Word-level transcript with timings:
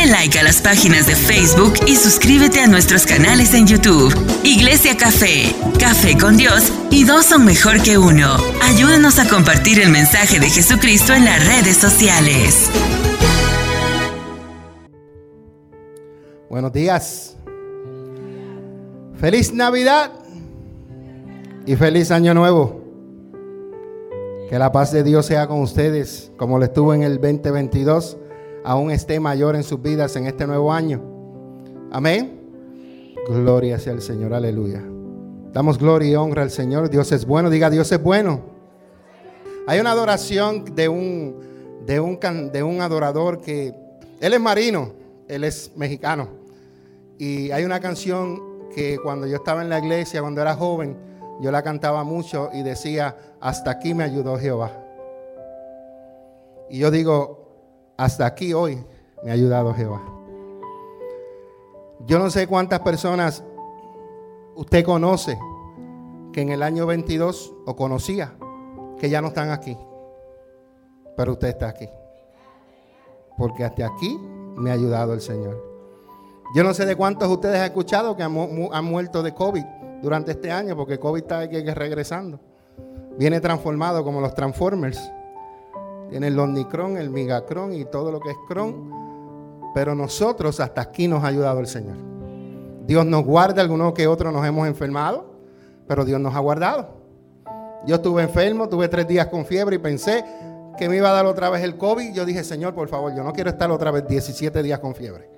Dale 0.00 0.12
like 0.12 0.38
a 0.38 0.42
las 0.42 0.62
páginas 0.62 1.06
de 1.06 1.14
Facebook 1.14 1.74
y 1.86 1.94
suscríbete 1.94 2.60
a 2.60 2.66
nuestros 2.66 3.04
canales 3.04 3.52
en 3.52 3.66
YouTube. 3.66 4.14
Iglesia 4.44 4.96
Café, 4.96 5.54
Café 5.78 6.16
con 6.16 6.38
Dios 6.38 6.72
y 6.90 7.04
dos 7.04 7.26
son 7.26 7.44
mejor 7.44 7.82
que 7.82 7.98
uno. 7.98 8.36
Ayúdanos 8.62 9.18
a 9.18 9.28
compartir 9.28 9.78
el 9.78 9.90
mensaje 9.90 10.40
de 10.40 10.48
Jesucristo 10.48 11.12
en 11.12 11.26
las 11.26 11.46
redes 11.46 11.76
sociales. 11.76 12.70
Buenos 16.48 16.72
días. 16.72 17.36
Feliz 19.16 19.52
Navidad 19.52 20.12
y 21.66 21.76
feliz 21.76 22.10
Año 22.10 22.32
Nuevo. 22.32 22.80
Que 24.48 24.58
la 24.58 24.72
paz 24.72 24.92
de 24.92 25.02
Dios 25.02 25.26
sea 25.26 25.46
con 25.46 25.60
ustedes, 25.60 26.32
como 26.38 26.58
lo 26.58 26.64
estuvo 26.64 26.94
en 26.94 27.02
el 27.02 27.20
2022, 27.20 28.16
aún 28.64 28.90
esté 28.90 29.20
mayor 29.20 29.56
en 29.56 29.62
sus 29.62 29.80
vidas 29.80 30.16
en 30.16 30.26
este 30.26 30.46
nuevo 30.46 30.72
año. 30.72 31.02
Amén. 31.90 32.40
Gloria 33.28 33.78
sea 33.78 33.92
al 33.92 34.02
Señor, 34.02 34.34
aleluya. 34.34 34.82
Damos 35.52 35.78
gloria 35.78 36.10
y 36.10 36.14
honra 36.14 36.42
al 36.42 36.50
Señor. 36.50 36.90
Dios 36.90 37.10
es 37.12 37.26
bueno, 37.26 37.50
diga 37.50 37.70
Dios 37.70 37.90
es 37.90 38.02
bueno. 38.02 38.40
Hay 39.66 39.80
una 39.80 39.92
adoración 39.92 40.64
de 40.74 40.88
un, 40.88 41.36
de 41.86 42.00
un, 42.00 42.18
de 42.52 42.62
un 42.62 42.80
adorador 42.80 43.40
que, 43.40 43.74
él 44.20 44.34
es 44.34 44.40
marino, 44.40 44.92
él 45.28 45.44
es 45.44 45.72
mexicano. 45.76 46.28
Y 47.18 47.50
hay 47.50 47.64
una 47.64 47.80
canción 47.80 48.68
que 48.74 48.98
cuando 49.02 49.26
yo 49.26 49.36
estaba 49.36 49.62
en 49.62 49.68
la 49.68 49.78
iglesia, 49.78 50.20
cuando 50.20 50.40
era 50.40 50.54
joven, 50.54 50.96
yo 51.40 51.50
la 51.50 51.62
cantaba 51.62 52.04
mucho 52.04 52.50
y 52.52 52.62
decía, 52.62 53.16
hasta 53.40 53.70
aquí 53.70 53.94
me 53.94 54.04
ayudó 54.04 54.38
Jehová. 54.38 54.72
Y 56.68 56.78
yo 56.78 56.90
digo, 56.90 57.39
hasta 58.00 58.24
aquí 58.24 58.54
hoy 58.54 58.82
me 59.22 59.30
ha 59.30 59.34
ayudado 59.34 59.74
Jehová. 59.74 60.00
Yo 62.06 62.18
no 62.18 62.30
sé 62.30 62.46
cuántas 62.46 62.80
personas 62.80 63.44
usted 64.54 64.82
conoce 64.86 65.38
que 66.32 66.40
en 66.40 66.48
el 66.48 66.62
año 66.62 66.86
22 66.86 67.52
o 67.66 67.76
conocía 67.76 68.32
que 68.98 69.10
ya 69.10 69.20
no 69.20 69.28
están 69.28 69.50
aquí. 69.50 69.76
Pero 71.14 71.32
usted 71.32 71.48
está 71.48 71.68
aquí. 71.68 71.90
Porque 73.36 73.64
hasta 73.64 73.86
aquí 73.86 74.18
me 74.56 74.70
ha 74.70 74.74
ayudado 74.74 75.12
el 75.12 75.20
Señor. 75.20 75.62
Yo 76.54 76.64
no 76.64 76.72
sé 76.72 76.86
de 76.86 76.96
cuántos 76.96 77.28
de 77.28 77.34
ustedes 77.34 77.58
han 77.58 77.66
escuchado 77.66 78.16
que 78.16 78.22
han, 78.22 78.32
muerto 78.84 79.22
de 79.22 79.34
COVID 79.34 79.64
durante 80.02 80.30
este 80.30 80.50
año, 80.50 80.74
porque 80.74 80.98
COVID 80.98 81.20
está 81.20 81.40
aquí 81.40 81.60
regresando. 81.60 82.40
Viene 83.18 83.40
transformado 83.40 84.02
como 84.02 84.22
los 84.22 84.34
Transformers. 84.34 85.12
Tiene 86.10 86.26
el 86.26 86.38
Omnicron, 86.38 86.96
el 86.96 87.08
Migacron 87.08 87.72
y 87.72 87.84
todo 87.84 88.10
lo 88.10 88.20
que 88.20 88.30
es 88.30 88.36
Cron. 88.48 88.90
Pero 89.72 89.94
nosotros 89.94 90.58
hasta 90.58 90.80
aquí 90.80 91.06
nos 91.06 91.22
ha 91.22 91.28
ayudado 91.28 91.60
el 91.60 91.68
Señor. 91.68 91.96
Dios 92.86 93.06
nos 93.06 93.24
guarda, 93.24 93.62
algunos 93.62 93.92
que 93.92 94.08
otros 94.08 94.32
nos 94.32 94.44
hemos 94.44 94.66
enfermado, 94.66 95.26
pero 95.86 96.04
Dios 96.04 96.20
nos 96.20 96.34
ha 96.34 96.40
guardado. 96.40 96.88
Yo 97.86 97.94
estuve 97.94 98.22
enfermo, 98.22 98.68
tuve 98.68 98.88
tres 98.88 99.06
días 99.06 99.28
con 99.28 99.46
fiebre 99.46 99.76
y 99.76 99.78
pensé 99.78 100.24
que 100.76 100.88
me 100.88 100.96
iba 100.96 101.10
a 101.10 101.12
dar 101.12 101.26
otra 101.26 101.48
vez 101.48 101.62
el 101.62 101.76
COVID. 101.76 102.12
Yo 102.12 102.24
dije, 102.24 102.42
Señor, 102.42 102.74
por 102.74 102.88
favor, 102.88 103.14
yo 103.14 103.22
no 103.22 103.32
quiero 103.32 103.50
estar 103.50 103.70
otra 103.70 103.92
vez 103.92 104.08
17 104.08 104.62
días 104.64 104.80
con 104.80 104.96
fiebre. 104.96 105.30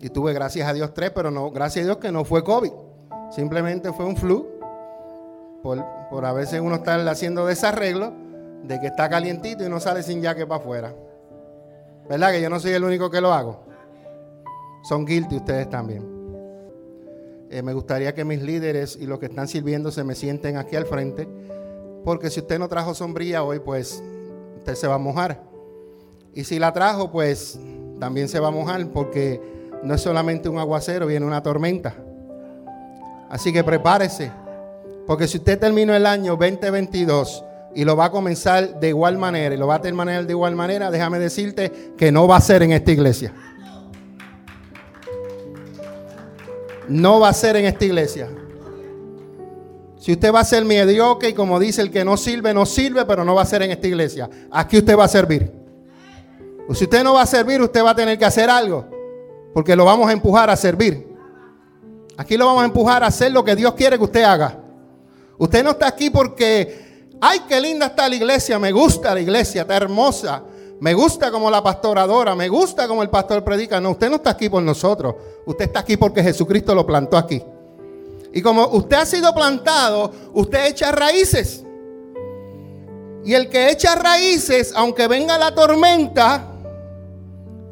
Y 0.00 0.10
tuve, 0.10 0.32
gracias 0.32 0.68
a 0.68 0.72
Dios, 0.72 0.92
tres, 0.92 1.12
pero 1.14 1.30
no, 1.30 1.50
gracias 1.52 1.84
a 1.84 1.86
Dios 1.86 1.98
que 1.98 2.10
no 2.10 2.24
fue 2.24 2.42
COVID. 2.42 2.72
Simplemente 3.30 3.92
fue 3.92 4.04
un 4.04 4.16
flu. 4.16 4.46
Por, 5.62 5.84
por 6.10 6.24
a 6.24 6.32
veces 6.32 6.60
uno 6.60 6.76
está 6.76 6.96
haciendo 7.08 7.46
desarreglo 7.46 8.25
de 8.66 8.80
que 8.80 8.88
está 8.88 9.08
calientito 9.08 9.64
y 9.64 9.68
no 9.68 9.80
sale 9.80 10.02
sin 10.02 10.22
jaque 10.22 10.46
para 10.46 10.60
afuera. 10.60 10.94
¿Verdad 12.08 12.32
que 12.32 12.40
yo 12.40 12.50
no 12.50 12.60
soy 12.60 12.72
el 12.72 12.84
único 12.84 13.10
que 13.10 13.20
lo 13.20 13.32
hago? 13.32 13.64
Son 14.82 15.04
guilty 15.04 15.36
ustedes 15.36 15.68
también. 15.68 16.16
Eh, 17.50 17.62
me 17.62 17.72
gustaría 17.72 18.14
que 18.14 18.24
mis 18.24 18.42
líderes 18.42 18.96
y 19.00 19.06
los 19.06 19.18
que 19.18 19.26
están 19.26 19.48
sirviendo 19.48 19.90
se 19.90 20.04
me 20.04 20.14
sienten 20.14 20.56
aquí 20.56 20.76
al 20.76 20.86
frente. 20.86 21.28
Porque 22.04 22.30
si 22.30 22.40
usted 22.40 22.58
no 22.58 22.68
trajo 22.68 22.94
sombrilla 22.94 23.42
hoy, 23.42 23.60
pues 23.60 24.02
usted 24.58 24.74
se 24.74 24.86
va 24.86 24.94
a 24.94 24.98
mojar. 24.98 25.42
Y 26.34 26.44
si 26.44 26.58
la 26.58 26.72
trajo, 26.72 27.10
pues 27.10 27.58
también 27.98 28.28
se 28.28 28.38
va 28.40 28.48
a 28.48 28.52
mojar 28.52 28.86
porque 28.88 29.40
no 29.82 29.94
es 29.94 30.00
solamente 30.00 30.48
un 30.48 30.58
aguacero, 30.58 31.06
viene 31.06 31.26
una 31.26 31.42
tormenta. 31.42 31.94
Así 33.28 33.52
que 33.52 33.64
prepárese. 33.64 34.30
Porque 35.06 35.26
si 35.28 35.38
usted 35.38 35.58
terminó 35.58 35.94
el 35.94 36.06
año 36.06 36.36
2022 36.36 37.44
y 37.76 37.84
lo 37.84 37.94
va 37.94 38.06
a 38.06 38.10
comenzar 38.10 38.80
de 38.80 38.88
igual 38.88 39.18
manera 39.18 39.54
y 39.54 39.58
lo 39.58 39.66
va 39.66 39.76
a 39.76 39.80
terminar 39.82 40.26
de 40.26 40.32
igual 40.32 40.56
manera, 40.56 40.90
déjame 40.90 41.18
decirte 41.18 41.92
que 41.96 42.10
no 42.10 42.26
va 42.26 42.36
a 42.36 42.40
ser 42.40 42.62
en 42.62 42.72
esta 42.72 42.90
iglesia. 42.90 43.34
No 46.88 47.20
va 47.20 47.28
a 47.28 47.32
ser 47.34 47.56
en 47.56 47.66
esta 47.66 47.84
iglesia. 47.84 48.28
Si 49.98 50.12
usted 50.12 50.32
va 50.32 50.40
a 50.40 50.44
ser 50.44 50.64
mediocre 50.64 51.28
y 51.28 51.32
como 51.34 51.58
dice 51.58 51.82
el 51.82 51.90
que 51.90 52.04
no 52.04 52.16
sirve, 52.16 52.54
no 52.54 52.64
sirve, 52.64 53.04
pero 53.04 53.24
no 53.24 53.34
va 53.34 53.42
a 53.42 53.46
ser 53.46 53.62
en 53.62 53.72
esta 53.72 53.86
iglesia. 53.86 54.30
Aquí 54.50 54.78
usted 54.78 54.96
va 54.96 55.04
a 55.04 55.08
servir. 55.08 55.52
O 56.68 56.74
si 56.74 56.84
usted 56.84 57.04
no 57.04 57.14
va 57.14 57.22
a 57.22 57.26
servir, 57.26 57.60
usted 57.60 57.84
va 57.84 57.90
a 57.90 57.94
tener 57.94 58.16
que 58.16 58.24
hacer 58.24 58.48
algo. 58.48 58.86
Porque 59.52 59.76
lo 59.76 59.84
vamos 59.84 60.08
a 60.08 60.12
empujar 60.12 60.48
a 60.48 60.56
servir. 60.56 61.06
Aquí 62.16 62.38
lo 62.38 62.46
vamos 62.46 62.62
a 62.62 62.66
empujar 62.66 63.04
a 63.04 63.08
hacer 63.08 63.32
lo 63.32 63.44
que 63.44 63.54
Dios 63.54 63.74
quiere 63.74 63.98
que 63.98 64.04
usted 64.04 64.22
haga. 64.22 64.60
Usted 65.38 65.62
no 65.62 65.70
está 65.70 65.88
aquí 65.88 66.08
porque, 66.08 66.85
ay, 67.20 67.40
qué 67.48 67.60
linda 67.60 67.86
está 67.86 68.08
la 68.08 68.14
iglesia, 68.14 68.58
me 68.58 68.72
gusta 68.72 69.14
la 69.14 69.20
iglesia, 69.20 69.62
está 69.62 69.76
hermosa. 69.76 70.42
Me 70.78 70.92
gusta 70.92 71.30
como 71.30 71.50
la 71.50 71.62
pastora 71.62 72.02
adora, 72.02 72.34
me 72.34 72.48
gusta 72.48 72.86
como 72.86 73.02
el 73.02 73.08
pastor 73.08 73.42
predica. 73.42 73.80
No, 73.80 73.92
usted 73.92 74.10
no 74.10 74.16
está 74.16 74.30
aquí 74.30 74.48
por 74.48 74.62
nosotros. 74.62 75.14
Usted 75.46 75.66
está 75.66 75.80
aquí 75.80 75.96
porque 75.96 76.22
Jesucristo 76.22 76.74
lo 76.74 76.84
plantó 76.84 77.16
aquí. 77.16 77.42
Y 78.32 78.42
como 78.42 78.66
usted 78.68 78.96
ha 78.96 79.06
sido 79.06 79.34
plantado, 79.34 80.12
usted 80.34 80.66
echa 80.66 80.92
raíces. 80.92 81.64
Y 83.24 83.32
el 83.32 83.48
que 83.48 83.70
echa 83.70 83.94
raíces, 83.94 84.74
aunque 84.76 85.08
venga 85.08 85.38
la 85.38 85.54
tormenta, 85.54 86.44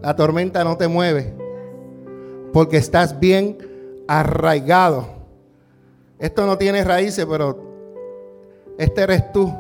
la 0.00 0.16
tormenta 0.16 0.65
no 0.65 0.76
te 0.76 0.88
mueve 0.88 1.34
porque 2.55 2.76
estás 2.76 3.21
bien 3.21 3.59
arraigado. 4.09 5.09
Esto 6.19 6.47
no 6.47 6.56
tiene 6.56 6.84
raíces, 6.84 7.26
pero 7.28 7.74
este 8.79 9.03
eres 9.03 9.33
tú. 9.33 9.53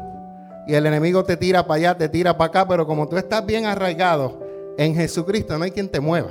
Y 0.66 0.74
el 0.74 0.86
enemigo 0.86 1.24
te 1.24 1.36
tira 1.36 1.66
para 1.66 1.76
allá, 1.76 1.98
te 1.98 2.08
tira 2.08 2.36
para 2.36 2.48
acá, 2.48 2.68
pero 2.68 2.86
como 2.86 3.08
tú 3.08 3.16
estás 3.16 3.44
bien 3.44 3.66
arraigado 3.66 4.40
en 4.78 4.94
Jesucristo, 4.94 5.58
no 5.58 5.64
hay 5.64 5.70
quien 5.70 5.88
te 5.88 6.00
mueva. 6.00 6.30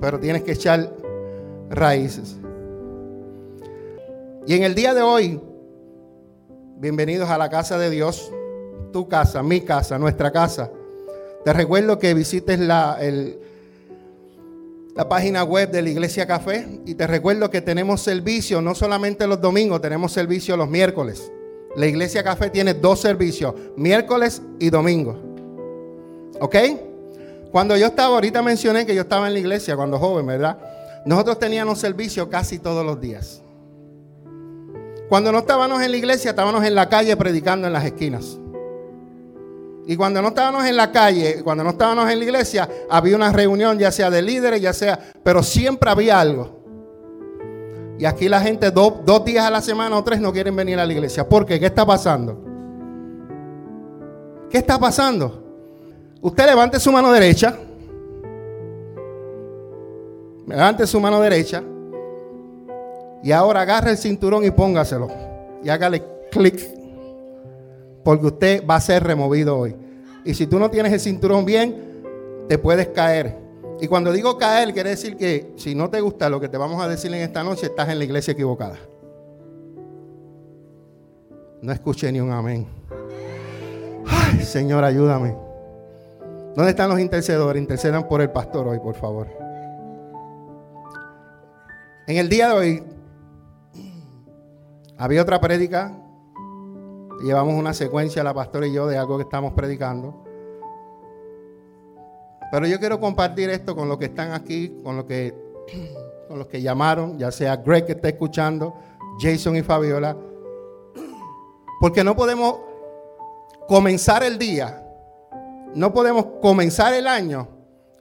Pero 0.00 0.18
tienes 0.18 0.42
que 0.42 0.52
echar 0.52 0.90
raíces. 1.68 2.36
Y 4.46 4.54
en 4.54 4.62
el 4.62 4.74
día 4.74 4.94
de 4.94 5.02
hoy, 5.02 5.40
bienvenidos 6.78 7.28
a 7.28 7.36
la 7.36 7.50
casa 7.50 7.78
de 7.78 7.90
Dios, 7.90 8.32
tu 8.92 9.08
casa, 9.08 9.42
mi 9.42 9.60
casa, 9.60 9.98
nuestra 9.98 10.30
casa. 10.30 10.70
Te 11.44 11.52
recuerdo 11.52 11.98
que 11.98 12.14
visites 12.14 12.58
la, 12.58 12.96
el, 13.00 13.38
la 14.98 15.08
página 15.08 15.44
web 15.44 15.70
de 15.70 15.80
la 15.80 15.90
Iglesia 15.90 16.26
Café 16.26 16.66
y 16.84 16.96
te 16.96 17.06
recuerdo 17.06 17.48
que 17.50 17.60
tenemos 17.60 18.00
servicio 18.00 18.60
no 18.60 18.74
solamente 18.74 19.28
los 19.28 19.40
domingos, 19.40 19.80
tenemos 19.80 20.10
servicio 20.10 20.56
los 20.56 20.68
miércoles. 20.68 21.30
La 21.76 21.86
Iglesia 21.86 22.24
Café 22.24 22.50
tiene 22.50 22.74
dos 22.74 23.00
servicios, 23.00 23.54
miércoles 23.76 24.42
y 24.58 24.70
domingo. 24.70 25.16
¿Ok? 26.40 26.56
Cuando 27.52 27.76
yo 27.76 27.86
estaba, 27.86 28.16
ahorita 28.16 28.42
mencioné 28.42 28.84
que 28.86 28.94
yo 28.96 29.02
estaba 29.02 29.28
en 29.28 29.34
la 29.34 29.38
iglesia 29.38 29.76
cuando 29.76 30.00
joven, 30.00 30.26
¿verdad? 30.26 30.58
Nosotros 31.06 31.38
teníamos 31.38 31.78
servicio 31.78 32.28
casi 32.28 32.58
todos 32.58 32.84
los 32.84 33.00
días. 33.00 33.40
Cuando 35.08 35.30
no 35.30 35.38
estábamos 35.38 35.80
en 35.80 35.92
la 35.92 35.96
iglesia, 35.96 36.30
estábamos 36.30 36.64
en 36.64 36.74
la 36.74 36.88
calle 36.88 37.16
predicando 37.16 37.68
en 37.68 37.72
las 37.72 37.84
esquinas. 37.84 38.36
Y 39.90 39.96
cuando 39.96 40.20
no 40.20 40.28
estábamos 40.28 40.66
en 40.66 40.76
la 40.76 40.92
calle, 40.92 41.42
cuando 41.42 41.64
no 41.64 41.70
estábamos 41.70 42.10
en 42.10 42.18
la 42.18 42.24
iglesia, 42.26 42.68
había 42.90 43.16
una 43.16 43.32
reunión, 43.32 43.78
ya 43.78 43.90
sea 43.90 44.10
de 44.10 44.20
líderes, 44.20 44.60
ya 44.60 44.74
sea, 44.74 44.98
pero 45.22 45.42
siempre 45.42 45.88
había 45.88 46.20
algo. 46.20 46.60
Y 47.98 48.04
aquí 48.04 48.28
la 48.28 48.38
gente 48.42 48.70
dos 48.70 49.24
días 49.24 49.46
a 49.46 49.50
la 49.50 49.62
semana 49.62 49.96
o 49.96 50.04
tres 50.04 50.20
no 50.20 50.30
quieren 50.30 50.54
venir 50.54 50.78
a 50.78 50.84
la 50.84 50.92
iglesia. 50.92 51.26
¿Por 51.26 51.46
qué? 51.46 51.58
¿Qué 51.58 51.64
está 51.64 51.86
pasando? 51.86 52.38
¿Qué 54.50 54.58
está 54.58 54.78
pasando? 54.78 55.42
Usted 56.20 56.44
levante 56.44 56.78
su 56.78 56.92
mano 56.92 57.10
derecha. 57.10 57.56
Levante 60.46 60.86
su 60.86 61.00
mano 61.00 61.18
derecha. 61.18 61.62
Y 63.22 63.32
ahora 63.32 63.62
agarre 63.62 63.92
el 63.92 63.96
cinturón 63.96 64.44
y 64.44 64.50
póngaselo. 64.50 65.08
Y 65.64 65.70
hágale 65.70 66.04
clic 66.30 66.77
porque 68.04 68.26
usted 68.26 68.66
va 68.66 68.76
a 68.76 68.80
ser 68.80 69.04
removido 69.04 69.58
hoy. 69.58 69.76
Y 70.24 70.34
si 70.34 70.46
tú 70.46 70.58
no 70.58 70.70
tienes 70.70 70.92
el 70.92 71.00
cinturón 71.00 71.44
bien, 71.44 72.44
te 72.48 72.58
puedes 72.58 72.88
caer. 72.88 73.36
Y 73.80 73.86
cuando 73.86 74.12
digo 74.12 74.36
caer, 74.38 74.72
quiere 74.72 74.90
decir 74.90 75.16
que 75.16 75.52
si 75.56 75.74
no 75.74 75.88
te 75.88 76.00
gusta 76.00 76.28
lo 76.28 76.40
que 76.40 76.48
te 76.48 76.56
vamos 76.56 76.82
a 76.82 76.88
decir 76.88 77.12
en 77.14 77.22
esta 77.22 77.44
noche, 77.44 77.66
estás 77.66 77.88
en 77.88 77.98
la 77.98 78.04
iglesia 78.04 78.32
equivocada. 78.32 78.76
No 81.62 81.72
escuché 81.72 82.10
ni 82.10 82.20
un 82.20 82.32
amén. 82.32 82.66
Ay, 84.06 84.40
Señor, 84.42 84.84
ayúdame. 84.84 85.36
¿Dónde 86.54 86.70
están 86.70 86.88
los 86.88 86.98
intercedores? 86.98 87.60
Intercedan 87.60 88.08
por 88.08 88.20
el 88.20 88.30
pastor 88.30 88.66
hoy, 88.66 88.78
por 88.80 88.94
favor. 88.96 89.28
En 92.06 92.16
el 92.16 92.28
día 92.28 92.48
de 92.48 92.54
hoy 92.54 92.82
había 94.96 95.22
otra 95.22 95.40
prédica. 95.40 95.92
Llevamos 97.22 97.54
una 97.54 97.74
secuencia, 97.74 98.22
la 98.22 98.32
pastora 98.32 98.66
y 98.66 98.72
yo, 98.72 98.86
de 98.86 98.96
algo 98.96 99.16
que 99.16 99.24
estamos 99.24 99.52
predicando. 99.52 100.14
Pero 102.50 102.66
yo 102.66 102.78
quiero 102.78 103.00
compartir 103.00 103.50
esto 103.50 103.74
con 103.74 103.88
los 103.88 103.98
que 103.98 104.06
están 104.06 104.32
aquí, 104.32 104.80
con 104.82 104.96
los 104.96 105.04
que, 105.04 105.34
con 106.28 106.38
los 106.38 106.46
que 106.46 106.62
llamaron, 106.62 107.18
ya 107.18 107.30
sea 107.30 107.56
Greg 107.56 107.86
que 107.86 107.92
está 107.92 108.08
escuchando, 108.08 108.74
Jason 109.20 109.56
y 109.56 109.62
Fabiola. 109.62 110.16
Porque 111.80 112.02
no 112.04 112.16
podemos 112.16 112.56
comenzar 113.66 114.22
el 114.22 114.38
día, 114.38 114.84
no 115.74 115.92
podemos 115.92 116.24
comenzar 116.40 116.94
el 116.94 117.06
año 117.06 117.48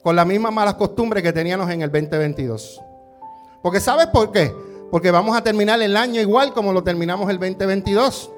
con 0.02 0.16
las 0.16 0.26
mismas 0.26 0.54
malas 0.54 0.76
costumbres 0.76 1.22
que 1.24 1.34
teníamos 1.34 1.70
en 1.70 1.82
el 1.82 1.92
2022. 1.92 2.82
Porque 3.62 3.80
¿sabes 3.80 4.08
por 4.08 4.32
qué? 4.32 4.54
Porque 4.90 5.12
vamos 5.12 5.36
a 5.36 5.42
terminar 5.42 5.82
el 5.82 5.98
año 5.98 6.22
igual 6.22 6.54
como 6.54 6.72
lo 6.72 6.84
terminamos 6.84 7.30
el 7.30 7.38
2022. 7.38 8.32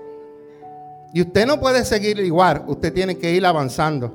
Y 1.13 1.21
usted 1.21 1.45
no 1.45 1.59
puede 1.59 1.83
seguir 1.85 2.19
igual, 2.19 2.63
usted 2.67 2.93
tiene 2.93 3.17
que 3.17 3.31
ir 3.31 3.45
avanzando. 3.45 4.13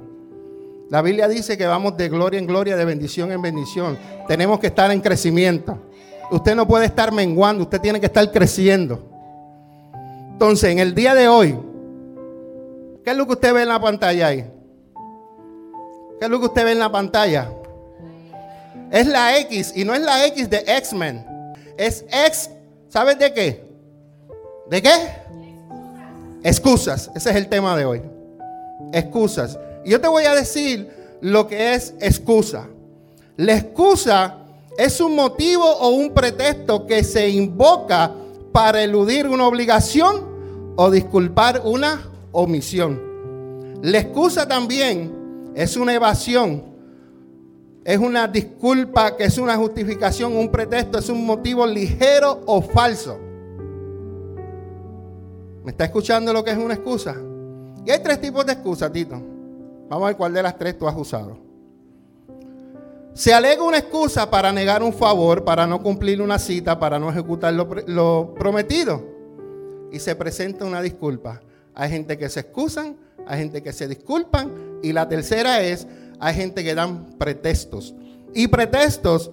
La 0.91 1.02
Biblia 1.02 1.26
dice 1.26 1.58
que 1.58 1.67
vamos 1.67 1.96
de 1.96 2.08
gloria 2.08 2.38
en 2.38 2.46
gloria, 2.46 2.76
de 2.76 2.85
bendición 2.85 3.32
en 3.32 3.43
bendición. 3.43 3.99
Tenemos 4.29 4.61
que 4.61 4.69
estar 4.69 4.91
en 4.91 5.00
crecimiento. 5.00 5.79
Usted 6.31 6.55
no 6.55 6.69
puede 6.69 6.87
estar 6.87 7.11
menguando, 7.12 7.64
usted 7.64 7.81
tiene 7.81 7.99
que 8.00 8.06
estar 8.06 8.31
creciendo. 8.31 9.11
Entonces, 10.32 10.70
en 10.70 10.79
el 10.79 10.94
día 10.94 11.14
de 11.14 11.26
hoy, 11.26 11.58
¿qué 13.05 13.11
es 13.11 13.17
lo 13.17 13.26
que 13.26 13.32
usted 13.32 13.55
ve 13.55 13.62
en 13.62 13.69
la 13.69 13.81
pantalla 13.81 14.26
ahí? 14.29 14.50
¿Qué 16.19 16.26
es 16.26 16.31
lo 16.31 16.38
que 16.38 16.47
usted 16.47 16.64
ve 16.64 16.73
en 16.73 16.79
la 16.79 16.93
pantalla? 16.93 17.50
Es 18.90 19.06
la 19.06 19.37
X 19.38 19.73
y 19.75 19.85
no 19.85 19.94
es 19.94 20.00
la 20.00 20.26
X 20.26 20.49
de 20.49 20.64
X-Men. 20.67 21.25
Es 21.76 22.05
X, 22.26 22.50
¿sabes 22.88 23.19
de 23.19 23.32
qué? 23.32 23.64
¿De 24.70 24.81
qué? 24.81 24.90
Excusas. 26.44 27.11
Ese 27.14 27.31
es 27.31 27.37
el 27.37 27.49
tema 27.49 27.76
de 27.76 27.85
hoy. 27.85 28.02
Excusas. 28.93 29.58
Y 29.85 29.91
yo 29.91 30.00
te 30.00 30.06
voy 30.06 30.25
a 30.25 30.35
decir 30.35 30.88
lo 31.20 31.49
que 31.49 31.75
es 31.75 31.94
excusa. 32.00 32.69
La 33.37 33.56
excusa 33.56 34.37
es 34.79 35.00
un 35.00 35.17
motivo 35.17 35.64
o 35.64 35.88
un 35.88 36.14
pretexto 36.14 36.87
que 36.87 37.02
se 37.02 37.29
invoca 37.29 38.12
para 38.52 38.85
eludir 38.85 39.26
una 39.26 39.49
obligación 39.49 40.75
o 40.76 40.91
disculpar 40.91 41.62
una 41.64 42.08
omisión. 42.31 43.00
La 43.82 43.99
excusa 43.99 44.47
también 44.47 45.52
es 45.56 45.76
una 45.76 45.94
evasión 45.94 46.75
es 47.85 47.99
una 47.99 48.26
disculpa, 48.26 49.14
que 49.14 49.25
es 49.25 49.37
una 49.37 49.56
justificación, 49.56 50.35
un 50.35 50.50
pretexto, 50.50 50.99
es 50.99 51.08
un 51.11 51.26
motivo 51.26 51.67
ligero 51.67 52.40
o 52.47 52.62
falso. 52.62 53.19
¿Me 55.64 55.70
está 55.70 55.84
escuchando 55.84 56.32
lo 56.32 56.44
que 56.44 56.50
es 56.50 56.58
una 56.58 56.75
excusa? 56.75 57.16
Y 57.87 57.90
hay 57.90 58.02
tres 58.02 58.20
tipos 58.20 58.44
de 58.44 58.52
excusas, 58.52 58.93
Tito. 58.93 59.20
Vamos 59.88 60.05
a 60.05 60.08
ver 60.08 60.16
cuál 60.16 60.34
de 60.34 60.43
las 60.43 60.58
tres 60.58 60.78
tú 60.78 60.87
has 60.87 60.94
usado. 60.94 61.38
Se 63.14 63.32
alega 63.32 63.62
una 63.62 63.78
excusa 63.78 64.31
para 64.31 64.52
negar 64.52 64.82
un 64.82 64.93
favor, 64.93 65.43
para 65.43 65.66
no 65.66 65.82
cumplir 65.82 66.20
una 66.20 66.38
cita, 66.38 66.78
para 66.78 66.99
no 66.99 67.08
ejecutar 67.08 67.55
lo, 67.55 67.69
lo 67.87 68.34
prometido. 68.37 69.02
Y 69.90 70.00
se 70.00 70.14
presenta 70.14 70.66
una 70.66 70.82
disculpa. 70.82 71.40
Hay 71.75 71.88
gente 71.88 72.19
que 72.19 72.28
se 72.28 72.40
excusan, 72.40 72.96
hay 73.26 73.38
gente 73.38 73.62
que 73.62 73.72
se 73.72 73.88
disculpan. 73.88 74.81
Y 74.82 74.93
la 74.93 75.08
tercera 75.08 75.62
es 75.62 75.87
hay 76.20 76.34
gente 76.34 76.62
que 76.62 76.75
dan 76.75 77.16
pretextos. 77.19 77.94
Y 78.34 78.49
pretextos 78.49 79.31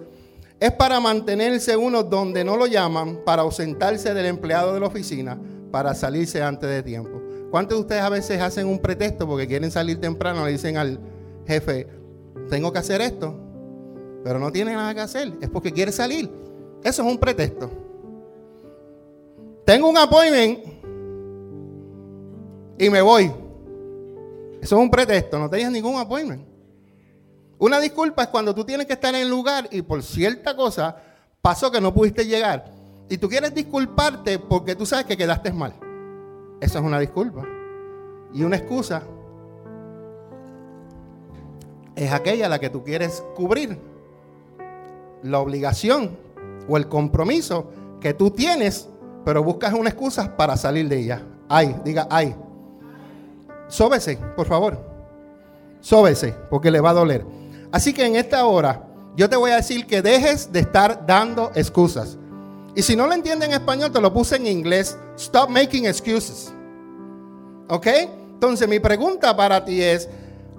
es 0.60 0.72
para 0.72 1.00
mantenerse 1.00 1.76
uno 1.76 2.02
donde 2.04 2.44
no 2.44 2.56
lo 2.56 2.66
llaman, 2.66 3.20
para 3.26 3.42
ausentarse 3.42 4.14
del 4.14 4.26
empleado 4.26 4.72
de 4.74 4.80
la 4.80 4.86
oficina, 4.86 5.36
para 5.72 5.94
salirse 5.94 6.42
antes 6.42 6.68
de 6.70 6.82
tiempo. 6.82 7.20
¿Cuántos 7.50 7.78
de 7.78 7.80
ustedes 7.80 8.02
a 8.02 8.08
veces 8.08 8.40
hacen 8.40 8.68
un 8.68 8.78
pretexto 8.78 9.26
porque 9.26 9.48
quieren 9.48 9.70
salir 9.70 10.00
temprano? 10.00 10.44
Le 10.44 10.52
dicen 10.52 10.76
al 10.76 11.00
jefe, 11.46 11.88
tengo 12.48 12.72
que 12.72 12.78
hacer 12.78 13.00
esto, 13.00 13.34
pero 14.22 14.38
no 14.38 14.52
tiene 14.52 14.74
nada 14.74 14.94
que 14.94 15.00
hacer, 15.00 15.32
es 15.40 15.50
porque 15.50 15.72
quiere 15.72 15.90
salir. 15.90 16.30
Eso 16.84 17.02
es 17.02 17.08
un 17.08 17.18
pretexto. 17.18 17.70
Tengo 19.64 19.88
un 19.88 19.96
appointment 19.96 20.60
y 22.78 22.90
me 22.90 23.00
voy. 23.00 23.24
Eso 24.60 24.76
es 24.76 24.82
un 24.82 24.90
pretexto, 24.90 25.38
no 25.38 25.50
tenías 25.50 25.72
ningún 25.72 25.98
appointment. 25.98 26.46
Una 27.58 27.80
disculpa 27.80 28.24
es 28.24 28.28
cuando 28.28 28.54
tú 28.54 28.64
tienes 28.64 28.86
que 28.86 28.92
estar 28.92 29.14
en 29.14 29.22
el 29.22 29.28
lugar 29.28 29.68
y 29.70 29.82
por 29.82 30.02
cierta 30.02 30.54
cosa 30.54 30.96
pasó 31.40 31.70
que 31.70 31.80
no 31.80 31.94
pudiste 31.94 32.26
llegar. 32.26 32.71
Y 33.12 33.18
tú 33.18 33.28
quieres 33.28 33.54
disculparte 33.54 34.38
porque 34.38 34.74
tú 34.74 34.86
sabes 34.86 35.04
que 35.04 35.18
quedaste 35.18 35.52
mal. 35.52 35.74
Eso 36.62 36.78
es 36.78 36.82
una 36.82 36.98
disculpa. 36.98 37.46
Y 38.32 38.42
una 38.42 38.56
excusa 38.56 39.02
es 41.94 42.10
aquella 42.10 42.48
la 42.48 42.58
que 42.58 42.70
tú 42.70 42.82
quieres 42.82 43.22
cubrir. 43.34 43.78
La 45.24 45.40
obligación 45.40 46.16
o 46.66 46.78
el 46.78 46.88
compromiso 46.88 47.70
que 48.00 48.14
tú 48.14 48.30
tienes, 48.30 48.88
pero 49.26 49.44
buscas 49.44 49.74
una 49.74 49.90
excusa 49.90 50.34
para 50.34 50.56
salir 50.56 50.88
de 50.88 51.00
ella. 51.00 51.22
Ay, 51.50 51.76
diga 51.84 52.08
ay. 52.10 52.34
Sóbese, 53.68 54.16
por 54.34 54.46
favor. 54.46 54.78
Sóbese, 55.80 56.34
porque 56.48 56.70
le 56.70 56.80
va 56.80 56.88
a 56.88 56.94
doler. 56.94 57.26
Así 57.72 57.92
que 57.92 58.06
en 58.06 58.16
esta 58.16 58.46
hora 58.46 58.88
yo 59.16 59.28
te 59.28 59.36
voy 59.36 59.50
a 59.50 59.56
decir 59.56 59.86
que 59.86 60.00
dejes 60.00 60.50
de 60.50 60.60
estar 60.60 61.04
dando 61.06 61.52
excusas. 61.54 62.16
Y 62.74 62.82
si 62.82 62.96
no 62.96 63.06
lo 63.06 63.12
entiendes 63.12 63.48
en 63.48 63.54
español, 63.54 63.92
te 63.92 64.00
lo 64.00 64.12
puse 64.12 64.36
en 64.36 64.46
inglés. 64.46 64.96
Stop 65.16 65.50
making 65.50 65.86
excuses. 65.86 66.52
¿Ok? 67.68 67.86
Entonces 68.34 68.68
mi 68.68 68.80
pregunta 68.80 69.36
para 69.36 69.64
ti 69.64 69.82
es, 69.82 70.08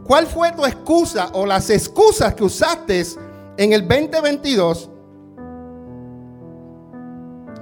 ¿cuál 0.04 0.27
fue 0.27 0.51
tu 0.51 0.65
excusa 0.65 1.30
o 1.33 1.45
las 1.45 1.69
excusas 1.69 2.33
que 2.36 2.44
usaste 2.44 3.04
en 3.57 3.74
el 3.74 3.88
2022? 3.88 4.89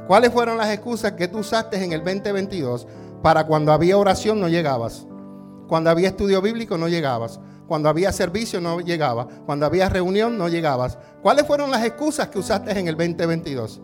¿Cuáles 0.08 0.32
fueron 0.32 0.58
las 0.58 0.70
excusas 0.70 1.14
que 1.14 1.28
tú 1.28 1.40
usaste 1.40 1.82
en 1.82 1.94
el 1.94 2.04
2022 2.04 2.86
para 3.24 3.46
cuando 3.48 3.72
había 3.72 3.98
oración 3.98 4.42
no 4.42 4.50
llegabas? 4.50 5.08
Cuando 5.70 5.90
había 5.90 6.10
estudio 6.10 6.42
bíblico 6.42 6.78
no 6.78 6.90
llegabas. 6.90 7.40
Cuando 7.66 7.88
había 7.88 8.12
servicio 8.12 8.60
no 8.60 8.82
llegaba. 8.82 9.26
Cuando 9.46 9.66
había 9.66 9.88
reunión 9.88 10.38
no 10.38 10.50
llegabas. 10.50 10.98
¿Cuáles 11.22 11.48
fueron 11.48 11.72
las 11.72 11.86
excusas 11.86 12.28
que 12.28 12.40
usaste 12.40 12.78
en 12.78 12.90
el 12.90 12.98
2022? 12.98 13.82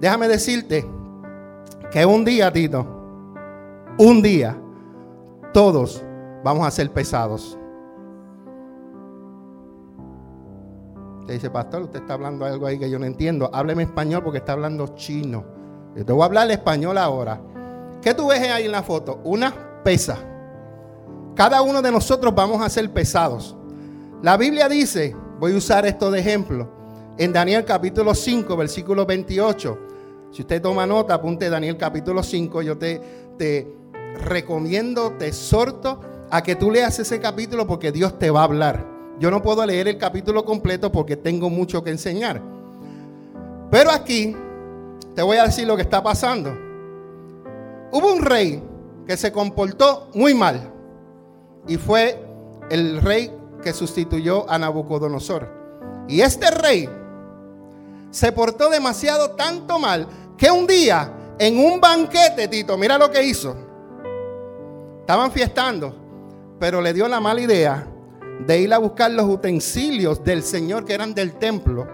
Déjame 0.00 0.28
decirte 0.28 0.86
que 1.90 2.04
un 2.04 2.24
día, 2.24 2.52
Tito, 2.52 2.86
un 3.98 4.22
día, 4.22 4.56
todos 5.52 6.04
vamos 6.42 6.66
a 6.66 6.70
ser 6.70 6.90
pesados. 6.90 7.58
Te 11.26 11.32
dice, 11.32 11.48
pastor, 11.48 11.82
usted 11.82 12.00
está 12.00 12.14
hablando 12.14 12.44
algo 12.44 12.66
ahí 12.66 12.78
que 12.78 12.90
yo 12.90 12.98
no 12.98 13.06
entiendo. 13.06 13.48
Hábleme 13.52 13.84
español 13.84 14.22
porque 14.22 14.38
está 14.38 14.52
hablando 14.52 14.88
chino. 14.94 15.44
Yo 15.96 16.04
te 16.04 16.12
voy 16.12 16.22
a 16.22 16.26
hablar 16.26 16.50
español 16.50 16.98
ahora. 16.98 17.40
¿Qué 18.02 18.12
tú 18.12 18.28
ves 18.28 18.40
ahí 18.40 18.66
en 18.66 18.72
la 18.72 18.82
foto? 18.82 19.20
Una 19.24 19.54
pesa. 19.82 20.18
Cada 21.34 21.62
uno 21.62 21.80
de 21.80 21.90
nosotros 21.90 22.34
vamos 22.34 22.60
a 22.60 22.68
ser 22.68 22.92
pesados. 22.92 23.56
La 24.22 24.36
Biblia 24.36 24.68
dice, 24.68 25.16
voy 25.40 25.54
a 25.54 25.56
usar 25.56 25.86
esto 25.86 26.10
de 26.10 26.20
ejemplo, 26.20 26.68
en 27.16 27.32
Daniel 27.32 27.64
capítulo 27.64 28.14
5, 28.14 28.56
versículo 28.56 29.06
28. 29.06 29.78
Si 30.32 30.42
usted 30.42 30.60
toma 30.60 30.86
nota, 30.86 31.14
apunte 31.14 31.48
Daniel 31.48 31.76
capítulo 31.76 32.22
5, 32.22 32.62
yo 32.62 32.76
te, 32.76 33.00
te 33.38 33.72
recomiendo, 34.24 35.12
te 35.12 35.28
exhorto 35.28 36.00
a 36.30 36.42
que 36.42 36.56
tú 36.56 36.70
leas 36.70 36.98
ese 36.98 37.20
capítulo 37.20 37.66
porque 37.66 37.92
Dios 37.92 38.18
te 38.18 38.30
va 38.30 38.40
a 38.40 38.44
hablar. 38.44 38.84
Yo 39.20 39.30
no 39.30 39.42
puedo 39.42 39.64
leer 39.64 39.86
el 39.86 39.96
capítulo 39.98 40.44
completo 40.44 40.90
porque 40.90 41.16
tengo 41.16 41.50
mucho 41.50 41.84
que 41.84 41.90
enseñar. 41.90 42.42
Pero 43.70 43.90
aquí 43.92 44.34
te 45.14 45.22
voy 45.22 45.36
a 45.36 45.44
decir 45.44 45.68
lo 45.68 45.76
que 45.76 45.82
está 45.82 46.02
pasando. 46.02 46.50
Hubo 47.92 48.12
un 48.12 48.22
rey 48.22 48.60
que 49.06 49.16
se 49.16 49.30
comportó 49.30 50.08
muy 50.14 50.34
mal 50.34 50.72
y 51.68 51.76
fue 51.76 52.20
el 52.70 53.00
rey 53.00 53.30
que 53.62 53.72
sustituyó 53.72 54.50
a 54.50 54.58
Nabucodonosor. 54.58 55.48
Y 56.08 56.20
este 56.20 56.50
rey 56.50 56.88
se 58.14 58.30
portó 58.30 58.70
demasiado 58.70 59.32
tanto 59.32 59.76
mal 59.76 60.06
que 60.38 60.48
un 60.48 60.68
día 60.68 61.34
en 61.36 61.58
un 61.58 61.80
banquete, 61.80 62.46
Tito, 62.46 62.78
mira 62.78 62.96
lo 62.96 63.10
que 63.10 63.24
hizo. 63.24 63.56
Estaban 65.00 65.32
fiestando, 65.32 65.92
pero 66.60 66.80
le 66.80 66.92
dio 66.92 67.08
la 67.08 67.18
mala 67.18 67.40
idea 67.40 67.88
de 68.46 68.60
ir 68.60 68.72
a 68.72 68.78
buscar 68.78 69.10
los 69.10 69.28
utensilios 69.28 70.22
del 70.22 70.44
Señor 70.44 70.84
que 70.84 70.94
eran 70.94 71.12
del 71.12 71.32
templo 71.34 71.88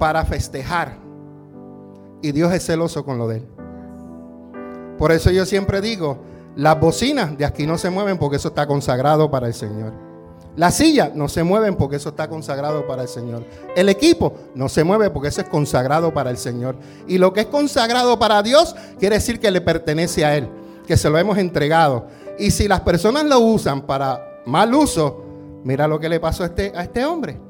para 0.00 0.24
festejar. 0.24 0.98
Y 2.22 2.32
Dios 2.32 2.52
es 2.52 2.66
celoso 2.66 3.04
con 3.04 3.16
lo 3.16 3.28
de 3.28 3.36
él. 3.36 3.48
Por 4.98 5.12
eso 5.12 5.30
yo 5.30 5.46
siempre 5.46 5.80
digo, 5.80 6.18
las 6.56 6.78
bocinas 6.80 7.38
de 7.38 7.44
aquí 7.44 7.68
no 7.68 7.78
se 7.78 7.88
mueven 7.88 8.18
porque 8.18 8.36
eso 8.36 8.48
está 8.48 8.66
consagrado 8.66 9.30
para 9.30 9.46
el 9.46 9.54
Señor. 9.54 10.09
La 10.56 10.70
silla 10.70 11.12
no 11.14 11.28
se 11.28 11.42
mueven 11.42 11.76
porque 11.76 11.96
eso 11.96 12.10
está 12.10 12.28
consagrado 12.28 12.86
para 12.86 13.02
el 13.02 13.08
Señor. 13.08 13.44
El 13.76 13.88
equipo 13.88 14.34
no 14.54 14.68
se 14.68 14.84
mueve 14.84 15.10
porque 15.10 15.28
eso 15.28 15.40
es 15.40 15.48
consagrado 15.48 16.12
para 16.12 16.30
el 16.30 16.38
Señor. 16.38 16.76
Y 17.06 17.18
lo 17.18 17.32
que 17.32 17.40
es 17.40 17.46
consagrado 17.46 18.18
para 18.18 18.42
Dios 18.42 18.74
quiere 18.98 19.16
decir 19.16 19.38
que 19.38 19.50
le 19.50 19.60
pertenece 19.60 20.24
a 20.24 20.36
Él, 20.36 20.48
que 20.86 20.96
se 20.96 21.08
lo 21.08 21.18
hemos 21.18 21.38
entregado. 21.38 22.06
Y 22.38 22.50
si 22.50 22.66
las 22.66 22.80
personas 22.80 23.24
lo 23.24 23.38
usan 23.38 23.82
para 23.82 24.42
mal 24.44 24.74
uso, 24.74 25.24
mira 25.62 25.86
lo 25.86 26.00
que 26.00 26.08
le 26.08 26.18
pasó 26.18 26.42
a 26.42 26.46
este, 26.46 26.72
a 26.74 26.82
este 26.82 27.04
hombre. 27.04 27.40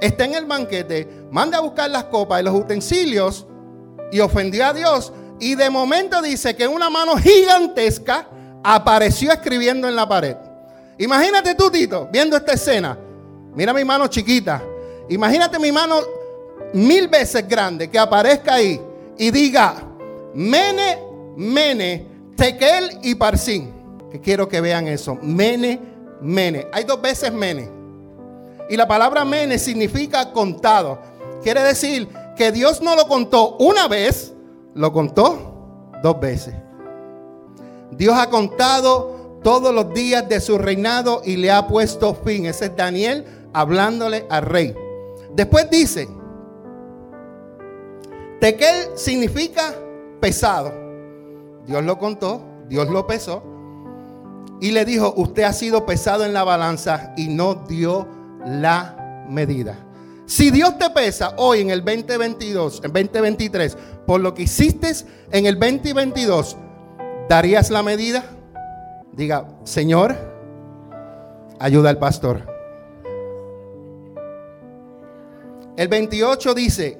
Está 0.00 0.24
en 0.24 0.34
el 0.34 0.46
banquete, 0.46 1.26
manda 1.30 1.58
a 1.58 1.60
buscar 1.60 1.88
las 1.88 2.04
copas 2.04 2.40
y 2.40 2.44
los 2.44 2.54
utensilios 2.54 3.46
y 4.10 4.18
ofendió 4.18 4.66
a 4.66 4.72
Dios. 4.72 5.12
Y 5.38 5.54
de 5.54 5.70
momento 5.70 6.20
dice 6.20 6.56
que 6.56 6.66
una 6.66 6.90
mano 6.90 7.16
gigantesca 7.16 8.28
apareció 8.64 9.32
escribiendo 9.32 9.88
en 9.88 9.96
la 9.96 10.08
pared. 10.08 10.36
Imagínate 10.98 11.54
tú, 11.54 11.70
Tito, 11.70 12.08
viendo 12.12 12.36
esta 12.36 12.52
escena. 12.52 12.98
Mira 13.54 13.72
mi 13.72 13.84
mano 13.84 14.06
chiquita. 14.06 14.62
Imagínate 15.08 15.58
mi 15.58 15.72
mano 15.72 15.96
mil 16.72 17.08
veces 17.08 17.46
grande 17.46 17.90
que 17.90 17.98
aparezca 17.98 18.54
ahí 18.54 18.80
y 19.18 19.30
diga, 19.30 19.74
Mene, 20.34 20.98
Mene, 21.36 22.06
Tekel 22.36 22.98
y 23.02 23.14
Parsin. 23.14 23.72
Que 24.10 24.20
quiero 24.20 24.48
que 24.48 24.60
vean 24.60 24.88
eso. 24.88 25.18
Mene, 25.22 25.80
Mene. 26.20 26.66
Hay 26.72 26.84
dos 26.84 27.00
veces 27.00 27.32
Mene. 27.32 27.68
Y 28.68 28.76
la 28.76 28.86
palabra 28.86 29.24
Mene 29.24 29.58
significa 29.58 30.32
contado. 30.32 30.98
Quiere 31.42 31.62
decir 31.62 32.08
que 32.36 32.52
Dios 32.52 32.80
no 32.80 32.96
lo 32.96 33.06
contó 33.08 33.56
una 33.58 33.88
vez, 33.88 34.32
lo 34.74 34.92
contó 34.92 35.92
dos 36.02 36.20
veces. 36.20 36.54
Dios 37.90 38.16
ha 38.16 38.30
contado 38.30 39.21
todos 39.42 39.74
los 39.74 39.92
días 39.92 40.28
de 40.28 40.40
su 40.40 40.58
reinado 40.58 41.22
y 41.24 41.36
le 41.36 41.50
ha 41.50 41.66
puesto 41.66 42.14
fin. 42.14 42.46
Ese 42.46 42.66
es 42.66 42.76
Daniel 42.76 43.24
hablándole 43.52 44.26
al 44.30 44.42
rey. 44.42 44.74
Después 45.34 45.68
dice, 45.70 46.08
Tequel 48.40 48.88
significa 48.96 49.74
pesado. 50.20 50.72
Dios 51.66 51.84
lo 51.84 51.98
contó, 51.98 52.42
Dios 52.68 52.88
lo 52.88 53.06
pesó. 53.06 53.42
Y 54.60 54.70
le 54.70 54.84
dijo, 54.84 55.12
usted 55.16 55.42
ha 55.42 55.52
sido 55.52 55.86
pesado 55.86 56.24
en 56.24 56.32
la 56.32 56.44
balanza 56.44 57.12
y 57.16 57.28
no 57.28 57.54
dio 57.54 58.06
la 58.46 59.24
medida. 59.28 59.76
Si 60.26 60.50
Dios 60.50 60.78
te 60.78 60.88
pesa 60.90 61.34
hoy 61.36 61.60
en 61.60 61.70
el 61.70 61.84
2022, 61.84 62.82
en 62.84 62.92
2023, 62.92 63.76
por 64.06 64.20
lo 64.20 64.34
que 64.34 64.42
hiciste 64.42 64.92
en 65.30 65.46
el 65.46 65.58
2022, 65.58 66.56
¿darías 67.28 67.70
la 67.70 67.82
medida? 67.82 68.24
Diga, 69.12 69.46
Señor, 69.64 70.16
ayuda 71.58 71.90
al 71.90 71.98
pastor. 71.98 72.46
El 75.76 75.88
28 75.88 76.54
dice, 76.54 76.98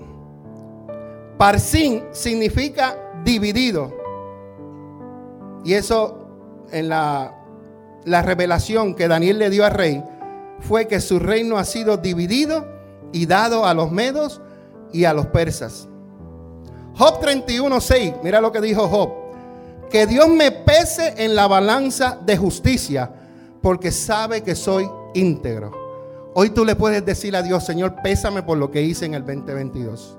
Parsin 1.38 2.04
significa 2.12 2.96
dividido. 3.24 3.92
Y 5.64 5.72
eso 5.72 6.26
en 6.70 6.90
la, 6.90 7.34
la 8.04 8.20
revelación 8.22 8.94
que 8.94 9.08
Daniel 9.08 9.38
le 9.38 9.48
dio 9.48 9.64
al 9.64 9.72
rey 9.72 10.04
fue 10.60 10.86
que 10.88 11.00
su 11.00 11.18
reino 11.18 11.56
ha 11.56 11.64
sido 11.64 11.96
dividido 11.96 12.66
y 13.12 13.24
dado 13.24 13.64
a 13.64 13.72
los 13.72 13.90
medos 13.90 14.42
y 14.92 15.06
a 15.06 15.14
los 15.14 15.28
persas. 15.28 15.88
Job 16.94 17.22
31.6, 17.22 18.20
mira 18.22 18.42
lo 18.42 18.52
que 18.52 18.60
dijo 18.60 18.86
Job 18.86 19.21
que 19.92 20.06
Dios 20.06 20.26
me 20.26 20.50
pese 20.50 21.12
en 21.18 21.36
la 21.36 21.46
balanza 21.46 22.18
de 22.24 22.38
justicia, 22.38 23.10
porque 23.60 23.92
sabe 23.92 24.42
que 24.42 24.54
soy 24.54 24.88
íntegro. 25.12 25.70
Hoy 26.34 26.48
tú 26.48 26.64
le 26.64 26.74
puedes 26.74 27.04
decir 27.04 27.36
a 27.36 27.42
Dios, 27.42 27.66
Señor, 27.66 27.96
pésame 28.02 28.42
por 28.42 28.56
lo 28.56 28.70
que 28.70 28.80
hice 28.80 29.04
en 29.04 29.12
el 29.12 29.20
2022. 29.20 30.16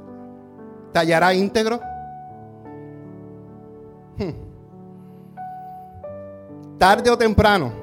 ¿Tallará 0.91 1.33
íntegro? 1.33 1.81
Hmm. 4.15 4.29
Tarde 6.77 7.09
o 7.09 7.17
temprano 7.17 7.73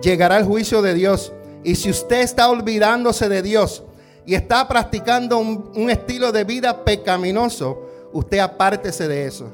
llegará 0.00 0.36
el 0.36 0.44
juicio 0.44 0.80
de 0.80 0.94
Dios. 0.94 1.32
Y 1.64 1.74
si 1.74 1.90
usted 1.90 2.20
está 2.20 2.48
olvidándose 2.48 3.28
de 3.28 3.42
Dios 3.42 3.82
y 4.24 4.36
está 4.36 4.68
practicando 4.68 5.38
un, 5.38 5.72
un 5.74 5.90
estilo 5.90 6.30
de 6.30 6.44
vida 6.44 6.84
pecaminoso, 6.84 8.10
usted 8.12 8.38
apártese 8.38 9.08
de 9.08 9.26
eso. 9.26 9.50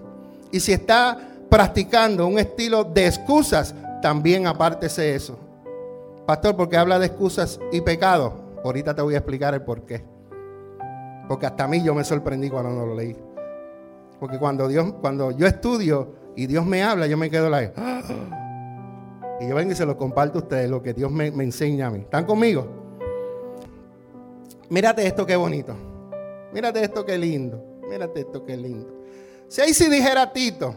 Y 0.52 0.60
si 0.60 0.72
está 0.74 1.25
practicando 1.48 2.26
un 2.26 2.38
estilo 2.38 2.84
de 2.84 3.06
excusas, 3.06 3.74
también 4.02 4.46
apártese 4.46 5.14
eso. 5.14 5.38
Pastor, 6.26 6.56
porque 6.56 6.76
habla 6.76 6.98
de 6.98 7.06
excusas 7.06 7.60
y 7.72 7.80
pecado. 7.80 8.34
Ahorita 8.64 8.94
te 8.94 9.02
voy 9.02 9.14
a 9.14 9.18
explicar 9.18 9.54
el 9.54 9.62
por 9.62 9.82
qué. 9.82 10.04
Porque 11.28 11.46
hasta 11.46 11.64
a 11.64 11.68
mí 11.68 11.82
yo 11.82 11.94
me 11.94 12.04
sorprendí 12.04 12.50
cuando 12.50 12.70
no 12.70 12.86
lo 12.86 12.94
leí. 12.94 13.16
Porque 14.18 14.38
cuando 14.38 14.66
Dios, 14.68 14.94
cuando 15.00 15.30
yo 15.30 15.46
estudio 15.46 16.14
y 16.34 16.46
Dios 16.46 16.64
me 16.66 16.82
habla, 16.82 17.06
yo 17.06 17.16
me 17.16 17.30
quedo 17.30 17.48
la 17.50 17.62
y 19.40 19.48
yo 19.48 19.54
vengo 19.54 19.72
y 19.72 19.74
se 19.74 19.86
lo 19.86 19.96
comparto 19.96 20.38
a 20.38 20.42
ustedes, 20.42 20.70
lo 20.70 20.82
que 20.82 20.94
Dios 20.94 21.10
me, 21.10 21.26
enseña 21.26 21.88
a 21.88 21.90
mí. 21.90 22.00
¿Están 22.00 22.24
conmigo? 22.24 22.66
Mírate 24.68 25.06
esto 25.06 25.26
qué 25.26 25.36
bonito. 25.36 25.76
Mírate 26.52 26.82
esto 26.82 27.04
qué 27.04 27.18
lindo. 27.18 27.62
Mírate 27.88 28.20
esto 28.20 28.44
qué 28.44 28.56
lindo. 28.56 28.88
Si 29.48 29.60
ahí 29.60 29.72
si 29.74 29.88
dijera 29.88 30.32
Tito, 30.32 30.74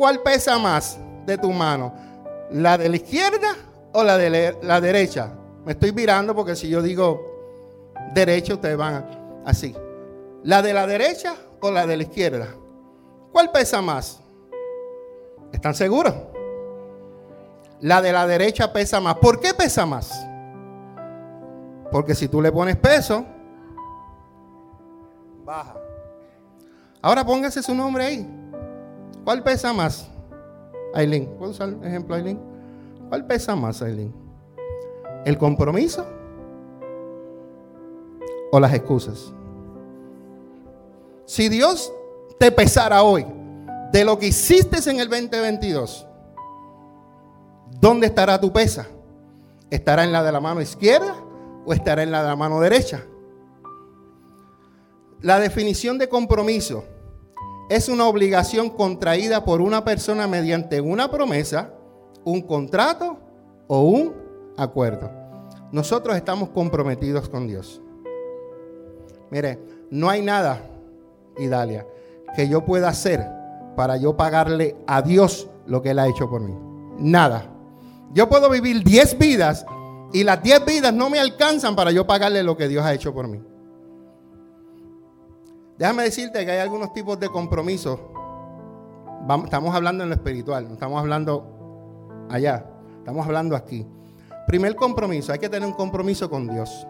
¿cuál 0.00 0.22
pesa 0.22 0.58
más 0.58 0.98
de 1.26 1.36
tu 1.36 1.52
mano? 1.52 1.92
¿La 2.52 2.78
de 2.78 2.88
la 2.88 2.96
izquierda 2.96 3.54
o 3.92 4.02
la 4.02 4.16
de 4.16 4.56
la 4.62 4.80
derecha? 4.80 5.30
Me 5.62 5.72
estoy 5.72 5.92
mirando 5.92 6.34
porque 6.34 6.56
si 6.56 6.70
yo 6.70 6.80
digo 6.80 7.20
derecha, 8.14 8.54
ustedes 8.54 8.78
van 8.78 9.42
así. 9.44 9.76
¿La 10.42 10.62
de 10.62 10.72
la 10.72 10.86
derecha 10.86 11.34
o 11.60 11.70
la 11.70 11.86
de 11.86 11.98
la 11.98 12.04
izquierda? 12.04 12.48
¿Cuál 13.30 13.52
pesa 13.52 13.82
más? 13.82 14.22
¿Están 15.52 15.74
seguros? 15.74 16.14
La 17.80 18.00
de 18.00 18.12
la 18.12 18.26
derecha 18.26 18.72
pesa 18.72 19.00
más. 19.00 19.16
¿Por 19.16 19.38
qué 19.38 19.52
pesa 19.52 19.84
más? 19.84 20.26
Porque 21.92 22.14
si 22.14 22.26
tú 22.26 22.40
le 22.40 22.50
pones 22.50 22.76
peso, 22.76 23.26
baja. 25.44 25.74
Ahora 27.02 27.22
póngase 27.22 27.62
su 27.62 27.74
nombre 27.74 28.06
ahí. 28.06 28.39
¿Cuál 29.24 29.42
pesa 29.42 29.72
más? 29.72 30.08
Aileen, 30.94 31.26
¿puedo 31.38 31.52
usar 31.52 31.68
el 31.68 31.84
ejemplo, 31.84 32.14
Aileen? 32.14 32.40
¿Cuál 33.08 33.26
pesa 33.26 33.54
más, 33.54 33.82
Aileen? 33.82 34.12
¿El 35.24 35.36
compromiso 35.36 36.06
o 38.50 38.58
las 38.58 38.72
excusas? 38.74 39.32
Si 41.26 41.48
Dios 41.48 41.92
te 42.38 42.50
pesara 42.50 43.02
hoy 43.02 43.26
de 43.92 44.04
lo 44.04 44.18
que 44.18 44.28
hiciste 44.28 44.78
en 44.90 45.00
el 45.00 45.08
2022, 45.08 46.06
¿dónde 47.80 48.06
estará 48.06 48.40
tu 48.40 48.52
pesa? 48.52 48.86
¿Estará 49.70 50.04
en 50.04 50.12
la 50.12 50.24
de 50.24 50.32
la 50.32 50.40
mano 50.40 50.60
izquierda 50.60 51.14
o 51.64 51.72
estará 51.72 52.02
en 52.02 52.10
la 52.10 52.22
de 52.22 52.28
la 52.28 52.36
mano 52.36 52.60
derecha? 52.60 53.04
La 55.20 55.38
definición 55.38 55.98
de 55.98 56.08
compromiso 56.08 56.84
es 57.70 57.88
una 57.88 58.08
obligación 58.08 58.68
contraída 58.68 59.44
por 59.44 59.60
una 59.60 59.84
persona 59.84 60.26
mediante 60.26 60.80
una 60.80 61.08
promesa, 61.08 61.72
un 62.24 62.42
contrato 62.42 63.16
o 63.68 63.82
un 63.82 64.12
acuerdo. 64.56 65.08
Nosotros 65.70 66.16
estamos 66.16 66.48
comprometidos 66.48 67.28
con 67.28 67.46
Dios. 67.46 67.80
Mire, 69.30 69.60
no 69.88 70.10
hay 70.10 70.20
nada, 70.20 70.60
Idalia, 71.38 71.86
que 72.34 72.48
yo 72.48 72.64
pueda 72.64 72.88
hacer 72.88 73.24
para 73.76 73.96
yo 73.96 74.16
pagarle 74.16 74.76
a 74.88 75.00
Dios 75.00 75.48
lo 75.66 75.80
que 75.80 75.90
Él 75.90 76.00
ha 76.00 76.08
hecho 76.08 76.28
por 76.28 76.40
mí. 76.40 76.54
Nada. 76.98 77.44
Yo 78.12 78.28
puedo 78.28 78.50
vivir 78.50 78.82
10 78.82 79.16
vidas 79.16 79.64
y 80.12 80.24
las 80.24 80.42
10 80.42 80.64
vidas 80.64 80.92
no 80.92 81.08
me 81.08 81.20
alcanzan 81.20 81.76
para 81.76 81.92
yo 81.92 82.04
pagarle 82.04 82.42
lo 82.42 82.56
que 82.56 82.66
Dios 82.66 82.84
ha 82.84 82.92
hecho 82.92 83.14
por 83.14 83.28
mí. 83.28 83.40
Déjame 85.80 86.02
decirte 86.02 86.44
que 86.44 86.50
hay 86.52 86.58
algunos 86.58 86.92
tipos 86.92 87.18
de 87.18 87.30
compromisos. 87.30 87.98
estamos 89.44 89.74
hablando 89.74 90.04
en 90.04 90.10
lo 90.10 90.14
espiritual, 90.14 90.68
no 90.68 90.74
estamos 90.74 91.00
hablando 91.00 92.26
allá, 92.28 92.66
estamos 92.98 93.24
hablando 93.24 93.56
aquí. 93.56 93.86
Primer 94.46 94.76
compromiso, 94.76 95.32
hay 95.32 95.38
que 95.38 95.48
tener 95.48 95.66
un 95.66 95.72
compromiso 95.72 96.28
con 96.28 96.46
Dios. 96.48 96.86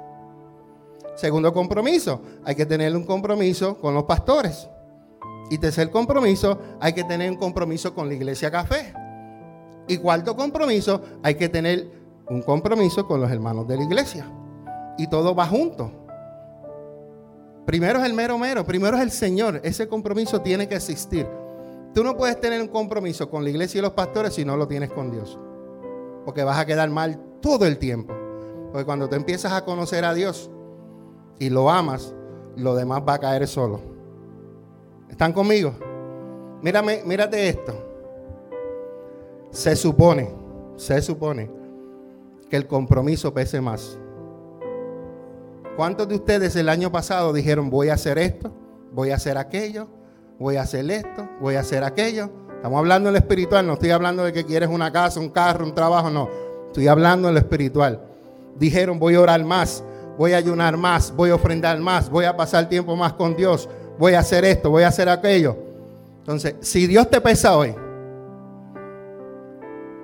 Segundo 1.14 1.52
compromiso, 1.52 2.20
hay 2.44 2.56
que 2.56 2.66
tener 2.66 2.96
un 2.96 3.04
compromiso 3.04 3.78
con 3.78 3.94
los 3.94 4.02
pastores. 4.04 4.68
Y 5.50 5.58
tercer 5.58 5.92
compromiso, 5.92 6.58
hay 6.80 6.92
que 6.92 7.04
tener 7.04 7.30
un 7.30 7.36
compromiso 7.36 7.94
con 7.94 8.08
la 8.08 8.14
iglesia 8.14 8.50
café. 8.50 8.92
Y 9.86 9.98
cuarto 9.98 10.34
compromiso, 10.34 11.00
hay 11.22 11.36
que 11.36 11.48
tener 11.48 11.88
un 12.28 12.42
compromiso 12.42 13.06
con 13.06 13.20
los 13.20 13.30
hermanos 13.30 13.68
de 13.68 13.76
la 13.76 13.84
iglesia. 13.84 14.26
Y 14.98 15.06
todo 15.06 15.32
va 15.32 15.46
junto. 15.46 15.99
Primero 17.66 18.00
es 18.00 18.06
el 18.06 18.14
mero 18.14 18.38
mero, 18.38 18.64
primero 18.64 18.96
es 18.96 19.02
el 19.02 19.10
Señor. 19.10 19.60
Ese 19.62 19.86
compromiso 19.88 20.40
tiene 20.40 20.68
que 20.68 20.76
existir. 20.76 21.26
Tú 21.94 22.04
no 22.04 22.16
puedes 22.16 22.40
tener 22.40 22.60
un 22.60 22.68
compromiso 22.68 23.28
con 23.28 23.44
la 23.44 23.50
iglesia 23.50 23.78
y 23.78 23.82
los 23.82 23.92
pastores 23.92 24.34
si 24.34 24.44
no 24.44 24.56
lo 24.56 24.66
tienes 24.66 24.90
con 24.90 25.10
Dios. 25.10 25.38
Porque 26.24 26.44
vas 26.44 26.58
a 26.58 26.66
quedar 26.66 26.88
mal 26.90 27.20
todo 27.40 27.66
el 27.66 27.78
tiempo. 27.78 28.14
Porque 28.70 28.84
cuando 28.84 29.08
tú 29.08 29.16
empiezas 29.16 29.52
a 29.52 29.64
conocer 29.64 30.04
a 30.04 30.14
Dios 30.14 30.50
y 31.38 31.50
lo 31.50 31.70
amas, 31.70 32.14
lo 32.56 32.74
demás 32.74 33.02
va 33.06 33.14
a 33.14 33.18
caer 33.18 33.46
solo. 33.46 33.80
¿Están 35.08 35.32
conmigo? 35.32 35.74
Mírame, 36.62 37.02
mírate 37.04 37.48
esto. 37.48 37.72
Se 39.50 39.74
supone, 39.74 40.30
se 40.76 41.02
supone 41.02 41.50
que 42.48 42.56
el 42.56 42.66
compromiso 42.66 43.32
pese 43.34 43.60
más. 43.60 43.98
¿Cuántos 45.76 46.08
de 46.08 46.16
ustedes 46.16 46.56
el 46.56 46.68
año 46.68 46.90
pasado 46.90 47.32
dijeron 47.32 47.70
voy 47.70 47.88
a 47.88 47.94
hacer 47.94 48.18
esto, 48.18 48.52
voy 48.92 49.10
a 49.10 49.14
hacer 49.14 49.38
aquello, 49.38 49.88
voy 50.38 50.56
a 50.56 50.62
hacer 50.62 50.90
esto, 50.90 51.28
voy 51.40 51.54
a 51.54 51.60
hacer 51.60 51.84
aquello? 51.84 52.28
Estamos 52.56 52.78
hablando 52.78 53.08
en 53.08 53.14
lo 53.14 53.18
espiritual, 53.18 53.66
no 53.66 53.74
estoy 53.74 53.90
hablando 53.90 54.24
de 54.24 54.32
que 54.32 54.44
quieres 54.44 54.68
una 54.68 54.92
casa, 54.92 55.20
un 55.20 55.30
carro, 55.30 55.64
un 55.64 55.74
trabajo, 55.74 56.10
no. 56.10 56.28
Estoy 56.66 56.88
hablando 56.88 57.28
en 57.28 57.34
lo 57.34 57.40
espiritual. 57.40 58.00
Dijeron 58.58 58.98
voy 58.98 59.14
a 59.14 59.20
orar 59.20 59.42
más, 59.44 59.82
voy 60.18 60.32
a 60.32 60.36
ayunar 60.36 60.76
más, 60.76 61.14
voy 61.14 61.30
a 61.30 61.36
ofrendar 61.36 61.78
más, 61.78 62.10
voy 62.10 62.24
a 62.24 62.36
pasar 62.36 62.68
tiempo 62.68 62.96
más 62.96 63.14
con 63.14 63.36
Dios, 63.36 63.68
voy 63.98 64.14
a 64.14 64.18
hacer 64.18 64.44
esto, 64.44 64.70
voy 64.70 64.82
a 64.82 64.88
hacer 64.88 65.08
aquello. 65.08 65.56
Entonces, 66.18 66.56
si 66.60 66.86
Dios 66.86 67.08
te 67.08 67.20
pesa 67.20 67.56
hoy, 67.56 67.74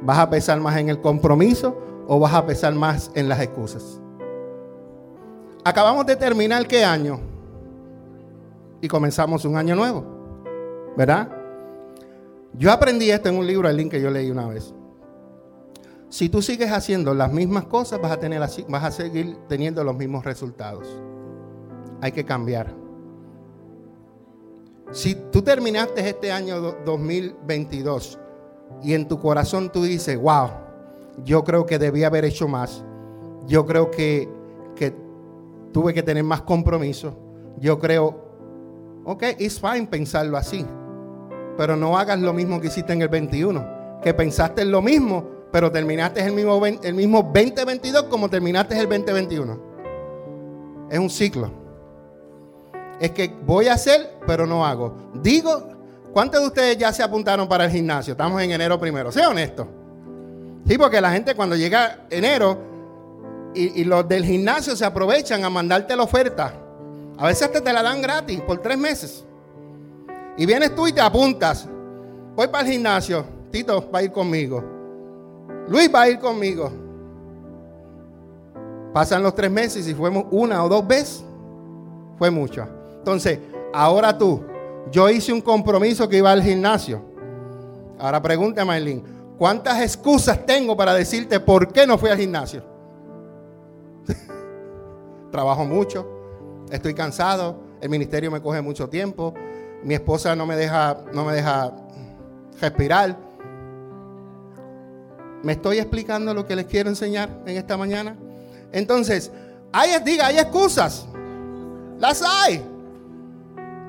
¿vas 0.01 0.19
a 0.19 0.31
pesar 0.31 0.61
más 0.61 0.77
en 0.79 0.89
el 0.89 1.01
compromiso 1.01 1.77
o 2.07 2.19
vas 2.19 2.33
a 2.33 2.47
pesar 2.47 2.73
más 2.75 3.11
en 3.15 3.29
las 3.29 3.41
excusas? 3.41 4.01
Acabamos 5.67 6.07
de 6.07 6.15
terminar 6.15 6.69
qué 6.69 6.85
año 6.85 7.19
y 8.81 8.87
comenzamos 8.87 9.45
un 9.45 9.57
año 9.57 9.75
nuevo, 9.75 10.05
¿verdad? 10.97 11.29
Yo 12.53 12.71
aprendí 12.71 13.11
esto 13.11 13.31
en 13.31 13.35
un 13.35 13.45
libro, 13.45 13.69
el 13.69 13.77
link 13.77 13.91
que 13.91 14.01
yo 14.01 14.09
leí 14.09 14.31
una 14.31 14.47
vez. 14.47 14.73
Si 16.09 16.29
tú 16.29 16.41
sigues 16.41 16.71
haciendo 16.71 17.15
las 17.15 17.33
mismas 17.33 17.65
cosas, 17.65 18.01
vas 18.01 18.13
a, 18.13 18.21
tener, 18.21 18.39
vas 18.69 18.85
a 18.85 18.91
seguir 18.93 19.39
teniendo 19.49 19.83
los 19.83 19.97
mismos 19.97 20.25
resultados. 20.25 20.87
Hay 22.01 22.13
que 22.13 22.25
cambiar. 22.25 22.73
Si 24.93 25.17
tú 25.33 25.43
terminaste 25.43 26.09
este 26.09 26.31
año 26.31 26.61
2022 26.61 28.21
y 28.85 28.95
en 28.95 29.09
tu 29.09 29.19
corazón 29.19 29.73
tú 29.73 29.83
dices, 29.83 30.17
wow, 30.17 30.49
yo 31.25 31.43
creo 31.43 31.67
que 31.67 31.81
debí 31.81 32.05
haber 32.05 32.25
hecho 32.25 32.47
más, 32.47 32.85
yo 33.49 33.67
creo 33.67 33.91
que 33.91 34.37
tuve 35.77 35.93
que 35.93 36.03
tener 36.03 36.25
más 36.25 36.41
compromiso, 36.41 37.15
yo 37.59 37.79
creo, 37.79 39.03
ok, 39.05 39.23
it's 39.39 39.61
fine 39.61 39.87
pensarlo 39.87 40.39
así, 40.39 40.65
pero 41.59 41.77
no 41.77 41.99
hagas 41.99 42.19
lo 42.19 42.33
mismo 42.33 42.59
que 42.63 42.69
hiciste 42.69 42.95
en 42.95 43.03
el 43.03 43.09
21, 43.09 44.01
que 44.03 44.15
pensaste 44.15 44.63
en 44.63 44.71
lo 44.71 44.81
mismo, 44.81 45.29
pero 45.53 45.71
terminaste 45.71 46.25
el 46.25 46.33
mismo, 46.33 46.65
el 46.65 46.95
mismo 46.95 47.23
2022 47.25 48.05
como 48.05 48.31
terminaste 48.31 48.75
el 48.81 48.89
2021. 48.89 49.61
Es 50.89 50.99
un 50.99 51.11
ciclo. 51.11 51.51
Es 52.99 53.11
que 53.11 53.31
voy 53.45 53.69
a 53.69 53.75
hacer, 53.75 54.15
pero 54.27 54.47
no 54.47 54.65
hago. 54.65 55.11
Digo, 55.23 55.69
¿cuántos 56.11 56.41
de 56.41 56.47
ustedes 56.47 56.79
ya 56.79 56.91
se 56.91 57.03
apuntaron 57.03 57.47
para 57.47 57.67
el 57.67 57.71
gimnasio? 57.71 58.13
Estamos 58.13 58.41
en 58.41 58.51
enero 58.51 58.81
primero. 58.81 59.13
Sea 59.13 59.29
honesto. 59.29 59.69
Sí, 60.67 60.79
porque 60.79 61.03
la 61.03 61.13
gente 61.13 61.35
cuando 61.35 61.55
llega 61.55 62.07
enero 62.09 62.66
y, 63.57 63.85
los 63.85 64.07
del 64.07 64.25
gimnasio 64.25 64.77
se 64.77 64.85
aprovechan 64.85 65.45
a 65.45 65.51
mandarte 65.51 65.97
la 65.97 66.03
oferta. 66.03 66.53
A 67.19 67.27
veces 67.27 67.51
te 67.51 67.73
la 67.73 67.83
dan 67.83 68.03
gratis 68.03 68.41
por 68.43 68.59
tres 68.59 68.77
meses. 68.77 69.25
Y 70.37 70.45
vienes 70.45 70.75
tú 70.75 70.87
y 70.87 70.93
te 70.93 71.01
apuntas. 71.01 71.67
Voy 72.35 72.49
para 72.49 72.67
el 72.67 72.73
gimnasio. 72.73 73.25
Tito 73.51 73.91
va 73.91 74.01
a 74.01 74.03
ir 74.03 74.13
conmigo. 74.13 74.63
Luis 75.69 75.91
va 75.93 76.03
a 76.03 76.09
ir 76.11 76.19
conmigo. 76.19 76.71
Pasan 78.93 79.23
los 79.23 79.35
tres 79.35 79.51
meses 79.51 79.87
y 79.89 79.95
fuimos 79.95 80.25
una 80.31 80.65
o 80.65 80.69
dos 80.69 80.87
veces, 80.87 81.23
fue 82.17 82.31
mucho. 82.31 82.67
Entonces, 82.99 83.39
ahora 83.75 84.17
tú, 84.17 84.43
yo 84.91 85.11
hice 85.11 85.33
un 85.33 85.41
compromiso 85.43 86.09
que 86.09 86.17
iba 86.17 86.33
al 86.33 86.43
gimnasio. 86.43 87.03
Ahora 87.99 88.23
pregúntame, 88.23 88.67
Maylin, 88.67 89.05
¿cuántas 89.39 89.83
excusas 89.83 90.47
tengo 90.47 90.77
para 90.77 90.95
decirte 90.95 91.41
por 91.41 91.73
qué 91.73 91.87
no 91.87 91.99
fui 91.99 92.09
al 92.09 92.19
gimnasio? 92.19 92.76
Trabajo 95.31 95.65
mucho, 95.65 96.07
estoy 96.71 96.95
cansado, 96.95 97.61
el 97.81 97.89
ministerio 97.89 98.31
me 98.31 98.41
coge 98.41 98.61
mucho 98.63 98.89
tiempo, 98.89 99.35
mi 99.83 99.95
esposa 99.95 100.35
no 100.35 100.47
me 100.47 100.57
deja, 100.57 100.99
no 101.13 101.25
me 101.25 101.33
deja 101.33 101.73
respirar. 102.61 103.17
¿Me 105.43 105.53
estoy 105.53 105.79
explicando 105.79 106.35
lo 106.35 106.47
que 106.47 106.57
les 106.57 106.67
quiero 106.67 106.89
enseñar 106.89 107.31
en 107.47 107.57
esta 107.57 107.77
mañana? 107.77 108.17
Entonces, 108.73 109.31
hay, 109.73 109.91
diga, 110.03 110.27
hay 110.27 110.39
excusas. 110.39 111.07
Las 111.99 112.23
hay. 112.23 112.65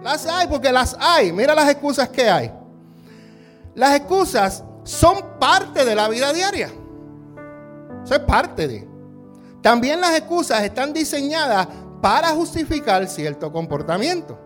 Las 0.03 0.25
hay 0.27 0.47
porque 0.47 0.71
las 0.71 0.95
hay. 0.99 1.31
Mira 1.31 1.55
las 1.55 1.69
excusas 1.69 2.09
que 2.09 2.29
hay. 2.29 2.51
Las 3.73 3.95
excusas 3.95 4.63
son 4.83 5.17
parte 5.39 5.83
de 5.85 5.95
la 5.95 6.09
vida 6.09 6.31
diaria. 6.33 6.69
Eso 8.03 8.15
es 8.15 8.21
parte 8.21 8.67
de. 8.67 8.86
También 9.67 9.99
las 9.99 10.17
excusas 10.17 10.63
están 10.63 10.93
diseñadas 10.93 11.67
para 12.01 12.29
justificar 12.29 13.05
cierto 13.09 13.51
comportamiento. 13.51 14.39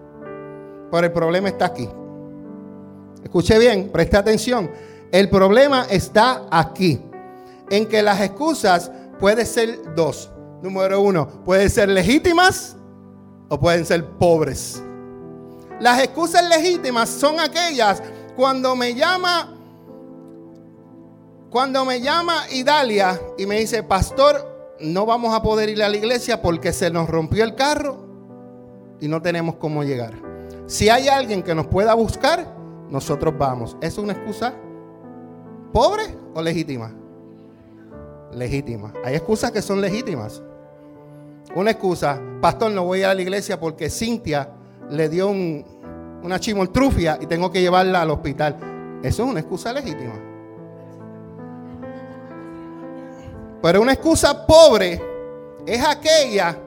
Pero 0.90 1.06
el 1.06 1.12
problema 1.12 1.48
está 1.48 1.66
aquí. 1.66 1.88
Escuche 3.24 3.60
bien, 3.60 3.92
preste 3.92 4.18
atención. 4.18 4.72
El 5.12 5.30
problema 5.30 5.86
está 5.92 6.48
aquí. 6.50 7.00
En 7.70 7.86
que 7.88 8.02
las 8.02 8.20
excusas 8.20 8.92
pueden 9.20 9.46
ser 9.46 9.94
dos. 9.96 10.32
Número 10.64 11.00
uno, 11.00 11.28
pueden 11.46 11.70
ser 11.70 11.90
legítimas 11.90 12.76
o 13.48 13.60
pueden 13.60 13.86
ser 13.86 14.04
pobres. 14.04 14.82
Las 15.80 16.02
excusas 16.02 16.50
legítimas 16.50 17.08
son 17.08 17.40
aquellas 17.40 18.02
cuando 18.36 18.76
me 18.76 18.96
llama 18.96 19.56
cuando 21.52 21.86
me 21.86 22.02
llama 22.02 22.46
Idalia 22.50 23.22
y 23.38 23.46
me 23.46 23.60
dice, 23.60 23.84
"Pastor, 23.84 24.51
no 24.84 25.06
vamos 25.06 25.34
a 25.34 25.42
poder 25.42 25.70
ir 25.70 25.84
a 25.84 25.90
la 25.90 25.98
iglesia 25.98 26.42
porque 26.42 26.74
se 26.74 26.90
nos 26.92 27.10
rompió 27.10 27.44
el 27.44 27.56
carro 27.56 28.06
y 29.00 29.08
no 29.08 29.22
tenemos 29.22 29.56
cómo 29.56 29.84
llegar." 29.84 30.14
Si 30.68 30.90
hay 30.90 31.10
alguien 31.10 31.44
que 31.44 31.54
nos 31.54 31.68
pueda 31.68 31.94
buscar, 31.94 32.48
nosotros 32.90 33.38
vamos. 33.38 33.76
¿Es 33.82 33.98
una 33.98 34.14
excusa 34.14 34.54
pobre 35.74 36.04
o 36.34 36.42
legítima? 36.42 36.94
Legítima. 38.34 38.94
Hay 39.04 39.16
excusas 39.16 39.52
que 39.52 39.62
son 39.62 39.82
legítimas. 39.82 40.42
Una 41.56 41.72
excusa, 41.72 42.22
pastor, 42.40 42.72
no 42.72 42.86
voy 42.86 43.04
a, 43.04 43.12
a 43.12 43.14
la 43.14 43.22
iglesia 43.22 43.60
porque 43.60 43.90
Cintia 43.90 44.50
le 44.90 45.10
dio 45.10 45.30
una 45.30 46.40
chimoltrufia 46.40 47.18
y 47.20 47.26
tengo 47.26 47.52
que 47.52 47.62
llevarla 47.62 48.04
al 48.04 48.12
hospital. 48.12 48.56
Eso 49.04 49.24
es 49.24 49.30
una 49.30 49.40
excusa 49.42 49.74
legítima. 49.74 50.14
Pero 53.62 53.82
una 53.82 53.94
excusa 53.94 54.46
pobre 54.46 55.02
es 55.66 55.86
aquella 55.86 56.58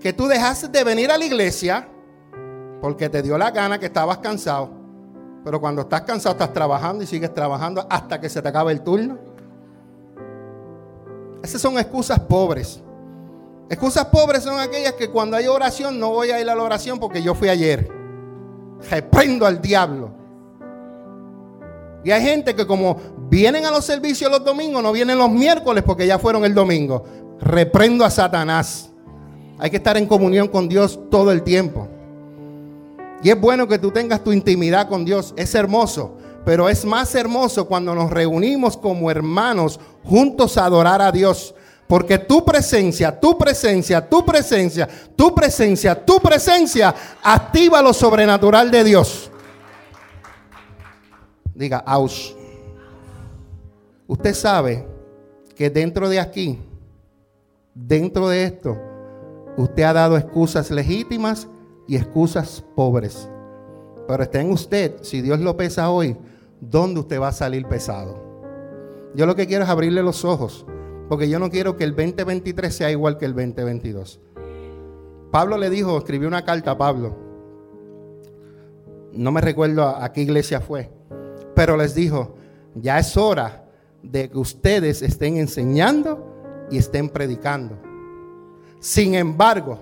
que 0.00 0.12
tú 0.12 0.26
dejaste 0.26 0.68
de 0.68 0.84
venir 0.84 1.10
a 1.10 1.18
la 1.18 1.24
iglesia 1.24 1.88
porque 2.80 3.08
te 3.08 3.22
dio 3.22 3.36
la 3.36 3.50
gana 3.50 3.78
que 3.78 3.86
estabas 3.86 4.18
cansado. 4.18 4.70
Pero 5.44 5.60
cuando 5.60 5.82
estás 5.82 6.02
cansado 6.02 6.32
estás 6.32 6.52
trabajando 6.52 7.04
y 7.04 7.06
sigues 7.06 7.32
trabajando 7.34 7.86
hasta 7.88 8.20
que 8.20 8.28
se 8.28 8.40
te 8.40 8.48
acabe 8.48 8.72
el 8.72 8.82
turno. 8.82 9.18
Esas 11.42 11.60
son 11.60 11.78
excusas 11.78 12.18
pobres. 12.20 12.82
Excusas 13.68 14.06
pobres 14.06 14.42
son 14.42 14.58
aquellas 14.58 14.94
que 14.94 15.10
cuando 15.10 15.36
hay 15.36 15.46
oración 15.46 16.00
no 16.00 16.10
voy 16.10 16.30
a 16.30 16.40
ir 16.40 16.48
a 16.48 16.54
la 16.54 16.62
oración 16.62 16.98
porque 16.98 17.22
yo 17.22 17.34
fui 17.34 17.48
ayer. 17.48 17.90
Reprendo 18.90 19.46
al 19.46 19.60
diablo. 19.60 20.10
Y 22.04 22.10
hay 22.10 22.22
gente 22.22 22.54
que 22.54 22.66
como 22.66 22.96
vienen 23.28 23.66
a 23.66 23.70
los 23.70 23.84
servicios 23.84 24.30
los 24.30 24.44
domingos, 24.44 24.82
no 24.82 24.92
vienen 24.92 25.18
los 25.18 25.30
miércoles 25.30 25.84
porque 25.84 26.06
ya 26.06 26.18
fueron 26.18 26.44
el 26.44 26.54
domingo. 26.54 27.04
Reprendo 27.40 28.04
a 28.04 28.10
Satanás. 28.10 28.90
Hay 29.58 29.70
que 29.70 29.76
estar 29.76 29.96
en 29.96 30.06
comunión 30.06 30.48
con 30.48 30.68
Dios 30.68 30.98
todo 31.10 31.32
el 31.32 31.42
tiempo. 31.42 31.88
Y 33.22 33.30
es 33.30 33.40
bueno 33.40 33.66
que 33.66 33.78
tú 33.78 33.90
tengas 33.90 34.22
tu 34.22 34.32
intimidad 34.32 34.88
con 34.88 35.04
Dios. 35.04 35.34
Es 35.36 35.54
hermoso. 35.54 36.16
Pero 36.44 36.68
es 36.68 36.84
más 36.84 37.14
hermoso 37.14 37.66
cuando 37.66 37.94
nos 37.94 38.10
reunimos 38.10 38.76
como 38.76 39.10
hermanos 39.10 39.78
juntos 40.04 40.56
a 40.56 40.64
adorar 40.64 41.02
a 41.02 41.12
Dios. 41.12 41.54
Porque 41.88 42.18
tu 42.18 42.44
presencia, 42.44 43.18
tu 43.18 43.36
presencia, 43.36 44.06
tu 44.06 44.24
presencia, 44.24 44.88
tu 45.16 45.34
presencia, 45.34 46.04
tu 46.04 46.20
presencia 46.20 46.94
activa 47.22 47.82
lo 47.82 47.92
sobrenatural 47.92 48.70
de 48.70 48.84
Dios. 48.84 49.30
Diga, 51.54 51.78
aus. 51.78 52.37
Usted 54.08 54.32
sabe 54.32 54.86
que 55.54 55.68
dentro 55.68 56.08
de 56.08 56.18
aquí, 56.18 56.58
dentro 57.74 58.30
de 58.30 58.44
esto, 58.44 58.78
usted 59.58 59.82
ha 59.82 59.92
dado 59.92 60.16
excusas 60.16 60.70
legítimas 60.70 61.46
y 61.86 61.96
excusas 61.96 62.64
pobres. 62.74 63.28
Pero 64.08 64.22
está 64.22 64.40
en 64.40 64.50
usted, 64.50 64.96
si 65.02 65.20
Dios 65.20 65.40
lo 65.40 65.58
pesa 65.58 65.90
hoy, 65.90 66.16
¿dónde 66.58 67.00
usted 67.00 67.20
va 67.20 67.28
a 67.28 67.32
salir 67.32 67.66
pesado? 67.66 68.18
Yo 69.14 69.26
lo 69.26 69.36
que 69.36 69.46
quiero 69.46 69.64
es 69.64 69.70
abrirle 69.70 70.02
los 70.02 70.24
ojos 70.24 70.66
Porque 71.08 71.28
yo 71.28 71.38
no 71.38 71.50
quiero 71.50 71.76
que 71.76 71.84
el 71.84 71.94
2023 71.94 72.74
sea 72.74 72.90
igual 72.90 73.18
que 73.18 73.26
el 73.26 73.34
2022. 73.34 74.20
Pablo 75.30 75.58
le 75.58 75.68
dijo, 75.68 75.98
escribió 75.98 76.28
una 76.28 76.46
carta 76.46 76.70
a 76.70 76.78
Pablo. 76.78 77.14
No 79.12 79.32
me 79.32 79.42
recuerdo 79.42 79.86
a, 79.86 80.10
qué 80.14 80.22
iglesia 80.22 80.62
fue. 80.62 80.90
Pero 81.54 81.76
les 81.76 81.94
dijo, 81.94 82.36
ya 82.74 82.98
es 82.98 83.14
hora 83.18 83.67
de 84.02 84.30
que 84.30 84.38
ustedes 84.38 85.02
estén 85.02 85.36
enseñando 85.36 86.66
y 86.70 86.78
estén 86.78 87.08
predicando. 87.08 87.78
Sin 88.80 89.14
embargo, 89.14 89.80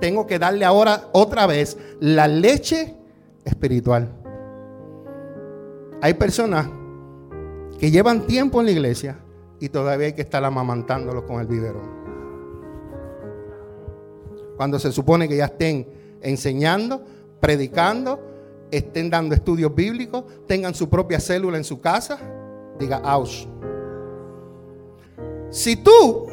tengo 0.00 0.26
que 0.26 0.38
darle 0.38 0.64
ahora 0.64 1.08
otra 1.12 1.46
vez 1.46 1.76
la 2.00 2.28
leche 2.28 2.96
espiritual. 3.44 4.10
Hay 6.00 6.14
personas 6.14 6.68
que 7.78 7.90
llevan 7.90 8.26
tiempo 8.26 8.60
en 8.60 8.66
la 8.66 8.72
iglesia 8.72 9.18
y 9.60 9.68
todavía 9.68 10.06
hay 10.06 10.12
que 10.12 10.22
estar 10.22 10.44
amamantándolos 10.44 11.24
con 11.24 11.40
el 11.40 11.46
biberón. 11.46 11.98
Cuando 14.56 14.78
se 14.78 14.92
supone 14.92 15.28
que 15.28 15.36
ya 15.36 15.46
estén 15.46 15.86
enseñando, 16.20 17.02
predicando, 17.40 18.20
estén 18.70 19.10
dando 19.10 19.34
estudios 19.34 19.74
bíblicos, 19.74 20.24
tengan 20.46 20.74
su 20.74 20.88
propia 20.88 21.20
célula 21.20 21.56
en 21.58 21.64
su 21.64 21.80
casa, 21.80 22.18
diga, 22.78 23.00
ouch. 23.04 23.46
Si 25.50 25.76
tú 25.76 26.26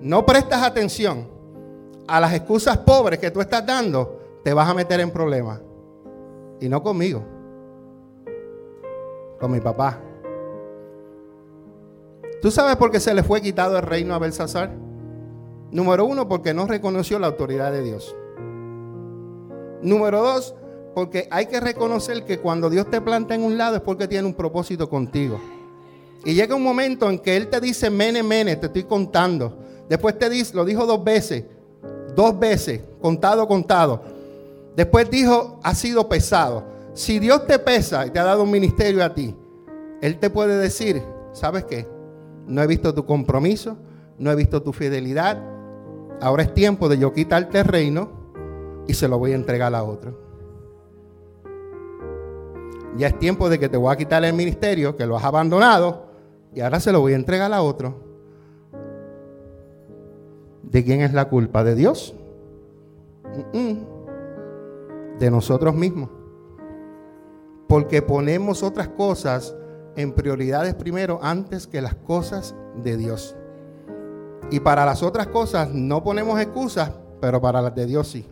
no 0.00 0.26
prestas 0.26 0.62
atención 0.62 1.28
a 2.08 2.18
las 2.20 2.32
excusas 2.34 2.78
pobres 2.78 3.18
que 3.20 3.30
tú 3.30 3.40
estás 3.40 3.64
dando, 3.64 4.20
te 4.42 4.52
vas 4.52 4.68
a 4.68 4.74
meter 4.74 5.00
en 5.00 5.10
problemas. 5.10 5.60
Y 6.60 6.68
no 6.68 6.82
conmigo, 6.82 7.22
con 9.38 9.52
mi 9.52 9.60
papá. 9.60 10.00
¿Tú 12.42 12.50
sabes 12.50 12.76
por 12.76 12.90
qué 12.90 13.00
se 13.00 13.14
le 13.14 13.22
fue 13.22 13.40
quitado 13.40 13.76
el 13.76 13.82
reino 13.82 14.14
a 14.14 14.18
Belsasar? 14.18 14.70
Número 15.70 16.04
uno, 16.04 16.26
porque 16.26 16.52
no 16.52 16.66
reconoció 16.66 17.18
la 17.18 17.28
autoridad 17.28 17.70
de 17.70 17.82
Dios. 17.82 18.16
Número 19.82 20.22
dos, 20.22 20.54
porque 20.94 21.28
hay 21.30 21.46
que 21.46 21.60
reconocer 21.60 22.24
que 22.24 22.38
cuando 22.38 22.68
Dios 22.68 22.90
te 22.90 23.00
planta 23.00 23.34
en 23.34 23.44
un 23.44 23.56
lado 23.56 23.76
es 23.76 23.82
porque 23.82 24.08
tiene 24.08 24.26
un 24.26 24.34
propósito 24.34 24.90
contigo. 24.90 25.40
Y 26.24 26.34
llega 26.34 26.54
un 26.54 26.62
momento 26.62 27.08
en 27.08 27.18
que 27.18 27.36
Él 27.36 27.48
te 27.48 27.60
dice, 27.60 27.90
mene, 27.90 28.22
mene, 28.22 28.56
te 28.56 28.66
estoy 28.66 28.84
contando. 28.84 29.58
Después 29.88 30.18
te 30.18 30.28
dice, 30.28 30.54
lo 30.54 30.64
dijo 30.64 30.86
dos 30.86 31.02
veces, 31.02 31.44
dos 32.14 32.38
veces, 32.38 32.82
contado, 33.00 33.46
contado. 33.48 34.02
Después 34.76 35.10
dijo, 35.10 35.58
ha 35.62 35.74
sido 35.74 36.08
pesado. 36.08 36.64
Si 36.94 37.18
Dios 37.18 37.46
te 37.46 37.58
pesa 37.58 38.06
y 38.06 38.10
te 38.10 38.18
ha 38.18 38.24
dado 38.24 38.42
un 38.42 38.50
ministerio 38.50 39.04
a 39.04 39.14
ti, 39.14 39.34
Él 40.00 40.18
te 40.18 40.30
puede 40.30 40.58
decir, 40.58 41.02
¿sabes 41.32 41.64
qué? 41.64 41.86
No 42.46 42.62
he 42.62 42.66
visto 42.66 42.94
tu 42.94 43.04
compromiso, 43.06 43.76
no 44.18 44.30
he 44.30 44.36
visto 44.36 44.62
tu 44.62 44.72
fidelidad, 44.72 45.38
Ahora 46.20 46.42
es 46.42 46.52
tiempo 46.52 46.88
de 46.88 46.98
yo 46.98 47.14
quitarte 47.14 47.60
el 47.60 47.64
reino 47.64 48.10
y 48.86 48.92
se 48.92 49.08
lo 49.08 49.18
voy 49.18 49.32
a 49.32 49.36
entregar 49.36 49.74
a 49.74 49.82
otro. 49.82 50.18
Ya 52.96 53.06
es 53.06 53.18
tiempo 53.18 53.48
de 53.48 53.58
que 53.58 53.68
te 53.68 53.78
voy 53.78 53.92
a 53.92 53.96
quitar 53.96 54.22
el 54.24 54.34
ministerio, 54.34 54.96
que 54.96 55.06
lo 55.06 55.16
has 55.16 55.24
abandonado, 55.24 56.09
y 56.54 56.60
ahora 56.60 56.80
se 56.80 56.92
lo 56.92 57.00
voy 57.00 57.12
a 57.12 57.16
entregar 57.16 57.52
a 57.52 57.62
otro. 57.62 57.94
¿De 60.62 60.84
quién 60.84 61.00
es 61.00 61.12
la 61.12 61.28
culpa? 61.28 61.64
¿De 61.64 61.74
Dios? 61.74 62.14
De 65.18 65.30
nosotros 65.30 65.74
mismos. 65.74 66.10
Porque 67.68 68.02
ponemos 68.02 68.62
otras 68.62 68.88
cosas 68.88 69.54
en 69.96 70.12
prioridades 70.12 70.74
primero 70.74 71.18
antes 71.22 71.66
que 71.66 71.80
las 71.80 71.94
cosas 71.94 72.54
de 72.82 72.96
Dios. 72.96 73.36
Y 74.50 74.60
para 74.60 74.84
las 74.84 75.02
otras 75.02 75.28
cosas 75.28 75.70
no 75.72 76.02
ponemos 76.02 76.40
excusas, 76.40 76.90
pero 77.20 77.40
para 77.40 77.62
las 77.62 77.74
de 77.74 77.86
Dios 77.86 78.08
sí. 78.08 78.26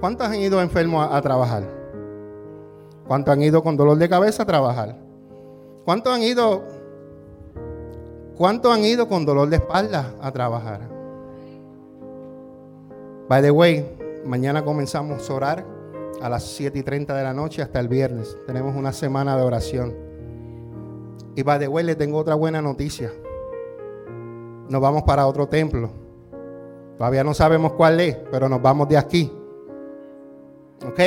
¿Cuántos 0.00 0.26
han 0.26 0.34
ido 0.34 0.60
enfermos 0.60 1.08
a, 1.10 1.20
trabajar? 1.22 1.64
¿Cuántos 3.06 3.32
han 3.32 3.42
ido 3.42 3.62
con 3.62 3.76
dolor 3.76 3.96
de 3.96 4.08
cabeza 4.08 4.42
a 4.42 4.46
trabajar? 4.46 4.98
¿Cuántos 5.84 6.12
han 6.12 6.22
ido 6.22 6.62
¿Cuántos 8.36 8.72
han 8.72 8.84
ido 8.84 9.08
con 9.08 9.24
dolor 9.24 9.48
de 9.48 9.56
espalda 9.56 10.14
a 10.20 10.32
trabajar? 10.32 10.80
By 13.28 13.42
the 13.42 13.50
way, 13.50 14.22
mañana 14.24 14.64
comenzamos 14.64 15.28
a 15.28 15.34
orar 15.34 15.66
a 16.20 16.28
las 16.28 16.44
7 16.44 16.78
y 16.78 16.82
30 16.82 17.14
de 17.14 17.22
la 17.22 17.32
noche 17.32 17.62
hasta 17.62 17.80
el 17.80 17.88
viernes. 17.88 18.36
Tenemos 18.46 18.76
una 18.76 18.92
semana 18.92 19.36
de 19.36 19.42
oración. 19.42 19.94
Y 21.36 21.42
by 21.42 21.58
the 21.58 21.68
way, 21.68 21.84
le 21.84 21.94
tengo 21.94 22.18
otra 22.18 22.34
buena 22.34 22.60
noticia 22.60 23.10
nos 24.68 24.80
vamos 24.80 25.02
para 25.02 25.26
otro 25.26 25.46
templo. 25.46 25.90
Todavía 26.96 27.24
no 27.24 27.34
sabemos 27.34 27.72
cuál 27.72 28.00
es, 28.00 28.16
pero 28.30 28.48
nos 28.48 28.62
vamos 28.62 28.88
de 28.88 28.96
aquí. 28.96 29.32
¿Ok? 30.86 31.00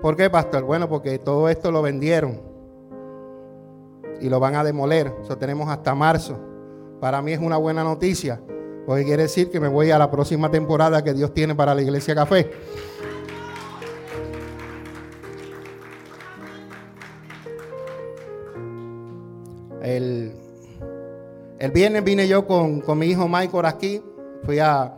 ¿Por 0.00 0.16
qué, 0.16 0.28
pastor? 0.30 0.64
Bueno, 0.64 0.88
porque 0.88 1.18
todo 1.18 1.48
esto 1.48 1.70
lo 1.70 1.82
vendieron 1.82 2.51
y 4.22 4.28
lo 4.28 4.38
van 4.38 4.54
a 4.54 4.64
demoler. 4.64 5.12
Eso 5.22 5.36
tenemos 5.36 5.68
hasta 5.68 5.94
marzo. 5.94 6.38
Para 7.00 7.20
mí 7.20 7.32
es 7.32 7.40
una 7.40 7.56
buena 7.56 7.82
noticia, 7.82 8.40
porque 8.86 9.04
quiere 9.04 9.24
decir 9.24 9.50
que 9.50 9.58
me 9.58 9.68
voy 9.68 9.90
a 9.90 9.98
la 9.98 10.10
próxima 10.10 10.50
temporada 10.50 11.02
que 11.02 11.12
Dios 11.12 11.34
tiene 11.34 11.54
para 11.54 11.74
la 11.74 11.82
Iglesia 11.82 12.14
Café. 12.14 12.50
El, 19.82 20.32
el 21.58 21.70
viernes 21.72 22.04
vine 22.04 22.28
yo 22.28 22.46
con, 22.46 22.82
mi 22.96 23.06
hijo 23.06 23.28
Michael 23.28 23.66
aquí. 23.66 24.00
Fui 24.44 24.60
a. 24.60 24.94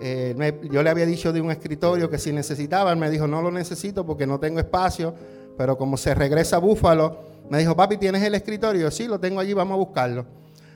Eh, 0.00 0.60
yo 0.70 0.82
le 0.82 0.90
había 0.90 1.04
dicho 1.04 1.32
de 1.32 1.40
un 1.42 1.50
escritorio 1.50 2.08
que 2.08 2.18
si 2.18 2.32
necesitaba, 2.32 2.92
él 2.92 2.98
me 2.98 3.10
dijo, 3.10 3.26
no 3.26 3.42
lo 3.42 3.50
necesito 3.50 4.06
porque 4.06 4.26
no 4.26 4.40
tengo 4.40 4.60
espacio. 4.60 5.14
Pero 5.58 5.76
como 5.76 5.98
se 5.98 6.14
regresa 6.14 6.56
a 6.56 6.58
Búfalo, 6.60 7.27
me 7.50 7.58
dijo, 7.58 7.74
papi, 7.74 7.96
¿tienes 7.96 8.22
el 8.22 8.34
escritorio? 8.34 8.90
Sí, 8.90 9.06
lo 9.06 9.18
tengo 9.18 9.40
allí, 9.40 9.52
vamos 9.52 9.74
a 9.74 9.78
buscarlo. 9.78 10.26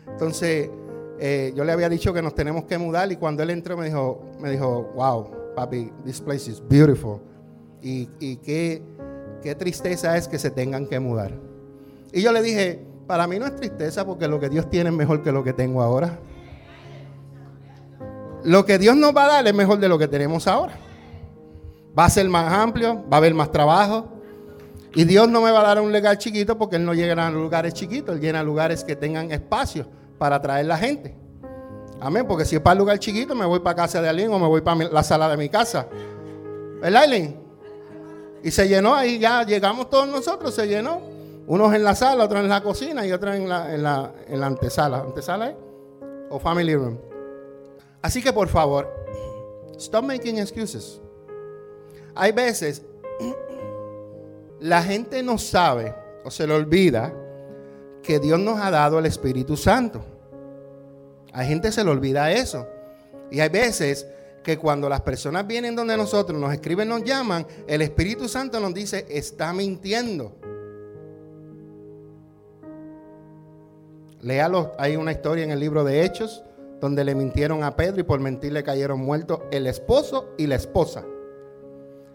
Entonces, 0.08 0.70
eh, 1.18 1.52
yo 1.54 1.64
le 1.64 1.72
había 1.72 1.88
dicho 1.88 2.12
que 2.12 2.22
nos 2.22 2.34
tenemos 2.34 2.64
que 2.64 2.78
mudar 2.78 3.10
y 3.12 3.16
cuando 3.16 3.42
él 3.42 3.50
entró 3.50 3.76
me 3.76 3.86
dijo, 3.86 4.32
me 4.40 4.50
dijo 4.50 4.90
wow, 4.94 5.54
papi, 5.54 5.92
this 6.04 6.20
place 6.20 6.50
is 6.50 6.62
beautiful. 6.68 7.20
Y, 7.82 8.08
y 8.20 8.36
qué, 8.36 8.82
qué 9.42 9.54
tristeza 9.54 10.16
es 10.16 10.28
que 10.28 10.38
se 10.38 10.50
tengan 10.50 10.86
que 10.86 10.98
mudar. 11.00 11.32
Y 12.12 12.22
yo 12.22 12.32
le 12.32 12.42
dije, 12.42 12.84
para 13.06 13.26
mí 13.26 13.38
no 13.38 13.46
es 13.46 13.56
tristeza 13.56 14.06
porque 14.06 14.28
lo 14.28 14.40
que 14.40 14.48
Dios 14.48 14.68
tiene 14.70 14.90
es 14.90 14.96
mejor 14.96 15.22
que 15.22 15.32
lo 15.32 15.44
que 15.44 15.52
tengo 15.52 15.82
ahora. 15.82 16.18
Lo 18.44 18.64
que 18.64 18.78
Dios 18.78 18.96
nos 18.96 19.14
va 19.16 19.24
a 19.24 19.28
dar 19.28 19.46
es 19.46 19.54
mejor 19.54 19.78
de 19.78 19.88
lo 19.88 19.98
que 19.98 20.08
tenemos 20.08 20.46
ahora. 20.46 20.74
Va 21.96 22.06
a 22.06 22.10
ser 22.10 22.28
más 22.28 22.52
amplio, 22.52 23.04
va 23.08 23.16
a 23.16 23.18
haber 23.18 23.34
más 23.34 23.52
trabajo. 23.52 24.08
Y 24.94 25.04
Dios 25.04 25.28
no 25.28 25.40
me 25.40 25.50
va 25.50 25.60
a 25.60 25.62
dar 25.62 25.80
un 25.80 25.92
lugar 25.92 26.18
chiquito 26.18 26.58
porque 26.58 26.76
Él 26.76 26.84
no 26.84 26.92
llega 26.92 27.26
a 27.26 27.30
lugares 27.30 27.72
chiquitos, 27.72 28.14
Él 28.14 28.20
llena 28.20 28.42
lugares 28.42 28.84
que 28.84 28.94
tengan 28.94 29.32
espacio 29.32 29.86
para 30.18 30.36
atraer 30.36 30.66
la 30.66 30.76
gente. 30.76 31.14
Amén, 32.00 32.26
porque 32.26 32.44
si 32.44 32.56
es 32.56 32.60
para 32.62 32.72
el 32.72 32.78
lugar 32.80 32.98
chiquito, 32.98 33.34
me 33.34 33.46
voy 33.46 33.60
para 33.60 33.76
casa 33.76 34.02
de 34.02 34.08
alguien 34.08 34.32
o 34.32 34.38
me 34.38 34.46
voy 34.46 34.60
para 34.60 34.84
la 34.90 35.02
sala 35.02 35.28
de 35.28 35.36
mi 35.36 35.48
casa. 35.48 35.86
¿Verdad, 36.80 37.04
Eileen? 37.04 37.40
Y 38.42 38.50
se 38.50 38.66
llenó 38.66 38.94
ahí, 38.94 39.18
ya 39.18 39.44
llegamos 39.44 39.88
todos 39.88 40.08
nosotros, 40.08 40.54
se 40.54 40.66
llenó. 40.66 41.00
Unos 41.46 41.74
en 41.74 41.84
la 41.84 41.94
sala, 41.94 42.24
otros 42.24 42.40
en 42.40 42.48
la 42.48 42.62
cocina 42.62 43.06
y 43.06 43.12
otros 43.12 43.34
en 43.34 43.48
la, 43.48 43.74
en 43.74 43.82
la, 43.82 44.12
en 44.26 44.40
la 44.40 44.46
antesala. 44.46 44.98
¿Antesala 44.98 45.50
es? 45.50 45.56
O 46.30 46.38
family 46.38 46.74
room. 46.74 46.98
Así 48.00 48.20
que 48.20 48.32
por 48.32 48.48
favor, 48.48 48.92
stop 49.76 50.04
making 50.04 50.38
excuses. 50.38 51.00
Hay 52.14 52.32
veces 52.32 52.84
la 54.62 54.80
gente 54.80 55.24
no 55.24 55.38
sabe 55.38 55.92
o 56.24 56.30
se 56.30 56.46
le 56.46 56.54
olvida 56.54 57.12
que 58.00 58.20
Dios 58.20 58.38
nos 58.38 58.60
ha 58.60 58.70
dado 58.70 58.98
el 58.98 59.06
Espíritu 59.06 59.56
Santo. 59.56 60.04
Hay 61.32 61.48
gente 61.48 61.72
se 61.72 61.82
le 61.82 61.90
olvida 61.90 62.30
eso. 62.30 62.68
Y 63.30 63.40
hay 63.40 63.48
veces 63.48 64.06
que 64.44 64.58
cuando 64.58 64.88
las 64.88 65.00
personas 65.00 65.46
vienen 65.48 65.74
donde 65.74 65.96
nosotros, 65.96 66.38
nos 66.38 66.52
escriben, 66.52 66.88
nos 66.88 67.02
llaman, 67.02 67.44
el 67.66 67.82
Espíritu 67.82 68.28
Santo 68.28 68.60
nos 68.60 68.72
dice, 68.72 69.04
está 69.08 69.52
mintiendo. 69.52 70.36
Léalo, 74.20 74.72
hay 74.78 74.94
una 74.94 75.10
historia 75.10 75.42
en 75.42 75.50
el 75.50 75.58
libro 75.58 75.82
de 75.82 76.04
Hechos 76.04 76.44
donde 76.80 77.04
le 77.04 77.16
mintieron 77.16 77.64
a 77.64 77.74
Pedro 77.74 78.00
y 78.00 78.04
por 78.04 78.20
mentir 78.20 78.52
le 78.52 78.62
cayeron 78.62 79.00
muertos 79.00 79.40
el 79.50 79.66
esposo 79.66 80.28
y 80.38 80.46
la 80.46 80.54
esposa. 80.54 81.04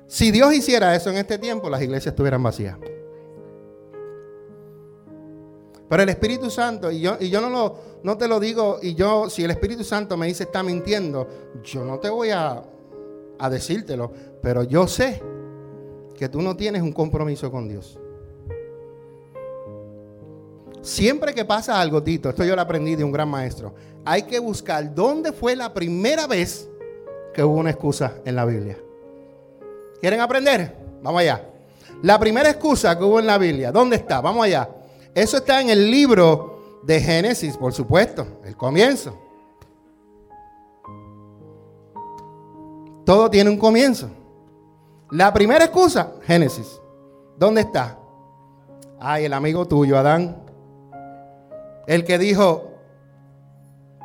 Si 0.07 0.31
Dios 0.31 0.53
hiciera 0.53 0.95
eso 0.95 1.09
en 1.09 1.17
este 1.17 1.37
tiempo, 1.37 1.69
las 1.69 1.81
iglesias 1.81 2.13
estuvieran 2.13 2.41
vacías. 2.41 2.77
Pero 5.89 6.03
el 6.03 6.09
Espíritu 6.09 6.49
Santo, 6.49 6.91
y 6.91 7.01
yo, 7.01 7.17
y 7.19 7.29
yo 7.29 7.41
no, 7.41 8.17
te 8.17 8.27
lo 8.27 8.39
digo, 8.39 8.79
y 8.81 8.95
yo, 8.95 9.29
si 9.29 9.43
el 9.43 9.51
Espíritu 9.51 9.83
Santo 9.83 10.17
me 10.17 10.27
dice 10.27 10.43
está 10.43 10.63
mintiendo, 10.63 11.27
yo 11.63 11.85
no 11.85 11.99
te 11.99 12.09
voy 12.09 12.29
a, 12.31 12.63
a 13.39 13.49
decírtelo, 13.49 14.11
pero 14.41 14.63
yo 14.63 14.87
sé 14.87 15.21
que 16.17 16.27
tú 16.27 16.41
no 16.41 16.57
tienes 16.57 16.81
un 16.81 16.91
compromiso 16.91 17.51
con 17.51 17.69
Dios. 17.69 17.99
Siempre 20.81 21.33
que 21.33 21.45
pasa 21.45 21.79
algo, 21.79 22.01
Tito, 22.01 22.29
esto 22.29 22.43
yo 22.43 22.55
lo 22.55 22.61
aprendí 22.61 22.95
de 22.95 23.03
un 23.03 23.11
gran 23.11 23.29
maestro, 23.29 23.73
hay 24.03 24.23
que 24.23 24.39
buscar 24.39 24.93
dónde 24.93 25.31
fue 25.31 25.55
la 25.55 25.73
primera 25.73 26.27
vez 26.27 26.69
que 27.33 27.43
hubo 27.43 27.57
una 27.57 27.71
excusa 27.71 28.15
en 28.25 28.35
la 28.35 28.45
Biblia. 28.45 28.77
¿Quieren 29.99 30.19
aprender? 30.21 30.75
Vamos 31.01 31.21
allá. 31.21 31.43
La 32.03 32.19
primera 32.19 32.49
excusa 32.49 32.97
que 32.97 33.03
hubo 33.03 33.19
en 33.19 33.27
la 33.27 33.38
Biblia, 33.38 33.71
¿dónde 33.71 33.95
está? 33.95 34.21
Vamos 34.21 34.45
allá. 34.45 34.69
Eso 35.15 35.38
está 35.38 35.62
en 35.62 35.69
el 35.69 35.89
libro 35.89 36.79
de 36.83 37.01
Génesis, 37.01 37.57
por 37.57 37.73
supuesto, 37.73 38.39
el 38.45 38.55
comienzo. 38.55 39.17
Todo 43.03 43.29
tiene 43.29 43.49
un 43.49 43.57
comienzo. 43.57 44.10
La 45.12 45.33
primera 45.33 45.65
excusa, 45.65 46.12
Génesis. 46.23 46.79
¿Dónde 47.38 47.62
está? 47.62 47.97
Ay, 48.99 49.25
el 49.25 49.33
amigo 49.33 49.65
tuyo, 49.67 49.97
Adán. 49.97 50.43
El 51.88 52.03
que 52.03 52.17
dijo, 52.17 52.71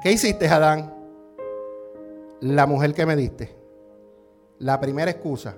¿qué 0.03 0.13
hiciste, 0.13 0.49
Adán? 0.49 0.95
La 2.41 2.67
mujer 2.67 2.95
que 2.95 3.05
me 3.05 3.17
diste. 3.17 3.55
La 4.59 4.79
primera 4.79 5.11
excusa. 5.11 5.57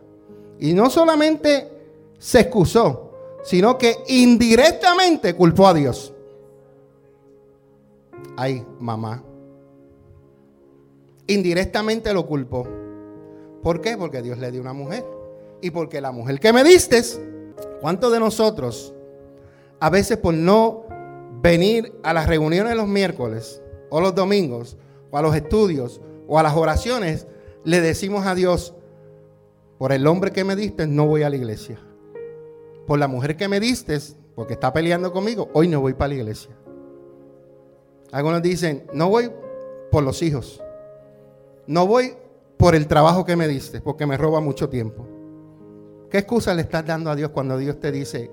Y 0.58 0.72
no 0.72 0.90
solamente 0.90 1.70
se 2.18 2.40
excusó, 2.40 3.12
sino 3.42 3.76
que 3.76 3.96
indirectamente 4.08 5.34
culpó 5.34 5.68
a 5.68 5.74
Dios. 5.74 6.12
Ay, 8.36 8.64
mamá. 8.80 9.22
Indirectamente 11.26 12.12
lo 12.12 12.26
culpó. 12.26 12.66
¿Por 13.62 13.80
qué? 13.80 13.96
Porque 13.96 14.22
Dios 14.22 14.38
le 14.38 14.50
dio 14.50 14.60
una 14.60 14.72
mujer. 14.72 15.04
Y 15.60 15.70
porque 15.70 16.00
la 16.00 16.12
mujer 16.12 16.38
que 16.40 16.52
me 16.52 16.64
diste, 16.64 17.02
¿cuántos 17.80 18.12
de 18.12 18.20
nosotros 18.20 18.94
a 19.80 19.90
veces 19.90 20.16
por 20.16 20.34
no 20.34 20.84
venir 21.42 21.92
a 22.02 22.14
las 22.14 22.26
reuniones 22.26 22.74
los 22.74 22.88
miércoles 22.88 23.60
o 23.90 24.00
los 24.00 24.14
domingos 24.14 24.78
o 25.10 25.18
a 25.18 25.22
los 25.22 25.36
estudios 25.36 26.00
o 26.26 26.38
a 26.38 26.42
las 26.42 26.54
oraciones, 26.56 27.26
le 27.64 27.80
decimos 27.82 28.26
a 28.26 28.34
Dios, 28.34 28.74
por 29.84 29.92
el 29.92 30.06
hombre 30.06 30.32
que 30.32 30.44
me 30.44 30.56
diste 30.56 30.86
no 30.86 31.06
voy 31.06 31.24
a 31.24 31.28
la 31.28 31.36
iglesia. 31.36 31.78
Por 32.86 32.98
la 32.98 33.06
mujer 33.06 33.36
que 33.36 33.48
me 33.48 33.60
diste, 33.60 33.98
porque 34.34 34.54
está 34.54 34.72
peleando 34.72 35.12
conmigo, 35.12 35.50
hoy 35.52 35.68
no 35.68 35.78
voy 35.82 35.92
para 35.92 36.08
la 36.08 36.14
iglesia. 36.14 36.56
Algunos 38.10 38.40
dicen, 38.40 38.86
no 38.94 39.10
voy 39.10 39.30
por 39.90 40.02
los 40.02 40.22
hijos. 40.22 40.62
No 41.66 41.86
voy 41.86 42.16
por 42.56 42.74
el 42.74 42.86
trabajo 42.86 43.26
que 43.26 43.36
me 43.36 43.46
diste, 43.46 43.82
porque 43.82 44.06
me 44.06 44.16
roba 44.16 44.40
mucho 44.40 44.70
tiempo. 44.70 45.06
¿Qué 46.08 46.16
excusa 46.16 46.54
le 46.54 46.62
estás 46.62 46.86
dando 46.86 47.10
a 47.10 47.14
Dios 47.14 47.28
cuando 47.28 47.58
Dios 47.58 47.78
te 47.78 47.92
dice, 47.92 48.30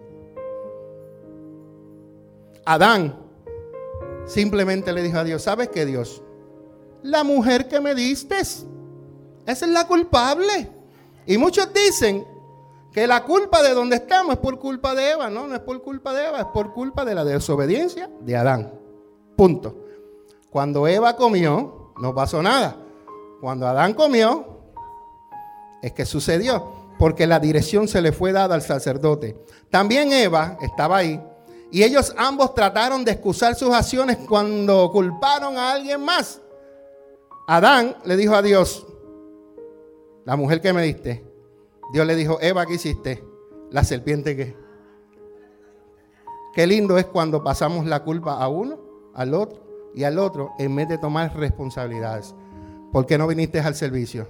Adán 2.64 3.26
simplemente 4.26 4.94
le 4.94 5.04
dijo 5.04 5.18
a 5.18 5.26
Dios, 5.26 5.42
¿sabes 5.42 5.68
qué 5.68 5.86
Dios? 5.86 6.24
La 7.04 7.26
mujer 7.26 7.68
que 7.68 7.82
me 7.82 7.94
diste, 7.94 8.40
esa 8.40 8.66
es 9.46 9.68
la 9.68 9.86
culpable. 9.86 10.80
Y 11.26 11.38
muchos 11.38 11.74
dicen 11.74 12.26
que 12.92 13.08
la 13.08 13.24
culpa 13.24 13.62
de 13.62 13.74
donde 13.74 13.98
estamos 13.98 14.34
es 14.34 14.40
por 14.40 14.60
culpa 14.60 14.94
de 14.96 15.12
Eva. 15.12 15.30
No, 15.30 15.48
no 15.48 15.56
es 15.56 15.62
por 15.62 15.82
culpa 15.82 16.14
de 16.14 16.28
Eva, 16.28 16.40
es 16.40 16.46
por 16.48 16.74
culpa 16.74 17.06
de 17.06 17.16
la 17.16 17.24
desobediencia 17.24 18.10
de 18.20 18.36
Adán. 18.36 18.74
Punto. 19.36 19.86
Cuando 20.50 20.88
Eva 20.88 21.16
comió, 21.16 21.94
no 21.98 22.14
pasó 22.14 22.42
nada. 22.42 22.76
Cuando 23.40 23.68
Adán 23.68 23.94
comió, 23.94 24.60
es 25.82 25.94
que 25.94 26.06
sucedió, 26.06 26.72
porque 27.00 27.26
la 27.26 27.40
dirección 27.40 27.88
se 27.88 28.02
le 28.02 28.12
fue 28.12 28.32
dada 28.32 28.56
al 28.56 28.62
sacerdote. 28.62 29.44
También 29.70 30.12
Eva 30.12 30.58
estaba 30.62 30.98
ahí 30.98 31.20
y 31.72 31.84
ellos 31.84 32.14
ambos 32.18 32.54
trataron 32.54 33.06
de 33.06 33.14
excusar 33.14 33.56
sus 33.56 33.74
acciones 33.74 34.18
cuando 34.28 34.92
culparon 34.92 35.58
a 35.58 35.72
alguien 35.72 36.04
más. 36.04 36.42
Adán 37.48 37.96
le 38.04 38.18
dijo 38.18 38.36
a 38.36 38.42
Dios, 38.42 38.86
la 40.26 40.36
mujer 40.36 40.62
que 40.62 40.74
me 40.74 40.84
diste. 40.84 41.26
Dios 41.94 42.06
le 42.06 42.16
dijo, 42.16 42.40
Eva, 42.42 42.66
¿qué 42.66 42.76
hiciste? 42.76 43.24
La 43.72 43.84
serpiente 43.84 44.36
que. 44.36 44.56
Qué 46.54 46.68
lindo 46.68 46.98
es 46.98 47.06
cuando 47.06 47.44
pasamos 47.44 47.86
la 47.86 48.04
culpa 48.04 48.34
a 48.34 48.48
uno, 48.50 48.80
al 49.14 49.34
otro 49.34 49.92
y 49.96 50.04
al 50.04 50.20
otro 50.20 50.52
en 50.60 50.76
vez 50.76 50.88
de 50.90 50.98
tomar 50.98 51.36
responsabilidades. 51.38 52.36
¿Por 52.92 53.06
qué 53.06 53.18
no 53.18 53.28
viniste 53.28 53.60
al 53.60 53.76
servicio? 53.76 54.28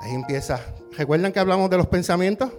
Ahí 0.00 0.14
empieza. 0.14 0.60
¿Recuerdan 0.96 1.32
que 1.32 1.40
hablamos 1.40 1.68
de 1.70 1.76
los 1.76 1.88
pensamientos? 1.88 2.52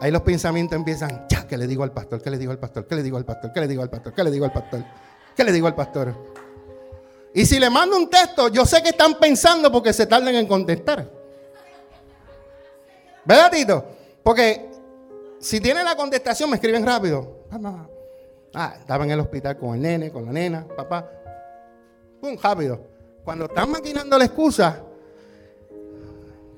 Ahí 0.00 0.12
los 0.12 0.22
pensamientos 0.22 0.76
empiezan, 0.76 1.26
ya, 1.28 1.46
¿qué 1.46 1.58
le 1.58 1.66
digo 1.66 1.82
al 1.82 1.92
pastor? 1.92 2.22
¿Qué 2.22 2.30
le 2.30 2.38
digo 2.38 2.52
al 2.52 2.58
pastor? 2.58 2.86
¿Qué 2.86 2.94
le 2.94 3.02
digo 3.02 3.16
al 3.16 3.24
pastor? 3.24 3.52
¿Qué 3.52 3.60
le 3.60 3.66
digo 3.66 3.82
al 3.82 3.90
pastor? 3.90 4.14
¿Qué 4.14 4.24
le 4.24 4.30
digo 4.30 4.44
al 4.44 4.52
pastor? 4.52 4.84
¿Qué 5.36 5.44
le 5.44 5.52
digo 5.52 5.66
al 5.66 5.74
pastor? 5.74 6.14
Y 7.32 7.46
si 7.46 7.58
le 7.60 7.70
mando 7.70 7.96
un 7.96 8.10
texto, 8.10 8.48
yo 8.48 8.66
sé 8.66 8.82
que 8.82 8.88
están 8.90 9.18
pensando 9.18 9.70
porque 9.70 9.92
se 9.92 10.06
tardan 10.06 10.34
en 10.34 10.46
contestar. 10.46 11.08
¿Verdad, 13.24 13.50
Tito? 13.50 13.84
Porque 14.22 14.68
si 15.38 15.60
tienen 15.60 15.84
la 15.84 15.94
contestación, 15.96 16.50
me 16.50 16.56
escriben 16.56 16.84
rápido. 16.84 17.46
Ah, 18.52 18.74
estaba 18.78 19.04
en 19.04 19.12
el 19.12 19.20
hospital 19.20 19.56
con 19.56 19.74
el 19.74 19.80
nene, 19.80 20.10
con 20.10 20.24
la 20.26 20.32
nena, 20.32 20.66
papá. 20.76 21.08
Pum, 22.20 22.36
rápido. 22.42 22.80
Cuando 23.24 23.44
están 23.44 23.70
maquinando 23.70 24.18
la 24.18 24.24
excusa, 24.24 24.82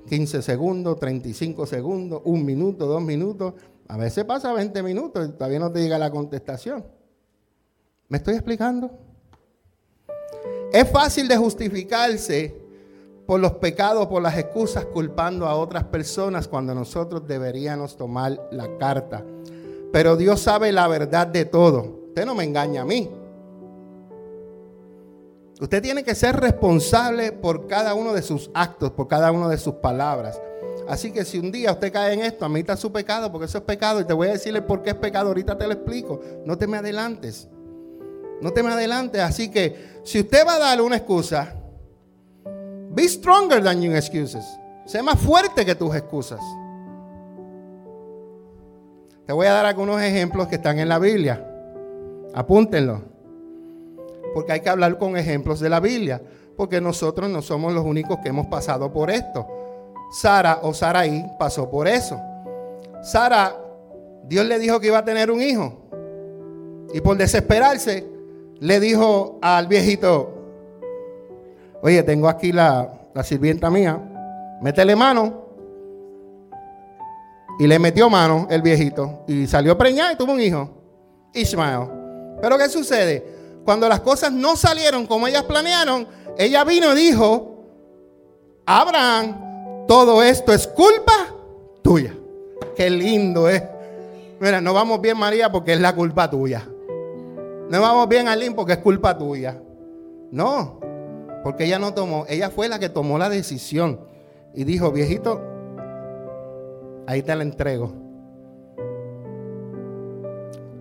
15 0.09 0.43
segundos, 0.43 0.99
35 0.99 1.67
segundos, 1.67 2.23
un 2.25 2.45
minuto, 2.45 2.87
dos 2.87 3.03
minutos. 3.03 3.55
A 3.89 3.97
veces 3.99 4.25
pasa 4.25 4.53
20 4.53 4.83
minutos 4.83 5.29
y 5.29 5.33
todavía 5.33 5.59
no 5.59 5.71
te 5.71 5.81
llega 5.81 5.99
la 5.99 6.11
contestación. 6.11 6.85
¿Me 8.09 8.19
estoy 8.19 8.35
explicando? 8.35 9.12
Es 10.73 10.91
fácil 10.91 11.29
de 11.29 11.37
justificarse 11.37 12.57
por 13.27 13.41
los 13.41 13.53
pecados, 13.53 14.07
por 14.07 14.23
las 14.23 14.37
excusas, 14.39 14.87
culpando 14.87 15.47
a 15.47 15.55
otras 15.55 15.85
personas 15.85 16.49
cuando 16.49 16.75
nosotros 16.75 17.27
deberíamos 17.27 17.97
tomar 17.97 18.49
la 18.51 18.79
carta. 18.79 19.25
Pero 19.93 20.17
Dios 20.17 20.41
sabe 20.41 20.73
la 20.73 20.89
verdad 20.89 21.27
de 21.27 21.45
todo. 21.45 22.07
Usted 22.09 22.25
no 22.25 22.35
me 22.35 22.45
engaña 22.45 22.83
a 22.83 22.85
mí. 22.87 23.11
Usted 25.61 25.83
tiene 25.83 26.03
que 26.03 26.15
ser 26.15 26.41
responsable 26.41 27.33
por 27.33 27.67
cada 27.67 27.95
uno 27.95 28.15
de 28.15 28.23
sus 28.23 28.51
actos, 28.55 28.91
por 28.93 29.07
cada 29.07 29.31
una 29.31 29.49
de 29.49 29.59
sus 29.59 29.75
palabras. 29.75 30.41
Así 30.89 31.13
que 31.13 31.25
si 31.25 31.39
un 31.39 31.53
día 31.53 31.73
usted 31.73 31.93
cae 31.93 32.15
en 32.15 32.21
esto, 32.23 32.45
admita 32.45 32.77
su 32.77 32.91
pecado, 32.91 33.31
porque 33.31 33.45
eso 33.45 33.59
es 33.59 33.65
pecado, 33.65 34.01
y 34.01 34.05
te 34.05 34.13
voy 34.13 34.29
a 34.29 34.33
decirle 34.33 34.63
por 34.63 34.83
qué 34.83 34.91
es 34.91 34.97
pecado, 34.97 35.29
ahorita 35.29 35.57
te 35.57 35.67
lo 35.67 35.75
explico. 35.75 36.21
No 36.45 36.59
te 36.59 36.67
me 36.67 36.79
adelantes. 36.79 37.49
No 38.41 38.53
te 38.53 38.63
me 38.63 38.73
adelantes. 38.73 39.21
Así 39.21 39.51
que 39.51 39.92
si 40.05 40.21
usted 40.21 40.47
va 40.47 40.55
a 40.57 40.59
darle 40.59 40.83
una 40.83 40.97
excusa, 40.97 41.55
be 42.91 43.09
stronger 43.09 43.63
than 43.63 43.81
your 43.81 43.95
excuses. 43.95 44.45
Sé 44.85 45.03
más 45.03 45.19
fuerte 45.19 45.65
que 45.65 45.75
tus 45.75 45.95
excusas. 45.95 46.41
Te 49.27 49.33
voy 49.33 49.47
a 49.47 49.53
dar 49.53 49.67
algunos 49.67 50.01
ejemplos 50.01 50.49
que 50.49 50.57
están 50.57 50.79
en 50.79 50.89
la 50.89 50.99
Biblia. 50.99 51.49
Apúntenlo 52.35 53.13
porque 54.33 54.53
hay 54.53 54.61
que 54.61 54.71
hablar 54.71 54.99
con 54.99 55.17
ejemplos 55.17 55.61
de 55.61 55.69
la 55.69 55.81
Biblia, 55.81 56.21
porque 56.57 56.81
nosotros 56.81 57.29
no 57.29 57.43
somos 57.43 57.73
los 57.73 57.85
únicos 57.85 58.19
que 58.21 58.31
hemos 58.31 58.47
pasado 58.47 58.93
por 58.93 59.11
esto. 59.11 59.47
Sara 60.11 60.61
o 60.63 60.75
Saraí 60.75 61.25
pasó 61.39 61.71
por 61.71 61.89
eso. 61.89 62.21
Sara, 63.03 63.55
Dios 64.25 64.47
le 64.47 64.59
dijo 64.59 64.81
que 64.81 64.89
iba 64.89 64.99
a 64.99 65.05
tener 65.05 65.31
un 65.31 65.41
hijo. 65.43 65.79
Y 66.93 67.01
por 67.01 67.17
desesperarse, 67.17 68.07
le 68.63 68.79
dijo 68.79 69.41
al 69.43 69.67
viejito, 69.67 70.31
oye, 71.83 72.01
tengo 72.05 72.29
aquí 72.29 72.53
la, 72.53 72.93
sirvienta 73.25 73.69
mía, 73.71 74.01
métele 74.63 74.95
mano. 74.95 75.43
Y 77.59 77.67
le 77.67 77.81
metió 77.81 78.09
mano 78.09 78.47
el 78.51 78.63
viejito. 78.63 79.25
Y 79.27 79.49
salió 79.49 79.77
preñada 79.77 80.13
y 80.13 80.17
tuvo 80.17 80.33
un 80.33 80.41
hijo, 80.41 80.71
Ismael. 81.35 81.89
Pero 82.41 82.57
¿qué 82.57 82.69
sucede? 82.69 83.43
cuando 83.65 83.89
las 83.89 84.01
cosas 84.01 84.33
no 84.33 84.57
salieron 84.57 85.07
como 85.07 85.29
ellas 85.29 85.45
planearon, 85.45 86.07
ella 86.39 86.65
vino 86.65 86.93
y 86.93 86.97
dijo, 86.97 87.65
Abraham, 88.65 89.87
todo 89.87 90.23
esto 90.23 90.53
es 90.53 90.69
culpa 90.69 91.13
tuya. 91.83 92.15
Qué 92.77 92.89
lindo 92.91 93.49
es. 93.49 93.63
Mira, 94.41 94.61
no 94.61 94.73
vamos 94.73 95.01
bien 95.01 95.17
María 95.17 95.51
porque 95.51 95.73
es 95.73 95.81
la 95.81 95.95
culpa 95.95 96.31
tuya. 96.31 96.69
No 97.71 97.81
vamos 97.81 98.09
bien 98.09 98.29
Alín 98.29 98.55
porque 98.55 98.75
es 98.75 98.79
culpa 98.79 99.17
tuya. 99.17 99.61
No, 100.31 100.81
porque 101.43 101.65
ella 101.65 101.79
no 101.79 101.93
tomó, 101.93 102.25
ella 102.29 102.51
fue 102.51 102.69
la 102.69 102.79
que 102.79 102.89
tomó 102.89 103.19
la 103.19 103.29
decisión 103.29 104.01
y 104.55 104.65
dijo, 104.65 104.93
viejito, 104.93 105.41
ahí 107.07 107.23
te 107.23 107.35
la 107.35 107.43
entrego. 107.43 107.93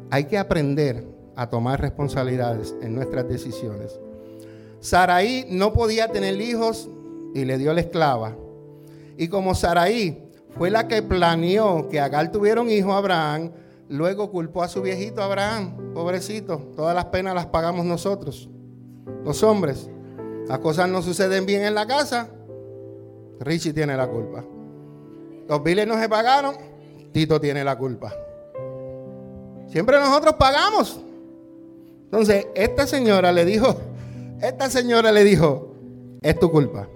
Hay 0.09 0.25
que 0.25 0.37
aprender 0.37 1.05
a 1.35 1.49
tomar 1.49 1.79
responsabilidades 1.79 2.75
en 2.81 2.93
nuestras 2.93 3.27
decisiones. 3.27 3.99
Saraí 4.79 5.45
no 5.49 5.73
podía 5.73 6.11
tener 6.11 6.39
hijos 6.41 6.89
y 7.33 7.45
le 7.45 7.57
dio 7.57 7.73
la 7.73 7.81
esclava. 7.81 8.35
Y 9.17 9.27
como 9.27 9.55
Saraí 9.55 10.29
fue 10.57 10.69
la 10.69 10.87
que 10.87 11.01
planeó 11.01 11.87
que 11.87 11.99
Agar 11.99 12.31
tuviera 12.31 12.61
un 12.61 12.69
hijo 12.69 12.93
Abraham, 12.93 13.51
luego 13.91 14.31
culpó 14.31 14.63
a 14.63 14.69
su 14.69 14.81
viejito 14.81 15.21
Abraham, 15.21 15.93
pobrecito, 15.93 16.71
todas 16.75 16.95
las 16.95 17.05
penas 17.05 17.35
las 17.35 17.47
pagamos 17.47 17.85
nosotros, 17.85 18.49
los 19.23 19.43
hombres. 19.43 19.89
Las 20.47 20.59
cosas 20.59 20.89
no 20.89 21.01
suceden 21.01 21.45
bien 21.45 21.63
en 21.63 21.75
la 21.75 21.85
casa, 21.85 22.29
Richie 23.39 23.73
tiene 23.73 23.95
la 23.95 24.07
culpa. 24.07 24.43
Los 25.47 25.61
biles 25.63 25.85
no 25.87 25.99
se 25.99 26.07
pagaron, 26.07 26.55
Tito 27.11 27.39
tiene 27.39 27.63
la 27.63 27.77
culpa. 27.77 28.13
Siempre 29.67 29.99
nosotros 29.99 30.35
pagamos. 30.35 30.99
Entonces, 32.05 32.47
esta 32.55 32.87
señora 32.87 33.31
le 33.31 33.45
dijo, 33.45 33.75
esta 34.41 34.69
señora 34.69 35.11
le 35.11 35.23
dijo, 35.23 35.75
es 36.21 36.39
tu 36.39 36.49
culpa. 36.49 36.87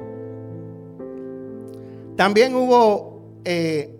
También 2.15 2.55
hubo 2.55 3.41
eh, 3.43 3.97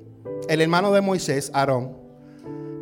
el 0.47 0.61
hermano 0.61 0.91
de 0.93 1.01
Moisés, 1.01 1.51
Aarón, 1.53 2.04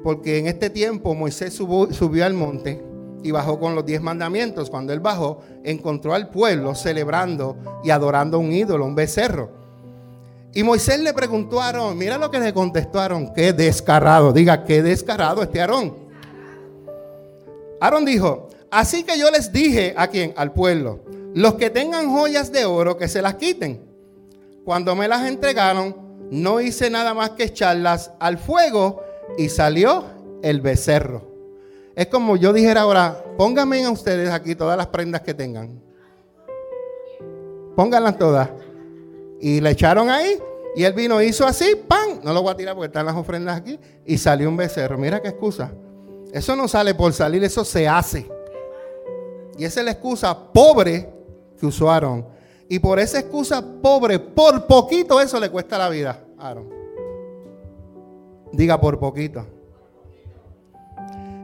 porque 0.04 0.38
en 0.38 0.48
este 0.48 0.70
tiempo 0.70 1.16
Moisés 1.16 1.54
subió 1.54 2.26
al 2.26 2.34
monte 2.34 2.84
y 3.24 3.32
bajó 3.32 3.60
con 3.60 3.74
los 3.74 3.86
diez 3.86 4.02
mandamientos. 4.02 4.70
Cuando 4.70 4.92
él 4.94 5.00
bajó, 5.00 5.42
encontró 5.64 6.14
al 6.14 6.30
pueblo 6.30 6.76
celebrando 6.76 7.58
y 7.84 7.90
adorando 7.90 8.38
a 8.38 8.40
un 8.42 8.52
ídolo, 8.52 8.86
un 8.86 8.96
becerro. 8.96 9.50
Y 10.54 10.62
Moisés 10.62 11.00
le 11.00 11.14
preguntó 11.14 11.62
a 11.62 11.68
Aarón, 11.68 11.98
mira 11.98 12.18
lo 12.18 12.30
que 12.30 12.40
le 12.40 12.54
contestó 12.54 13.00
a 13.00 13.04
Aarón, 13.04 13.34
qué 13.34 13.54
descarado, 13.54 14.32
diga, 14.34 14.64
qué 14.66 14.84
descarado 14.84 15.42
este 15.42 15.62
Aarón. 15.62 15.96
Aarón 17.80 18.06
dijo, 18.06 18.50
así 18.70 19.04
que 19.04 19.18
yo 19.18 19.32
les 19.32 19.52
dije 19.52 19.96
a 19.98 20.08
quién, 20.08 20.34
al 20.36 20.52
pueblo, 20.52 21.00
los 21.34 21.56
que 21.56 21.72
tengan 21.72 22.12
joyas 22.12 22.52
de 22.52 22.66
oro 22.66 22.98
que 22.98 23.08
se 23.08 23.22
las 23.22 23.36
quiten. 23.36 23.82
Cuando 24.64 24.96
me 24.96 25.08
las 25.08 25.28
entregaron, 25.28 25.96
no 26.30 26.62
hice 26.62 26.90
nada 26.90 27.14
más 27.14 27.32
que 27.32 27.46
echarlas 27.46 28.12
al 28.20 28.38
fuego 28.38 29.02
y 29.38 29.50
salió 29.50 30.06
el 30.42 30.62
becerro. 30.62 31.34
Es 31.96 32.08
como 32.08 32.36
yo 32.38 32.54
dijera 32.54 32.82
ahora, 32.82 33.24
pónganme 33.38 33.84
a 33.86 33.92
ustedes 33.92 34.30
aquí 34.30 34.56
todas 34.56 34.78
las 34.78 34.88
prendas 34.88 35.22
que 35.22 35.34
tengan. 35.34 35.82
Pónganlas 37.76 38.18
todas. 38.18 38.50
Y 39.40 39.62
le 39.62 39.72
echaron 39.72 40.10
ahí 40.10 40.40
y 40.76 40.84
él 40.84 40.94
vino, 40.94 41.22
hizo 41.22 41.46
así, 41.46 41.76
¡pam! 41.88 42.22
No 42.24 42.34
lo 42.34 42.42
voy 42.42 42.52
a 42.52 42.58
tirar 42.58 42.76
porque 42.76 42.88
están 42.88 43.06
las 43.06 43.16
ofrendas 43.16 43.58
aquí. 43.58 43.80
Y 44.06 44.18
salió 44.18 44.50
un 44.50 44.58
becerro. 44.58 44.98
Mira 44.98 45.22
qué 45.22 45.30
excusa. 45.30 45.72
Eso 46.32 46.56
no 46.56 46.68
sale 46.68 46.96
por 46.96 47.14
salir, 47.14 47.44
eso 47.44 47.64
se 47.64 47.88
hace. 47.88 48.28
Y 49.58 49.66
esa 49.66 49.82
es 49.82 49.86
la 49.86 49.92
excusa 49.92 50.52
pobre 50.52 51.14
que 51.60 51.66
usó 51.66 51.92
Aarón. 51.92 52.26
Y 52.68 52.80
por 52.80 53.00
esa 53.00 53.20
excusa 53.20 53.64
pobre, 53.82 54.18
por 54.18 54.66
poquito 54.66 55.22
eso 55.22 55.40
le 55.40 55.52
cuesta 55.52 55.78
la 55.78 55.90
vida 55.90 56.26
a 56.40 56.48
Aarón. 56.48 56.73
Diga 58.54 58.80
por 58.80 59.00
poquito. 59.00 59.46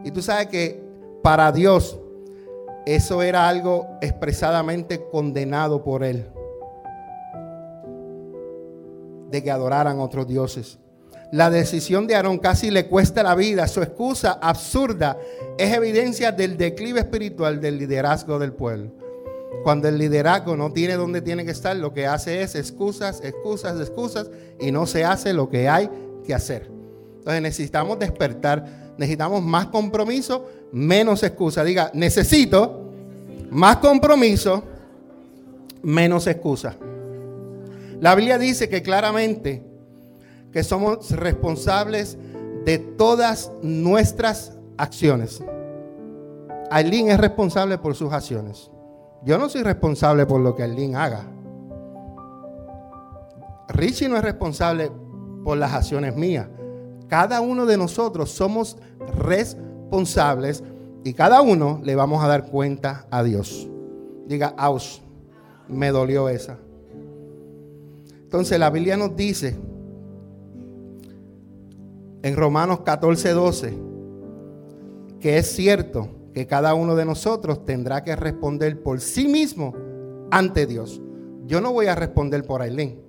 Y 0.04 0.12
tú 0.12 0.22
sabes 0.22 0.48
que 0.48 0.82
para 1.22 1.52
Dios 1.52 2.00
eso 2.86 3.22
era 3.22 3.50
algo 3.50 3.88
expresadamente 4.02 5.04
condenado 5.12 5.84
por 5.84 6.04
él. 6.04 6.30
De 9.30 9.44
que 9.44 9.52
adoraran 9.52 10.00
otros 10.00 10.28
dioses. 10.28 10.80
La 11.32 11.50
decisión 11.50 12.08
de 12.08 12.16
Aarón 12.16 12.40
casi 12.40 12.72
le 12.72 12.88
cuesta 12.88 13.22
la 13.22 13.36
vida. 13.36 13.68
Su 13.68 13.82
excusa 13.82 14.40
absurda 14.42 15.18
es 15.58 15.76
evidencia 15.76 16.32
del 16.32 16.58
declive 16.58 17.02
espiritual 17.02 17.60
del 17.60 17.78
liderazgo 17.78 18.40
del 18.40 18.54
pueblo. 18.54 18.92
Cuando 19.64 19.88
el 19.88 19.98
liderazgo 19.98 20.56
no 20.56 20.72
tiene 20.72 20.94
donde 20.96 21.22
tiene 21.22 21.44
que 21.44 21.52
estar, 21.52 21.76
lo 21.76 21.94
que 21.94 22.08
hace 22.08 22.42
es 22.42 22.56
excusas, 22.56 23.22
excusas, 23.24 23.80
excusas 23.80 24.30
y 24.60 24.72
no 24.72 24.86
se 24.86 25.06
hace 25.06 25.34
lo 25.34 25.50
que 25.50 25.68
hay 25.68 25.90
que 26.24 26.34
hacer. 26.34 26.79
Entonces 27.30 27.44
necesitamos 27.44 28.00
despertar, 28.00 28.66
necesitamos 28.98 29.44
más 29.44 29.68
compromiso, 29.68 30.48
menos 30.72 31.22
excusa. 31.22 31.64
Diga, 31.64 31.92
necesito 31.94 32.90
más 33.52 33.78
compromiso, 33.78 34.64
menos 35.84 36.26
excusa. 36.26 36.76
La 38.02 38.16
Biblia 38.16 38.40
dice 38.40 38.68
que 38.68 38.82
claramente 38.82 39.64
que 40.52 40.64
somos 40.64 41.12
responsables 41.12 42.18
de 42.66 42.80
todas 42.80 43.52
nuestras 43.62 44.58
acciones. 44.78 45.44
Aileen 46.72 47.12
es 47.12 47.20
responsable 47.20 47.78
por 47.78 47.94
sus 47.94 48.12
acciones. 48.12 48.72
Yo 49.24 49.38
no 49.38 49.50
soy 49.50 49.62
responsable 49.62 50.26
por 50.26 50.42
lo 50.42 50.56
que 50.56 50.64
Aileen 50.64 50.96
haga. 50.96 51.28
Richie 53.68 54.10
no 54.10 54.18
es 54.18 54.24
responsable 54.24 54.92
por 55.44 55.60
las 55.60 55.74
acciones 55.74 56.16
mías. 56.16 56.48
Cada 57.10 57.42
uno 57.42 57.66
de 57.66 57.76
nosotros 57.76 58.30
somos 58.30 58.78
responsables 59.18 60.64
y 61.04 61.14
cada 61.14 61.42
uno 61.42 61.82
le 61.84 61.96
vamos 61.96 62.24
a 62.24 62.28
dar 62.28 62.50
cuenta 62.50 63.08
a 63.10 63.24
Dios. 63.24 63.68
Diga, 64.28 64.54
aus, 64.58 65.02
me 65.68 65.90
dolió 65.90 66.30
esa. 66.30 66.58
Entonces 68.22 68.60
la 68.60 68.70
Biblia 68.70 68.96
nos 68.96 69.16
dice 69.16 69.58
en 72.22 72.36
Romanos 72.36 72.82
14, 72.82 73.32
12 73.32 73.78
que 75.20 75.38
es 75.38 75.48
cierto 75.48 76.10
que 76.34 76.46
cada 76.46 76.76
uno 76.76 76.96
de 76.96 77.06
nosotros 77.06 77.66
tendrá 77.66 78.04
que 78.04 78.16
responder 78.16 78.84
por 78.84 79.02
sí 79.02 79.28
mismo 79.28 79.74
ante 80.30 80.68
Dios. 80.68 81.02
Yo 81.48 81.60
no 81.60 81.74
voy 81.74 81.88
a 81.88 81.96
responder 81.96 82.44
por 82.44 82.62
Aileen. 82.62 83.02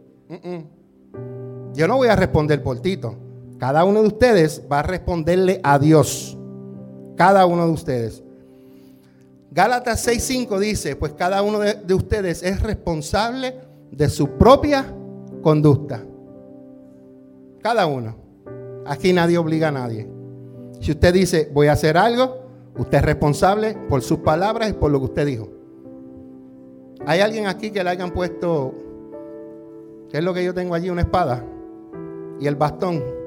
Yo 1.75 1.87
no 1.87 1.97
voy 1.97 2.09
a 2.09 2.17
responder 2.17 2.63
por 2.63 2.81
Tito. 2.81 3.30
Cada 3.61 3.85
uno 3.85 4.01
de 4.01 4.09
ustedes 4.09 4.63
va 4.73 4.79
a 4.79 4.83
responderle 4.83 5.61
a 5.63 5.79
Dios. 5.79 6.35
Cada 7.15 7.45
uno 7.45 7.67
de 7.67 7.73
ustedes. 7.73 8.25
Gálatas 9.51 10.07
6:5 10.09 10.59
dice, 10.59 10.97
pues 10.97 11.13
cada 11.13 11.43
uno 11.43 11.59
de, 11.59 11.75
de, 11.75 11.93
ustedes 11.93 12.43
es 12.43 12.63
responsable 12.63 13.57
de 13.91 14.09
su 14.09 14.31
propia 14.31 14.87
conducta. 15.43 16.03
Cada 17.61 17.85
uno. 17.85 18.17
Aquí 18.87 19.13
nadie 19.13 19.37
obliga 19.37 19.69
a 19.69 19.73
nadie. 19.73 20.09
Si 20.81 20.93
usted 20.93 21.13
dice, 21.13 21.51
voy 21.53 21.67
a 21.67 21.73
hacer 21.73 21.99
algo, 21.99 22.39
usted 22.79 22.97
es 22.97 23.05
responsable 23.05 23.77
por 23.91 24.01
sus 24.01 24.21
palabras 24.21 24.71
y 24.71 24.73
por 24.73 24.91
lo 24.91 25.01
que 25.01 25.05
usted 25.05 25.27
dijo. 25.27 25.51
¿Hay 27.05 27.21
alguien 27.21 27.47
aquí 27.47 27.71
que 27.71 27.85
le 27.85 27.91
hayan 27.91 28.11
puesto, 28.11 28.73
qué 30.11 30.17
es 30.17 30.25
lo 30.25 30.33
que 30.33 30.43
yo 30.43 30.55
tengo 30.55 30.75
allí? 30.75 30.89
Una 30.89 31.03
espada 31.03 31.45
y 32.41 32.47
el 32.47 32.57
bastón 32.57 33.20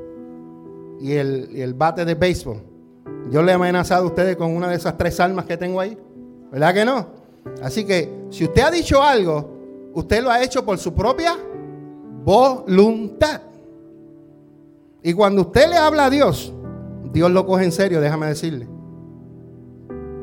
y 1.04 1.12
el, 1.18 1.74
bate 1.74 2.06
de 2.06 2.16
béisbol. 2.16 2.62
Yo 3.30 3.44
le 3.44 3.52
he 3.52 3.56
amenazado 3.56 4.06
a 4.06 4.08
ustedes 4.08 4.38
con 4.38 4.56
una 4.56 4.70
de 4.70 4.78
esas 4.78 4.98
tres 4.98 5.20
almas 5.20 5.44
que 5.44 5.58
tengo 5.58 5.82
ahí. 5.82 5.98
¿Verdad 6.50 6.74
que 6.74 6.86
no? 6.86 7.08
Así 7.62 7.84
que 7.84 8.10
si 8.30 8.46
usted 8.46 8.62
ha 8.62 8.72
dicho 8.72 9.04
algo, 9.04 9.92
usted 9.94 10.24
lo 10.24 10.32
ha 10.32 10.42
hecho 10.42 10.64
por 10.64 10.78
su 10.78 10.94
propia 10.94 11.36
voluntad. 12.24 13.42
Y 15.02 15.12
cuando 15.12 15.42
usted 15.42 15.70
le 15.72 15.76
habla 15.76 16.06
a 16.06 16.10
Dios, 16.10 16.54
Dios 17.12 17.30
lo 17.32 17.46
coge 17.46 17.66
en 17.66 17.74
serio, 17.74 18.00
déjame 18.00 18.28
decirle. 18.28 18.66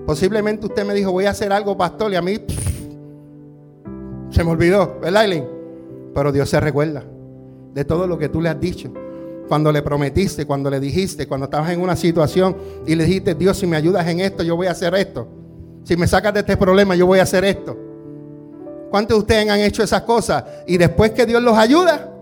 Posiblemente 0.06 0.64
usted 0.64 0.86
me 0.86 0.94
dijo, 0.94 1.12
voy 1.12 1.26
a 1.26 1.30
hacer 1.32 1.52
algo, 1.52 1.76
pastor, 1.76 2.10
y 2.10 2.16
a 2.16 2.22
mí 2.22 2.38
se 4.30 4.42
me 4.42 4.50
olvidó, 4.50 4.98
¿verdad, 5.02 5.24
Eileen? 5.24 5.46
Pero 6.14 6.32
Dios 6.32 6.48
se 6.48 6.58
recuerda 6.58 7.04
de 7.74 7.84
todo 7.84 8.06
lo 8.06 8.16
que 8.16 8.30
tú 8.30 8.40
le 8.40 8.48
has 8.48 8.58
dicho 8.58 8.90
cuando 9.50 9.72
le 9.72 9.82
prometiste, 9.82 10.46
cuando 10.46 10.70
le 10.70 10.78
dijiste, 10.78 11.26
cuando 11.26 11.46
estabas 11.46 11.72
en 11.72 11.80
una 11.80 11.96
situación 11.96 12.56
y 12.86 12.94
le 12.94 13.02
dijiste, 13.02 13.34
Dios, 13.34 13.58
si 13.58 13.66
me 13.66 13.76
ayudas 13.76 14.06
en 14.06 14.20
esto, 14.20 14.44
yo 14.44 14.54
voy 14.54 14.68
a 14.68 14.70
hacer 14.70 14.94
esto. 14.94 15.26
Si 15.82 15.96
me 15.96 16.06
sacas 16.06 16.32
de 16.34 16.38
este 16.38 16.56
problema, 16.56 16.94
yo 16.94 17.04
voy 17.04 17.18
a 17.18 17.24
hacer 17.24 17.44
esto. 17.44 17.76
¿Cuántos 18.92 19.16
de 19.16 19.20
ustedes 19.22 19.50
han 19.50 19.58
hecho 19.58 19.82
esas 19.82 20.02
cosas? 20.02 20.44
Y 20.68 20.78
después 20.78 21.10
que 21.10 21.26
Dios 21.26 21.42
los 21.42 21.58
ayuda, 21.58 22.14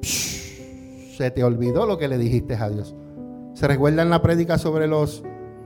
se 0.00 1.32
te 1.32 1.42
olvidó 1.42 1.86
lo 1.86 1.98
que 1.98 2.06
le 2.06 2.18
dijiste 2.18 2.54
a 2.54 2.70
Dios. 2.70 2.94
¿Se 3.54 3.66
recuerda 3.66 4.02
en 4.02 4.10
la 4.10 4.22
prédica 4.22 4.58
sobre 4.58 4.86
los, 4.86 5.24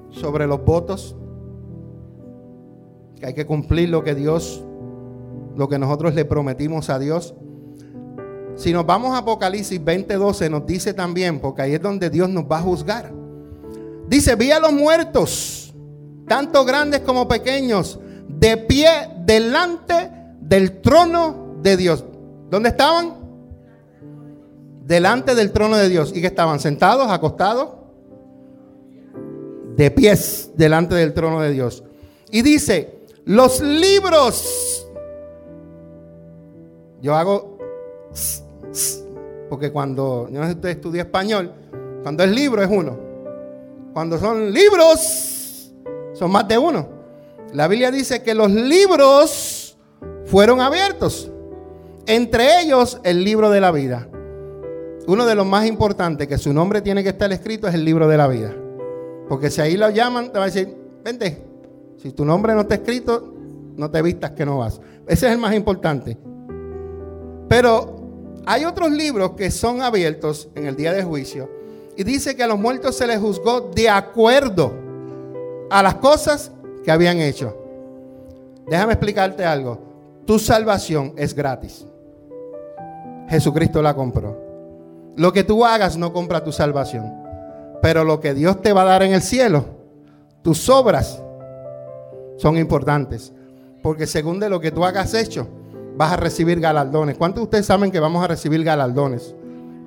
sobre 0.09 0.47
los 0.47 0.65
votos? 0.65 1.19
Que 3.21 3.27
hay 3.27 3.35
que 3.35 3.45
cumplir 3.45 3.91
lo 3.91 4.03
que 4.03 4.15
Dios, 4.15 4.65
lo 5.55 5.69
que 5.69 5.79
nosotros 5.79 6.15
le 6.15 6.25
prometimos 6.25 6.89
a 6.89 6.99
Dios. 6.99 7.35
Si 8.57 8.73
nos 8.73 8.87
vamos 8.87 9.15
a 9.15 9.19
Apocalipsis 9.19 9.81
20:12 9.81 10.51
nos 10.51 10.67
dice 10.67 10.95
también, 10.95 11.41
porque 11.41 11.63
ahí 11.63 11.75
es 11.75 11.83
donde 11.83 12.09
Dios 12.09 12.29
nos 12.29 12.45
va 12.45 12.59
a 12.59 12.63
juzgar. 12.63 13.13
Dice, 14.09 14.35
vi 14.35 14.51
a 14.51 14.59
los 14.59 14.73
muertos, 14.73 15.75
tanto 16.27 16.65
grandes 16.65 17.01
como 17.01 17.29
pequeños, 17.29 17.99
de 18.29 18.57
pie 18.57 18.89
delante 19.25 20.11
del 20.41 20.81
trono 20.81 21.57
de 21.61 21.77
Dios. 21.77 22.05
¿Dónde 22.51 22.71
estaban? 22.71 23.15
Delante 24.85 25.35
del 25.35 25.53
trono 25.53 25.77
de 25.77 25.89
Dios. 25.89 26.13
¿Y 26.15 26.21
que 26.21 26.29
estaban? 26.29 26.61
¿Sentados, 26.61 27.11
acostados? 27.11 27.71
De 29.77 29.91
pies 29.91 30.53
delante 30.57 30.95
del 30.95 31.13
trono 31.13 31.41
de 31.41 31.51
Dios. 31.51 31.83
Y 32.31 32.43
dice, 32.43 33.01
los 33.25 33.61
libros. 33.61 34.87
Yo 37.03 37.15
hago 37.15 37.59
porque 39.49 39.71
cuando, 39.71 40.29
yo 40.31 40.41
no 40.41 40.47
sé 40.47 40.53
si 40.53 40.57
usted 40.57 40.69
estudia 40.71 41.03
español, 41.03 41.53
cuando 42.03 42.25
es 42.25 42.31
libro 42.31 42.63
es 42.63 42.71
uno. 42.71 42.97
Cuando 43.93 44.19
son 44.19 44.53
libros, 44.53 45.73
son 46.13 46.31
más 46.31 46.47
de 46.49 46.59
uno. 46.59 46.89
La 47.53 47.69
Biblia 47.69 47.91
dice 47.91 48.23
que 48.23 48.35
los 48.35 48.51
libros 48.51 49.77
fueron 50.27 50.61
abiertos. 50.61 51.31
Entre 52.07 52.61
ellos 52.61 53.01
el 53.05 53.25
libro 53.25 53.51
de 53.51 53.61
la 53.61 53.71
vida. 53.71 54.09
Uno 55.07 55.25
de 55.25 55.35
los 55.35 55.47
más 55.47 55.67
importantes 55.67 56.27
que 56.27 56.39
su 56.39 56.53
nombre 56.53 56.81
tiene 56.81 57.03
que 57.03 57.11
estar 57.11 57.33
escrito 57.33 57.69
es 57.69 57.75
el 57.75 57.85
libro 57.85 58.09
de 58.09 58.17
la 58.17 58.27
vida. 58.27 58.55
Porque 59.29 59.51
si 59.51 59.61
ahí 59.61 59.77
lo 59.77 59.89
llaman, 59.91 60.33
te 60.33 60.39
va 60.39 60.45
a 60.45 60.49
decir, 60.49 60.77
vente. 61.05 61.45
Si 61.97 62.13
tu 62.13 62.25
nombre 62.25 62.55
no 62.55 62.63
está 62.63 62.75
escrito, 62.75 63.33
no 63.77 63.91
te 63.91 64.03
vistas 64.03 64.33
que 64.33 64.45
no 64.45 64.59
vas. 64.59 64.81
Ese 65.07 65.27
es 65.27 65.33
el 65.33 65.39
más 65.39 65.55
importante. 65.55 66.19
Pero 67.49 67.96
hay 68.47 68.65
otros 68.65 68.93
libros 68.93 69.33
que 69.33 69.51
son 69.51 69.83
abiertos 69.83 70.49
en 70.55 70.67
el 70.67 70.77
día 70.77 70.93
de 70.93 71.03
juicio 71.03 71.51
y 71.97 72.05
dice 72.05 72.37
que 72.37 72.45
a 72.45 72.47
los 72.47 72.59
muertos 72.59 72.97
se 72.97 73.07
les 73.07 73.19
juzgó 73.19 73.61
de 73.61 73.89
acuerdo 73.91 74.73
a 75.69 75.83
las 75.83 75.97
cosas 75.97 76.53
que 76.85 76.93
habían 76.93 77.19
hecho. 77.19 77.57
Déjame 78.69 78.93
explicarte 78.93 79.45
algo. 79.45 79.79
Tu 80.27 80.39
salvación 80.39 81.13
es 81.17 81.35
gratis. 81.35 81.87
Jesucristo 83.29 83.83
la 83.83 83.95
compró. 83.95 84.41
Lo 85.17 85.33
que 85.33 85.43
tú 85.43 85.65
hagas 85.65 85.97
no 85.97 86.13
compra 86.13 86.45
tu 86.45 86.53
salvación. 86.53 87.13
Pero 87.83 88.05
lo 88.05 88.21
que 88.21 88.33
Dios 88.33 88.63
te 88.63 88.73
va 88.73 88.83
a 88.83 88.87
dar 88.87 89.03
en 89.03 89.13
el 89.13 89.23
cielo, 89.23 89.65
tus 90.43 90.69
obras 90.69 91.21
son 92.37 92.59
importantes. 92.59 93.33
Porque 93.83 94.07
según 94.07 94.39
de 94.39 94.51
lo 94.51 94.61
que 94.61 94.71
tú 94.71 94.85
hagas 94.85 95.15
hecho, 95.15 95.49
vas 95.97 96.13
a 96.13 96.17
recibir 96.17 96.61
galardones. 96.61 97.17
¿Cuántos 97.17 97.41
de 97.41 97.45
ustedes 97.45 97.67
saben 97.67 97.91
que 97.91 98.01
vamos 98.01 98.23
a 98.23 98.29
recibir 98.29 98.63
galardones? 98.63 99.35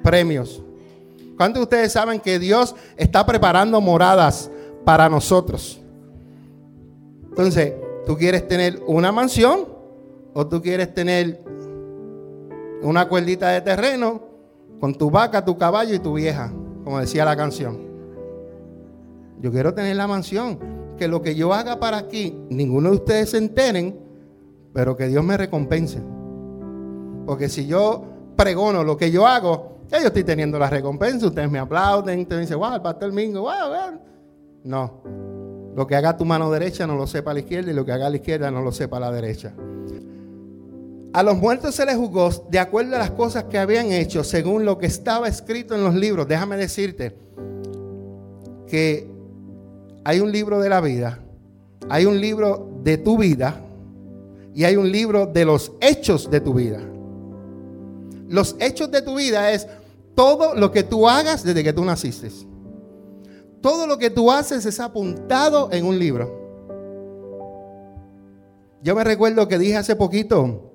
Premios. 0.04 0.64
¿Cuántos 1.38 1.62
de 1.62 1.64
ustedes 1.64 1.92
saben 1.92 2.20
que 2.20 2.40
Dios 2.40 2.76
está 2.98 3.26
preparando 3.26 3.80
moradas 3.80 4.52
para 4.84 5.08
nosotros? 5.08 5.80
Entonces, 7.30 7.74
¿tú 8.06 8.18
quieres 8.18 8.48
tener 8.48 8.82
una 8.88 9.12
mansión 9.12 9.68
o 10.34 10.48
tú 10.48 10.62
quieres 10.62 10.94
tener 10.94 11.42
una 12.82 13.08
cuerdita 13.08 13.50
de 13.50 13.62
terreno 13.62 14.22
con 14.80 14.96
tu 14.96 15.12
vaca, 15.12 15.46
tu 15.46 15.58
caballo 15.58 15.94
y 15.94 16.00
tu 16.00 16.14
vieja, 16.14 16.52
como 16.84 17.00
decía 17.00 17.24
la 17.24 17.38
canción? 17.38 17.88
Yo 19.40 19.52
quiero 19.52 19.74
tener 19.74 19.96
la 19.96 20.08
mansión, 20.08 20.60
que 20.98 21.08
lo 21.08 21.22
que 21.22 21.36
yo 21.36 21.54
haga 21.54 21.80
para 21.80 21.98
aquí, 21.98 22.38
ninguno 22.50 22.90
de 22.90 22.96
ustedes 22.96 23.30
se 23.30 23.38
enteren, 23.38 24.09
pero 24.74 24.96
que 24.96 25.08
Dios 25.08 25.24
me 25.24 25.38
recompense. 25.38 26.02
Porque 27.26 27.50
si 27.50 27.68
yo 27.68 28.04
pregono 28.36 28.84
lo 28.84 28.98
que 28.98 29.12
yo 29.12 29.28
hago, 29.28 29.80
ya 29.90 30.00
yo 30.00 30.08
estoy 30.08 30.24
teniendo 30.24 30.58
la 30.60 30.70
recompensa, 30.70 31.28
ustedes 31.28 31.50
me 31.50 31.60
aplauden, 31.60 32.22
ustedes 32.22 32.42
dicen, 32.42 32.60
wow, 32.60 32.76
el 32.76 32.82
pastor 32.82 33.12
Mingo, 33.12 33.42
wow, 33.42 33.70
wow. 33.70 34.00
No. 34.64 35.02
Lo 35.76 35.88
que 35.88 35.96
haga 35.96 36.18
tu 36.18 36.26
mano 36.26 36.52
derecha 36.52 36.86
no 36.86 36.96
lo 36.96 37.08
sepa 37.08 37.34
la 37.34 37.40
izquierda 37.40 37.72
y 37.72 37.74
lo 37.74 37.86
que 37.86 37.92
haga 37.92 38.10
la 38.10 38.18
izquierda 38.18 38.52
no 38.52 38.62
lo 38.62 38.72
sepa 38.72 39.00
la 39.00 39.12
derecha. 39.12 39.54
A 41.14 41.24
los 41.24 41.38
muertos 41.38 41.74
se 41.74 41.86
les 41.86 41.96
juzgó 41.96 42.30
de 42.50 42.60
acuerdo 42.60 42.96
a 42.96 43.00
las 43.00 43.12
cosas 43.12 43.46
que 43.46 43.58
habían 43.58 43.92
hecho, 43.92 44.24
según 44.24 44.64
lo 44.64 44.78
que 44.78 44.86
estaba 44.86 45.28
escrito 45.28 45.74
en 45.74 45.84
los 45.84 45.96
libros. 45.96 46.28
Déjame 46.28 46.56
decirte 46.56 47.18
que 48.68 49.10
hay 50.04 50.20
un 50.20 50.32
libro 50.32 50.60
de 50.60 50.70
la 50.70 50.82
vida, 50.82 51.20
hay 51.90 52.06
un 52.06 52.22
libro 52.22 52.70
de 52.84 52.98
tu 52.98 53.18
vida 53.18 53.60
y 54.60 54.66
hay 54.66 54.76
un 54.76 54.92
libro 54.92 55.26
de 55.26 55.46
los 55.46 55.72
hechos 55.80 56.30
de 56.30 56.42
tu 56.42 56.54
vida. 56.54 56.82
Los 58.28 58.58
hechos 58.60 58.92
de 58.92 59.02
tu 59.02 59.16
vida 59.16 59.54
es 59.54 59.66
todo 60.16 60.54
lo 60.54 60.70
que 60.70 60.84
tú 60.84 61.08
hagas 61.08 61.46
desde 61.46 61.64
que 61.64 61.72
tú 61.72 61.86
naciste. 61.86 62.30
Todo 63.62 63.88
lo 63.88 63.98
que 63.98 64.10
tú 64.10 64.30
haces 64.30 64.66
es 64.66 64.82
apuntado 64.82 65.70
en 65.72 65.86
un 65.86 65.98
libro. 65.98 66.38
Yo 68.84 68.98
me 68.98 69.06
recuerdo 69.06 69.48
que 69.48 69.58
dije 69.58 69.78
hace 69.78 69.96
poquito 69.96 70.74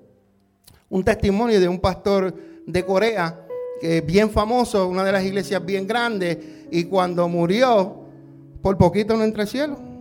un 0.88 1.04
testimonio 1.04 1.60
de 1.60 1.68
un 1.68 1.78
pastor 1.78 2.34
de 2.66 2.86
Corea, 2.86 3.46
que 3.82 4.00
bien 4.00 4.30
famoso, 4.30 4.88
una 4.88 5.04
de 5.04 5.12
las 5.12 5.24
iglesias 5.24 5.62
bien 5.62 5.86
grandes, 5.86 6.38
y 6.70 6.84
cuando 6.84 7.28
murió, 7.28 8.06
por 8.62 8.78
poquito 8.78 9.14
no 9.14 9.24
entró 9.24 9.42
al 9.42 9.48
cielo. 9.48 9.93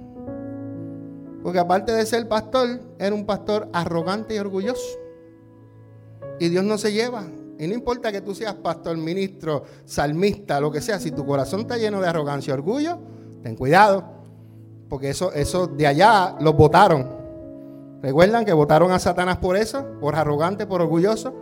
Porque 1.44 1.60
aparte 1.60 1.92
de 1.92 2.06
ser 2.06 2.28
pastor, 2.28 2.82
era 2.98 3.14
un 3.14 3.26
pastor 3.26 3.70
arrogante 3.74 4.36
y 4.36 4.40
orgulloso. 4.40 4.98
Y 6.40 6.50
Dios 6.50 6.64
no 6.64 6.78
se 6.78 6.92
lleva 6.92 7.26
y 7.60 7.68
no 7.68 7.74
importa 7.74 8.12
que 8.12 8.22
tú 8.22 8.34
seas 8.34 8.56
pastor, 8.56 8.98
ministro, 8.98 9.64
salmista, 9.86 10.60
lo 10.60 10.72
que 10.72 10.82
sea, 10.82 11.00
si 11.00 11.12
tu 11.12 11.26
corazón 11.26 11.62
está 11.62 11.78
lleno 11.78 12.02
de 12.02 12.08
arrogancia 12.08 12.52
y 12.52 12.54
orgullo, 12.56 12.98
ten 13.44 13.56
cuidado, 13.56 14.04
porque 14.90 15.12
eso, 15.12 15.32
eso 15.34 15.68
de 15.68 15.88
allá 15.88 16.36
los 16.40 16.56
votaron. 16.56 17.08
¿Recuerdan 18.02 18.44
que 18.44 18.54
votaron 18.54 18.92
a 18.92 19.00
Satanás 19.00 19.38
por 19.38 19.56
eso? 19.56 19.86
Por 20.02 20.16
arrogante, 20.16 20.66
por 20.66 20.82
orgulloso. 20.82 21.34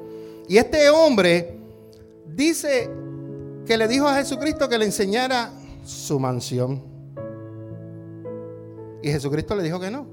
Y 0.47 0.57
este 0.57 0.89
hombre 0.89 1.57
dice 2.27 2.89
que 3.65 3.77
le 3.77 3.87
dijo 3.87 4.07
a 4.07 4.15
Jesucristo 4.15 4.69
que 4.69 4.77
le 4.77 4.85
enseñara 4.85 5.51
su 5.83 6.19
mansión. 6.19 6.90
Y 9.01 9.09
Jesucristo 9.09 9.55
le 9.55 9.63
dijo 9.63 9.79
que 9.79 9.91
no. 9.91 10.07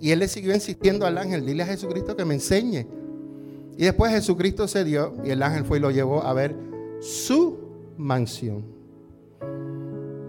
Y 0.00 0.12
él 0.12 0.20
le 0.20 0.28
siguió 0.28 0.54
insistiendo 0.54 1.06
al 1.06 1.18
ángel, 1.18 1.44
dile 1.44 1.62
a 1.64 1.66
Jesucristo 1.66 2.16
que 2.16 2.24
me 2.24 2.34
enseñe. 2.34 2.86
Y 3.76 3.84
después 3.84 4.12
Jesucristo 4.12 4.68
se 4.68 4.84
dio 4.84 5.14
y 5.24 5.30
el 5.30 5.42
ángel 5.42 5.64
fue 5.64 5.78
y 5.78 5.80
lo 5.80 5.90
llevó 5.90 6.22
a 6.22 6.32
ver 6.32 6.54
su 7.00 7.58
mansión. 7.96 8.64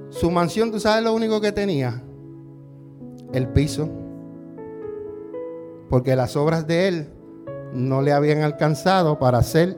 Su 0.10 0.32
mansión, 0.32 0.72
¿tú 0.72 0.80
sabes 0.80 1.04
lo 1.04 1.14
único 1.14 1.40
que 1.40 1.52
tenía? 1.52 2.02
El 3.32 3.48
piso. 3.50 3.90
Porque 5.90 6.16
las 6.16 6.36
obras 6.36 6.66
de 6.68 6.88
él 6.88 7.10
no 7.74 8.02
le 8.02 8.12
habían 8.12 8.42
alcanzado 8.42 9.20
para 9.20 9.40
hacer. 9.40 9.78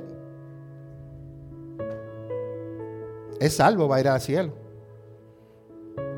Es 3.39 3.55
salvo, 3.55 3.87
va 3.87 3.97
a 3.97 3.99
ir 3.99 4.07
al 4.07 4.21
cielo. 4.21 4.60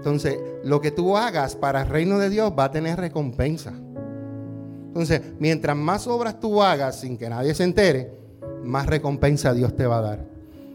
Entonces, 0.03 0.37
lo 0.65 0.81
que 0.81 0.91
tú 0.91 1.15
hagas 1.15 1.55
para 1.55 1.83
el 1.83 1.87
reino 1.87 2.19
de 2.19 2.29
Dios 2.29 2.51
va 2.59 2.65
a 2.65 2.71
tener 2.71 2.99
recompensa. 2.99 3.71
Entonces, 4.87 5.21
mientras 5.39 5.77
más 5.77 6.07
obras 6.07 6.41
tú 6.41 6.61
hagas 6.61 6.99
sin 6.99 7.17
que 7.17 7.29
nadie 7.29 7.55
se 7.55 7.63
entere, 7.63 8.13
más 8.65 8.85
recompensa 8.85 9.53
Dios 9.53 9.73
te 9.77 9.87
va 9.87 9.99
a 9.99 10.01
dar. 10.01 10.25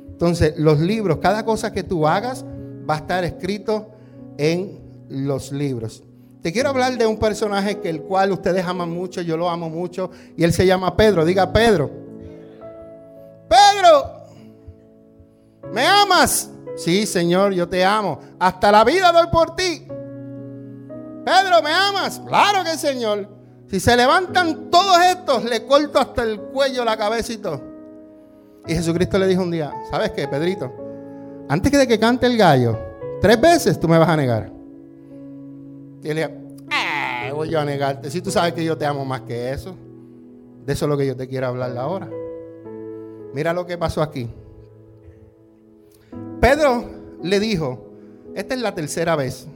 Entonces, 0.09 0.55
los 0.57 0.81
libros, 0.81 1.19
cada 1.19 1.45
cosa 1.45 1.75
que 1.75 1.83
tú 1.83 2.09
hagas 2.09 2.43
va 2.89 2.95
a 2.95 2.97
estar 2.97 3.23
escrito 3.23 3.91
en 4.39 4.81
los 5.11 5.53
libros. 5.53 6.03
Te 6.41 6.51
quiero 6.51 6.71
hablar 6.71 6.97
de 6.97 7.07
un 7.07 7.19
personaje 7.19 7.81
que 7.81 7.91
el 7.91 8.01
cual 8.01 8.33
ustedes 8.33 8.65
aman 8.65 8.89
mucho, 8.89 9.21
yo 9.21 9.37
lo 9.37 9.51
amo 9.51 9.69
mucho, 9.69 10.11
y 10.39 10.43
él 10.43 10.55
se 10.55 10.65
llama 10.65 10.97
Pedro. 10.97 11.27
Diga 11.27 11.53
Pedro. 11.53 11.91
Pedro, 13.47 14.23
¿me 15.71 15.87
amas? 15.87 16.51
Sí, 16.79 17.07
Señor, 17.07 17.53
yo 17.53 17.69
te 17.69 17.85
amo. 17.85 18.21
Hasta 18.39 18.71
la 18.71 18.85
vida 18.85 19.11
doy 19.11 19.27
por 19.33 19.57
ti. 19.57 19.85
Pedro, 21.25 21.61
¿me 21.63 21.73
amas? 21.73 22.23
Claro 22.25 22.63
que 22.63 22.79
Señor. 22.79 23.29
Si 23.67 23.81
se 23.81 23.97
levantan 23.97 24.71
todos 24.71 24.97
estos, 25.05 25.45
le 25.45 25.67
corto 25.67 25.99
hasta 25.99 26.23
el 26.23 26.41
cuello, 26.41 26.85
la 26.85 26.97
cabeza 26.97 27.33
y 27.33 27.39
todo. 27.39 27.61
Y 28.67 28.75
Jesucristo 28.75 29.19
le 29.19 29.27
dijo 29.27 29.43
un 29.43 29.51
día, 29.51 29.75
¿sabes 29.91 30.13
qué, 30.13 30.29
Pedrito? 30.29 30.73
Antes 31.49 31.73
de 31.73 31.87
que 31.87 31.99
cante 31.99 32.27
el 32.27 32.39
gallo, 32.39 32.79
tres 33.21 33.41
veces 33.41 33.81
tú 33.81 33.89
me 33.89 33.99
vas 33.99 34.09
a 34.09 34.17
negar. 34.17 34.53
Y 36.03 36.09
él 36.09 36.15
le 36.15 36.29
dijo, 36.29 36.41
eh, 36.71 37.33
voy 37.33 37.51
yo 37.51 37.59
a 37.59 37.65
negarte. 37.65 38.09
Si 38.09 38.23
tú 38.23 38.31
sabes 38.31 38.53
que 38.53 38.65
yo 38.65 38.79
te 38.79 38.87
amo 38.87 39.05
más 39.05 39.23
que 39.23 39.51
eso. 39.51 39.77
De 40.65 40.75
eso 40.75 40.85
es 40.85 40.89
lo 40.89 40.97
que 40.97 41.07
yo 41.07 41.17
te 41.17 41.27
quiero 41.27 41.49
hablar 41.49 41.77
ahora. 41.77 42.09
Mira 43.35 43.53
lo 43.53 43.67
que 43.67 43.77
pasó 43.77 44.01
aquí. 44.01 44.31
Pedro 46.41 46.85
le 47.23 47.41
dijo, 47.41 47.89
esta 48.35 48.55
es 48.55 48.61
la 48.61 48.75
tercera 48.75 49.17
vez. 49.17 49.47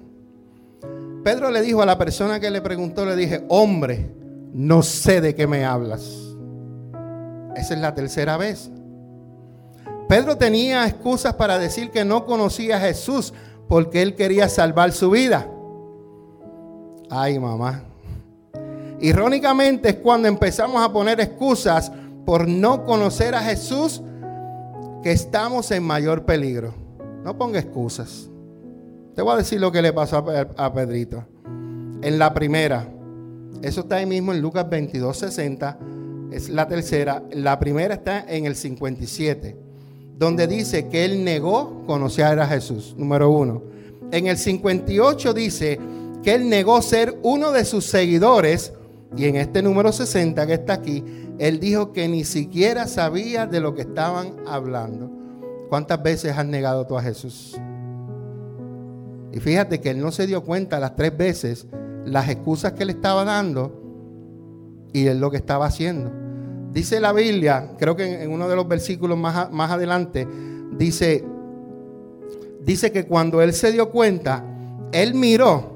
Pedro 1.23 1.51
le 1.51 1.63
dijo 1.63 1.83
a 1.83 1.87
la 1.87 1.99
persona 1.99 2.41
que 2.41 2.51
le 2.51 2.61
preguntó, 2.61 3.07
le 3.07 3.15
dije, 3.15 3.45
hombre, 3.49 4.11
no 4.53 4.83
sé 4.83 5.21
de 5.21 5.35
qué 5.35 5.47
me 5.47 5.65
hablas. 5.65 6.03
Esa 7.55 7.75
es 7.75 7.81
la 7.81 7.95
tercera 7.95 8.37
vez. 8.37 8.71
Pedro 10.09 10.37
tenía 10.37 10.87
excusas 10.87 11.35
para 11.35 11.59
decir 11.59 11.91
que 11.91 12.05
no 12.05 12.27
conocía 12.27 12.77
a 12.77 12.81
Jesús 12.81 13.33
porque 13.69 14.03
él 14.03 14.15
quería 14.15 14.49
salvar 14.49 14.93
su 14.93 15.11
vida. 15.11 15.49
Ay, 17.09 17.39
mamá. 17.39 17.85
Irónicamente 19.01 19.91
es 19.91 19.95
cuando 19.97 20.29
empezamos 20.29 20.85
a 20.85 20.93
poner 20.93 21.21
excusas 21.21 21.93
por 22.25 22.49
no 22.49 22.85
conocer 22.85 23.35
a 23.35 23.41
Jesús 23.41 24.03
que 25.03 25.13
estamos 25.13 25.71
en 25.71 25.83
mayor 25.83 26.25
peligro. 26.25 26.75
No 27.25 27.37
ponga 27.37 27.59
excusas. 27.59 28.31
Te 29.15 29.23
voy 29.23 29.35
a 29.35 29.37
decir 29.37 29.61
lo 29.61 29.71
que 29.73 29.83
le 29.83 29.93
pasó 29.93 30.25
a, 30.57 30.73
Pedrito. 30.73 31.25
En 32.03 32.19
la 32.19 32.33
primera, 32.33 32.89
eso 33.63 33.83
está 33.83 33.97
ahí 33.97 34.07
mismo 34.07 34.33
en 34.33 34.41
Lucas 34.41 34.69
22, 34.69 35.17
60, 35.17 35.79
es 36.33 36.49
la 36.49 36.67
tercera. 36.67 37.23
La 37.33 37.59
primera 37.59 37.95
está 37.95 38.25
en 38.27 38.47
el 38.47 38.57
57, 38.57 39.57
donde 40.19 40.47
dice 40.47 40.89
que 40.89 41.05
él 41.05 41.25
negó 41.25 41.85
conocer 41.87 42.41
a 42.41 42.47
Jesús, 42.47 42.95
número 42.97 43.31
uno. 43.31 43.63
en 44.11 44.27
el 44.27 44.37
58 44.37 45.33
dice 45.35 45.79
que 46.23 46.35
él 46.35 46.49
negó 46.49 46.81
ser 46.83 47.19
uno 47.23 47.51
de 47.51 47.65
sus 47.65 47.87
seguidores 47.87 48.73
y 49.17 49.27
en 49.27 49.37
este 49.37 49.63
número 49.63 49.93
60 49.93 50.47
que 50.47 50.55
está 50.55 50.75
aquí, 50.75 51.05
él 51.39 51.61
dijo 51.61 51.93
que 51.93 52.09
ni 52.09 52.25
siquiera 52.25 52.87
sabía 52.87 53.47
de 53.47 53.61
lo 53.61 53.75
que 53.75 53.83
estaban 53.83 54.37
hablando. 54.47 55.11
¿Cuántas 55.69 56.03
veces 56.03 56.37
has 56.37 56.47
negado 56.47 56.87
tú 56.87 56.99
a 56.99 57.03
Jesús? 57.03 57.59
Y 59.33 59.41
fíjate 59.41 59.81
que 59.81 59.91
él 59.91 60.01
no 60.01 60.13
se 60.13 60.27
dio 60.27 60.45
cuenta 60.45 60.79
las 60.79 60.95
tres 60.95 61.17
veces 61.17 61.67
las 62.05 62.29
excusas 62.29 62.73
que 62.73 62.85
le 62.85 62.93
estaba 62.93 63.25
dando 63.25 63.81
y 64.93 65.07
él 65.07 65.21
lo 65.21 65.31
que 65.31 65.37
estaba 65.37 65.67
haciendo. 65.67 66.13
Dice 66.73 67.01
la 67.01 67.13
Biblia, 67.13 67.73
creo 67.79 67.97
que 67.97 68.23
en 68.23 68.31
uno 68.31 68.49
de 68.49 68.57
los 68.57 68.67
versículos 68.67 69.17
más, 69.17 69.51
más 69.51 69.71
adelante, 69.71 70.27
dice, 70.77 71.25
dice 72.61 72.93
que 72.93 73.07
cuando 73.07 73.41
él 73.43 73.53
se 73.53 73.73
dio 73.73 73.91
cuenta, 73.91 74.45
él 74.93 75.15
miró 75.15 75.71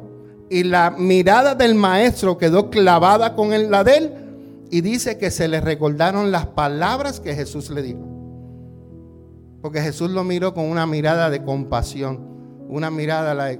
y 0.48 0.64
la 0.64 0.90
mirada 0.90 1.54
del 1.54 1.74
maestro 1.74 2.38
quedó 2.38 2.70
clavada 2.70 3.34
con 3.34 3.50
la 3.70 3.84
de 3.84 3.96
él 3.96 4.12
y 4.70 4.80
dice 4.80 5.18
que 5.18 5.30
se 5.30 5.48
le 5.48 5.60
recordaron 5.60 6.30
las 6.30 6.46
palabras 6.46 7.20
que 7.20 7.34
Jesús 7.34 7.70
le 7.70 7.82
dijo. 7.82 8.00
Porque 9.62 9.80
Jesús 9.80 10.10
lo 10.10 10.24
miró 10.24 10.54
con 10.54 10.64
una 10.66 10.86
mirada 10.86 11.30
de 11.30 11.42
compasión, 11.42 12.20
una 12.68 12.90
mirada 12.90 13.52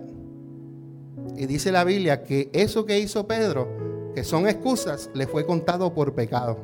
y 1.36 1.46
dice 1.46 1.72
la 1.72 1.84
Biblia 1.84 2.22
que 2.22 2.50
eso 2.52 2.86
que 2.86 2.98
hizo 2.98 3.26
Pedro, 3.26 3.68
que 4.14 4.24
son 4.24 4.46
excusas, 4.46 5.10
le 5.14 5.26
fue 5.26 5.44
contado 5.44 5.92
por 5.92 6.14
pecado. 6.14 6.58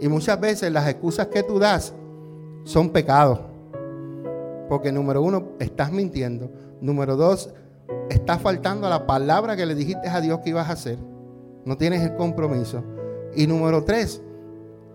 Y 0.00 0.08
muchas 0.08 0.40
veces 0.40 0.72
las 0.72 0.88
excusas 0.88 1.28
que 1.28 1.42
tú 1.42 1.58
das 1.58 1.94
son 2.64 2.90
pecados. 2.90 3.40
Porque 4.68 4.90
número 4.90 5.22
uno, 5.22 5.50
estás 5.60 5.92
mintiendo. 5.92 6.50
Número 6.80 7.14
dos, 7.16 7.50
está 8.10 8.38
faltando 8.38 8.86
a 8.86 8.90
la 8.90 9.06
palabra 9.06 9.56
que 9.56 9.66
le 9.66 9.74
dijiste 9.74 10.08
a 10.08 10.20
Dios 10.20 10.40
que 10.40 10.50
ibas 10.50 10.68
a 10.68 10.72
hacer. 10.72 10.98
No 11.64 11.76
tienes 11.76 12.02
el 12.02 12.16
compromiso. 12.16 12.82
Y 13.34 13.46
número 13.46 13.84
tres, 13.84 14.22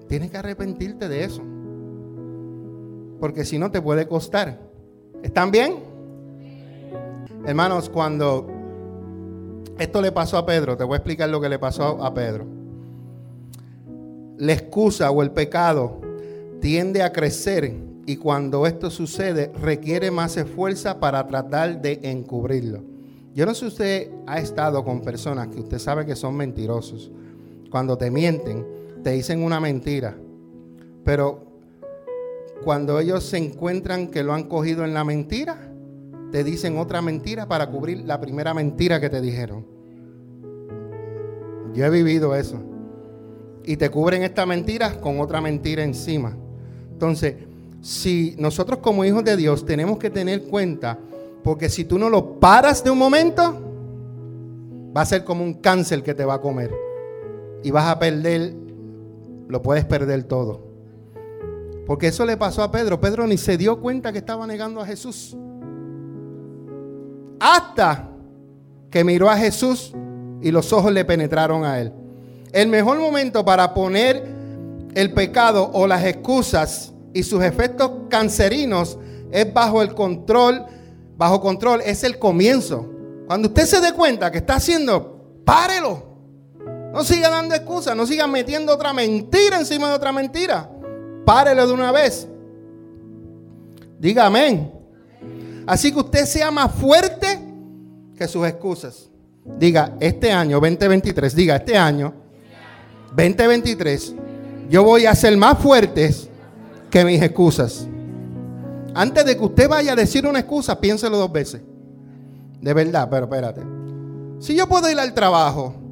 tienes 0.08 0.32
que 0.32 0.38
arrepentirte 0.38 1.08
de 1.08 1.24
eso. 1.24 1.42
Porque 3.20 3.46
si 3.46 3.58
no 3.58 3.72
te 3.72 3.82
puede 3.82 4.08
costar. 4.08 4.60
¿Están 5.24 5.52
bien? 5.52 5.76
Hermanos, 7.46 7.90
cuando 7.90 8.48
esto 9.80 10.02
le 10.02 10.12
pasó 10.12 10.38
a 10.38 10.46
Pedro, 10.46 10.78
te 10.78 10.84
voy 10.84 10.94
a 10.94 10.98
explicar 10.98 11.30
lo 11.30 11.42
que 11.42 11.50
le 11.50 11.60
pasó 11.60 12.04
a 12.04 12.14
Pedro. 12.14 12.46
La 14.38 14.54
excusa 14.54 15.10
o 15.10 15.22
el 15.24 15.32
pecado 15.32 16.02
tiende 16.62 17.02
a 17.02 17.12
crecer 17.12 17.74
y 18.06 18.16
cuando 18.18 18.66
esto 18.66 18.90
sucede 18.90 19.52
requiere 19.62 20.12
más 20.12 20.38
esfuerzo 20.38 21.00
para 21.00 21.26
tratar 21.28 21.82
de 21.82 22.00
encubrirlo. 22.04 22.84
Yo 23.34 23.46
no 23.46 23.54
sé 23.54 23.60
si 23.60 23.66
usted 23.68 24.12
ha 24.26 24.40
estado 24.40 24.84
con 24.84 25.02
personas 25.02 25.48
que 25.50 25.60
usted 25.60 25.78
sabe 25.78 26.06
que 26.06 26.16
son 26.16 26.36
mentirosos. 26.36 27.12
Cuando 27.70 27.98
te 27.98 28.12
mienten, 28.12 28.66
te 29.04 29.12
dicen 29.12 29.44
una 29.44 29.60
mentira. 29.60 30.18
Pero 31.04 31.48
cuando 32.64 33.00
ellos 33.00 33.24
se 33.24 33.38
encuentran 33.38 34.08
que 34.08 34.24
lo 34.24 34.34
han 34.34 34.44
cogido 34.44 34.84
en 34.84 34.94
la 34.94 35.04
mentira, 35.04 35.72
te 36.32 36.44
dicen 36.44 36.78
otra 36.78 37.02
mentira 37.02 37.48
para 37.48 37.70
cubrir 37.70 38.04
la 38.06 38.20
primera 38.20 38.54
mentira 38.54 39.00
que 39.00 39.10
te 39.10 39.22
dijeron. 39.22 39.66
Yo 41.74 41.86
he 41.86 41.90
vivido 41.90 42.36
eso. 42.36 42.58
Y 43.64 43.78
te 43.78 43.90
cubren 43.90 44.24
esta 44.24 44.46
mentira 44.46 45.00
con 45.00 45.20
otra 45.20 45.42
mentira 45.42 45.84
encima. 45.84 46.36
Entonces, 46.92 47.36
si 47.82 48.36
nosotros 48.40 48.80
como 48.80 49.06
hijos 49.06 49.24
de 49.24 49.38
Dios 49.38 49.66
tenemos 49.66 49.98
que 49.98 50.10
tener 50.10 50.44
cuenta, 50.44 50.98
porque 51.44 51.70
si 51.70 51.86
tú 51.86 52.00
no 52.00 52.10
lo 52.10 52.40
paras 52.40 52.84
de 52.84 52.90
un 52.90 52.98
momento, 52.98 53.62
va 54.96 55.02
a 55.02 55.06
ser 55.06 55.24
como 55.24 55.44
un 55.44 55.54
cáncer 55.56 56.04
que 56.04 56.14
te 56.14 56.26
va 56.26 56.36
a 56.36 56.42
comer. 56.42 56.87
Y 57.64 57.72
vas 57.72 57.88
a 57.88 58.00
perder, 58.00 58.54
lo 59.48 59.62
puedes 59.62 59.86
perder 59.86 60.24
todo. 60.24 60.68
Porque 61.86 62.08
eso 62.08 62.26
le 62.26 62.38
pasó 62.38 62.64
a 62.64 62.72
Pedro. 62.72 63.00
Pedro 63.00 63.26
ni 63.26 63.38
se 63.38 63.58
dio 63.58 63.80
cuenta 63.80 64.12
que 64.12 64.18
estaba 64.18 64.46
negando 64.46 64.82
a 64.82 64.86
Jesús. 64.86 65.36
Hasta 67.40 68.10
que 68.90 69.04
miró 69.04 69.30
a 69.30 69.38
Jesús 69.38 69.94
y 70.42 70.52
los 70.52 70.74
ojos 70.74 70.92
le 70.92 71.06
penetraron 71.06 71.64
a 71.64 71.80
él. 71.80 71.94
El 72.52 72.68
mejor 72.70 73.00
momento 73.00 73.44
para 73.46 73.74
poner 73.74 74.24
el 74.96 75.14
pecado 75.14 75.70
o 75.74 75.88
las 75.88 76.04
excusas 76.06 76.94
y 77.14 77.24
sus 77.24 77.44
efectos 77.44 77.92
cancerinos 78.10 78.98
es 79.32 79.54
bajo 79.54 79.82
el 79.82 79.94
control, 79.94 80.66
bajo 81.18 81.42
control, 81.42 81.82
es 81.86 82.04
el 82.04 82.20
comienzo. 82.20 82.90
Cuando 83.28 83.50
usted 83.50 83.66
se 83.66 83.82
dé 83.82 83.94
cuenta 83.94 84.32
que 84.32 84.40
está 84.40 84.56
haciendo, 84.56 85.42
párelo. 85.46 86.17
No 86.98 87.04
siga 87.04 87.30
dando 87.30 87.54
excusas, 87.54 87.96
no 87.96 88.08
siga 88.08 88.26
metiendo 88.26 88.74
otra 88.74 88.92
mentira 88.92 89.60
encima 89.60 89.88
de 89.88 89.94
otra 89.94 90.12
mentira. 90.12 90.68
Párelo 91.26 91.68
de 91.68 91.72
una 91.72 91.92
vez. 91.92 92.28
Diga 94.00 94.26
amén. 94.26 94.74
Así 95.68 95.92
que 95.92 96.00
usted 96.00 96.26
sea 96.26 96.50
más 96.50 96.72
fuerte 96.74 97.40
que 98.18 98.28
sus 98.28 98.48
excusas. 98.48 99.12
Diga, 99.60 99.96
este 100.00 100.32
año 100.32 100.60
2023, 100.60 101.36
diga, 101.36 101.58
este 101.58 101.78
año 101.78 102.16
2023, 103.16 104.16
yo 104.68 104.84
voy 104.84 105.06
a 105.06 105.14
ser 105.14 105.38
más 105.38 105.60
fuertes 105.60 106.28
que 106.90 107.06
mis 107.06 107.22
excusas. 107.22 107.88
Antes 108.96 109.24
de 109.24 109.38
que 109.38 109.44
usted 109.44 109.70
vaya 109.70 109.94
a 109.94 109.96
decir 109.96 110.26
una 110.26 110.40
excusa, 110.40 110.80
piénselo 110.80 111.16
dos 111.20 111.32
veces. 111.32 111.62
De 112.60 112.74
verdad, 112.74 113.08
pero 113.08 113.26
espérate. 113.26 113.62
Si 114.40 114.56
yo 114.56 114.68
puedo 114.68 114.90
ir 114.90 115.00
al 115.00 115.14
trabajo 115.14 115.87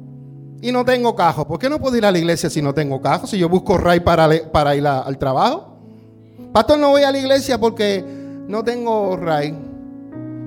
y 0.60 0.72
no 0.72 0.84
tengo 0.84 1.14
cajo, 1.14 1.46
¿por 1.46 1.58
qué 1.58 1.68
no 1.68 1.78
puedo 1.78 1.96
ir 1.96 2.06
a 2.06 2.10
la 2.10 2.18
iglesia 2.18 2.48
si 2.48 2.62
no 2.62 2.72
tengo 2.72 3.00
cajo? 3.00 3.26
Si 3.26 3.38
yo 3.38 3.48
busco 3.48 3.76
ray 3.76 4.00
para, 4.00 4.34
ir 4.74 4.86
al 4.86 5.18
trabajo. 5.18 5.76
Pastor, 6.52 6.78
no 6.78 6.90
voy 6.90 7.02
a 7.02 7.12
la 7.12 7.18
iglesia 7.18 7.58
porque 7.58 8.02
no 8.48 8.64
tengo 8.64 9.16
ray. 9.16 9.54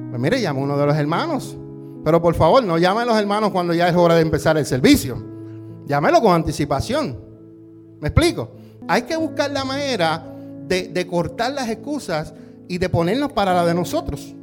Pues 0.09 0.21
mire, 0.21 0.41
llama 0.41 0.59
a 0.59 0.63
uno 0.63 0.77
de 0.77 0.85
los 0.85 0.97
hermanos. 0.97 1.55
Pero 2.03 2.21
por 2.21 2.33
favor, 2.33 2.63
no 2.63 2.77
llame 2.77 3.01
a 3.01 3.05
los 3.05 3.17
hermanos 3.17 3.51
cuando 3.51 3.73
ya 3.73 3.87
es 3.87 3.95
hora 3.95 4.15
de 4.15 4.21
empezar 4.21 4.57
el 4.57 4.65
servicio. 4.65 5.23
Llámelo 5.85 6.21
con 6.21 6.33
anticipación. 6.33 7.19
¿Me 7.99 8.07
explico? 8.07 8.51
Hay 8.87 9.03
que 9.03 9.15
buscar 9.15 9.51
la 9.51 9.65
manera 9.65 10.23
de, 10.67 11.07
cortar 11.07 11.51
las 11.51 11.69
excusas 11.69 12.33
y 12.67 12.77
de 12.77 12.89
ponernos 12.89 13.31
para 13.31 13.53
la 13.53 13.65
de 13.65 13.73
nosotros. 13.73 14.33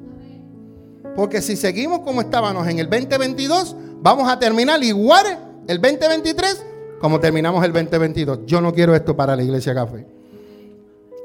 Porque 1.15 1.41
si 1.41 1.57
seguimos 1.57 2.01
como 2.01 2.21
estábamos 2.21 2.69
en 2.69 2.79
el 2.79 2.91
2022, 2.91 3.75
vamos 4.03 4.29
a 4.31 4.39
terminar 4.39 4.83
igual 4.85 5.46
el 5.67 5.81
2023 5.81 6.67
como 7.01 7.21
terminamos 7.21 7.65
el 7.65 7.73
2022. 7.73 8.41
Yo 8.47 8.61
no 8.61 8.73
quiero 8.73 8.95
esto 8.95 9.17
para 9.17 9.37
la 9.37 9.43
iglesia 9.43 9.75
café. 9.75 10.07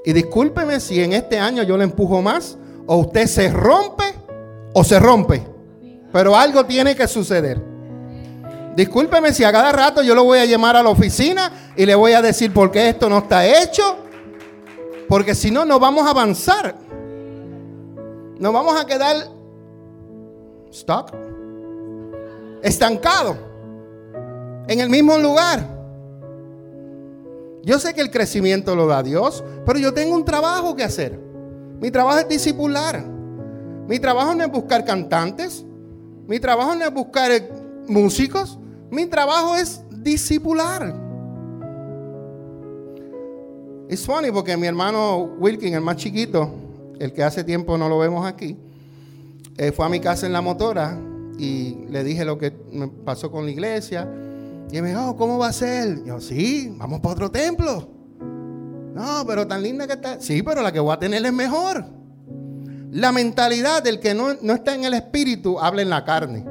Y 0.03 0.13
discúlpeme 0.13 0.79
si 0.79 1.01
en 1.01 1.13
este 1.13 1.39
año 1.39 1.63
yo 1.63 1.77
le 1.77 1.83
empujo 1.83 2.21
más 2.21 2.57
o 2.87 2.97
usted 2.97 3.27
se 3.27 3.49
rompe 3.49 4.03
o 4.73 4.83
se 4.83 4.99
rompe. 4.99 5.43
Pero 6.11 6.35
algo 6.35 6.65
tiene 6.65 6.95
que 6.95 7.07
suceder. 7.07 7.61
Discúlpeme 8.75 9.33
si 9.33 9.43
a 9.43 9.51
cada 9.51 9.71
rato 9.71 10.01
yo 10.01 10.15
lo 10.15 10.23
voy 10.23 10.39
a 10.39 10.45
llamar 10.45 10.75
a 10.75 10.83
la 10.83 10.89
oficina 10.89 11.73
y 11.75 11.85
le 11.85 11.95
voy 11.95 12.13
a 12.13 12.21
decir 12.21 12.53
por 12.53 12.71
qué 12.71 12.89
esto 12.89 13.09
no 13.09 13.19
está 13.19 13.45
hecho 13.45 13.97
porque 15.07 15.35
si 15.35 15.51
no, 15.51 15.65
no 15.65 15.77
vamos 15.77 16.07
a 16.07 16.11
avanzar. 16.11 16.73
Nos 18.39 18.53
vamos 18.53 18.79
a 18.79 18.85
quedar 18.85 19.27
stuck, 20.73 21.11
estancado, 22.63 23.35
en 24.71 24.79
el 24.79 24.89
mismo 24.89 25.17
lugar. 25.17 25.67
Yo 27.63 27.77
sé 27.77 27.93
que 27.93 27.99
el 27.99 28.09
crecimiento 28.09 28.73
lo 28.73 28.87
da 28.87 29.03
Dios, 29.03 29.43
pero 29.65 29.77
yo 29.77 29.93
tengo 29.93 30.15
un 30.15 30.23
trabajo 30.23 30.77
que 30.77 30.83
hacer. 30.83 31.19
Mi 31.81 31.91
trabajo 31.91 32.19
es 32.19 32.29
discipular. 32.29 33.03
Mi 33.87 33.99
trabajo 33.99 34.33
no 34.33 34.45
es 34.45 34.51
buscar 34.51 34.85
cantantes. 34.85 35.65
Mi 36.25 36.39
trabajo 36.39 36.73
no 36.73 36.85
es 36.85 36.93
buscar 36.93 37.31
músicos. 37.85 38.57
Mi 38.89 39.07
trabajo 39.07 39.57
es 39.57 39.81
discipular. 39.91 40.95
Es 43.89 44.05
funny 44.05 44.31
porque 44.31 44.55
mi 44.55 44.67
hermano 44.67 45.35
Wilkin, 45.37 45.73
el 45.73 45.81
más 45.81 45.97
chiquito, 45.97 46.49
el 46.97 47.11
que 47.11 47.23
hace 47.23 47.43
tiempo 47.43 47.77
no 47.77 47.89
lo 47.89 47.99
vemos 47.99 48.25
aquí, 48.25 48.55
eh, 49.57 49.73
fue 49.73 49.85
a 49.85 49.89
mi 49.89 49.99
casa 49.99 50.25
en 50.27 50.31
la 50.31 50.39
motora 50.39 50.97
y 51.37 51.87
le 51.89 52.05
dije 52.05 52.23
lo 52.23 52.37
que 52.37 52.53
me 52.71 52.87
pasó 52.87 53.29
con 53.29 53.43
la 53.43 53.51
iglesia. 53.51 54.07
Y 54.71 54.81
me 54.81 54.89
dijo, 54.89 55.09
oh, 55.09 55.17
¿cómo 55.17 55.37
va 55.37 55.47
a 55.47 55.53
ser? 55.53 56.03
yo, 56.05 56.21
sí, 56.21 56.73
vamos 56.77 57.01
para 57.01 57.13
otro 57.13 57.31
templo. 57.31 57.89
No, 58.93 59.23
pero 59.27 59.45
tan 59.45 59.61
linda 59.61 59.85
que 59.85 59.93
está. 59.93 60.19
Sí, 60.19 60.41
pero 60.43 60.61
la 60.61 60.71
que 60.71 60.79
voy 60.79 60.93
a 60.93 60.99
tener 60.99 61.25
es 61.25 61.33
mejor. 61.33 61.85
La 62.91 63.11
mentalidad 63.11 63.83
del 63.83 63.99
que 63.99 64.13
no, 64.13 64.35
no 64.41 64.53
está 64.53 64.75
en 64.75 64.85
el 64.85 64.93
espíritu 64.93 65.59
habla 65.59 65.81
en 65.81 65.89
la 65.89 66.03
carne. 66.05 66.45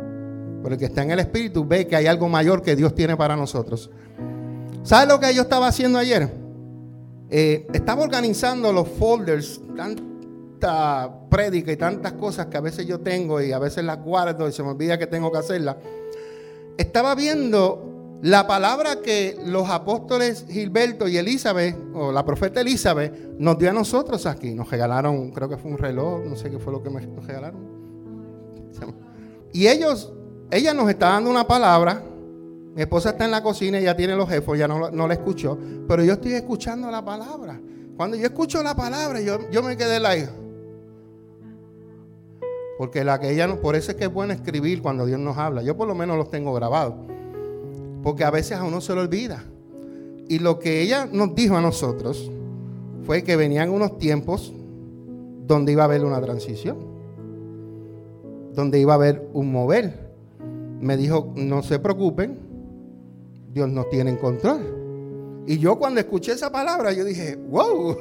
Pero 0.62 0.74
el 0.74 0.78
que 0.78 0.86
está 0.86 1.02
en 1.02 1.10
el 1.10 1.20
espíritu 1.20 1.66
ve 1.66 1.86
que 1.86 1.96
hay 1.96 2.06
algo 2.06 2.28
mayor 2.28 2.62
que 2.62 2.76
Dios 2.76 2.94
tiene 2.94 3.16
para 3.16 3.36
nosotros. 3.36 3.90
¿Sabes 4.82 5.08
lo 5.08 5.20
que 5.20 5.34
yo 5.34 5.42
estaba 5.42 5.68
haciendo 5.68 5.98
ayer? 5.98 6.30
Eh, 7.30 7.66
estaba 7.72 8.02
organizando 8.02 8.72
los 8.72 8.88
folders, 8.88 9.60
tanta 9.76 11.10
prédica 11.30 11.72
y 11.72 11.76
tantas 11.76 12.14
cosas 12.14 12.46
que 12.46 12.56
a 12.56 12.60
veces 12.60 12.86
yo 12.86 13.00
tengo 13.00 13.40
y 13.40 13.52
a 13.52 13.58
veces 13.58 13.84
las 13.84 14.02
guardo 14.02 14.48
y 14.48 14.52
se 14.52 14.62
me 14.62 14.70
olvida 14.70 14.98
que 14.98 15.06
tengo 15.06 15.30
que 15.30 15.38
hacerlas. 15.38 15.76
Estaba 16.76 17.14
viendo 17.14 17.89
la 18.22 18.46
palabra 18.46 19.00
que 19.00 19.38
los 19.46 19.70
apóstoles 19.70 20.44
Gilberto 20.48 21.08
y 21.08 21.16
Elizabeth, 21.16 21.74
o 21.94 22.12
la 22.12 22.24
profeta 22.24 22.60
Elizabeth, 22.60 23.14
nos 23.38 23.58
dio 23.58 23.70
a 23.70 23.72
nosotros 23.72 24.26
aquí. 24.26 24.54
Nos 24.54 24.70
regalaron, 24.70 25.30
creo 25.30 25.48
que 25.48 25.56
fue 25.56 25.70
un 25.70 25.78
reloj, 25.78 26.20
no 26.26 26.36
sé 26.36 26.50
qué 26.50 26.58
fue 26.58 26.72
lo 26.72 26.82
que 26.82 26.90
nos 26.90 27.26
regalaron. 27.26 27.60
Y 29.52 29.66
ellos, 29.68 30.12
ella 30.50 30.74
nos 30.74 30.88
está 30.90 31.10
dando 31.10 31.30
una 31.30 31.46
palabra. 31.46 32.02
Mi 32.74 32.82
esposa 32.82 33.10
está 33.10 33.24
en 33.24 33.30
la 33.30 33.42
cocina, 33.42 33.78
ella 33.78 33.96
tiene 33.96 34.14
los 34.14 34.28
jefes, 34.28 34.58
ya 34.58 34.68
no, 34.68 34.90
no 34.90 35.08
la 35.08 35.14
escuchó. 35.14 35.58
Pero 35.88 36.04
yo 36.04 36.12
estoy 36.12 36.34
escuchando 36.34 36.90
la 36.90 37.04
palabra. 37.04 37.58
Cuando 37.96 38.16
yo 38.16 38.24
escucho 38.24 38.62
la 38.62 38.74
palabra, 38.76 39.20
yo, 39.20 39.50
yo 39.50 39.62
me 39.62 39.76
quedé 39.76 39.98
la. 39.98 40.14
Porque 42.78 43.02
la 43.02 43.18
que 43.18 43.30
ella 43.30 43.46
no, 43.46 43.60
por 43.60 43.76
eso 43.76 43.90
es 43.90 43.96
que 43.96 44.04
es 44.04 44.12
bueno 44.12 44.32
escribir 44.32 44.82
cuando 44.82 45.04
Dios 45.04 45.18
nos 45.18 45.36
habla. 45.36 45.62
Yo 45.62 45.76
por 45.76 45.88
lo 45.88 45.94
menos 45.94 46.16
los 46.16 46.30
tengo 46.30 46.52
grabados. 46.52 46.94
Porque 48.02 48.24
a 48.24 48.30
veces 48.30 48.58
a 48.58 48.64
uno 48.64 48.80
se 48.80 48.94
lo 48.94 49.02
olvida. 49.02 49.44
Y 50.28 50.38
lo 50.38 50.58
que 50.58 50.80
ella 50.80 51.08
nos 51.10 51.34
dijo 51.34 51.56
a 51.56 51.60
nosotros 51.60 52.30
fue 53.04 53.24
que 53.24 53.36
venían 53.36 53.70
unos 53.70 53.98
tiempos 53.98 54.52
donde 55.46 55.72
iba 55.72 55.82
a 55.82 55.86
haber 55.86 56.04
una 56.04 56.20
transición. 56.20 56.78
Donde 58.54 58.78
iba 58.78 58.92
a 58.92 58.96
haber 58.96 59.28
un 59.32 59.50
mover. 59.50 60.10
Me 60.80 60.96
dijo, 60.96 61.32
no 61.36 61.62
se 61.62 61.78
preocupen, 61.78 62.38
Dios 63.52 63.68
nos 63.68 63.88
tiene 63.90 64.10
en 64.10 64.16
control. 64.16 65.42
Y 65.46 65.58
yo 65.58 65.78
cuando 65.78 66.00
escuché 66.00 66.32
esa 66.32 66.52
palabra, 66.52 66.92
yo 66.92 67.04
dije, 67.04 67.36
wow. 67.36 67.96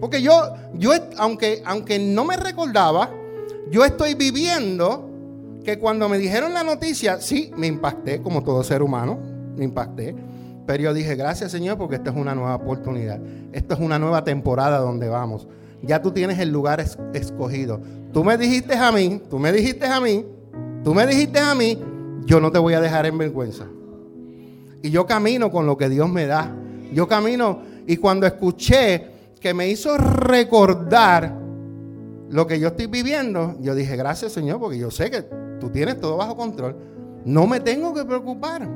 Porque 0.00 0.20
yo, 0.20 0.32
yo 0.74 0.90
aunque, 1.16 1.62
aunque 1.64 1.98
no 1.98 2.24
me 2.24 2.36
recordaba, 2.36 3.10
yo 3.70 3.84
estoy 3.84 4.14
viviendo 4.14 5.08
que 5.64 5.78
cuando 5.78 6.08
me 6.08 6.18
dijeron 6.18 6.52
la 6.52 6.64
noticia, 6.64 7.20
sí, 7.20 7.52
me 7.56 7.66
impacté 7.66 8.20
como 8.20 8.42
todo 8.42 8.62
ser 8.64 8.82
humano, 8.82 9.18
me 9.56 9.64
impacté. 9.64 10.14
Pero 10.66 10.84
yo 10.84 10.94
dije, 10.94 11.14
gracias 11.14 11.52
Señor, 11.52 11.78
porque 11.78 11.96
esta 11.96 12.10
es 12.10 12.16
una 12.16 12.34
nueva 12.34 12.56
oportunidad. 12.56 13.20
Esto 13.52 13.74
es 13.74 13.80
una 13.80 13.98
nueva 13.98 14.24
temporada 14.24 14.78
donde 14.78 15.08
vamos. 15.08 15.48
Ya 15.82 16.00
tú 16.00 16.12
tienes 16.12 16.38
el 16.38 16.50
lugar 16.50 16.84
escogido. 17.12 17.80
Tú 18.12 18.24
me 18.24 18.36
dijiste 18.36 18.74
a 18.74 18.92
mí, 18.92 19.20
tú 19.28 19.38
me 19.38 19.52
dijiste 19.52 19.86
a 19.86 20.00
mí, 20.00 20.24
tú 20.84 20.94
me 20.94 21.06
dijiste 21.06 21.38
a 21.40 21.54
mí, 21.54 21.78
yo 22.24 22.40
no 22.40 22.52
te 22.52 22.58
voy 22.58 22.74
a 22.74 22.80
dejar 22.80 23.06
en 23.06 23.18
vergüenza. 23.18 23.66
Y 24.82 24.90
yo 24.90 25.06
camino 25.06 25.50
con 25.50 25.66
lo 25.66 25.76
que 25.76 25.88
Dios 25.88 26.08
me 26.08 26.26
da. 26.26 26.54
Yo 26.92 27.08
camino 27.08 27.62
y 27.86 27.96
cuando 27.96 28.26
escuché 28.26 29.10
que 29.40 29.54
me 29.54 29.68
hizo 29.68 29.96
recordar 29.96 31.36
lo 32.30 32.46
que 32.46 32.58
yo 32.60 32.68
estoy 32.68 32.86
viviendo, 32.86 33.56
yo 33.60 33.74
dije, 33.74 33.96
gracias 33.96 34.32
Señor, 34.32 34.60
porque 34.60 34.78
yo 34.78 34.90
sé 34.90 35.10
que 35.10 35.24
tú 35.62 35.70
tienes 35.70 36.00
todo 36.00 36.16
bajo 36.16 36.36
control. 36.36 36.74
No 37.24 37.46
me 37.46 37.60
tengo 37.60 37.94
que 37.94 38.04
preocupar. 38.04 38.68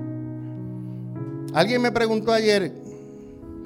Alguien 1.52 1.82
me 1.82 1.90
preguntó 1.90 2.32
ayer, 2.32 2.72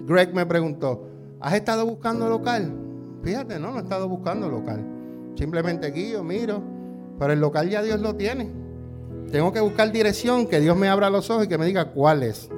Greg 0.07 0.33
me 0.33 0.47
preguntó, 0.47 1.07
¿has 1.39 1.53
estado 1.53 1.85
buscando 1.85 2.31
local? 2.31 2.73
Fíjate, 3.23 3.59
no, 3.59 3.73
no 3.73 3.79
he 3.79 3.83
estado 3.83 4.09
buscando 4.09 4.49
local. 4.49 4.83
Simplemente 5.35 5.87
aquí 5.87 6.13
yo 6.13 6.25
miro, 6.25 6.63
pero 7.19 7.35
el 7.35 7.41
local 7.41 7.69
ya 7.69 7.83
Dios 7.83 8.01
lo 8.01 8.17
tiene. 8.17 8.51
Tengo 9.31 9.53
que 9.53 9.61
buscar 9.61 9.93
dirección, 9.93 10.47
que 10.47 10.59
Dios 10.59 10.75
me 10.75 10.89
abra 10.89 11.11
los 11.11 11.29
ojos 11.29 11.45
y 11.45 11.49
que 11.49 11.59
me 11.59 11.67
diga 11.67 11.93
cuál 11.93 12.23
es. 12.23 12.49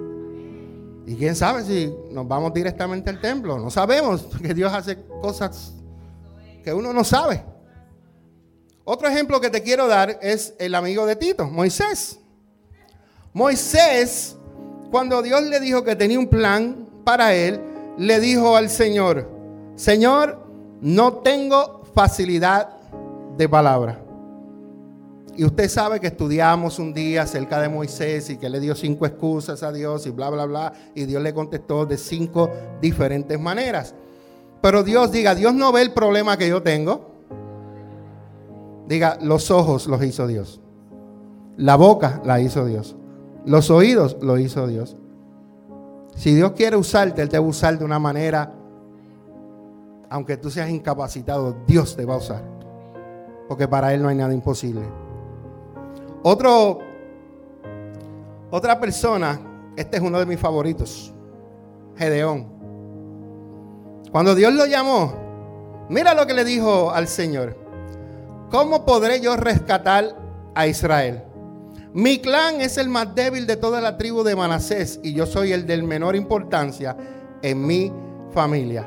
Y 1.06 1.16
quién 1.16 1.34
sabe 1.34 1.64
si 1.64 1.92
nos 2.12 2.28
vamos 2.28 2.54
directamente 2.54 3.10
al 3.10 3.20
templo. 3.20 3.58
No 3.58 3.68
sabemos, 3.68 4.28
que 4.40 4.54
Dios 4.54 4.72
hace 4.72 4.96
cosas 5.20 5.74
que 6.62 6.72
uno 6.72 6.92
no 6.92 7.02
sabe. 7.02 7.51
Otro 8.84 9.08
ejemplo 9.08 9.40
que 9.40 9.50
te 9.50 9.62
quiero 9.62 9.86
dar 9.86 10.18
es 10.22 10.54
el 10.58 10.74
amigo 10.74 11.06
de 11.06 11.16
Tito, 11.16 11.46
Moisés. 11.46 12.18
Moisés, 13.32 14.36
cuando 14.90 15.22
Dios 15.22 15.42
le 15.42 15.60
dijo 15.60 15.84
que 15.84 15.94
tenía 15.94 16.18
un 16.18 16.28
plan 16.28 16.88
para 17.04 17.34
él, 17.34 17.60
le 17.96 18.18
dijo 18.20 18.56
al 18.56 18.68
Señor, 18.68 19.28
Señor, 19.76 20.46
no 20.80 21.14
tengo 21.18 21.82
facilidad 21.94 22.68
de 23.36 23.48
palabra. 23.48 24.02
Y 25.34 25.44
usted 25.44 25.68
sabe 25.68 25.98
que 25.98 26.08
estudiamos 26.08 26.78
un 26.78 26.92
día 26.92 27.22
acerca 27.22 27.60
de 27.60 27.68
Moisés 27.68 28.28
y 28.28 28.36
que 28.36 28.50
le 28.50 28.60
dio 28.60 28.74
cinco 28.74 29.06
excusas 29.06 29.62
a 29.62 29.72
Dios 29.72 30.06
y 30.06 30.10
bla, 30.10 30.28
bla, 30.28 30.44
bla. 30.44 30.72
Y 30.94 31.04
Dios 31.06 31.22
le 31.22 31.32
contestó 31.32 31.86
de 31.86 31.96
cinco 31.96 32.50
diferentes 32.82 33.40
maneras. 33.40 33.94
Pero 34.60 34.82
Dios 34.82 35.10
diga, 35.10 35.34
Dios 35.34 35.54
no 35.54 35.72
ve 35.72 35.82
el 35.82 35.92
problema 35.92 36.36
que 36.36 36.48
yo 36.48 36.62
tengo. 36.62 37.11
Diga, 38.86 39.18
los 39.20 39.50
ojos 39.50 39.86
los 39.86 40.02
hizo 40.02 40.26
Dios. 40.26 40.60
La 41.56 41.76
boca 41.76 42.20
la 42.24 42.40
hizo 42.40 42.64
Dios. 42.64 42.96
Los 43.44 43.70
oídos 43.70 44.16
lo 44.20 44.38
hizo 44.38 44.66
Dios. 44.66 44.96
Si 46.14 46.34
Dios 46.34 46.52
quiere 46.52 46.76
usarte, 46.76 47.22
Él 47.22 47.28
te 47.28 47.38
va 47.38 47.44
a 47.44 47.48
usar 47.48 47.78
de 47.78 47.84
una 47.84 47.98
manera, 47.98 48.52
aunque 50.10 50.36
tú 50.36 50.50
seas 50.50 50.68
incapacitado, 50.68 51.56
Dios 51.66 51.96
te 51.96 52.04
va 52.04 52.14
a 52.14 52.18
usar. 52.18 52.42
Porque 53.48 53.66
para 53.66 53.94
Él 53.94 54.02
no 54.02 54.08
hay 54.08 54.16
nada 54.16 54.34
imposible. 54.34 54.82
Otra 56.22 56.78
persona, 58.78 59.40
este 59.76 59.96
es 59.96 60.02
uno 60.02 60.18
de 60.18 60.26
mis 60.26 60.38
favoritos, 60.38 61.14
Gedeón. 61.96 62.46
Cuando 64.10 64.34
Dios 64.34 64.52
lo 64.52 64.66
llamó, 64.66 65.14
mira 65.88 66.12
lo 66.14 66.26
que 66.26 66.34
le 66.34 66.44
dijo 66.44 66.90
al 66.90 67.08
Señor. 67.08 67.56
¿Cómo 68.52 68.84
podré 68.84 69.18
yo 69.22 69.34
rescatar 69.34 70.14
a 70.54 70.66
Israel? 70.66 71.22
Mi 71.94 72.18
clan 72.18 72.60
es 72.60 72.76
el 72.76 72.90
más 72.90 73.14
débil 73.14 73.46
de 73.46 73.56
toda 73.56 73.80
la 73.80 73.96
tribu 73.96 74.22
de 74.22 74.36
Manasés 74.36 75.00
y 75.02 75.14
yo 75.14 75.24
soy 75.24 75.52
el 75.52 75.66
del 75.66 75.84
menor 75.84 76.14
importancia 76.14 76.94
en 77.40 77.66
mi 77.66 77.90
familia. 78.30 78.86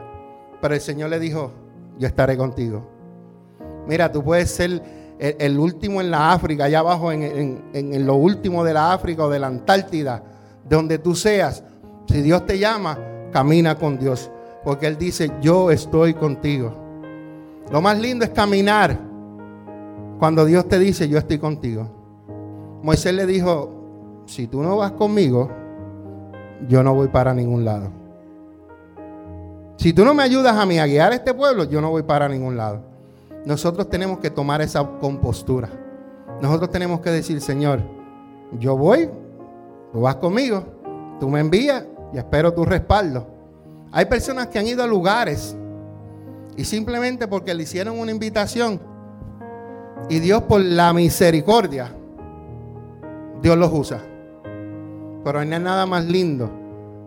Pero 0.62 0.76
el 0.76 0.82
Señor 0.82 1.10
le 1.10 1.20
dijo, 1.20 1.52
yo 1.98 2.08
estaré 2.08 2.38
contigo. 2.38 2.88
Mira, 3.88 4.12
tú 4.12 4.24
puedes 4.24 4.52
ser 4.52 4.84
el, 5.18 5.58
último 5.58 6.00
en 6.00 6.12
la 6.12 6.32
África, 6.32 6.66
allá 6.66 6.80
abajo 6.82 7.12
en, 7.12 8.06
lo 8.06 8.18
último 8.18 8.64
de 8.64 8.74
la 8.74 8.94
África 8.94 9.24
o 9.24 9.30
de 9.32 9.40
la 9.40 9.48
Antártida, 9.48 10.22
donde 10.64 11.00
tú 11.00 11.16
seas, 11.16 11.64
si 12.08 12.22
Dios 12.22 12.46
te 12.46 12.60
llama, 12.60 13.00
camina 13.32 13.74
con 13.74 13.98
Dios. 13.98 14.30
Porque 14.64 14.86
Él 14.86 15.00
dice, 15.00 15.32
yo 15.42 15.72
estoy 15.72 16.14
contigo. 16.14 16.72
Lo 17.72 17.82
más 17.82 17.98
lindo 17.98 18.26
es 18.26 18.30
caminar 18.30 19.05
cuando 20.20 20.46
Dios 20.46 20.68
te 20.68 20.80
dice, 20.80 21.08
yo 21.08 21.18
estoy 21.18 21.40
contigo. 21.40 21.90
Moisés 22.84 23.14
le 23.14 23.26
dijo, 23.26 24.24
si 24.26 24.48
tú 24.48 24.62
no 24.62 24.78
vas 24.78 24.92
conmigo, 24.92 25.50
yo 26.68 26.84
no 26.84 26.94
voy 26.94 27.08
para 27.08 27.34
ningún 27.34 27.66
lado. 27.66 27.90
Si 29.78 29.94
tú 29.94 30.06
no 30.06 30.14
me 30.14 30.24
ayudas 30.24 30.56
a 30.56 30.66
mí 30.66 30.80
a 30.80 30.86
guiar 30.88 31.14
este 31.14 31.34
pueblo, 31.34 31.66
yo 31.66 31.82
no 31.82 31.90
voy 31.90 32.04
para 32.04 32.30
ningún 32.30 32.58
lado 32.58 32.96
nosotros 33.46 33.90
tenemos 33.90 34.20
que 34.20 34.32
tomar 34.32 34.62
esa 34.62 34.84
compostura. 35.00 35.70
Nosotros 36.42 36.72
tenemos 36.72 37.00
que 37.00 37.12
decir, 37.12 37.40
Señor, 37.40 37.82
yo 38.60 38.76
voy, 38.76 39.10
tú 39.94 40.02
vas 40.02 40.16
conmigo, 40.16 40.66
tú 41.20 41.30
me 41.30 41.40
envías 41.40 41.86
y 42.12 42.18
espero 42.18 42.54
tu 42.54 42.66
respaldo. 42.66 43.28
Hay 43.92 44.06
personas 44.06 44.48
que 44.48 44.60
han 44.60 44.68
ido 44.68 44.84
a 44.84 44.88
lugares 44.88 45.56
y 46.58 46.66
simplemente 46.66 47.28
porque 47.28 47.54
le 47.54 47.64
hicieron 47.64 48.00
una 48.00 48.12
invitación 48.12 48.82
y 50.10 50.20
Dios 50.20 50.44
por 50.44 50.62
la 50.62 50.94
misericordia, 50.94 51.92
Dios 53.42 53.58
los 53.58 53.72
usa. 53.74 54.02
Pero 55.24 55.44
no 55.44 55.56
hay 55.56 55.62
nada 55.62 55.86
más 55.86 56.06
lindo 56.06 56.50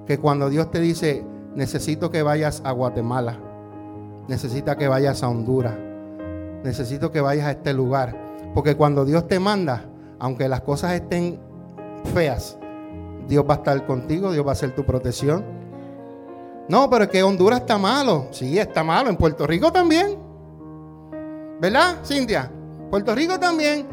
que 0.06 0.18
cuando 0.18 0.50
Dios 0.50 0.70
te 0.70 0.80
dice, 0.80 1.24
necesito 1.54 2.10
que 2.10 2.22
vayas 2.22 2.60
a 2.64 2.72
Guatemala, 2.72 3.38
necesita 4.26 4.76
que 4.76 4.88
vayas 4.88 5.22
a 5.22 5.28
Honduras, 5.28 5.74
necesito 6.64 7.12
que 7.12 7.20
vayas 7.20 7.46
a 7.46 7.50
este 7.52 7.72
lugar. 7.72 8.16
Porque 8.54 8.74
cuando 8.74 9.04
Dios 9.04 9.28
te 9.28 9.38
manda, 9.38 9.84
aunque 10.18 10.48
las 10.48 10.62
cosas 10.62 10.94
estén 10.94 11.38
feas, 12.14 12.58
Dios 13.28 13.44
va 13.48 13.54
a 13.54 13.56
estar 13.58 13.86
contigo, 13.86 14.32
Dios 14.32 14.46
va 14.46 14.52
a 14.52 14.56
ser 14.56 14.74
tu 14.74 14.84
protección. 14.84 15.44
No, 16.68 16.90
pero 16.90 17.04
es 17.04 17.10
que 17.10 17.22
Honduras 17.22 17.60
está 17.60 17.78
malo. 17.78 18.28
Sí, 18.30 18.58
está 18.58 18.82
malo. 18.82 19.08
En 19.08 19.16
Puerto 19.16 19.46
Rico 19.46 19.72
también. 19.72 20.18
¿Verdad, 21.60 21.96
Cintia? 22.04 22.50
Puerto 22.90 23.14
Rico 23.14 23.38
también. 23.38 23.86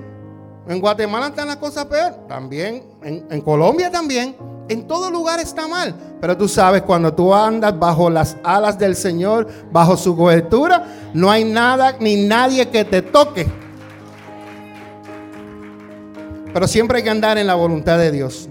En 0.68 0.80
Guatemala 0.80 1.28
están 1.28 1.48
las 1.48 1.58
cosas 1.58 1.86
peor. 1.86 2.14
También. 2.28 2.84
En, 3.04 3.26
en 3.30 3.42
Colombia 3.42 3.92
también. 3.92 4.36
En 4.68 4.88
todo 4.88 5.12
lugar 5.12 5.40
está 5.40 5.68
mal. 5.68 5.94
Pero 6.20 6.36
tú 6.36 6.48
sabes, 6.48 6.82
cuando 6.82 7.14
tú 7.14 7.34
andas 7.34 7.78
bajo 7.78 8.10
las 8.10 8.36
alas 8.44 8.80
del 8.80 8.96
Señor, 8.96 9.48
bajo 9.72 9.96
su 9.96 10.16
cobertura, 10.16 10.86
no 11.14 11.30
hay 11.30 11.44
nada 11.44 11.96
ni 12.00 12.26
nadie 12.26 12.68
que 12.70 12.84
te 12.84 13.04
toque. 13.04 13.46
Pero 16.52 16.68
siempre 16.68 16.98
hay 16.98 17.04
que 17.04 17.10
andar 17.12 17.38
en 17.38 17.46
la 17.46 17.54
voluntad 17.54 17.98
de 18.00 18.12
Dios. 18.12 18.50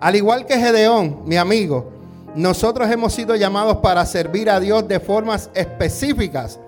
Al 0.00 0.16
igual 0.16 0.44
que 0.44 0.58
Gedeón, 0.58 1.22
mi 1.24 1.36
amigo, 1.36 1.92
Nosotros 2.34 2.88
hemos 2.90 3.14
sido 3.14 3.34
llamados 3.36 3.78
para 3.78 4.04
servir 4.06 4.50
a 4.50 4.60
Dios 4.60 4.86
de 4.86 5.00
formas 5.00 5.50
específicas. 5.54 6.60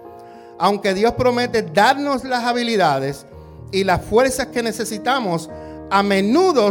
Aunque 0.63 0.93
Dios 0.93 1.15
promete 1.15 1.63
darnos 1.63 2.23
las 2.23 2.45
habilidades 2.45 3.25
y 3.73 3.83
las 3.83 4.05
fuerzas 4.05 4.49
que 4.49 4.63
necesitamos, 4.63 5.49
a 5.91 6.03
menudo 6.03 6.71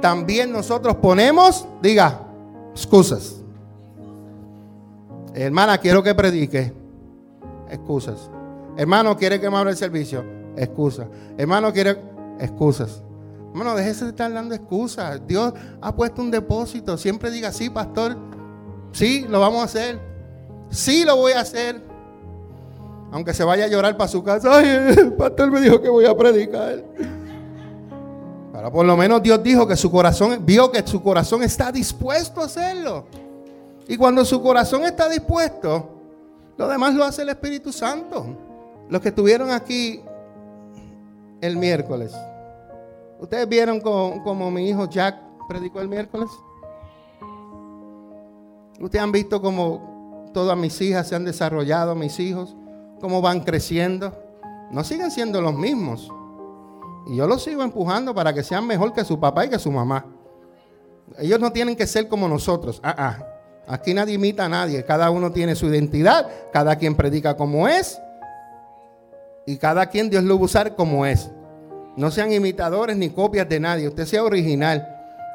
también 0.00 0.50
nosotros 0.50 0.96
ponemos, 0.96 1.66
diga, 1.82 2.22
excusas. 2.72 3.36
Hermana, 5.34 5.76
quiero 5.76 6.02
que 6.02 6.14
predique. 6.14 6.72
Excusas. 7.70 8.30
Hermano, 8.78 9.14
quiere 9.18 9.38
que 9.38 9.50
me 9.50 9.58
abra 9.58 9.70
el 9.70 9.76
servicio. 9.76 10.24
Excusas. 10.56 11.06
Hermano, 11.36 11.74
quiere 11.74 11.98
excusas. 12.40 13.02
Hermano, 13.50 13.74
déjese 13.74 14.04
de 14.04 14.10
estar 14.12 14.32
dando 14.32 14.54
excusas. 14.54 15.20
Dios 15.26 15.52
ha 15.82 15.94
puesto 15.94 16.22
un 16.22 16.30
depósito. 16.30 16.96
Siempre 16.96 17.30
diga, 17.30 17.52
sí, 17.52 17.68
pastor. 17.68 18.16
Sí, 18.92 19.26
lo 19.28 19.40
vamos 19.40 19.60
a 19.60 19.64
hacer. 19.64 20.00
Sí, 20.70 21.04
lo 21.04 21.16
voy 21.16 21.32
a 21.32 21.40
hacer. 21.40 21.85
Aunque 23.12 23.32
se 23.32 23.44
vaya 23.44 23.64
a 23.64 23.68
llorar 23.68 23.96
para 23.96 24.08
su 24.08 24.22
casa. 24.22 24.58
Ay, 24.58 24.68
el 24.98 25.12
pastor 25.14 25.50
me 25.50 25.60
dijo 25.60 25.80
que 25.80 25.88
voy 25.88 26.04
a 26.04 26.16
predicar. 26.16 26.82
Pero 28.52 28.72
por 28.72 28.86
lo 28.86 28.96
menos 28.96 29.22
Dios 29.22 29.42
dijo 29.42 29.66
que 29.66 29.76
su 29.76 29.90
corazón, 29.90 30.40
vio 30.44 30.70
que 30.70 30.86
su 30.86 31.02
corazón 31.02 31.42
está 31.42 31.70
dispuesto 31.70 32.40
a 32.40 32.44
hacerlo. 32.46 33.04
Y 33.88 33.96
cuando 33.96 34.24
su 34.24 34.42
corazón 34.42 34.84
está 34.84 35.08
dispuesto, 35.08 35.88
lo 36.56 36.68
demás 36.68 36.94
lo 36.94 37.04
hace 37.04 37.22
el 37.22 37.28
Espíritu 37.28 37.72
Santo. 37.72 38.26
Los 38.88 39.00
que 39.00 39.08
estuvieron 39.08 39.50
aquí 39.50 40.00
el 41.40 41.56
miércoles. 41.56 42.14
¿Ustedes 43.20 43.48
vieron 43.48 43.80
como, 43.80 44.50
mi 44.50 44.68
hijo 44.68 44.88
Jack 44.88 45.16
predicó 45.48 45.80
el 45.80 45.88
miércoles? 45.88 46.28
Ustedes 48.80 49.02
han 49.02 49.12
visto 49.12 49.40
cómo 49.40 50.30
todas 50.34 50.56
mis 50.56 50.80
hijas 50.80 51.08
se 51.08 51.14
han 51.14 51.24
desarrollado, 51.24 51.94
mis 51.94 52.18
hijos, 52.20 52.56
cómo 53.00 53.20
van 53.20 53.40
creciendo. 53.40 54.12
No 54.70 54.84
siguen 54.84 55.10
siendo 55.10 55.40
los 55.40 55.54
mismos. 55.54 56.10
Y 57.06 57.16
yo 57.16 57.26
los 57.26 57.42
sigo 57.42 57.62
empujando 57.62 58.14
para 58.14 58.32
que 58.32 58.42
sean 58.42 58.66
mejor 58.66 58.92
que 58.92 59.04
su 59.04 59.18
papá 59.20 59.46
y 59.46 59.48
que 59.48 59.58
su 59.58 59.70
mamá. 59.70 60.04
Ellos 61.18 61.38
no 61.38 61.52
tienen 61.52 61.76
que 61.76 61.86
ser 61.86 62.08
como 62.08 62.28
nosotros. 62.28 62.80
Ah, 62.82 62.94
ah. 62.98 63.26
Aquí 63.68 63.94
nadie 63.94 64.14
imita 64.14 64.44
a 64.44 64.48
nadie. 64.48 64.84
Cada 64.84 65.10
uno 65.10 65.30
tiene 65.32 65.54
su 65.54 65.66
identidad. 65.66 66.28
Cada 66.52 66.76
quien 66.76 66.94
predica 66.94 67.36
como 67.36 67.68
es. 67.68 68.00
Y 69.46 69.56
cada 69.56 69.86
quien 69.86 70.10
Dios 70.10 70.24
lo 70.24 70.36
va 70.36 70.42
a 70.42 70.44
usar 70.44 70.74
como 70.74 71.06
es. 71.06 71.30
No 71.96 72.10
sean 72.10 72.32
imitadores 72.32 72.96
ni 72.96 73.10
copias 73.10 73.48
de 73.48 73.60
nadie. 73.60 73.88
Usted 73.88 74.04
sea 74.04 74.24
original. 74.24 74.86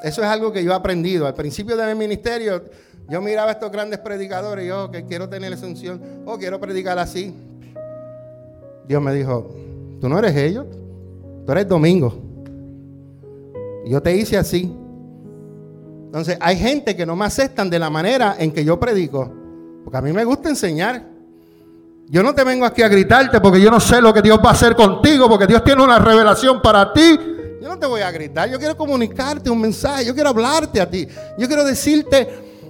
Eso 0.04 0.22
es 0.22 0.28
algo 0.28 0.52
que 0.52 0.64
yo 0.64 0.72
he 0.72 0.76
aprendido. 0.76 1.26
Al 1.26 1.34
principio 1.34 1.78
de 1.78 1.94
mi 1.94 1.98
ministerio, 1.98 2.66
yo 3.08 3.22
miraba 3.22 3.50
a 3.50 3.54
estos 3.54 3.72
grandes 3.72 4.00
predicadores 4.00 4.66
y 4.66 4.68
yo 4.68 4.92
que 4.92 5.06
quiero 5.06 5.30
tener 5.30 5.54
esa 5.54 5.66
unción. 5.66 6.24
Oh, 6.26 6.38
quiero 6.38 6.60
predicar 6.60 7.00
así. 7.00 7.34
Dios 8.92 9.02
me 9.02 9.14
dijo, 9.14 9.50
tú 10.02 10.10
no 10.10 10.20
eres 10.20 10.36
ellos. 10.36 10.66
Tú 11.46 11.52
eres 11.54 11.66
domingo. 11.66 12.14
Yo 13.86 14.02
te 14.02 14.14
hice 14.14 14.38
así. 14.38 14.70
Entonces, 16.08 16.38
hay 16.42 16.58
gente 16.58 16.94
que 16.94 17.06
no 17.06 17.16
me 17.16 17.24
aceptan 17.24 17.70
de 17.70 17.80
la 17.80 17.90
manera 17.90 18.36
en 18.38 18.52
que 18.52 18.66
yo 18.66 18.78
predico. 18.78 19.32
Porque 19.86 19.96
a 19.98 20.02
mí 20.02 20.12
me 20.12 20.26
gusta 20.26 20.50
enseñar. 20.50 21.08
Yo 22.10 22.22
no 22.22 22.36
te 22.36 22.44
vengo 22.44 22.66
aquí 22.66 22.82
a 22.82 22.90
gritarte 22.90 23.40
porque 23.40 23.62
yo 23.62 23.72
no 23.72 23.80
sé 23.80 24.02
lo 24.02 24.14
que 24.14 24.22
Dios 24.22 24.40
va 24.44 24.50
a 24.50 24.52
hacer 24.52 24.76
contigo, 24.76 25.30
porque 25.30 25.48
Dios 25.48 25.64
tiene 25.64 25.82
una 25.82 25.98
revelación 25.98 26.62
para 26.62 26.92
ti. 26.92 27.18
Yo 27.62 27.70
no 27.70 27.80
te 27.80 27.86
voy 27.86 28.02
a 28.02 28.12
gritar, 28.12 28.50
yo 28.50 28.60
quiero 28.60 28.76
comunicarte 28.76 29.50
un 29.50 29.62
mensaje, 29.62 30.04
yo 30.04 30.14
quiero 30.14 30.32
hablarte 30.32 30.82
a 30.82 30.90
ti. 30.90 31.08
Yo 31.38 31.48
quiero 31.48 31.64
decirte 31.64 32.28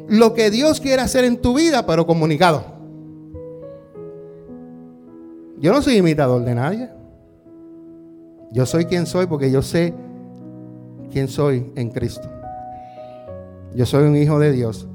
lo 0.08 0.36
que 0.36 0.52
Dios 0.52 0.80
quiere 0.80 1.02
hacer 1.02 1.24
en 1.24 1.42
tu 1.42 1.56
vida, 1.56 1.84
pero 1.84 2.06
comunicado. 2.06 2.81
Yo 5.62 5.72
no 5.72 5.82
soy 5.84 5.97
imitador 5.97 6.43
de 6.43 6.55
nadie. 6.55 6.89
Yo 8.51 8.66
soy 8.66 8.86
quien 8.86 9.05
soy 9.05 9.28
porque 9.28 9.51
yo 9.51 9.62
sé 9.62 9.93
quién 11.12 11.28
soy 11.28 11.72
en 11.76 11.91
Cristo. 11.91 12.28
Yo 13.76 13.86
soy 13.86 14.05
un 14.05 14.16
hijo 14.16 14.39
de 14.39 14.51
Dios. 14.51 14.88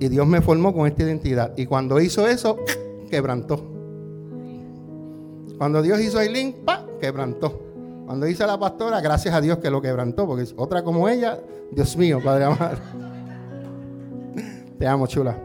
Y 0.00 0.08
Dios 0.08 0.26
me 0.26 0.42
formó 0.42 0.74
con 0.74 0.88
esta 0.88 1.04
identidad. 1.04 1.52
Y 1.56 1.66
cuando 1.66 2.00
hizo 2.00 2.26
eso, 2.26 2.56
quebrantó. 3.10 3.64
Cuando 5.56 5.82
Dios 5.82 6.00
hizo 6.00 6.18
a 6.18 6.22
Aileen, 6.22 6.64
¡pa! 6.64 6.84
quebrantó. 7.00 7.62
Cuando 8.04 8.26
hizo 8.26 8.42
a 8.42 8.48
la 8.48 8.58
pastora, 8.58 9.00
gracias 9.00 9.34
a 9.34 9.40
Dios 9.40 9.58
que 9.58 9.70
lo 9.70 9.80
quebrantó. 9.80 10.26
Porque 10.26 10.44
otra 10.56 10.82
como 10.82 11.08
ella, 11.08 11.38
Dios 11.70 11.96
mío, 11.96 12.20
Padre 12.22 12.44
amado. 12.44 12.76
Te 14.78 14.86
amo, 14.86 15.06
chula. 15.06 15.38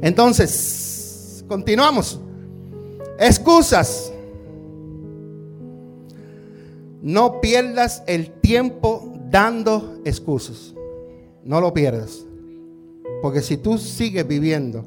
Entonces, 0.00 1.44
continuamos. 1.48 2.20
Excusas. 3.18 4.12
No 7.02 7.40
pierdas 7.40 8.02
el 8.06 8.30
tiempo 8.30 9.12
dando 9.30 10.00
excusas. 10.04 10.74
No 11.44 11.60
lo 11.60 11.74
pierdas. 11.74 12.24
Porque 13.20 13.40
si 13.40 13.56
tú 13.56 13.78
sigues 13.78 14.26
viviendo 14.26 14.84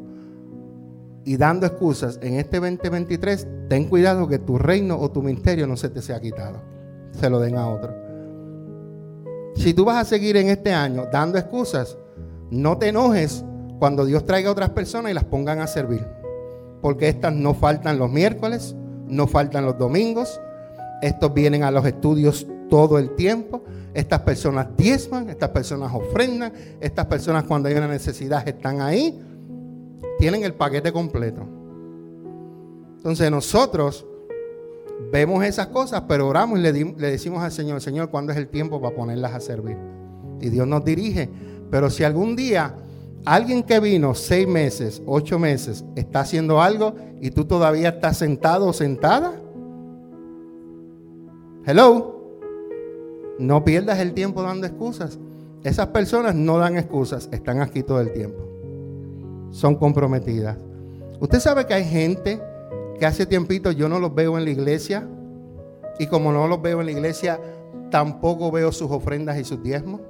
y 1.25 1.37
dando 1.37 1.65
excusas 1.65 2.19
en 2.21 2.35
este 2.35 2.59
2023, 2.59 3.47
ten 3.69 3.85
cuidado 3.89 4.27
que 4.27 4.39
tu 4.39 4.57
reino 4.57 4.99
o 4.99 5.11
tu 5.11 5.21
ministerio 5.21 5.67
no 5.67 5.75
se 5.75 5.89
te 5.89 6.01
sea 6.01 6.21
quitado. 6.21 6.61
Se 7.11 7.29
lo 7.29 7.39
den 7.39 7.57
a 7.57 7.69
otro. 7.69 7.93
Si 9.55 9.73
tú 9.73 9.85
vas 9.85 9.97
a 9.97 10.05
seguir 10.05 10.37
en 10.37 10.49
este 10.49 10.73
año 10.73 11.07
dando 11.11 11.37
excusas, 11.37 11.97
no 12.51 12.77
te 12.77 12.89
enojes 12.89 13.43
cuando 13.79 14.05
Dios 14.05 14.25
traiga 14.25 14.49
a 14.49 14.51
otras 14.51 14.69
personas 14.69 15.11
y 15.11 15.15
las 15.15 15.23
pongan 15.23 15.59
a 15.59 15.67
servir. 15.67 16.05
Porque 16.81 17.09
estas 17.09 17.33
no 17.33 17.53
faltan 17.53 17.97
los 17.97 18.11
miércoles, 18.11 18.75
no 19.07 19.27
faltan 19.27 19.65
los 19.65 19.77
domingos, 19.77 20.39
estos 21.01 21.33
vienen 21.33 21.63
a 21.63 21.71
los 21.71 21.85
estudios 21.85 22.47
todo 22.69 22.97
el 22.97 23.15
tiempo. 23.15 23.63
Estas 23.93 24.21
personas 24.21 24.67
diezman, 24.75 25.29
estas 25.29 25.49
personas 25.49 25.93
ofrendan, 25.93 26.51
estas 26.79 27.05
personas 27.05 27.43
cuando 27.43 27.69
hay 27.69 27.75
una 27.75 27.87
necesidad 27.87 28.47
están 28.47 28.81
ahí. 28.81 29.21
Tienen 30.19 30.43
el 30.43 30.53
paquete 30.53 30.91
completo. 30.91 31.45
Entonces 32.97 33.29
nosotros 33.29 34.05
vemos 35.11 35.45
esas 35.45 35.67
cosas, 35.67 36.03
pero 36.07 36.27
oramos 36.27 36.59
y 36.59 36.61
le, 36.61 36.73
decimos 36.73 37.43
al 37.43 37.51
Señor, 37.51 37.81
Señor, 37.81 38.09
¿cuándo 38.09 38.31
es 38.31 38.37
el 38.37 38.47
tiempo 38.47 38.81
para 38.81 38.95
ponerlas 38.95 39.33
a 39.33 39.39
servir? 39.39 39.77
Y 40.41 40.49
Dios 40.49 40.67
nos 40.67 40.83
dirige. 40.83 41.29
Pero 41.69 41.89
si 41.89 42.03
algún 42.03 42.35
día 42.35 42.75
alguien 43.25 43.63
que 43.63 43.79
vino 43.79 44.15
seis 44.15 44.47
meses, 44.47 45.01
ocho 45.05 45.39
meses, 45.39 45.83
está 45.95 46.21
haciendo 46.21 46.61
algo 46.61 46.95
y 47.21 47.31
tú 47.31 47.45
todavía 47.45 47.89
estás 47.89 48.17
sentado 48.17 48.67
o 48.67 48.73
sentada, 48.73 49.41
Hello. 51.67 52.13
No 53.39 53.65
pierdas 53.65 53.99
el 53.99 54.13
tiempo 54.13 54.43
dando 54.43 54.67
excusas. 54.67 55.17
Esas 55.63 55.87
personas 55.87 56.35
no 56.35 56.59
dan 56.59 56.77
excusas, 56.77 57.27
están 57.31 57.59
aquí 57.59 57.81
todo 57.81 58.01
el 58.01 58.13
tiempo. 58.13 58.37
Son 59.49 59.75
comprometidas. 59.75 60.57
Usted 61.19 61.39
sabe 61.39 61.65
que 61.65 61.73
hay 61.73 61.83
gente 61.83 62.39
que 62.99 63.05
hace 63.07 63.25
tiempito 63.25 63.71
yo 63.71 63.89
no 63.89 63.99
los 63.99 64.13
veo 64.13 64.37
en 64.37 64.45
la 64.45 64.51
iglesia 64.51 65.07
y 65.97 66.05
como 66.05 66.31
no 66.31 66.47
los 66.47 66.61
veo 66.61 66.81
en 66.81 66.85
la 66.85 66.91
iglesia, 66.91 67.39
tampoco 67.89 68.51
veo 68.51 68.71
sus 68.71 68.91
ofrendas 68.91 69.39
y 69.39 69.43
sus 69.43 69.63
diezmos. 69.63 70.01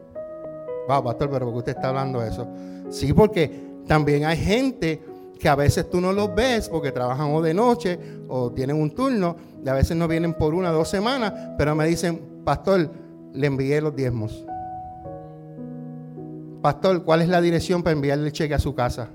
Va, 0.89 1.03
pastor, 1.03 1.29
pero 1.29 1.45
porque 1.45 1.59
usted 1.59 1.75
está 1.75 1.89
hablando 1.89 2.21
eso. 2.23 2.47
Sí, 2.89 3.13
porque 3.13 3.65
también 3.87 4.25
hay 4.25 4.37
gente 4.37 5.01
que 5.39 5.49
a 5.49 5.55
veces 5.55 5.89
tú 5.89 5.99
no 5.99 6.13
los 6.13 6.33
ves 6.33 6.69
porque 6.69 6.91
trabajan 6.91 7.33
o 7.33 7.41
de 7.41 7.53
noche 7.53 7.99
o 8.27 8.51
tienen 8.51 8.79
un 8.79 8.91
turno 8.91 9.35
y 9.63 9.69
a 9.69 9.73
veces 9.73 9.97
no 9.97 10.07
vienen 10.07 10.33
por 10.33 10.53
una 10.53 10.71
o 10.71 10.73
dos 10.73 10.89
semanas, 10.89 11.33
pero 11.57 11.75
me 11.75 11.85
dicen, 11.85 12.41
pastor, 12.43 12.89
le 13.33 13.47
envié 13.47 13.81
los 13.81 13.95
diezmos. 13.95 14.45
Pastor, 16.61 17.03
¿cuál 17.03 17.21
es 17.21 17.29
la 17.29 17.41
dirección 17.41 17.83
para 17.83 17.93
enviarle 17.93 18.27
el 18.27 18.31
cheque 18.31 18.53
a 18.53 18.59
su 18.59 18.73
casa? 18.73 19.09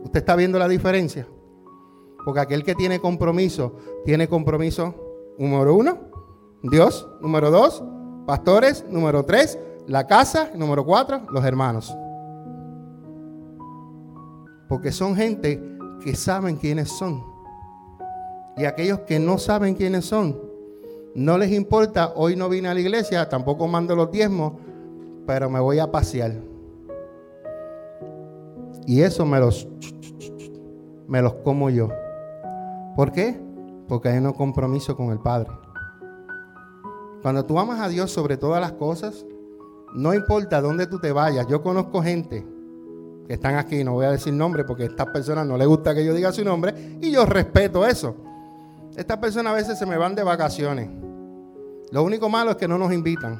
¿Usted 0.00 0.20
está 0.20 0.36
viendo 0.36 0.58
la 0.58 0.68
diferencia? 0.68 1.26
Porque 2.24 2.40
aquel 2.40 2.64
que 2.64 2.74
tiene 2.74 2.98
compromiso, 2.98 3.76
tiene 4.04 4.28
compromiso 4.28 4.94
número 5.38 5.74
uno, 5.74 5.98
Dios, 6.62 7.08
número 7.20 7.50
dos, 7.50 7.82
pastores, 8.28 8.84
número 8.90 9.24
tres, 9.24 9.58
la 9.86 10.06
casa, 10.06 10.50
número 10.54 10.84
cuatro, 10.84 11.22
los 11.32 11.42
hermanos. 11.46 11.96
Porque 14.68 14.92
son 14.92 15.16
gente 15.16 15.58
que 16.04 16.14
saben 16.14 16.56
quiénes 16.56 16.90
son. 16.90 17.24
Y 18.58 18.66
aquellos 18.66 18.98
que 19.00 19.18
no 19.18 19.38
saben 19.38 19.74
quiénes 19.74 20.04
son, 20.04 20.38
no 21.14 21.38
les 21.38 21.52
importa, 21.52 22.12
hoy 22.16 22.36
no 22.36 22.50
vine 22.50 22.68
a 22.68 22.74
la 22.74 22.80
iglesia, 22.80 23.26
tampoco 23.30 23.66
mando 23.66 23.96
los 23.96 24.10
diezmos, 24.10 24.52
pero 25.26 25.48
me 25.48 25.58
voy 25.58 25.78
a 25.78 25.90
pasear. 25.90 26.34
Y 28.84 29.00
eso 29.00 29.24
me 29.24 29.40
los, 29.40 29.66
me 31.06 31.22
los 31.22 31.32
como 31.36 31.70
yo. 31.70 31.88
¿Por 32.94 33.10
qué? 33.10 33.40
Porque 33.88 34.10
hay 34.10 34.18
un 34.18 34.34
compromiso 34.34 34.94
con 34.94 35.12
el 35.12 35.18
Padre. 35.18 35.48
Cuando 37.22 37.44
tú 37.44 37.58
amas 37.58 37.80
a 37.80 37.88
Dios 37.88 38.10
sobre 38.10 38.36
todas 38.36 38.60
las 38.60 38.72
cosas, 38.72 39.24
no 39.94 40.14
importa 40.14 40.60
dónde 40.60 40.86
tú 40.86 40.98
te 40.98 41.12
vayas, 41.12 41.46
yo 41.46 41.62
conozco 41.62 42.02
gente 42.02 42.46
que 43.26 43.34
están 43.34 43.56
aquí, 43.56 43.84
no 43.84 43.92
voy 43.92 44.06
a 44.06 44.12
decir 44.12 44.32
nombre 44.32 44.64
porque 44.64 44.84
a 44.84 44.86
estas 44.86 45.08
personas 45.08 45.46
no 45.46 45.56
les 45.56 45.66
gusta 45.66 45.94
que 45.94 46.04
yo 46.04 46.14
diga 46.14 46.32
su 46.32 46.44
nombre 46.44 46.98
y 47.00 47.10
yo 47.10 47.26
respeto 47.26 47.86
eso. 47.86 48.14
Estas 48.96 49.18
personas 49.18 49.52
a 49.52 49.56
veces 49.56 49.78
se 49.78 49.86
me 49.86 49.96
van 49.96 50.14
de 50.14 50.22
vacaciones. 50.22 50.88
Lo 51.90 52.02
único 52.02 52.28
malo 52.28 52.52
es 52.52 52.56
que 52.56 52.68
no 52.68 52.78
nos 52.78 52.92
invitan. 52.92 53.38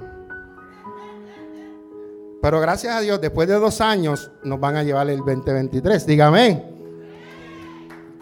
Pero 2.40 2.60
gracias 2.60 2.94
a 2.94 3.00
Dios, 3.00 3.20
después 3.20 3.48
de 3.48 3.54
dos 3.54 3.80
años 3.80 4.30
nos 4.44 4.60
van 4.60 4.76
a 4.76 4.82
llevar 4.82 5.08
el 5.10 5.18
2023. 5.18 6.06
Dígame. 6.06 6.64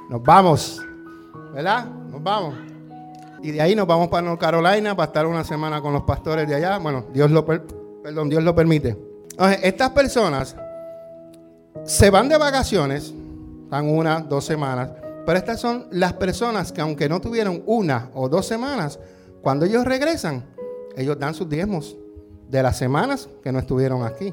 Nos 0.08 0.22
vamos. 0.22 0.82
¿Verdad? 1.52 1.86
Nos 2.10 2.22
vamos. 2.22 2.54
Y 3.42 3.50
de 3.52 3.60
ahí 3.60 3.74
nos 3.74 3.86
vamos 3.86 4.08
para 4.08 4.22
North 4.22 4.40
Carolina 4.40 4.96
para 4.96 5.06
estar 5.06 5.26
una 5.26 5.44
semana 5.44 5.80
con 5.80 5.92
los 5.92 6.02
pastores 6.02 6.48
de 6.48 6.54
allá. 6.54 6.78
Bueno, 6.78 7.06
Dios 7.12 7.30
lo, 7.30 7.44
perdón, 7.44 8.28
Dios 8.28 8.42
lo 8.42 8.54
permite. 8.54 8.96
estas 9.62 9.90
personas 9.90 10.56
se 11.84 12.10
van 12.10 12.28
de 12.28 12.36
vacaciones, 12.36 13.12
están 13.64 13.88
una, 13.88 14.20
dos 14.20 14.44
semanas, 14.44 14.90
pero 15.24 15.38
estas 15.38 15.60
son 15.60 15.86
las 15.90 16.14
personas 16.14 16.72
que 16.72 16.80
aunque 16.80 17.08
no 17.08 17.20
tuvieron 17.20 17.62
una 17.66 18.10
o 18.14 18.28
dos 18.28 18.46
semanas, 18.46 18.98
cuando 19.42 19.66
ellos 19.66 19.84
regresan, 19.84 20.44
ellos 20.96 21.18
dan 21.18 21.34
sus 21.34 21.48
diezmos 21.48 21.96
de 22.48 22.62
las 22.62 22.78
semanas 22.78 23.28
que 23.42 23.52
no 23.52 23.58
estuvieron 23.58 24.04
aquí. 24.04 24.32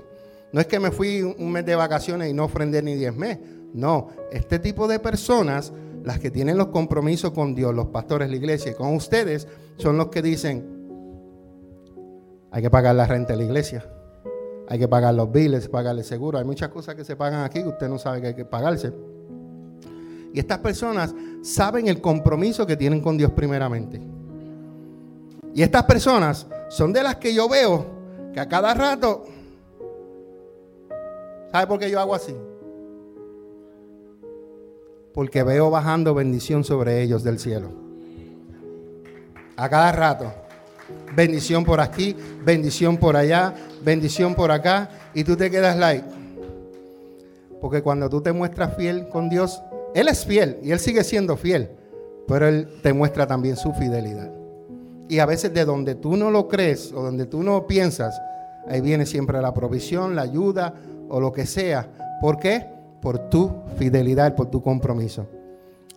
No 0.51 0.61
es 0.61 0.67
que 0.67 0.79
me 0.79 0.91
fui 0.91 1.21
un 1.21 1.51
mes 1.51 1.65
de 1.65 1.75
vacaciones 1.75 2.29
y 2.29 2.33
no 2.33 2.45
ofrendé 2.45 2.81
ni 2.81 2.95
diezmé. 2.95 3.39
No, 3.73 4.09
este 4.31 4.59
tipo 4.59 4.87
de 4.87 4.99
personas, 4.99 5.73
las 6.03 6.19
que 6.19 6.29
tienen 6.29 6.57
los 6.57 6.67
compromisos 6.67 7.31
con 7.31 7.55
Dios, 7.55 7.73
los 7.73 7.87
pastores, 7.87 8.29
la 8.29 8.35
iglesia 8.35 8.71
y 8.71 8.75
con 8.75 8.93
ustedes, 8.93 9.47
son 9.77 9.97
los 9.97 10.09
que 10.09 10.21
dicen, 10.21 10.73
hay 12.51 12.61
que 12.61 12.69
pagar 12.69 12.95
la 12.95 13.07
renta 13.07 13.33
de 13.33 13.37
la 13.37 13.45
iglesia. 13.45 13.89
Hay 14.67 14.79
que 14.79 14.87
pagar 14.87 15.13
los 15.13 15.31
biles, 15.31 15.67
pagar 15.67 15.97
el 15.97 16.03
seguro. 16.03 16.37
Hay 16.37 16.45
muchas 16.45 16.69
cosas 16.69 16.95
que 16.95 17.03
se 17.03 17.15
pagan 17.15 17.43
aquí 17.43 17.61
que 17.61 17.69
usted 17.69 17.89
no 17.89 17.97
sabe 17.97 18.21
que 18.21 18.27
hay 18.27 18.35
que 18.35 18.45
pagarse. 18.45 18.93
Y 20.33 20.39
estas 20.39 20.59
personas 20.59 21.13
saben 21.41 21.87
el 21.87 22.01
compromiso 22.01 22.65
que 22.65 22.75
tienen 22.75 23.01
con 23.01 23.17
Dios 23.17 23.31
primeramente. 23.31 24.01
Y 25.53 25.61
estas 25.61 25.83
personas 25.83 26.47
son 26.69 26.91
de 26.91 27.03
las 27.03 27.17
que 27.17 27.33
yo 27.33 27.47
veo 27.47 27.85
que 28.33 28.39
a 28.39 28.47
cada 28.47 28.73
rato, 28.73 29.25
¿sabe 31.51 31.67
por 31.67 31.79
qué 31.79 31.89
yo 31.89 31.99
hago 31.99 32.15
así? 32.15 32.35
Porque 35.13 35.43
veo 35.43 35.69
bajando 35.69 36.13
bendición 36.13 36.63
sobre 36.63 37.01
ellos 37.01 37.23
del 37.23 37.39
cielo. 37.39 37.69
A 39.55 39.69
cada 39.69 39.91
rato. 39.91 40.33
Bendición 41.15 41.63
por 41.63 41.79
aquí, 41.79 42.15
bendición 42.43 42.97
por 42.97 43.15
allá, 43.15 43.53
bendición 43.83 44.33
por 44.33 44.51
acá. 44.51 44.89
Y 45.13 45.23
tú 45.23 45.35
te 45.35 45.51
quedas 45.51 45.77
like. 45.77 46.05
Porque 47.61 47.81
cuando 47.81 48.09
tú 48.09 48.21
te 48.21 48.33
muestras 48.33 48.75
fiel 48.75 49.07
con 49.09 49.29
Dios, 49.29 49.61
Él 49.93 50.07
es 50.07 50.25
fiel 50.25 50.57
y 50.63 50.71
Él 50.71 50.79
sigue 50.79 51.03
siendo 51.03 51.37
fiel. 51.37 51.69
Pero 52.27 52.47
Él 52.47 52.67
te 52.81 52.93
muestra 52.93 53.27
también 53.27 53.55
su 53.55 53.71
fidelidad. 53.73 54.31
Y 55.07 55.19
a 55.19 55.25
veces 55.25 55.53
de 55.53 55.63
donde 55.63 55.95
tú 55.95 56.17
no 56.17 56.31
lo 56.31 56.47
crees 56.47 56.91
o 56.91 57.03
donde 57.03 57.25
tú 57.25 57.43
no 57.43 57.67
piensas, 57.67 58.19
ahí 58.67 58.81
viene 58.81 59.05
siempre 59.05 59.39
la 59.41 59.53
provisión, 59.53 60.15
la 60.15 60.23
ayuda 60.23 60.73
o 61.09 61.19
lo 61.19 61.31
que 61.31 61.45
sea. 61.45 61.87
¿Por 62.19 62.39
qué? 62.39 62.72
Por 63.03 63.19
tu 63.29 63.51
fidelidad, 63.77 64.33
por 64.33 64.49
tu 64.49 64.61
compromiso. 64.61 65.27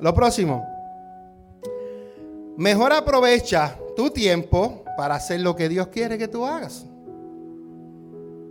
Lo 0.00 0.12
próximo. 0.12 0.66
Mejor 2.56 2.92
aprovecha 2.92 3.78
tu 3.94 4.10
tiempo 4.10 4.82
para 4.96 5.14
hacer 5.14 5.40
lo 5.40 5.54
que 5.54 5.68
Dios 5.68 5.86
quiere 5.86 6.18
que 6.18 6.26
tú 6.26 6.44
hagas. 6.44 6.84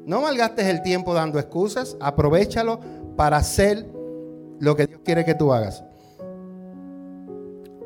No 0.06 0.22
malgastes 0.22 0.68
el 0.68 0.82
tiempo 0.84 1.14
dando 1.14 1.38
excusas, 1.38 1.98
aprovechalo 2.00 2.80
para 3.18 3.36
hacer 3.36 3.86
lo 4.60 4.74
que 4.78 4.88
Dios 4.88 5.02
quiere 5.04 5.26
que 5.26 5.36
tú 5.36 5.52
hagas. 5.52 5.84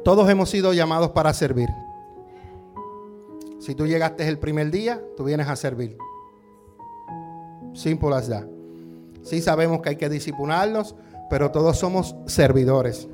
Todos 0.04 0.30
hemos 0.30 0.52
sido 0.52 0.72
llamados 0.74 1.10
para 1.10 1.34
servir. 1.34 1.70
Si 3.60 3.74
tú 3.74 3.88
llegaste 3.88 4.28
el 4.28 4.38
primer 4.38 4.70
día, 4.70 5.02
tú 5.18 5.24
vienes 5.24 5.48
a 5.48 5.56
servir. 5.56 5.98
Simple 7.74 8.14
as 8.14 8.30
that. 8.30 8.59
Sí 9.24 9.42
sabemos 9.42 9.82
que 9.82 9.90
hay 9.90 9.96
que 9.96 10.10
disciplinarnos, 10.10 10.96
pero 11.30 11.52
todos 11.52 11.78
somos 11.78 12.16
servidores. 12.26 13.08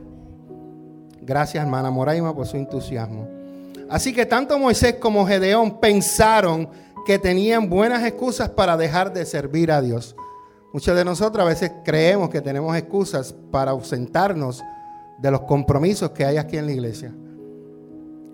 Gracias, 1.22 1.64
hermana 1.64 1.90
Moraima, 1.90 2.36
por 2.36 2.46
su 2.46 2.58
entusiasmo. 2.58 3.28
Así 3.90 4.14
que 4.14 4.26
tanto 4.26 4.58
Moisés 4.58 4.96
como 4.96 5.26
Gedeón 5.26 5.80
pensaron 5.80 6.70
que 7.06 7.20
tenían 7.20 7.70
buenas 7.70 8.04
excusas 8.04 8.50
para 8.50 8.78
dejar 8.78 9.14
de 9.14 9.26
servir 9.26 9.72
a 9.72 9.82
Dios. 9.82 10.16
Muchos 10.74 10.96
de 10.96 11.06
nosotros 11.06 11.46
a 11.46 11.48
veces 11.48 11.72
creemos 11.84 12.30
que 12.30 12.42
tenemos 12.42 12.76
excusas 12.76 13.34
para 13.52 13.72
ausentarnos 13.72 14.62
de 15.20 15.32
los 15.32 15.42
compromisos 15.42 16.12
que 16.12 16.26
hay 16.26 16.38
aquí 16.38 16.58
en 16.58 16.66
la 16.66 16.74
iglesia. 16.74 17.14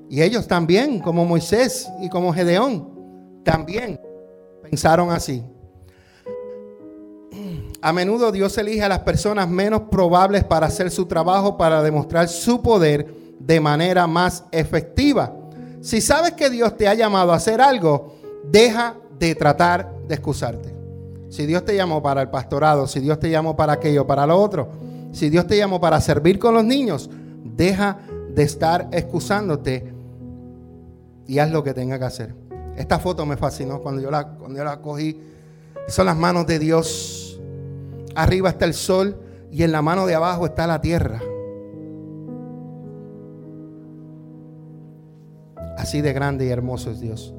Y 0.10 0.22
ellos 0.22 0.48
también, 0.48 1.00
como 1.00 1.26
Moisés 1.26 1.90
y 2.02 2.10
como 2.10 2.34
Gedeón, 2.34 2.90
también 3.44 4.00
pensaron 4.64 5.12
así. 5.12 5.44
A 7.82 7.94
menudo 7.94 8.32
Dios 8.32 8.58
elige 8.58 8.84
a 8.84 8.90
las 8.90 9.00
personas 9.00 9.50
menos 9.50 9.84
probables 9.90 10.44
para 10.44 10.68
hacer 10.68 10.92
su 10.92 11.08
trabajo, 11.08 11.58
para 11.58 11.82
demostrar 11.82 12.28
su 12.30 12.62
poder 12.62 13.14
de 13.40 13.60
manera 13.60 14.06
más 14.06 14.44
efectiva. 14.52 15.34
Si 15.82 16.00
sabes 16.00 16.34
que 16.34 16.50
Dios 16.52 16.78
te 16.78 16.88
ha 16.88 16.94
llamado 16.94 17.34
a 17.34 17.38
hacer 17.38 17.60
algo, 17.60 18.14
deja 18.44 18.96
de 19.18 19.34
tratar 19.34 19.92
de 20.08 20.14
excusarte. 20.14 20.74
Si 21.30 21.46
Dios 21.46 21.66
te 21.66 21.76
llamó 21.76 22.04
para 22.04 22.22
el 22.22 22.30
pastorado, 22.30 22.86
si 22.86 23.00
Dios 23.00 23.20
te 23.20 23.32
llamó 23.32 23.56
para 23.56 23.74
aquello, 23.74 24.06
para 24.06 24.28
lo 24.28 24.40
otro, 24.40 24.70
si 25.12 25.30
Dios 25.30 25.48
te 25.48 25.58
llamó 25.58 25.80
para 25.80 26.00
servir 26.02 26.38
con 26.38 26.54
los 26.54 26.64
niños, 26.64 27.10
deja 27.44 27.98
de 28.34 28.44
estar 28.44 28.90
excusándote 28.92 29.92
y 31.26 31.40
haz 31.40 31.50
lo 31.50 31.64
que 31.64 31.74
tenga 31.74 31.98
que 31.98 32.06
hacer. 32.06 32.36
Esta 32.76 33.00
foto 33.00 33.26
me 33.26 33.38
fascinó 33.38 33.80
cuando 33.80 34.02
yo 34.02 34.12
la, 34.12 34.28
cuando 34.28 34.58
yo 34.58 34.64
la 34.64 34.82
cogí. 34.82 35.20
Son 35.88 36.06
las 36.06 36.16
manos 36.16 36.46
de 36.46 36.60
Dios. 36.60 37.21
Arriba 38.16 38.50
está 38.50 38.66
el 38.66 38.74
sol 38.74 39.20
y 39.52 39.64
en 39.64 39.72
la 39.72 39.82
mano 39.82 40.06
de 40.06 40.16
abajo 40.16 40.46
está 40.46 40.68
la 40.68 40.82
tierra. 40.82 41.22
Así 45.78 46.02
de 46.02 46.14
grande 46.14 46.46
y 46.46 46.50
hermoso 46.50 46.92
es 46.92 47.00
Dios. 47.00 47.34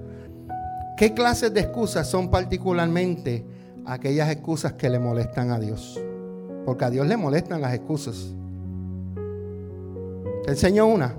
¿Qué 0.96 1.14
clases 1.14 1.52
de 1.54 1.60
excusas 1.60 2.06
son 2.06 2.30
particularmente 2.30 3.44
aquellas 3.86 4.30
excusas 4.30 4.74
que 4.74 4.90
le 4.90 4.98
molestan 4.98 5.50
a 5.50 5.58
Dios? 5.58 6.00
Porque 6.64 6.84
a 6.84 6.90
Dios 6.90 7.06
le 7.06 7.16
molestan 7.16 7.60
las 7.60 7.74
excusas. 7.74 8.34
¿Te 10.44 10.50
enseño 10.50 10.86
una? 10.86 11.14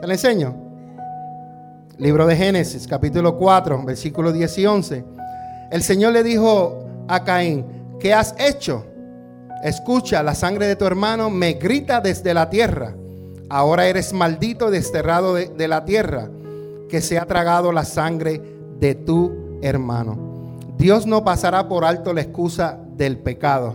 ¿Te 0.00 0.06
la 0.06 0.14
enseño? 0.14 0.54
Libro 1.98 2.26
de 2.26 2.36
Génesis, 2.36 2.86
capítulo 2.86 3.36
4, 3.36 3.82
versículos 3.84 4.34
10 4.34 4.58
y 4.58 4.66
11. 4.66 5.04
El 5.70 5.82
Señor 5.82 6.12
le 6.12 6.22
dijo 6.22 6.84
a 7.08 7.24
Caín, 7.24 7.64
¿qué 8.00 8.14
has 8.14 8.34
hecho? 8.38 8.84
Escucha, 9.62 10.22
la 10.22 10.34
sangre 10.34 10.66
de 10.66 10.76
tu 10.76 10.84
hermano 10.84 11.30
me 11.30 11.54
grita 11.54 12.00
desde 12.00 12.34
la 12.34 12.50
tierra. 12.50 12.94
Ahora 13.48 13.86
eres 13.86 14.12
maldito, 14.12 14.70
desterrado 14.70 15.34
de, 15.34 15.68
la 15.68 15.84
tierra, 15.84 16.28
que 16.88 17.00
se 17.00 17.18
ha 17.18 17.26
tragado 17.26 17.72
la 17.72 17.84
sangre 17.84 18.42
de 18.78 18.94
tu 18.94 19.58
hermano. 19.62 20.58
Dios 20.76 21.06
no 21.06 21.24
pasará 21.24 21.68
por 21.68 21.84
alto 21.84 22.12
la 22.12 22.20
excusa 22.20 22.78
del 22.96 23.18
pecado. 23.18 23.74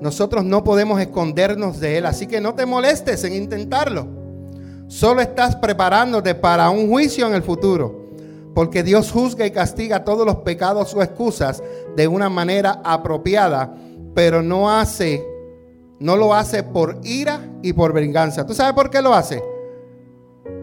Nosotros 0.00 0.44
no 0.44 0.62
podemos 0.62 1.00
escondernos 1.00 1.80
de 1.80 1.98
Él, 1.98 2.06
así 2.06 2.26
que 2.26 2.40
no 2.40 2.54
te 2.54 2.66
molestes 2.66 3.24
en 3.24 3.34
intentarlo. 3.34 4.06
Solo 4.88 5.20
estás 5.20 5.56
preparándote 5.56 6.34
para 6.34 6.70
un 6.70 6.88
juicio 6.88 7.26
en 7.26 7.34
el 7.34 7.42
futuro, 7.42 8.05
porque 8.56 8.82
Dios 8.82 9.12
juzga 9.12 9.44
y 9.44 9.50
castiga 9.50 10.02
todos 10.02 10.24
los 10.24 10.36
pecados 10.36 10.94
o 10.94 11.02
excusas 11.02 11.62
de 11.94 12.08
una 12.08 12.30
manera 12.30 12.80
apropiada, 12.82 13.76
pero 14.14 14.40
no 14.40 14.70
hace 14.70 15.22
no 15.98 16.16
lo 16.16 16.32
hace 16.32 16.62
por 16.62 16.98
ira 17.04 17.38
y 17.60 17.74
por 17.74 17.92
venganza. 17.92 18.46
¿Tú 18.46 18.54
sabes 18.54 18.72
por 18.72 18.88
qué 18.88 19.02
lo 19.02 19.12
hace? 19.12 19.42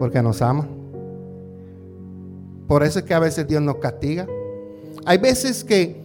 Porque 0.00 0.20
nos 0.22 0.42
ama. 0.42 0.66
Por 2.66 2.82
eso 2.82 2.98
es 2.98 3.04
que 3.04 3.14
a 3.14 3.20
veces 3.20 3.46
Dios 3.46 3.62
nos 3.62 3.76
castiga. 3.76 4.26
Hay 5.06 5.18
veces 5.18 5.62
que 5.62 6.02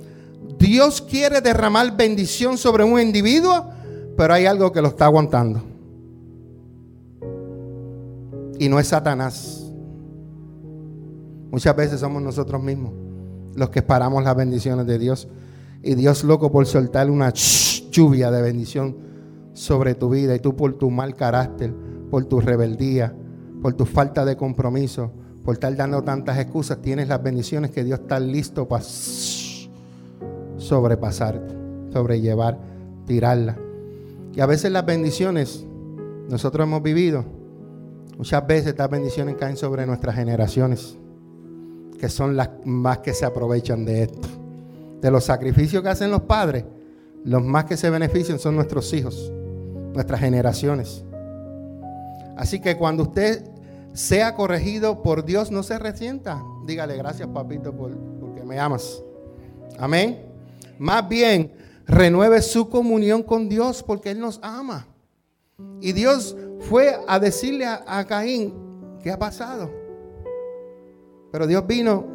Dios 0.59 1.01
quiere 1.01 1.41
derramar 1.41 1.97
bendición 1.97 2.59
sobre 2.59 2.83
un 2.83 2.99
individuo, 2.99 3.65
pero 4.15 4.35
hay 4.35 4.45
algo 4.45 4.71
que 4.71 4.83
lo 4.83 4.89
está 4.89 5.05
aguantando. 5.05 5.63
Y 8.59 8.69
no 8.69 8.79
es 8.79 8.89
Satanás. 8.89 9.58
Muchas 11.51 11.75
veces 11.75 11.99
somos 11.99 12.21
nosotros 12.21 12.61
mismos 12.61 12.91
los 13.55 13.69
que 13.69 13.81
paramos 13.81 14.23
las 14.23 14.35
bendiciones 14.35 14.85
de 14.87 14.97
Dios. 14.97 15.27
Y 15.83 15.95
Dios 15.95 16.23
loco 16.23 16.51
por 16.51 16.65
soltar 16.65 17.09
una 17.09 17.33
lluvia 17.33 18.31
de 18.31 18.41
bendición 18.41 18.97
sobre 19.53 19.95
tu 19.95 20.09
vida 20.09 20.35
y 20.35 20.39
tú 20.39 20.55
por 20.55 20.73
tu 20.73 20.89
mal 20.89 21.15
carácter, 21.15 21.73
por 22.09 22.25
tu 22.25 22.39
rebeldía, 22.39 23.13
por 23.61 23.73
tu 23.73 23.85
falta 23.85 24.25
de 24.25 24.35
compromiso, 24.37 25.11
por 25.43 25.55
estar 25.55 25.75
dando 25.75 26.03
tantas 26.03 26.37
excusas, 26.37 26.81
tienes 26.81 27.07
las 27.07 27.21
bendiciones 27.21 27.71
que 27.71 27.83
Dios 27.83 27.99
está 27.99 28.19
listo 28.19 28.67
para 28.67 28.83
sobrepasar, 30.57 31.41
sobrellevar, 31.91 32.59
tirarla. 33.05 33.57
Y 34.35 34.41
a 34.41 34.45
veces 34.45 34.71
las 34.71 34.85
bendiciones, 34.85 35.65
nosotros 36.29 36.65
hemos 36.67 36.83
vivido, 36.83 37.25
muchas 38.17 38.45
veces 38.45 38.67
estas 38.67 38.89
bendiciones 38.89 39.35
caen 39.35 39.57
sobre 39.57 39.85
nuestras 39.85 40.15
generaciones, 40.15 40.97
que 41.99 42.09
son 42.09 42.35
las 42.35 42.49
más 42.65 42.99
que 42.99 43.13
se 43.13 43.25
aprovechan 43.25 43.85
de 43.85 44.03
esto. 44.03 44.27
De 45.01 45.11
los 45.11 45.25
sacrificios 45.25 45.83
que 45.83 45.89
hacen 45.89 46.11
los 46.11 46.21
padres, 46.21 46.65
los 47.23 47.43
más 47.43 47.65
que 47.65 47.77
se 47.77 47.89
benefician 47.89 48.39
son 48.39 48.55
nuestros 48.55 48.91
hijos, 48.93 49.31
nuestras 49.93 50.19
generaciones. 50.19 51.03
Así 52.37 52.59
que 52.61 52.77
cuando 52.77 53.03
usted 53.03 53.43
sea 53.93 54.33
corregido 54.35 55.03
por 55.03 55.25
Dios, 55.25 55.51
no 55.51 55.61
se 55.61 55.77
resienta. 55.77 56.41
Dígale 56.65 56.95
gracias, 56.97 57.27
papito, 57.27 57.75
por, 57.75 57.95
porque 58.19 58.43
me 58.43 58.59
amas. 58.59 59.03
Amén. 59.77 60.25
Más 60.77 61.07
bien, 61.07 61.53
renueve 61.85 62.41
su 62.41 62.69
comunión 62.69 63.23
con 63.23 63.49
Dios 63.49 63.83
porque 63.83 64.11
Él 64.11 64.19
nos 64.19 64.39
ama. 64.41 64.87
Y 65.81 65.91
Dios 65.91 66.37
fue 66.61 66.97
a 67.07 67.19
decirle 67.19 67.65
a, 67.65 68.05
Caín, 68.05 68.53
¿qué 69.01 69.11
ha 69.11 69.19
pasado? 69.19 69.69
Pero 71.31 71.47
Dios 71.47 71.65
vino 71.67 72.05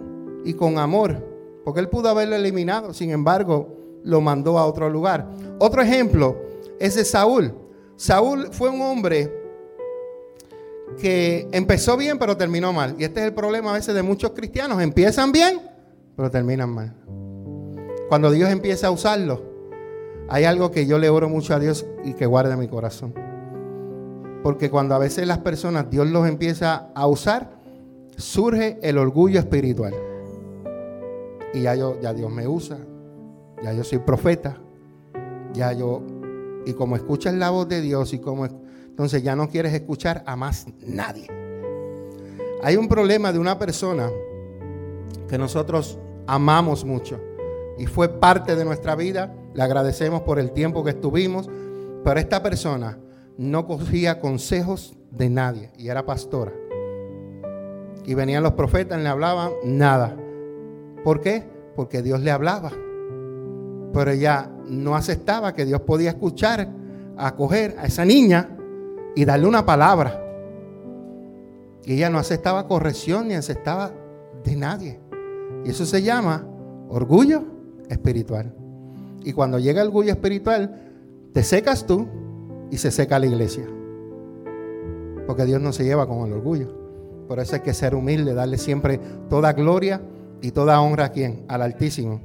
y 0.45 0.55
con 0.55 0.79
amor, 0.79 1.17
porque 1.65 1.81
Él 1.81 1.89
pudo 1.89 2.09
haberlo 2.09 2.37
eliminado, 2.37 2.93
sin 2.93 3.11
embargo, 3.11 4.01
lo 4.03 4.21
mandó 4.21 4.59
a 4.59 4.67
otro 4.67 4.91
lugar. 4.91 5.31
Otro 5.59 5.83
ejemplo 5.83 6.37
es 6.79 6.95
de 6.95 7.05
Saúl. 7.05 7.55
Saúl 7.97 8.49
fue 8.51 8.69
un 8.69 8.83
hombre 8.83 9.33
que 10.99 11.49
empezó 11.53 11.97
bien 11.97 12.19
pero 12.19 12.37
terminó 12.37 12.73
mal. 12.73 12.95
Y 12.99 13.05
este 13.05 13.21
es 13.21 13.27
el 13.27 13.35
problema 13.35 13.71
a 13.71 13.75
veces 13.75 13.95
de 13.95 14.03
muchos 14.03 14.33
cristianos. 14.33 14.81
Empiezan 14.83 15.33
bien 15.33 15.61
pero 16.17 16.31
terminan 16.31 16.71
mal. 16.71 16.95
Cuando 18.09 18.31
Dios 18.31 18.51
empieza 18.51 18.89
a 18.89 18.91
usarlo, 18.91 19.43
hay 20.29 20.45
algo 20.45 20.71
que 20.71 20.87
yo 20.87 20.99
le 20.99 21.09
oro 21.09 21.29
mucho 21.29 21.55
a 21.55 21.59
Dios 21.59 21.87
y 22.05 22.15
que 22.15 22.27
guarda 22.27 22.57
mi 22.57 22.69
corazón. 22.69 23.15
Porque 24.43 24.71
cuando 24.71 24.95
a 24.95 24.99
veces 24.99 25.27
las 25.27 25.39
personas 25.39 25.91
Dios 25.91 26.07
los 26.09 26.29
empieza 26.29 26.91
a 26.95 27.07
usar, 27.07 27.54
surge 28.17 28.79
el 28.83 28.99
orgullo 28.99 29.39
espiritual. 29.39 29.95
Y 31.53 31.62
ya 31.62 31.75
yo 31.75 32.01
ya 32.01 32.12
Dios 32.12 32.31
me 32.31 32.47
usa. 32.47 32.79
Ya 33.62 33.73
yo 33.73 33.85
soy 33.85 33.99
profeta. 33.99 34.57
Ya 35.53 35.73
yo 35.73 36.03
y 36.67 36.73
como 36.73 36.97
escuchas 36.97 37.35
la 37.35 37.51
voz 37.51 37.69
de 37.69 37.81
Dios 37.81 38.12
y 38.12 38.19
como 38.19 38.47
entonces 38.47 39.23
ya 39.23 39.37
no 39.37 39.49
quieres 39.49 39.75
escuchar 39.75 40.23
a 40.27 40.37
más 40.37 40.67
nadie. 40.87 41.27
Hay 42.62 42.77
un 42.77 42.89
problema 42.89 43.33
de 43.33 43.39
una 43.39 43.59
persona 43.59 44.09
que 45.29 45.37
nosotros 45.37 45.99
amamos 46.27 46.85
mucho 46.85 47.21
y 47.77 47.87
fue 47.87 48.09
parte 48.09 48.57
de 48.57 48.65
nuestra 48.65 48.95
vida. 48.95 49.35
Le 49.53 49.62
agradecemos 49.62 50.23
por 50.23 50.39
el 50.39 50.53
tiempo 50.53 50.85
que 50.85 50.91
estuvimos, 50.91 51.51
pero 52.05 52.21
esta 52.21 52.43
persona 52.43 52.99
no 53.37 53.67
cogía 53.67 54.21
consejos 54.21 54.97
de 55.11 55.29
nadie 55.29 55.73
y 55.77 55.89
era 55.89 56.07
pastora. 56.07 56.53
Y 58.05 58.15
venían 58.15 58.43
los 58.43 58.53
profetas 58.53 59.01
le 59.01 59.09
hablaban 59.09 59.53
nada. 59.65 60.17
¿Por 61.03 61.21
qué? 61.21 61.45
Porque 61.75 62.03
Dios 62.03 62.21
le 62.21 62.31
hablaba. 62.31 62.71
Pero 63.93 64.11
ella 64.11 64.51
no 64.69 64.97
aceptaba 64.97 65.55
que 65.55 65.65
Dios 65.65 65.81
podía 65.83 66.11
escuchar, 66.11 66.69
acoger 67.17 67.77
a 67.79 67.87
esa 67.87 68.05
niña 68.05 68.57
y 69.15 69.25
darle 69.25 69.47
una 69.47 69.65
palabra. 69.65 70.21
Y 71.85 71.95
ella 71.95 72.11
no 72.11 72.19
aceptaba 72.19 72.67
corrección 72.67 73.29
ni 73.29 73.35
aceptaba 73.35 73.93
de 74.43 74.57
nadie. 74.57 75.01
Y 75.65 75.71
eso 75.71 75.87
se 75.87 76.03
llama 76.03 76.47
orgullo 76.89 77.45
espiritual. 77.89 78.55
Y 79.23 79.33
cuando 79.33 79.59
llega 79.59 79.83
el 79.83 79.89
orgullo 79.89 80.13
espiritual, 80.13 80.81
te 81.33 81.43
secas 81.43 81.87
tú 81.87 82.07
y 82.71 82.79
se 82.79 82.91
seca 82.91 83.19
la 83.19 83.27
iglesia. 83.27 83.65
Porque 85.27 85.45
Dios 85.45 85.61
no 85.61 85.73
se 85.73 85.85
lleva 85.85 86.07
con 86.07 86.27
el 86.27 86.33
orgullo. 86.35 86.84
Por 87.29 87.41
eso 87.41 87.57
hay 87.57 87.62
que 87.62 87.75
ser 87.75 87.95
humilde, 87.95 88.35
darle 88.35 88.59
siempre 88.59 89.01
toda 89.29 89.53
gloria 89.53 90.01
y 90.43 90.51
toda 90.51 90.81
honra 90.81 91.07
a 91.07 91.12
quien? 91.12 91.45
Al 91.49 91.62
Altísimo. 91.62 92.20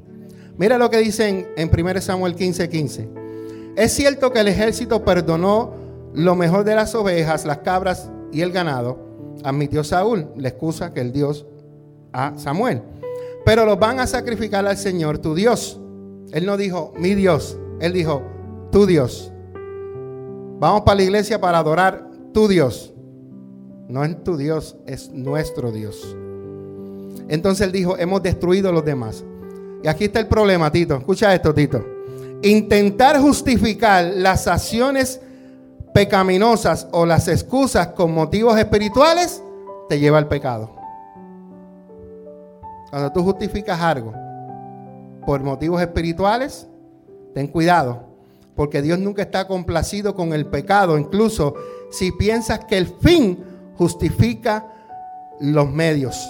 Mira 0.57 0.77
lo 0.77 0.89
que 0.89 0.97
dicen 0.97 1.47
en 1.55 1.69
1 1.69 2.01
Samuel 2.01 2.35
15:15. 2.35 2.69
15. 2.69 3.09
Es 3.75 3.93
cierto 3.93 4.33
que 4.33 4.41
el 4.41 4.49
ejército 4.49 5.05
perdonó 5.05 5.73
lo 6.13 6.35
mejor 6.35 6.63
de 6.65 6.75
las 6.75 6.95
ovejas, 6.95 7.45
las 7.45 7.59
cabras 7.59 8.09
y 8.31 8.41
el 8.41 8.51
ganado, 8.51 8.99
admitió 9.43 9.83
Saúl, 9.83 10.27
la 10.35 10.49
excusa 10.49 10.93
que 10.93 11.01
el 11.01 11.13
Dios 11.13 11.45
a 12.11 12.33
Samuel. 12.37 12.81
Pero 13.45 13.65
los 13.65 13.79
van 13.79 13.99
a 13.99 14.07
sacrificar 14.07 14.65
al 14.67 14.77
Señor, 14.77 15.19
tu 15.19 15.33
Dios. 15.33 15.79
Él 16.31 16.45
no 16.45 16.57
dijo, 16.57 16.93
mi 16.97 17.15
Dios, 17.15 17.57
él 17.79 17.93
dijo, 17.93 18.21
tu 18.71 18.85
Dios. 18.85 19.31
Vamos 20.59 20.81
para 20.81 20.97
la 20.97 21.03
iglesia 21.03 21.39
para 21.39 21.59
adorar 21.59 22.09
tu 22.33 22.47
Dios. 22.47 22.93
No 23.89 24.05
es 24.05 24.23
tu 24.23 24.37
Dios, 24.37 24.75
es 24.85 25.09
nuestro 25.09 25.71
Dios. 25.71 26.15
Entonces 27.27 27.65
él 27.65 27.71
dijo, 27.71 27.97
hemos 27.97 28.21
destruido 28.21 28.71
los 28.71 28.85
demás. 28.85 29.25
Y 29.83 29.87
aquí 29.87 30.05
está 30.05 30.19
el 30.19 30.27
problema, 30.27 30.71
Tito. 30.71 30.95
Escucha 30.95 31.33
esto, 31.33 31.51
Tito. 31.55 31.83
Intentar 32.43 33.19
justificar 33.19 34.05
las 34.15 34.47
acciones 34.47 35.19
pecaminosas 35.91 36.87
o 36.91 37.03
las 37.03 37.27
excusas 37.27 37.87
con 37.87 38.13
motivos 38.13 38.59
espirituales 38.59 39.41
te 39.89 39.99
lleva 39.99 40.19
al 40.19 40.27
pecado. 40.27 40.71
Cuando 42.91 43.11
tú 43.11 43.23
justificas 43.23 43.81
algo 43.81 44.13
por 45.25 45.41
motivos 45.41 45.81
espirituales, 45.81 46.67
ten 47.33 47.47
cuidado, 47.47 48.03
porque 48.55 48.83
Dios 48.83 48.99
nunca 48.99 49.23
está 49.23 49.47
complacido 49.47 50.13
con 50.13 50.31
el 50.33 50.45
pecado, 50.45 50.95
incluso 50.95 51.55
si 51.89 52.11
piensas 52.11 52.65
que 52.65 52.77
el 52.77 52.85
fin 52.87 53.48
justifica 53.79 54.67
los 55.39 55.71
medios. 55.71 56.29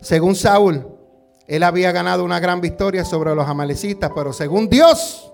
Según 0.00 0.34
Saúl, 0.34 0.84
él 1.46 1.62
había 1.62 1.92
ganado 1.92 2.24
una 2.24 2.40
gran 2.40 2.60
victoria 2.60 3.04
sobre 3.04 3.32
los 3.36 3.46
amalecitas, 3.46 4.10
pero 4.12 4.32
según 4.32 4.68
Dios, 4.68 5.32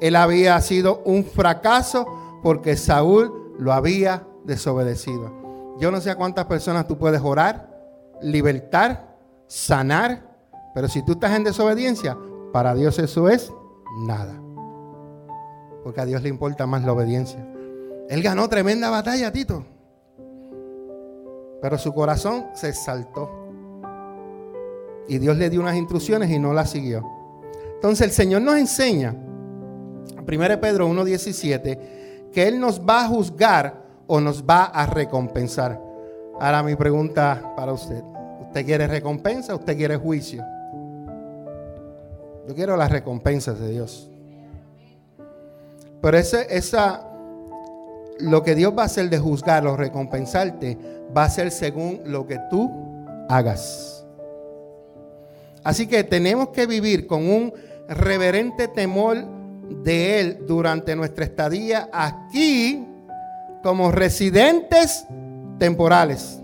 él 0.00 0.16
había 0.16 0.58
sido 0.62 1.02
un 1.04 1.24
fracaso 1.24 2.06
porque 2.42 2.74
Saúl 2.78 3.54
lo 3.58 3.74
había 3.74 4.26
desobedecido. 4.44 5.30
Yo 5.78 5.90
no 5.90 6.00
sé 6.00 6.10
a 6.10 6.16
cuántas 6.16 6.46
personas 6.46 6.88
tú 6.88 6.96
puedes 6.96 7.20
orar, 7.20 7.68
libertar, 8.22 9.14
sanar, 9.46 10.22
pero 10.74 10.88
si 10.88 11.04
tú 11.04 11.12
estás 11.12 11.36
en 11.36 11.44
desobediencia, 11.44 12.16
para 12.50 12.74
Dios 12.74 12.98
eso 12.98 13.28
es 13.28 13.52
nada. 14.06 14.40
Porque 15.84 16.00
a 16.00 16.06
Dios 16.06 16.22
le 16.22 16.30
importa 16.30 16.66
más 16.66 16.82
la 16.82 16.92
obediencia. 16.94 17.46
Él 18.10 18.22
ganó 18.22 18.48
tremenda 18.48 18.90
batalla, 18.90 19.30
Tito. 19.30 19.64
Pero 21.62 21.78
su 21.78 21.94
corazón 21.94 22.46
se 22.54 22.72
saltó. 22.72 23.30
Y 25.06 25.18
Dios 25.18 25.36
le 25.36 25.48
dio 25.48 25.60
unas 25.60 25.76
instrucciones 25.76 26.28
y 26.28 26.40
no 26.40 26.52
las 26.52 26.70
siguió. 26.70 27.08
Entonces 27.74 28.08
el 28.08 28.12
Señor 28.12 28.42
nos 28.42 28.56
enseña 28.56 29.14
1 30.26 30.60
Pedro 30.60 30.88
1.17, 30.88 32.30
que 32.32 32.48
Él 32.48 32.58
nos 32.58 32.80
va 32.80 33.04
a 33.04 33.08
juzgar 33.08 33.84
o 34.08 34.20
nos 34.20 34.44
va 34.44 34.64
a 34.64 34.86
recompensar. 34.86 35.80
Ahora 36.40 36.64
mi 36.64 36.74
pregunta 36.74 37.52
para 37.56 37.72
usted. 37.72 38.02
¿Usted 38.42 38.66
quiere 38.66 38.88
recompensa 38.88 39.54
o 39.54 39.58
usted 39.58 39.76
quiere 39.76 39.96
juicio? 39.96 40.44
Yo 42.48 42.54
quiero 42.56 42.76
las 42.76 42.90
recompensas 42.90 43.60
de 43.60 43.70
Dios. 43.70 44.10
Pero 46.02 46.18
esa, 46.18 47.09
lo 48.22 48.42
que 48.42 48.54
Dios 48.54 48.74
va 48.76 48.82
a 48.82 48.86
hacer 48.86 49.10
de 49.10 49.18
juzgar 49.18 49.66
o 49.66 49.76
recompensarte, 49.76 50.78
va 51.16 51.24
a 51.24 51.30
ser 51.30 51.50
según 51.50 52.00
lo 52.04 52.26
que 52.26 52.38
tú 52.50 52.70
hagas. 53.28 54.04
Así 55.62 55.86
que 55.86 56.04
tenemos 56.04 56.48
que 56.50 56.66
vivir 56.66 57.06
con 57.06 57.28
un 57.28 57.52
reverente 57.88 58.68
temor 58.68 59.24
de 59.82 60.20
Él 60.20 60.38
durante 60.46 60.96
nuestra 60.96 61.24
estadía 61.24 61.88
aquí 61.92 62.86
como 63.62 63.92
residentes 63.92 65.04
temporales. 65.58 66.40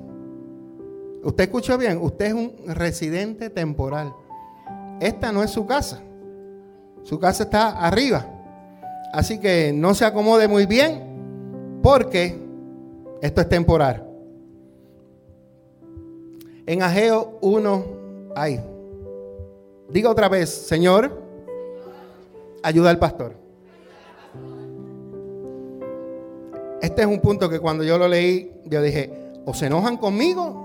Usted 1.23 1.45
escuchó 1.45 1.79
bien, 1.79 1.99
usted 2.01 2.27
es 2.27 2.35
un 2.35 2.55
residente 2.67 3.51
temporal. 3.51 4.13
Esta 5.01 5.33
no 5.33 5.43
es 5.43 5.51
su 5.51 5.67
casa. 5.67 6.01
Su 7.03 7.19
casa 7.19 7.45
está 7.45 7.71
arriba. 7.71 8.27
Así 9.13 9.39
que 9.39 9.73
no 9.73 9.95
se 9.95 10.05
acomode 10.05 10.47
muy 10.47 10.67
bien 10.67 11.16
porque 11.87 12.37
esto 13.23 13.41
es 13.41 13.49
temporal. 13.49 14.05
En 16.67 16.83
Ageo 16.83 17.39
1, 17.41 17.85
ahí. 18.35 18.61
Diga 19.89 20.11
otra 20.11 20.29
vez, 20.29 20.51
Señor, 20.51 21.13
ayuda 22.65 22.91
al 22.91 22.99
pastor. 22.99 23.37
Este 26.83 27.03
es 27.03 27.07
un 27.07 27.21
punto 27.21 27.49
que 27.49 27.61
cuando 27.61 27.85
yo 27.85 27.97
lo 27.99 28.09
leí, 28.09 28.53
yo 28.65 28.83
dije, 28.83 29.31
o 29.45 29.55
se 29.55 29.67
enojan 29.67 29.97
conmigo 29.97 30.65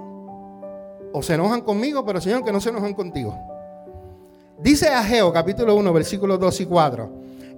o 1.14 1.22
se 1.22 1.36
enojan 1.36 1.62
conmigo, 1.62 2.04
pero 2.04 2.20
Señor, 2.20 2.44
que 2.44 2.52
no 2.52 2.60
se 2.60 2.70
enojan 2.70 2.96
contigo. 2.96 3.38
Dice 4.58 4.88
Ageo 4.90 5.32
capítulo 5.32 5.76
1, 5.76 5.94
versículos 5.94 6.40
2 6.40 6.62
y 6.62 6.66
4. 6.66 7.10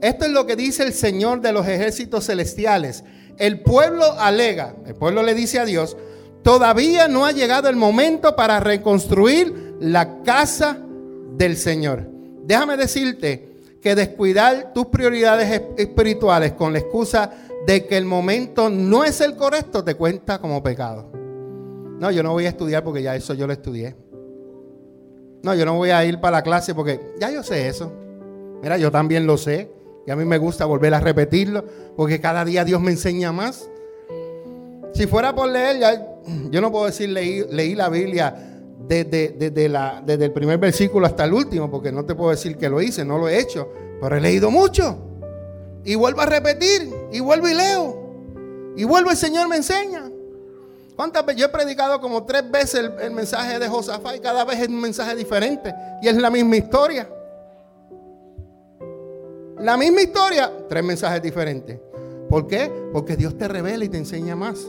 Esto 0.03 0.25
es 0.25 0.31
lo 0.31 0.45
que 0.45 0.57
dice 0.57 0.83
el 0.83 0.91
Señor 0.91 1.39
de 1.39 1.53
los 1.53 1.65
ejércitos 1.65 2.25
celestiales. 2.25 3.05
El 3.37 3.61
pueblo 3.61 4.03
alega, 4.19 4.75
el 4.85 4.95
pueblo 4.95 5.23
le 5.23 5.33
dice 5.33 5.59
a 5.59 5.65
Dios, 5.65 5.95
todavía 6.43 7.07
no 7.07 7.25
ha 7.25 7.31
llegado 7.31 7.69
el 7.69 7.77
momento 7.77 8.35
para 8.35 8.59
reconstruir 8.59 9.77
la 9.79 10.21
casa 10.23 10.77
del 11.37 11.55
Señor. 11.55 12.05
Déjame 12.43 12.75
decirte 12.75 13.55
que 13.81 13.95
descuidar 13.95 14.73
tus 14.73 14.87
prioridades 14.87 15.61
espirituales 15.77 16.51
con 16.51 16.73
la 16.73 16.79
excusa 16.79 17.31
de 17.65 17.85
que 17.85 17.95
el 17.95 18.03
momento 18.03 18.69
no 18.69 19.05
es 19.05 19.21
el 19.21 19.37
correcto 19.37 19.85
te 19.85 19.95
cuenta 19.95 20.39
como 20.39 20.61
pecado. 20.61 21.09
No, 21.13 22.11
yo 22.11 22.23
no 22.23 22.33
voy 22.33 22.45
a 22.45 22.49
estudiar 22.49 22.83
porque 22.83 23.03
ya 23.03 23.15
eso 23.15 23.35
yo 23.35 23.47
lo 23.47 23.53
estudié. 23.53 23.95
No, 25.43 25.55
yo 25.55 25.63
no 25.63 25.75
voy 25.75 25.91
a 25.91 26.03
ir 26.03 26.19
para 26.19 26.39
la 26.39 26.43
clase 26.43 26.75
porque 26.75 26.99
ya 27.21 27.31
yo 27.31 27.41
sé 27.41 27.69
eso. 27.69 27.89
Mira, 28.61 28.77
yo 28.77 28.91
también 28.91 29.25
lo 29.25 29.37
sé. 29.37 29.71
Y 30.05 30.11
a 30.11 30.15
mí 30.15 30.25
me 30.25 30.37
gusta 30.37 30.65
volver 30.65 30.93
a 30.93 30.99
repetirlo 30.99 31.63
porque 31.95 32.19
cada 32.19 32.43
día 32.43 32.65
Dios 32.65 32.81
me 32.81 32.91
enseña 32.91 33.31
más. 33.31 33.69
Si 34.93 35.07
fuera 35.07 35.33
por 35.33 35.49
leer, 35.49 35.79
ya, 35.79 36.07
yo 36.51 36.61
no 36.61 36.71
puedo 36.71 36.85
decir 36.85 37.09
leí, 37.09 37.45
leí 37.49 37.73
la 37.73 37.89
Biblia 37.89 38.53
desde, 38.87 40.25
el 40.25 40.31
primer 40.31 40.57
versículo 40.57 41.05
hasta 41.05 41.23
el 41.23 41.33
último, 41.33 41.71
porque 41.71 41.91
no 41.91 42.05
te 42.05 42.15
puedo 42.15 42.31
decir 42.31 42.57
que 42.57 42.69
lo 42.69 42.81
hice, 42.81 43.05
no 43.05 43.17
lo 43.17 43.27
he 43.27 43.39
hecho, 43.39 43.71
pero 44.01 44.17
he 44.17 44.21
leído 44.21 44.51
mucho. 44.51 44.97
Y 45.85 45.95
vuelvo 45.95 46.21
a 46.21 46.25
repetir, 46.25 46.93
y 47.11 47.19
vuelvo 47.19 47.47
y 47.47 47.53
leo. 47.53 48.73
Y 48.75 48.83
vuelvo 48.83 49.11
el 49.11 49.17
Señor 49.17 49.47
me 49.47 49.57
enseña. 49.57 50.09
¿Cuántas 50.95 51.25
veces? 51.25 51.41
Yo 51.41 51.47
he 51.47 51.49
predicado 51.49 51.99
como 51.99 52.23
tres 52.25 52.49
veces 52.49 52.75
el, 52.75 52.93
el 53.01 53.11
mensaje 53.11 53.57
de 53.57 53.67
Josafá 53.67 54.15
y 54.15 54.19
cada 54.19 54.45
vez 54.45 54.59
es 54.59 54.67
un 54.67 54.79
mensaje 54.79 55.15
diferente. 55.15 55.73
Y 56.01 56.07
es 56.07 56.15
la 56.17 56.29
misma 56.29 56.57
historia. 56.57 57.09
La 59.63 59.77
misma 59.77 60.01
historia, 60.01 60.51
tres 60.67 60.83
mensajes 60.83 61.21
diferentes. 61.21 61.79
¿Por 62.27 62.47
qué? 62.47 62.69
Porque 62.91 63.15
Dios 63.15 63.37
te 63.37 63.47
revela 63.47 63.85
y 63.85 63.87
te 63.87 63.97
enseña 63.97 64.35
más. 64.35 64.59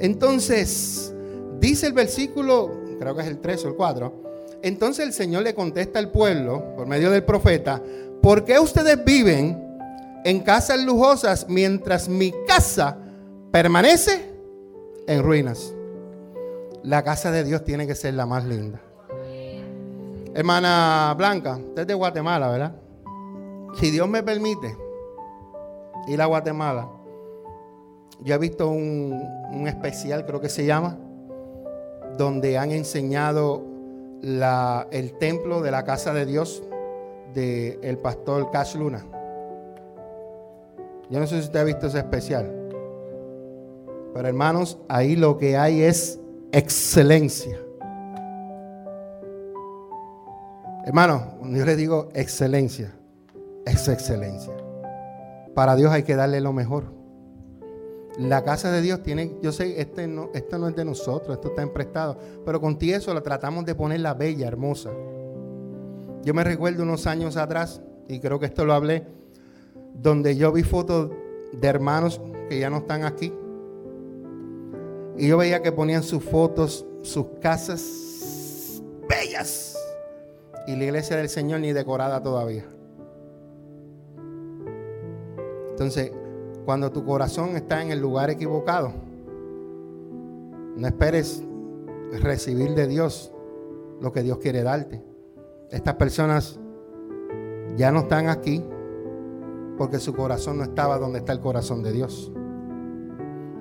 Entonces, 0.00 1.14
dice 1.60 1.86
el 1.86 1.92
versículo, 1.92 2.72
creo 2.98 3.14
que 3.14 3.22
es 3.22 3.28
el 3.28 3.38
3 3.38 3.64
o 3.66 3.68
el 3.68 3.74
4. 3.76 4.22
Entonces 4.62 5.06
el 5.06 5.12
Señor 5.12 5.44
le 5.44 5.54
contesta 5.54 6.00
al 6.00 6.10
pueblo, 6.10 6.74
por 6.74 6.88
medio 6.88 7.08
del 7.12 7.22
profeta, 7.22 7.80
¿por 8.20 8.44
qué 8.44 8.58
ustedes 8.58 9.04
viven 9.04 9.78
en 10.24 10.40
casas 10.40 10.82
lujosas 10.82 11.46
mientras 11.48 12.08
mi 12.08 12.34
casa 12.48 12.98
permanece 13.52 14.28
en 15.06 15.22
ruinas? 15.22 15.72
La 16.82 17.04
casa 17.04 17.30
de 17.30 17.44
Dios 17.44 17.62
tiene 17.62 17.86
que 17.86 17.94
ser 17.94 18.14
la 18.14 18.26
más 18.26 18.44
linda. 18.44 18.80
Hermana 20.34 21.14
Blanca, 21.16 21.58
usted 21.58 21.82
es 21.82 21.86
de 21.86 21.94
Guatemala, 21.94 22.48
¿verdad? 22.50 22.89
Si 23.74 23.90
Dios 23.90 24.08
me 24.08 24.22
permite 24.22 24.76
ir 26.08 26.20
a 26.20 26.26
Guatemala, 26.26 26.88
yo 28.22 28.34
he 28.34 28.38
visto 28.38 28.68
un, 28.68 29.66
especial, 29.66 30.26
creo 30.26 30.40
que 30.40 30.48
se 30.48 30.66
llama, 30.66 30.98
donde 32.18 32.58
han 32.58 32.70
enseñado 32.72 33.62
el 34.22 35.12
templo 35.18 35.62
de 35.62 35.70
la 35.70 35.84
casa 35.84 36.12
de 36.12 36.26
Dios 36.26 36.62
del 37.34 37.78
el 37.82 37.98
pastor 37.98 38.50
Cash 38.50 38.76
Luna. 38.76 39.06
Yo 41.08 41.18
no 41.18 41.26
sé 41.26 41.38
si 41.38 41.46
usted 41.46 41.60
ha 41.60 41.64
visto 41.64 41.86
ese 41.86 41.98
especial. 41.98 42.60
Pero 44.12 44.28
hermanos, 44.28 44.78
ahí 44.88 45.16
lo 45.16 45.38
que 45.38 45.56
hay 45.56 45.82
es 45.82 46.20
excelencia. 46.52 47.58
Hermano, 50.84 51.34
cuando 51.38 51.58
yo 51.58 51.64
le 51.64 51.76
digo 51.76 52.08
excelencia, 52.14 52.92
es 53.66 53.88
excelencia. 53.88 54.54
Para 55.54 55.76
Dios 55.76 55.92
hay 55.92 56.02
que 56.02 56.16
darle 56.16 56.40
lo 56.40 56.52
mejor. 56.52 57.00
La 58.18 58.44
casa 58.44 58.70
de 58.70 58.82
Dios 58.82 59.02
tiene, 59.02 59.36
yo 59.40 59.52
sé, 59.52 59.80
este 59.80 60.06
no, 60.06 60.30
esto 60.34 60.58
no 60.58 60.68
es 60.68 60.76
de 60.76 60.84
nosotros, 60.84 61.36
esto 61.36 61.48
está 61.48 61.62
emprestado, 61.62 62.18
pero 62.44 62.60
con 62.60 62.76
eso 62.80 63.14
la 63.14 63.22
tratamos 63.22 63.64
de 63.64 63.74
ponerla 63.74 64.14
bella, 64.14 64.46
hermosa. 64.48 64.90
Yo 66.22 66.34
me 66.34 66.44
recuerdo 66.44 66.82
unos 66.82 67.06
años 67.06 67.36
atrás, 67.36 67.80
y 68.08 68.20
creo 68.20 68.38
que 68.38 68.46
esto 68.46 68.64
lo 68.64 68.74
hablé, 68.74 69.06
donde 69.94 70.36
yo 70.36 70.52
vi 70.52 70.62
fotos 70.62 71.10
de 71.52 71.68
hermanos 71.68 72.20
que 72.48 72.58
ya 72.58 72.68
no 72.68 72.78
están 72.78 73.04
aquí. 73.04 73.32
Y 75.16 75.28
yo 75.28 75.36
veía 75.36 75.62
que 75.62 75.72
ponían 75.72 76.02
sus 76.02 76.22
fotos, 76.22 76.84
sus 77.02 77.26
casas 77.40 78.82
bellas. 79.08 79.78
Y 80.66 80.76
la 80.76 80.84
iglesia 80.84 81.16
del 81.16 81.28
Señor 81.28 81.60
ni 81.60 81.72
decorada 81.72 82.22
todavía. 82.22 82.64
Entonces, 85.80 86.12
cuando 86.66 86.92
tu 86.92 87.06
corazón 87.06 87.56
está 87.56 87.80
en 87.80 87.90
el 87.90 88.00
lugar 88.00 88.28
equivocado, 88.28 88.92
no 90.76 90.86
esperes 90.86 91.42
recibir 92.20 92.74
de 92.74 92.86
Dios 92.86 93.32
lo 93.98 94.12
que 94.12 94.22
Dios 94.22 94.36
quiere 94.36 94.62
darte. 94.62 95.02
Estas 95.70 95.94
personas 95.94 96.60
ya 97.78 97.90
no 97.92 98.00
están 98.00 98.28
aquí 98.28 98.62
porque 99.78 99.98
su 100.00 100.12
corazón 100.12 100.58
no 100.58 100.64
estaba 100.64 100.98
donde 100.98 101.20
está 101.20 101.32
el 101.32 101.40
corazón 101.40 101.82
de 101.82 101.92
Dios. 101.92 102.30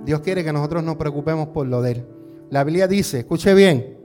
Dios 0.04 0.20
quiere 0.20 0.44
que 0.44 0.52
nosotros 0.52 0.84
nos 0.84 0.98
preocupemos 0.98 1.48
por 1.48 1.68
lo 1.68 1.82
de 1.82 1.92
Él. 1.92 2.06
La 2.50 2.66
Biblia 2.66 2.90
dice, 2.90 3.20
escuche 3.20 3.54
bien, 3.54 3.98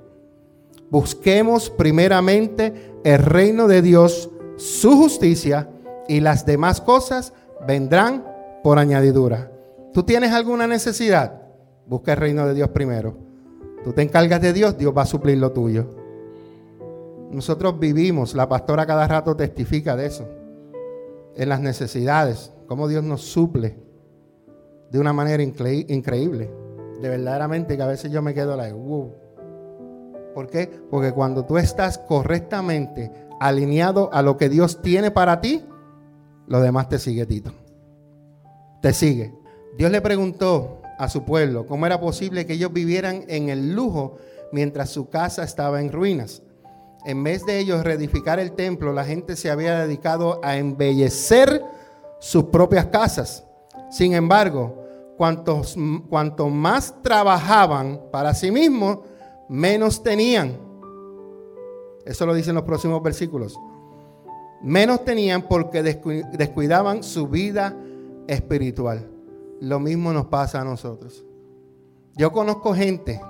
busquemos 0.88 1.68
primeramente 1.68 2.92
el 3.02 3.18
reino 3.18 3.66
de 3.66 3.82
Dios, 3.82 4.30
su 4.54 4.96
justicia 4.96 5.68
y 6.06 6.20
las 6.20 6.46
demás 6.46 6.80
cosas 6.80 7.32
vendrán 7.66 8.24
por 8.62 8.78
añadidura. 8.78 9.50
¿Tú 9.92 10.02
tienes 10.02 10.32
alguna 10.32 10.66
necesidad? 10.66 11.42
Busca 11.86 12.12
el 12.12 12.18
reino 12.18 12.46
de 12.46 12.54
Dios 12.54 12.70
primero. 12.70 13.16
Tú 13.84 13.92
te 13.92 14.02
encargas 14.02 14.40
de 14.40 14.52
Dios, 14.52 14.78
Dios 14.78 14.94
va 14.96 15.02
a 15.02 15.06
suplir 15.06 15.38
lo 15.38 15.52
tuyo. 15.52 15.86
Nosotros 17.30 17.78
vivimos, 17.78 18.34
la 18.34 18.48
pastora 18.48 18.86
cada 18.86 19.06
rato 19.06 19.36
testifica 19.36 19.96
de 19.96 20.06
eso, 20.06 20.26
en 21.36 21.48
las 21.48 21.60
necesidades, 21.60 22.52
cómo 22.66 22.88
Dios 22.88 23.02
nos 23.04 23.22
suple 23.22 23.76
de 24.90 24.98
una 24.98 25.12
manera 25.12 25.42
increíble. 25.42 26.50
De 27.00 27.08
verdaderamente 27.08 27.76
que 27.76 27.82
a 27.82 27.88
veces 27.88 28.12
yo 28.12 28.22
me 28.22 28.34
quedo 28.34 28.56
la 28.56 28.72
wow. 28.72 29.12
¿Por 30.32 30.48
qué? 30.48 30.70
Porque 30.90 31.12
cuando 31.12 31.44
tú 31.44 31.58
estás 31.58 31.98
correctamente 31.98 33.10
alineado 33.40 34.10
a 34.12 34.22
lo 34.22 34.36
que 34.36 34.48
Dios 34.48 34.80
tiene 34.80 35.10
para 35.10 35.40
ti, 35.40 35.64
lo 36.46 36.60
demás 36.60 36.88
te 36.88 36.98
sigue, 36.98 37.26
Tito. 37.26 37.52
Te 38.82 38.92
sigue. 38.92 39.34
Dios 39.76 39.90
le 39.90 40.00
preguntó 40.00 40.82
a 40.98 41.08
su 41.08 41.24
pueblo 41.24 41.66
cómo 41.66 41.86
era 41.86 42.00
posible 42.00 42.46
que 42.46 42.54
ellos 42.54 42.72
vivieran 42.72 43.24
en 43.28 43.48
el 43.48 43.74
lujo 43.74 44.16
mientras 44.52 44.90
su 44.90 45.08
casa 45.08 45.42
estaba 45.42 45.80
en 45.80 45.90
ruinas. 45.90 46.42
En 47.04 47.24
vez 47.24 47.44
de 47.44 47.58
ellos 47.58 47.82
reedificar 47.82 48.38
el 48.38 48.52
templo, 48.52 48.92
la 48.92 49.04
gente 49.04 49.36
se 49.36 49.50
había 49.50 49.78
dedicado 49.78 50.40
a 50.42 50.56
embellecer 50.56 51.62
sus 52.20 52.44
propias 52.44 52.86
casas. 52.86 53.44
Sin 53.90 54.14
embargo, 54.14 54.84
cuantos, 55.16 55.76
cuanto 56.08 56.48
más 56.48 56.94
trabajaban 57.02 58.00
para 58.10 58.32
sí 58.32 58.50
mismos, 58.50 59.00
menos 59.48 60.02
tenían. 60.02 60.58
Eso 62.06 62.26
lo 62.26 62.34
dicen 62.34 62.54
los 62.54 62.64
próximos 62.64 63.02
versículos 63.02 63.58
menos 64.64 65.04
tenían 65.04 65.42
porque 65.42 65.82
descuidaban 65.82 67.02
su 67.02 67.28
vida 67.28 67.76
espiritual. 68.26 69.06
Lo 69.60 69.78
mismo 69.78 70.12
nos 70.12 70.26
pasa 70.26 70.62
a 70.62 70.64
nosotros. 70.64 71.24
Yo 72.16 72.32
conozco 72.32 72.74
gente, 72.74 73.20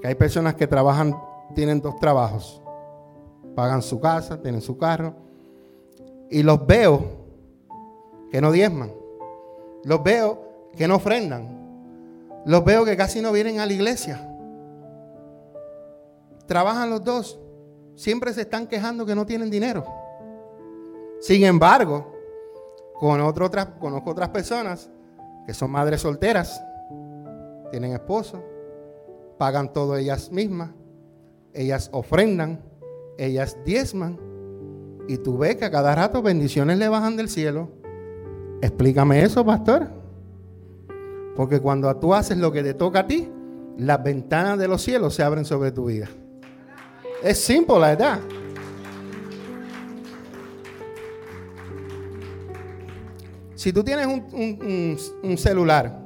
que 0.00 0.08
hay 0.08 0.14
personas 0.14 0.54
que 0.54 0.66
trabajan, 0.66 1.14
tienen 1.54 1.80
dos 1.80 1.96
trabajos. 1.96 2.62
Pagan 3.54 3.82
su 3.82 4.00
casa, 4.00 4.40
tienen 4.40 4.62
su 4.62 4.78
carro. 4.78 5.14
Y 6.30 6.42
los 6.42 6.66
veo 6.66 7.04
que 8.30 8.40
no 8.40 8.50
diezman. 8.50 8.92
Los 9.84 10.02
veo 10.02 10.70
que 10.76 10.88
no 10.88 10.96
ofrendan. 10.96 11.48
Los 12.46 12.64
veo 12.64 12.84
que 12.84 12.96
casi 12.96 13.20
no 13.20 13.30
vienen 13.32 13.60
a 13.60 13.66
la 13.66 13.72
iglesia. 13.72 14.26
Trabajan 16.46 16.90
los 16.90 17.04
dos. 17.04 17.38
Siempre 17.94 18.32
se 18.32 18.42
están 18.42 18.66
quejando 18.66 19.04
que 19.04 19.14
no 19.14 19.26
tienen 19.26 19.50
dinero. 19.50 19.84
Sin 21.20 21.44
embargo, 21.44 22.12
con 22.94 23.20
otras, 23.20 23.66
conozco 23.78 24.10
otras 24.10 24.30
personas 24.30 24.90
que 25.46 25.54
son 25.54 25.70
madres 25.70 26.00
solteras, 26.00 26.60
tienen 27.70 27.92
esposo, 27.92 28.42
pagan 29.38 29.72
todo 29.72 29.96
ellas 29.96 30.30
mismas, 30.30 30.70
ellas 31.52 31.88
ofrendan, 31.92 32.60
ellas 33.18 33.56
diezman, 33.64 34.18
y 35.08 35.18
tú 35.18 35.38
ves 35.38 35.56
que 35.56 35.64
a 35.64 35.70
cada 35.70 35.94
rato 35.94 36.22
bendiciones 36.22 36.78
le 36.78 36.88
bajan 36.88 37.16
del 37.16 37.28
cielo. 37.28 37.68
Explícame 38.60 39.22
eso, 39.22 39.44
pastor. 39.44 39.86
Porque 41.36 41.60
cuando 41.60 41.94
tú 41.96 42.14
haces 42.14 42.38
lo 42.38 42.50
que 42.50 42.62
te 42.62 42.74
toca 42.74 43.00
a 43.00 43.06
ti, 43.06 43.30
las 43.78 44.02
ventanas 44.02 44.58
de 44.58 44.68
los 44.68 44.82
cielos 44.82 45.14
se 45.14 45.22
abren 45.22 45.44
sobre 45.44 45.70
tu 45.70 45.86
vida. 45.86 46.08
Es 47.22 47.38
simple, 47.38 47.78
la 47.78 47.88
verdad. 47.88 48.20
Si 53.56 53.72
tú 53.72 53.82
tienes 53.82 54.06
un, 54.06 55.38
celular 55.38 55.98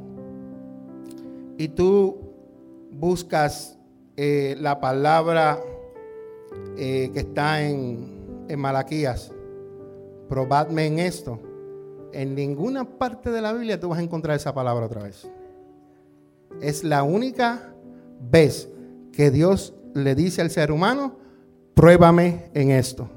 y 1.59 1.69
tú 1.69 2.17
buscas 2.93 3.77
eh, 4.17 4.57
la 4.61 4.81
palabra 4.81 5.61
eh, 6.79 7.11
que 7.13 7.21
está 7.21 7.61
en, 7.63 8.47
en 8.49 8.59
Malaquías, 8.59 9.33
probadme 10.29 10.87
en 10.87 11.01
esto, 11.01 11.41
en 12.13 12.37
ninguna 12.37 12.85
parte 12.85 13.31
de 13.31 13.41
la 13.41 13.53
Biblia 13.53 13.81
tú 13.81 13.89
vas 13.89 13.99
a 13.99 14.03
encontrar 14.03 14.37
esa 14.37 14.55
palabra 14.55 14.87
otra 14.87 15.03
vez. 15.03 15.29
Es 16.61 16.85
la 16.85 17.03
única 17.03 17.75
vez 18.31 18.69
que 19.13 19.33
Dios 19.33 19.75
le 19.93 20.15
dice 20.15 20.41
al 20.41 20.51
ser 20.51 20.71
humano, 20.71 21.17
pruébame 21.75 22.51
en 22.55 22.71
esto. 22.71 23.09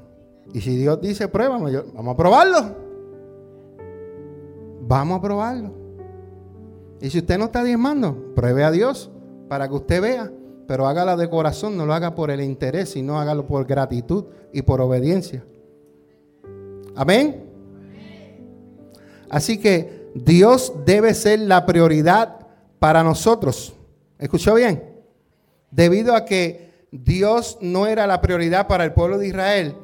Y 0.52 0.60
si 0.60 0.76
Dios 0.76 1.00
dice, 1.00 1.28
pruébame, 1.28 1.70
vamos 1.94 2.14
a 2.14 2.16
probarlo. 2.16 2.83
Vamos 4.86 5.18
a 5.18 5.22
probarlo. 5.22 5.72
Y 7.00 7.10
si 7.10 7.18
usted 7.18 7.38
no 7.38 7.46
está 7.46 7.64
diezmando, 7.64 8.34
pruebe 8.34 8.64
a 8.64 8.70
Dios 8.70 9.10
para 9.48 9.68
que 9.68 9.74
usted 9.74 10.00
vea. 10.00 10.32
Pero 10.66 10.86
hágala 10.86 11.16
de 11.16 11.28
corazón, 11.28 11.76
no 11.76 11.84
lo 11.84 11.92
haga 11.92 12.14
por 12.14 12.30
el 12.30 12.40
interés, 12.40 12.90
sino 12.90 13.20
hágalo 13.20 13.46
por 13.46 13.66
gratitud 13.66 14.24
y 14.52 14.62
por 14.62 14.80
obediencia. 14.80 15.44
Amén. 16.96 17.50
Así 19.28 19.58
que 19.58 20.10
Dios 20.14 20.72
debe 20.86 21.12
ser 21.12 21.40
la 21.40 21.66
prioridad 21.66 22.46
para 22.78 23.02
nosotros. 23.02 23.74
¿Escuchó 24.18 24.54
bien? 24.54 24.94
Debido 25.70 26.14
a 26.14 26.24
que 26.24 26.86
Dios 26.92 27.58
no 27.60 27.86
era 27.86 28.06
la 28.06 28.20
prioridad 28.20 28.68
para 28.68 28.84
el 28.84 28.92
pueblo 28.92 29.18
de 29.18 29.28
Israel, 29.28 29.74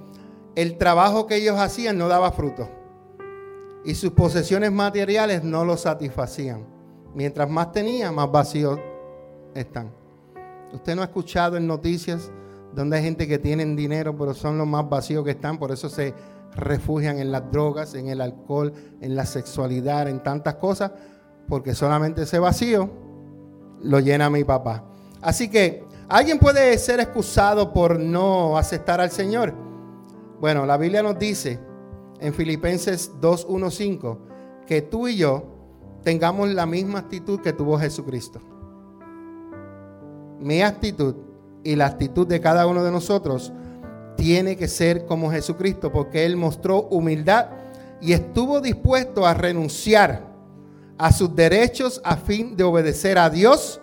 el 0.54 0.78
trabajo 0.78 1.26
que 1.26 1.36
ellos 1.36 1.58
hacían 1.58 1.98
no 1.98 2.08
daba 2.08 2.32
fruto. 2.32 2.79
Y 3.84 3.94
sus 3.94 4.12
posesiones 4.12 4.72
materiales 4.72 5.42
no 5.42 5.64
lo 5.64 5.76
satisfacían. 5.76 6.66
Mientras 7.14 7.48
más 7.48 7.72
tenía, 7.72 8.12
más 8.12 8.30
vacíos 8.30 8.78
están. 9.54 9.90
Usted 10.72 10.94
no 10.94 11.02
ha 11.02 11.06
escuchado 11.06 11.56
en 11.56 11.66
noticias 11.66 12.30
donde 12.74 12.98
hay 12.98 13.02
gente 13.02 13.26
que 13.26 13.38
tienen 13.38 13.74
dinero, 13.74 14.16
pero 14.16 14.34
son 14.34 14.58
los 14.58 14.66
más 14.66 14.88
vacíos 14.88 15.24
que 15.24 15.32
están, 15.32 15.58
por 15.58 15.72
eso 15.72 15.88
se 15.88 16.14
refugian 16.54 17.18
en 17.18 17.32
las 17.32 17.50
drogas, 17.50 17.94
en 17.94 18.08
el 18.08 18.20
alcohol, 18.20 18.72
en 19.00 19.16
la 19.16 19.26
sexualidad, 19.26 20.08
en 20.08 20.22
tantas 20.22 20.56
cosas, 20.56 20.92
porque 21.48 21.74
solamente 21.74 22.22
ese 22.22 22.38
vacío 22.38 22.90
lo 23.82 23.98
llena 23.98 24.30
mi 24.30 24.44
papá. 24.44 24.84
Así 25.20 25.50
que, 25.50 25.84
¿alguien 26.08 26.38
puede 26.38 26.76
ser 26.78 27.00
excusado 27.00 27.72
por 27.72 27.98
no 27.98 28.56
aceptar 28.56 29.00
al 29.00 29.10
Señor? 29.10 29.52
Bueno, 30.40 30.64
la 30.64 30.76
Biblia 30.76 31.02
nos 31.02 31.18
dice 31.18 31.58
en 32.20 32.34
Filipenses 32.34 33.12
2.1.5 33.20 34.18
que 34.66 34.82
tú 34.82 35.08
y 35.08 35.16
yo 35.16 35.44
tengamos 36.02 36.48
la 36.50 36.66
misma 36.66 37.00
actitud 37.00 37.40
que 37.40 37.52
tuvo 37.52 37.78
Jesucristo. 37.78 38.40
Mi 40.38 40.62
actitud 40.62 41.16
y 41.62 41.76
la 41.76 41.86
actitud 41.86 42.26
de 42.26 42.40
cada 42.40 42.66
uno 42.66 42.82
de 42.82 42.90
nosotros 42.90 43.52
tiene 44.16 44.56
que 44.56 44.68
ser 44.68 45.06
como 45.06 45.30
Jesucristo 45.30 45.92
porque 45.92 46.24
Él 46.24 46.36
mostró 46.36 46.82
humildad 46.82 47.48
y 48.00 48.12
estuvo 48.12 48.60
dispuesto 48.60 49.26
a 49.26 49.34
renunciar 49.34 50.30
a 50.98 51.12
sus 51.12 51.34
derechos 51.34 52.00
a 52.04 52.16
fin 52.16 52.56
de 52.56 52.64
obedecer 52.64 53.18
a 53.18 53.30
Dios 53.30 53.80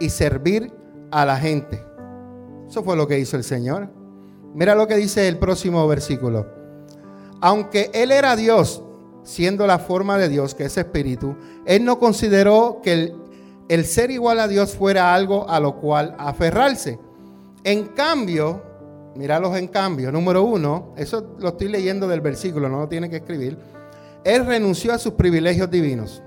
y 0.00 0.08
servir 0.08 0.72
a 1.10 1.24
la 1.24 1.36
gente. 1.36 1.82
Eso 2.68 2.82
fue 2.82 2.96
lo 2.96 3.06
que 3.06 3.18
hizo 3.18 3.36
el 3.36 3.44
Señor. 3.44 3.88
Mira 4.54 4.74
lo 4.74 4.86
que 4.86 4.96
dice 4.96 5.28
el 5.28 5.38
próximo 5.38 5.86
versículo. 5.86 6.63
Aunque 7.44 7.90
Él 7.92 8.10
era 8.10 8.36
Dios, 8.36 8.82
siendo 9.22 9.66
la 9.66 9.78
forma 9.78 10.16
de 10.16 10.30
Dios, 10.30 10.54
que 10.54 10.64
es 10.64 10.78
espíritu, 10.78 11.36
Él 11.66 11.84
no 11.84 11.98
consideró 11.98 12.80
que 12.82 13.12
el, 13.68 13.84
ser 13.84 14.10
igual 14.10 14.40
a 14.40 14.48
Dios 14.48 14.74
fuera 14.74 15.14
algo 15.14 15.46
a 15.50 15.60
lo 15.60 15.76
cual 15.76 16.14
aferrarse. 16.18 16.98
En 17.62 17.88
cambio, 17.88 18.62
míralos 19.14 19.58
en 19.58 19.68
cambio, 19.68 20.10
número 20.10 20.42
uno, 20.42 20.94
eso 20.96 21.36
lo 21.38 21.48
estoy 21.48 21.68
leyendo 21.68 22.08
del 22.08 22.22
versículo, 22.22 22.70
no 22.70 22.78
lo 22.78 22.88
tiene 22.88 23.10
que 23.10 23.16
escribir. 23.16 23.58
Él 24.24 24.46
renunció 24.46 24.94
a 24.94 24.98
sus 24.98 25.12
privilegios 25.12 25.70
divinos. 25.70 26.22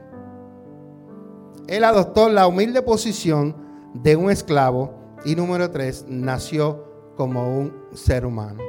Él 1.66 1.84
adoptó 1.84 2.30
la 2.30 2.46
humilde 2.46 2.84
posición 2.84 3.56
de 3.96 4.16
un 4.16 4.30
esclavo 4.30 4.94
y 5.26 5.36
número 5.36 5.72
tres, 5.72 6.06
nació 6.08 7.16
como 7.16 7.58
un 7.58 7.74
ser 7.96 8.24
humano. 8.24 8.67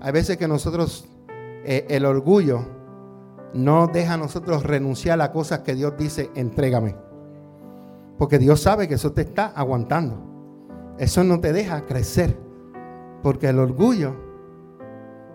Hay 0.00 0.12
veces 0.12 0.36
que 0.36 0.48
nosotros, 0.48 1.06
eh, 1.64 1.86
el 1.90 2.04
orgullo 2.04 2.64
no 3.52 3.86
deja 3.86 4.14
a 4.14 4.16
nosotros 4.16 4.62
renunciar 4.62 5.20
a 5.20 5.32
cosas 5.32 5.60
que 5.60 5.74
Dios 5.74 5.94
dice, 5.98 6.30
entrégame. 6.34 6.96
Porque 8.18 8.38
Dios 8.38 8.60
sabe 8.60 8.88
que 8.88 8.94
eso 8.94 9.12
te 9.12 9.22
está 9.22 9.46
aguantando. 9.46 10.94
Eso 10.98 11.24
no 11.24 11.40
te 11.40 11.52
deja 11.52 11.86
crecer. 11.86 12.36
Porque 13.22 13.48
el 13.48 13.58
orgullo, 13.58 14.14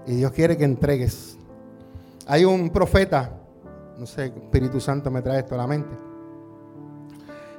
y 0.07 0.15
Dios 0.15 0.31
quiere 0.31 0.57
que 0.57 0.65
entregues. 0.65 1.37
Hay 2.27 2.45
un 2.45 2.69
profeta 2.69 3.41
no 3.97 4.05
sé, 4.05 4.25
Espíritu 4.25 4.79
Santo 4.79 5.09
me 5.09 5.21
trae 5.21 5.39
esto 5.39 5.55
a 5.55 5.57
la 5.57 5.67
mente, 5.67 5.95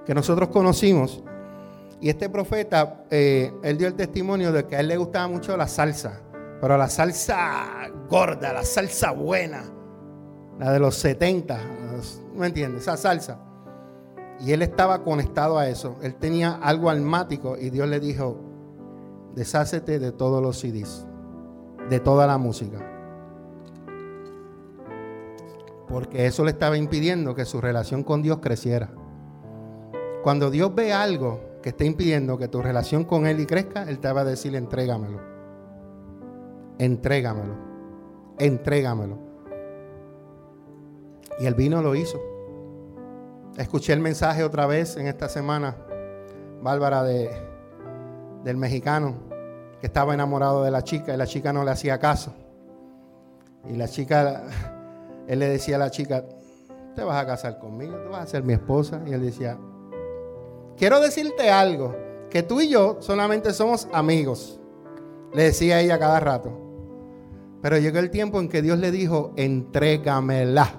que 0.04 0.14
nosotros 0.14 0.48
conocimos. 0.48 1.22
Y 2.00 2.10
este 2.10 2.28
profeta, 2.28 3.04
eh, 3.10 3.52
él 3.62 3.78
dio 3.78 3.88
el 3.88 3.94
testimonio 3.94 4.52
de 4.52 4.66
que 4.66 4.76
a 4.76 4.80
él 4.80 4.88
le 4.88 4.96
gustaba 4.98 5.28
mucho 5.28 5.56
la 5.56 5.66
salsa, 5.66 6.20
pero 6.60 6.76
la 6.76 6.88
salsa 6.88 7.90
gorda, 8.08 8.52
la 8.52 8.64
salsa 8.64 9.12
buena, 9.12 9.64
la 10.58 10.72
de 10.72 10.78
los 10.78 10.94
70, 10.96 11.58
¿no 12.32 12.40
me 12.40 12.46
entiendes? 12.46 12.82
Esa 12.82 12.96
salsa. 12.96 13.40
Y 14.40 14.52
él 14.52 14.62
estaba 14.62 15.02
conectado 15.02 15.58
a 15.58 15.68
eso. 15.68 15.96
Él 16.02 16.14
tenía 16.16 16.52
algo 16.54 16.90
almático 16.90 17.56
y 17.56 17.70
Dios 17.70 17.88
le 17.88 18.00
dijo, 18.00 18.38
deshácete 19.34 19.98
de 19.98 20.12
todos 20.12 20.42
los 20.42 20.58
CDs, 20.58 21.06
de 21.88 22.00
toda 22.00 22.26
la 22.26 22.36
música 22.36 22.96
porque 25.88 26.26
eso 26.26 26.44
le 26.44 26.50
estaba 26.50 26.76
impidiendo 26.76 27.34
que 27.34 27.44
su 27.44 27.60
relación 27.60 28.02
con 28.02 28.22
Dios 28.22 28.38
creciera. 28.42 28.90
Cuando 30.22 30.50
Dios 30.50 30.74
ve 30.74 30.92
algo 30.92 31.40
que 31.62 31.70
está 31.70 31.84
impidiendo 31.84 32.36
que 32.38 32.48
tu 32.48 32.60
relación 32.60 33.04
con 33.04 33.26
Él 33.26 33.40
y 33.40 33.46
crezca, 33.46 33.84
Él 33.84 33.98
te 33.98 34.10
va 34.12 34.22
a 34.22 34.24
decir, 34.24 34.54
entrégamelo. 34.56 35.35
Entrégamelo. 36.78 37.54
Entrégamelo. 38.38 39.18
Y 41.38 41.46
el 41.46 41.54
vino 41.54 41.82
lo 41.82 41.94
hizo. 41.94 42.20
Escuché 43.56 43.92
el 43.92 44.00
mensaje 44.00 44.44
otra 44.44 44.66
vez 44.66 44.96
en 44.96 45.06
esta 45.06 45.28
semana, 45.28 45.76
Bárbara, 46.62 47.02
de, 47.02 47.30
del 48.44 48.56
mexicano 48.56 49.14
que 49.80 49.86
estaba 49.86 50.14
enamorado 50.14 50.62
de 50.62 50.70
la 50.70 50.82
chica 50.82 51.14
y 51.14 51.16
la 51.16 51.26
chica 51.26 51.52
no 51.52 51.64
le 51.64 51.70
hacía 51.70 51.98
caso. 51.98 52.34
Y 53.68 53.76
la 53.76 53.88
chica 53.88 54.44
él 55.26 55.38
le 55.38 55.48
decía 55.48 55.76
a 55.76 55.78
la 55.78 55.90
chica, 55.90 56.24
te 56.94 57.02
vas 57.02 57.22
a 57.22 57.26
casar 57.26 57.58
conmigo, 57.58 57.96
tú 57.98 58.10
vas 58.10 58.22
a 58.22 58.26
ser 58.26 58.42
mi 58.42 58.52
esposa. 58.52 59.02
Y 59.06 59.12
él 59.12 59.22
decía, 59.22 59.58
quiero 60.76 61.00
decirte 61.00 61.50
algo, 61.50 61.94
que 62.30 62.42
tú 62.42 62.60
y 62.60 62.68
yo 62.68 62.98
solamente 63.00 63.52
somos 63.52 63.88
amigos. 63.92 64.60
Le 65.32 65.44
decía 65.44 65.80
ella 65.80 65.98
cada 65.98 66.20
rato. 66.20 66.65
Pero 67.66 67.78
llegó 67.78 67.98
el 67.98 68.10
tiempo 68.10 68.38
en 68.38 68.48
que 68.48 68.62
Dios 68.62 68.78
le 68.78 68.92
dijo, 68.92 69.32
entrégamela. 69.34 70.72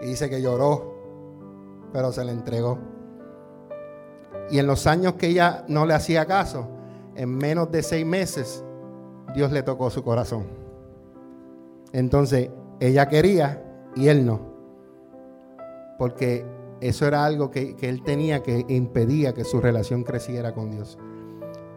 Y 0.00 0.06
dice 0.06 0.30
que 0.30 0.40
lloró, 0.40 0.94
pero 1.92 2.12
se 2.12 2.24
le 2.24 2.30
entregó. 2.30 2.78
Y 4.48 4.60
en 4.60 4.68
los 4.68 4.86
años 4.86 5.14
que 5.14 5.26
ella 5.26 5.64
no 5.66 5.84
le 5.84 5.94
hacía 5.94 6.26
caso, 6.26 6.68
en 7.16 7.36
menos 7.36 7.72
de 7.72 7.82
seis 7.82 8.06
meses, 8.06 8.62
Dios 9.34 9.50
le 9.50 9.64
tocó 9.64 9.90
su 9.90 10.04
corazón. 10.04 10.44
Entonces, 11.92 12.50
ella 12.78 13.08
quería 13.08 13.64
y 13.96 14.06
él 14.06 14.24
no. 14.24 14.42
Porque 15.98 16.46
eso 16.80 17.04
era 17.04 17.24
algo 17.24 17.50
que, 17.50 17.74
él 17.80 18.04
tenía 18.04 18.44
que 18.44 18.64
impedía 18.68 19.34
que 19.34 19.42
su 19.42 19.60
relación 19.60 20.04
creciera 20.04 20.54
con 20.54 20.70
Dios. 20.70 21.00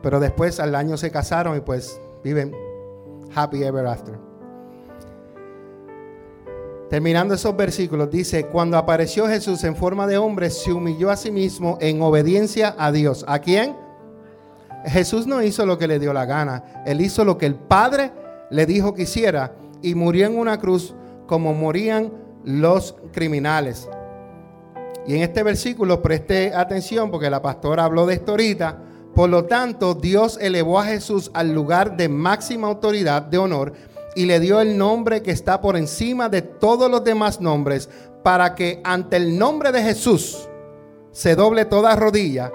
Pero 0.04 0.20
después 0.20 0.60
al 0.60 0.76
año 0.76 0.98
se 0.98 1.10
casaron 1.10 1.58
y 1.58 1.62
pues 1.62 2.00
viven 2.24 2.56
happy 3.36 3.64
ever 3.64 3.86
after. 3.86 4.18
Terminando 6.90 7.34
esos 7.34 7.56
versículos, 7.58 8.12
dice, 8.12 8.46
cuando 8.46 8.78
apareció 8.78 9.28
Jesús 9.28 9.64
en 9.64 9.76
forma 9.76 10.06
de 10.06 10.18
hombre, 10.18 10.52
se 10.52 10.72
humilló 10.72 11.10
a 11.10 11.16
sí 11.16 11.32
mismo 11.32 11.78
en 11.82 12.02
obediencia 12.02 12.76
a 12.78 12.92
Dios. 12.92 13.26
¿A 13.28 13.40
quién? 13.40 13.76
Jesús 14.86 15.26
no 15.26 15.42
hizo 15.42 15.66
lo 15.66 15.78
que 15.78 15.88
le 15.88 15.98
dio 15.98 16.14
la 16.14 16.26
gana, 16.26 16.84
él 16.86 17.02
hizo 17.02 17.26
lo 17.26 17.38
que 17.38 17.46
el 17.46 17.56
Padre 17.56 18.12
le 18.52 18.66
dijo 18.66 18.94
que 18.94 19.04
hiciera 19.04 19.54
y 19.82 19.96
murió 19.96 20.28
en 20.28 20.38
una 20.38 20.60
cruz 20.60 20.94
como 21.26 21.54
morían 21.54 22.12
los 22.44 22.96
criminales. 23.12 23.90
Y 25.08 25.16
en 25.16 25.24
este 25.24 25.44
versículo 25.44 26.02
preste 26.02 26.54
atención 26.54 27.10
porque 27.12 27.30
la 27.30 27.42
pastora 27.42 27.86
habló 27.86 28.06
de 28.06 28.16
esto 28.16 28.32
ahorita. 28.32 28.78
Por 29.16 29.30
lo 29.30 29.46
tanto, 29.46 29.94
Dios 29.94 30.40
elevó 30.42 30.80
a 30.80 30.86
Jesús 30.86 31.30
al 31.34 31.54
lugar 31.54 31.98
de 31.98 32.10
máxima 32.10 32.68
autoridad, 32.68 33.22
de 33.22 33.38
honor, 33.38 33.74
y 34.16 34.26
le 34.26 34.40
dio 34.40 34.60
el 34.60 34.78
nombre 34.78 35.22
que 35.22 35.32
está 35.32 35.62
por 35.62 35.78
encima 35.78 36.30
de 36.30 36.42
todos 36.42 36.90
los 36.90 37.04
demás 37.04 37.40
nombres, 37.40 37.90
para 38.24 38.56
que 38.56 38.82
ante 38.84 39.18
el 39.18 39.38
nombre 39.38 39.72
de 39.72 39.84
Jesús 39.84 40.48
se 41.12 41.36
doble 41.36 41.66
toda 41.66 41.96
rodilla 41.96 42.52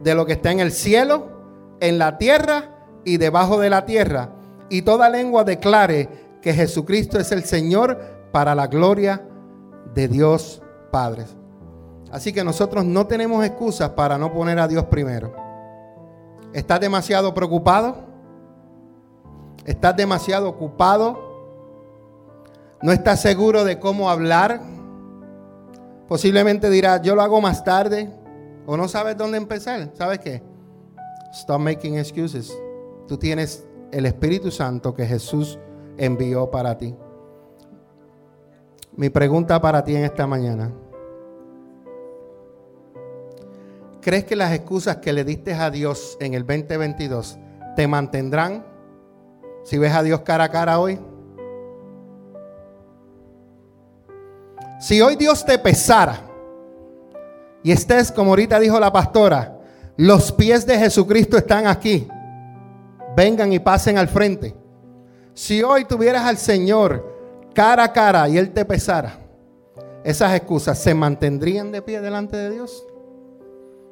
de 0.00 0.14
lo 0.14 0.26
que 0.26 0.34
está 0.34 0.52
en 0.52 0.60
el 0.60 0.72
cielo, 0.72 1.28
en 1.80 1.98
la 1.98 2.18
tierra 2.18 3.00
y 3.04 3.16
debajo 3.16 3.58
de 3.58 3.70
la 3.70 3.84
tierra, 3.84 4.30
y 4.68 4.82
toda 4.82 5.08
lengua 5.08 5.42
declare 5.44 6.08
que 6.40 6.52
Jesucristo 6.52 7.18
es 7.18 7.32
el 7.32 7.44
Señor 7.44 7.98
para 8.30 8.54
la 8.54 8.68
gloria 8.68 9.26
de 9.94 10.06
Dios 10.06 10.62
Padre. 10.92 11.24
Así 12.12 12.32
que 12.32 12.44
nosotros 12.44 12.84
no 12.84 13.06
tenemos 13.06 13.44
excusas 13.44 13.90
para 13.90 14.18
no 14.18 14.32
poner 14.32 14.58
a 14.60 14.68
Dios 14.68 14.84
primero. 14.84 15.45
¿Estás 16.56 16.80
demasiado 16.80 17.34
preocupado? 17.34 17.96
¿Estás 19.66 19.94
demasiado 19.94 20.48
ocupado? 20.48 21.18
¿No 22.80 22.92
estás 22.92 23.20
seguro 23.20 23.62
de 23.62 23.78
cómo 23.78 24.08
hablar? 24.08 24.62
Posiblemente 26.08 26.70
dirás, 26.70 27.02
yo 27.02 27.14
lo 27.14 27.20
hago 27.20 27.42
más 27.42 27.62
tarde. 27.62 28.10
O 28.64 28.74
no 28.78 28.88
sabes 28.88 29.18
dónde 29.18 29.36
empezar. 29.36 29.90
¿Sabes 29.92 30.20
qué? 30.20 30.42
Stop 31.34 31.60
making 31.60 31.98
excuses. 31.98 32.50
Tú 33.06 33.18
tienes 33.18 33.66
el 33.92 34.06
Espíritu 34.06 34.50
Santo 34.50 34.94
que 34.94 35.04
Jesús 35.04 35.58
envió 35.98 36.50
para 36.50 36.78
ti. 36.78 36.96
Mi 38.96 39.10
pregunta 39.10 39.60
para 39.60 39.84
ti 39.84 39.94
en 39.94 40.04
esta 40.04 40.26
mañana. 40.26 40.72
¿Crees 44.06 44.24
que 44.24 44.36
las 44.36 44.52
excusas 44.52 44.98
que 44.98 45.12
le 45.12 45.24
diste 45.24 45.52
a 45.52 45.68
Dios 45.68 46.16
en 46.20 46.34
el 46.34 46.46
2022 46.46 47.38
te 47.74 47.88
mantendrán 47.88 48.64
si 49.64 49.78
ves 49.78 49.92
a 49.92 50.04
Dios 50.04 50.20
cara 50.20 50.44
a 50.44 50.48
cara 50.48 50.78
hoy? 50.78 50.96
Si 54.78 55.00
hoy 55.00 55.16
Dios 55.16 55.44
te 55.44 55.58
pesara 55.58 56.20
y 57.64 57.72
estés, 57.72 58.12
como 58.12 58.30
ahorita 58.30 58.60
dijo 58.60 58.78
la 58.78 58.92
pastora, 58.92 59.58
los 59.96 60.30
pies 60.30 60.64
de 60.64 60.78
Jesucristo 60.78 61.36
están 61.36 61.66
aquí, 61.66 62.06
vengan 63.16 63.52
y 63.52 63.58
pasen 63.58 63.98
al 63.98 64.06
frente. 64.06 64.54
Si 65.34 65.64
hoy 65.64 65.84
tuvieras 65.84 66.22
al 66.22 66.36
Señor 66.36 67.48
cara 67.52 67.82
a 67.82 67.92
cara 67.92 68.28
y 68.28 68.38
Él 68.38 68.52
te 68.52 68.64
pesara, 68.64 69.18
esas 70.04 70.32
excusas 70.32 70.78
se 70.78 70.94
mantendrían 70.94 71.72
de 71.72 71.82
pie 71.82 72.00
delante 72.00 72.36
de 72.36 72.50
Dios. 72.50 72.86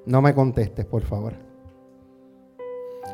No 0.06 0.20
me 0.20 0.34
contestes, 0.34 0.84
por 0.84 1.02
favor. 1.02 1.34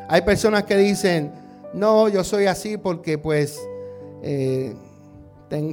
Hay 0.07 0.21
personas 0.21 0.63
que 0.63 0.75
dicen, 0.77 1.31
no, 1.73 2.09
yo 2.09 2.23
soy 2.23 2.45
así 2.45 2.77
porque 2.77 3.17
pues 3.17 3.59
eh, 4.21 4.75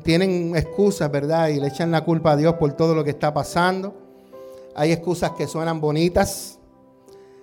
tienen 0.03 0.57
excusas, 0.57 1.11
¿verdad? 1.11 1.49
Y 1.49 1.61
le 1.61 1.69
echan 1.69 1.91
la 1.91 2.05
culpa 2.05 2.33
a 2.33 2.37
Dios 2.37 2.55
por 2.55 2.73
todo 2.75 2.95
lo 2.95 3.05
que 3.05 3.11
está 3.11 3.35
pasando. 3.35 3.95
Hay 4.75 4.93
excusas 4.93 5.33
que 5.33 5.47
suenan 5.47 5.81
bonitas. 5.81 6.59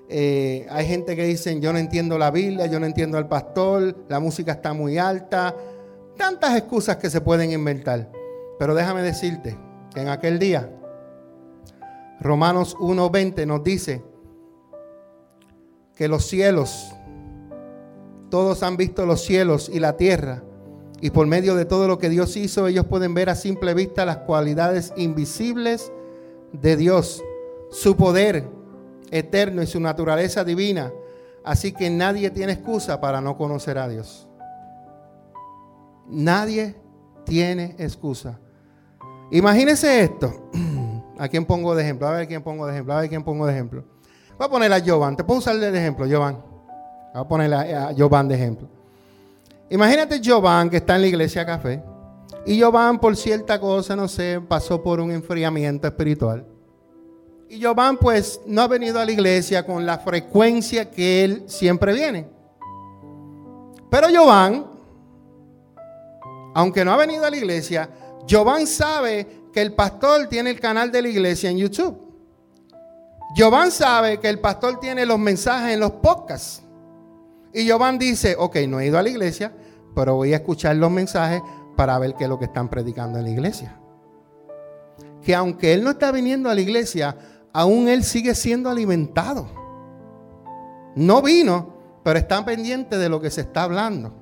Eh, 0.07 0.67
hay 0.69 0.85
gente 0.85 1.15
que 1.15 1.25
dicen, 1.25 1.61
yo 1.61 1.73
no 1.73 1.79
entiendo 1.79 2.17
la 2.17 2.31
Biblia, 2.31 2.67
yo 2.67 2.79
no 2.79 2.85
entiendo 2.85 3.17
al 3.17 3.27
pastor, 3.27 4.05
la 4.07 4.19
música 4.19 4.53
está 4.53 4.73
muy 4.73 4.97
alta. 4.97 5.55
Tantas 6.15 6.55
excusas 6.55 6.97
que 6.97 7.09
se 7.09 7.21
pueden 7.21 7.51
inventar. 7.51 8.09
Pero 8.57 8.73
déjame 8.73 9.01
decirte 9.01 9.57
que 9.93 10.01
en 10.01 10.07
aquel 10.07 10.39
día 10.39 10.69
Romanos 12.19 12.75
1.20 12.77 13.45
nos 13.45 13.63
dice 13.63 14.03
que 15.95 16.07
los 16.07 16.25
cielos, 16.25 16.93
todos 18.29 18.63
han 18.63 18.77
visto 18.77 19.05
los 19.05 19.21
cielos 19.21 19.69
y 19.71 19.79
la 19.79 19.97
tierra, 19.97 20.43
y 21.01 21.09
por 21.09 21.27
medio 21.27 21.55
de 21.55 21.65
todo 21.65 21.87
lo 21.87 21.97
que 21.97 22.09
Dios 22.09 22.35
hizo, 22.37 22.67
ellos 22.67 22.85
pueden 22.85 23.13
ver 23.13 23.29
a 23.29 23.35
simple 23.35 23.73
vista 23.73 24.05
las 24.05 24.17
cualidades 24.17 24.93
invisibles 24.95 25.91
de 26.53 26.77
Dios, 26.77 27.23
su 27.69 27.95
poder 27.95 28.47
eterno 29.11 29.61
y 29.61 29.67
su 29.67 29.79
naturaleza 29.79 30.43
divina. 30.43 30.91
Así 31.43 31.73
que 31.73 31.89
nadie 31.89 32.31
tiene 32.31 32.53
excusa 32.53 32.99
para 32.99 33.21
no 33.21 33.37
conocer 33.37 33.77
a 33.77 33.87
Dios. 33.87 34.27
Nadie 36.07 36.75
tiene 37.25 37.75
excusa. 37.77 38.39
Imagínese 39.31 40.01
esto. 40.01 40.49
¿A 41.17 41.27
quién 41.27 41.45
pongo 41.45 41.75
de 41.75 41.83
ejemplo? 41.83 42.07
A 42.07 42.11
ver 42.11 42.27
quién 42.27 42.43
pongo 42.43 42.65
de 42.65 42.73
ejemplo. 42.73 42.93
A 42.93 43.01
ver 43.01 43.09
quién 43.09 43.23
pongo 43.23 43.45
de 43.45 43.53
ejemplo. 43.53 43.83
Voy 44.37 44.47
a 44.47 44.49
poner 44.49 44.73
a 44.73 44.81
Jovan. 44.85 45.15
Te 45.15 45.23
puedo 45.23 45.39
usar 45.39 45.57
de 45.57 45.77
ejemplo, 45.77 46.05
Jovan. 46.09 46.35
Voy 47.13 47.21
a 47.21 47.27
poner 47.27 47.53
a, 47.53 47.93
Jovan 47.97 48.27
de 48.27 48.35
ejemplo. 48.35 48.67
Imagínate 49.69 50.21
Jovan 50.23 50.69
que 50.69 50.77
está 50.77 50.95
en 50.95 51.01
la 51.01 51.07
iglesia 51.07 51.45
café. 51.45 51.81
Y 52.45 52.61
Jovan, 52.61 52.99
por 52.99 53.15
cierta 53.15 53.59
cosa, 53.59 53.95
no 53.95 54.07
sé, 54.07 54.41
pasó 54.47 54.83
por 54.83 54.99
un 54.99 55.11
enfriamiento 55.11 55.87
espiritual. 55.87 56.45
Y 57.49 57.63
Jovan, 57.63 57.97
pues, 57.97 58.41
no 58.45 58.61
ha 58.61 58.67
venido 58.67 58.99
a 58.99 59.05
la 59.05 59.11
iglesia 59.11 59.65
con 59.65 59.85
la 59.85 59.99
frecuencia 59.99 60.91
que 60.91 61.23
él 61.23 61.43
siempre 61.47 61.93
viene. 61.93 62.27
Pero 63.89 64.07
Jovan, 64.13 64.65
aunque 66.53 66.83
no 66.83 66.91
ha 66.91 66.97
venido 66.97 67.25
a 67.25 67.29
la 67.29 67.37
iglesia, 67.37 67.89
Jovan 68.29 68.67
sabe 68.67 69.44
que 69.55 69.61
el 69.61 69.71
pastor 69.71 70.27
tiene 70.27 70.49
el 70.49 70.59
canal 70.59 70.91
de 70.91 71.01
la 71.01 71.07
iglesia 71.07 71.49
en 71.49 71.57
YouTube. 71.57 71.97
Jovan 73.37 73.71
sabe 73.71 74.19
que 74.19 74.27
el 74.27 74.39
pastor 74.39 74.81
tiene 74.81 75.05
los 75.05 75.17
mensajes 75.17 75.73
en 75.73 75.79
los 75.79 75.91
podcasts. 75.91 76.61
Y 77.53 77.69
Jovan 77.69 77.97
dice, 77.97 78.35
ok, 78.37 78.57
no 78.67 78.81
he 78.81 78.87
ido 78.87 78.97
a 78.97 79.01
la 79.01 79.07
iglesia, 79.07 79.53
pero 79.95 80.15
voy 80.15 80.33
a 80.33 80.35
escuchar 80.35 80.75
los 80.75 80.91
mensajes 80.91 81.41
para 81.77 81.97
ver 81.99 82.15
qué 82.15 82.25
es 82.25 82.29
lo 82.29 82.37
que 82.37 82.43
están 82.43 82.67
predicando 82.67 83.17
en 83.17 83.23
la 83.23 83.31
iglesia. 83.31 83.79
Que 85.23 85.33
aunque 85.33 85.73
él 85.73 85.85
no 85.85 85.91
está 85.91 86.11
viniendo 86.11 86.49
a 86.49 86.53
la 86.53 86.59
iglesia, 86.59 87.17
aún 87.53 87.87
él 87.87 88.03
sigue 88.03 88.35
siendo 88.35 88.69
alimentado. 88.69 89.47
No 90.95 91.21
vino, 91.21 92.01
pero 92.03 92.19
está 92.19 92.43
pendiente 92.43 92.97
de 92.97 93.07
lo 93.07 93.21
que 93.21 93.31
se 93.31 93.39
está 93.39 93.63
hablando. 93.63 94.13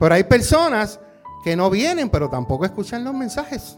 Pero 0.00 0.14
hay 0.14 0.24
personas 0.24 0.98
que 1.44 1.56
no 1.56 1.68
vienen, 1.68 2.08
pero 2.08 2.30
tampoco 2.30 2.64
escuchan 2.64 3.04
los 3.04 3.12
mensajes. 3.12 3.76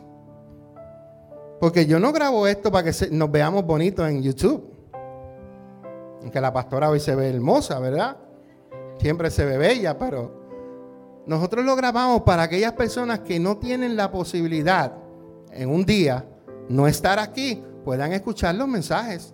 Porque 1.60 1.86
yo 1.86 1.98
no 1.98 2.12
grabo 2.12 2.46
esto 2.46 2.70
para 2.70 2.90
que 2.90 3.10
nos 3.10 3.30
veamos 3.30 3.64
bonitos 3.64 4.08
en 4.08 4.22
YouTube. 4.22 4.64
Aunque 6.22 6.40
la 6.40 6.52
pastora 6.52 6.90
hoy 6.90 7.00
se 7.00 7.14
ve 7.14 7.28
hermosa, 7.28 7.78
¿verdad? 7.78 8.16
Siempre 8.98 9.30
se 9.30 9.44
ve 9.44 9.58
bella, 9.58 9.98
pero 9.98 10.32
nosotros 11.26 11.64
lo 11.64 11.76
grabamos 11.76 12.22
para 12.22 12.44
aquellas 12.44 12.72
personas 12.72 13.20
que 13.20 13.38
no 13.38 13.58
tienen 13.58 13.96
la 13.96 14.10
posibilidad 14.10 14.92
en 15.52 15.70
un 15.70 15.84
día 15.84 16.24
no 16.68 16.86
estar 16.86 17.18
aquí, 17.18 17.62
puedan 17.84 18.12
escuchar 18.12 18.54
los 18.54 18.68
mensajes. 18.68 19.32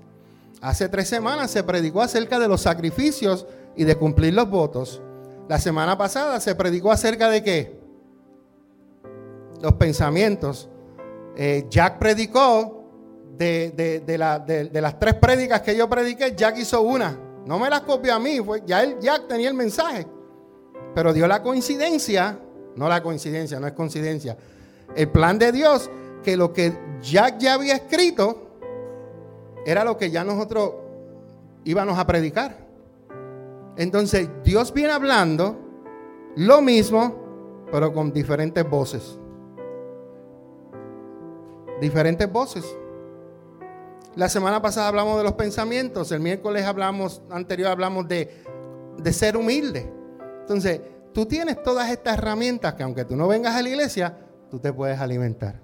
Hace 0.61 0.89
tres 0.89 1.09
semanas 1.09 1.51
se 1.51 1.63
predicó 1.63 2.01
acerca 2.01 2.39
de 2.39 2.49
los 2.49 2.63
sacrificios 2.63 3.47
y 3.77 3.85
de 3.85 3.97
cumplir 3.97 4.35
los 4.35 4.49
votos. 4.49 5.03
La 5.49 5.59
semana 5.59 5.99
pasada 5.99 6.41
se 6.41 6.55
predicó 6.55 6.93
acerca 6.93 7.29
de 7.29 7.43
qué? 7.43 7.79
Los 9.61 9.75
pensamientos. 9.75 10.71
Eh, 11.37 11.67
Jack 11.69 11.99
predicó 11.99 12.85
de, 13.37 14.05
las 14.81 14.99
tres 14.99 15.15
prédicas 15.15 15.61
que 15.63 15.77
yo 15.77 15.89
prediqué, 15.89 16.35
Jack 16.37 16.59
hizo 16.59 16.83
una. 16.83 17.19
No 17.47 17.59
me 17.59 17.69
las 17.69 17.83
copió 17.83 18.15
a 18.15 18.19
mí, 18.19 18.41
fue, 18.41 18.63
ya 18.65 18.83
él, 18.83 18.97
Jack 19.01 19.27
tenía 19.29 19.49
el 19.49 19.55
mensaje. 19.55 20.07
Pero 20.95 21.13
dio 21.13 21.27
la 21.27 21.43
coincidencia, 21.43 22.39
no 22.77 22.89
la 22.89 23.03
coincidencia, 23.03 23.59
no 23.59 23.67
es 23.67 23.73
coincidencia. 23.73 24.37
El 24.95 25.09
plan 25.09 25.39
de 25.39 25.53
Dios, 25.53 25.91
que 26.23 26.37
lo 26.37 26.53
que 26.53 26.73
Jack 27.03 27.39
ya 27.39 27.55
había 27.55 27.75
escrito, 27.75 28.59
era 29.67 29.85
lo 29.85 29.97
que 29.97 30.11
ya 30.11 30.25
nosotros 30.25 30.73
íbamos 31.65 31.99
a 31.99 32.07
predicar. 32.07 32.65
Entonces, 33.77 34.29
Dios 34.45 34.73
viene 34.73 34.93
hablando 34.93 35.59
lo 36.37 36.63
mismo, 36.63 37.67
pero 37.73 37.93
con 37.93 38.13
diferentes 38.13 38.69
voces 38.69 39.19
diferentes 41.85 42.31
voces. 42.31 42.65
La 44.17 44.29
semana 44.29 44.63
pasada 44.63 44.89
hablamos 44.89 45.19
de 45.19 45.25
los 45.25 45.35
pensamientos, 45.35 46.11
el 46.13 46.21
miércoles 46.21 46.65
hablamos, 46.65 47.21
anterior 47.31 47.69
hablamos 47.71 48.09
de, 48.09 48.43
de 48.99 49.13
ser 49.13 49.37
humilde. 49.37 49.93
Entonces, 50.41 50.81
tú 51.13 51.27
tienes 51.27 51.63
todas 51.63 51.91
estas 51.91 52.19
herramientas 52.19 52.75
que 52.75 52.83
aunque 52.83 53.05
tú 53.05 53.17
no 53.17 53.29
vengas 53.29 53.55
a 53.55 53.63
la 53.63 53.69
iglesia, 53.69 54.17
tú 54.51 54.59
te 54.59 54.73
puedes 54.73 54.99
alimentar 54.99 55.61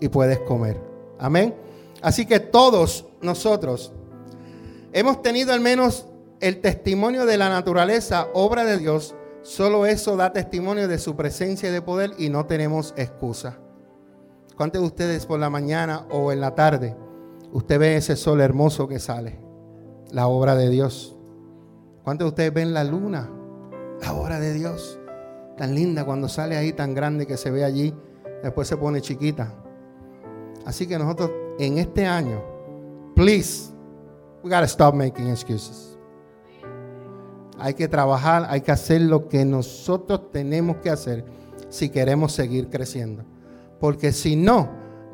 y 0.00 0.08
puedes 0.08 0.38
comer. 0.40 0.80
Amén. 1.18 1.54
Así 2.00 2.24
que 2.24 2.40
todos 2.40 3.06
nosotros 3.20 3.92
hemos 4.92 5.20
tenido 5.22 5.52
al 5.52 5.60
menos 5.60 6.06
el 6.40 6.60
testimonio 6.60 7.26
de 7.26 7.36
la 7.36 7.48
naturaleza, 7.48 8.28
obra 8.32 8.64
de 8.64 8.78
Dios. 8.78 9.14
Solo 9.42 9.86
eso 9.86 10.16
da 10.16 10.32
testimonio 10.32 10.88
de 10.88 10.98
su 10.98 11.14
presencia 11.14 11.68
y 11.68 11.72
de 11.72 11.82
poder 11.82 12.12
y 12.16 12.30
no 12.30 12.46
tenemos 12.46 12.94
excusa. 12.96 13.58
¿Cuántos 14.56 14.80
de 14.80 14.86
ustedes 14.86 15.26
por 15.26 15.38
la 15.38 15.50
mañana 15.50 16.06
o 16.10 16.32
en 16.32 16.40
la 16.40 16.54
tarde 16.54 16.96
usted 17.52 17.78
ve 17.78 17.96
ese 17.96 18.16
sol 18.16 18.40
hermoso 18.40 18.88
que 18.88 18.98
sale, 18.98 19.38
la 20.10 20.28
obra 20.28 20.54
de 20.54 20.68
Dios. 20.68 21.16
¿Cuántos 22.04 22.26
de 22.26 22.28
ustedes 22.28 22.54
ven 22.54 22.74
la 22.74 22.84
luna? 22.84 23.30
La 24.02 24.12
obra 24.12 24.38
de 24.38 24.52
Dios. 24.52 24.98
Tan 25.56 25.74
linda 25.74 26.04
cuando 26.04 26.28
sale 26.28 26.56
ahí, 26.56 26.72
tan 26.72 26.94
grande 26.94 27.26
que 27.26 27.36
se 27.36 27.50
ve 27.50 27.64
allí, 27.64 27.94
después 28.42 28.68
se 28.68 28.76
pone 28.76 29.00
chiquita. 29.00 29.54
Así 30.64 30.86
que 30.86 30.98
nosotros 30.98 31.30
en 31.58 31.78
este 31.78 32.06
año, 32.06 32.42
please, 33.14 33.72
we 34.42 34.50
gotta 34.50 34.64
stop 34.64 34.94
making 34.94 35.28
excuses. 35.28 35.98
Hay 37.58 37.72
que 37.72 37.88
trabajar, 37.88 38.46
hay 38.50 38.60
que 38.60 38.72
hacer 38.72 39.00
lo 39.00 39.28
que 39.28 39.46
nosotros 39.46 40.30
tenemos 40.30 40.76
que 40.78 40.90
hacer 40.90 41.24
si 41.70 41.88
queremos 41.88 42.32
seguir 42.32 42.68
creciendo. 42.68 43.24
Porque 43.80 44.12
si 44.12 44.36
no, 44.36 44.68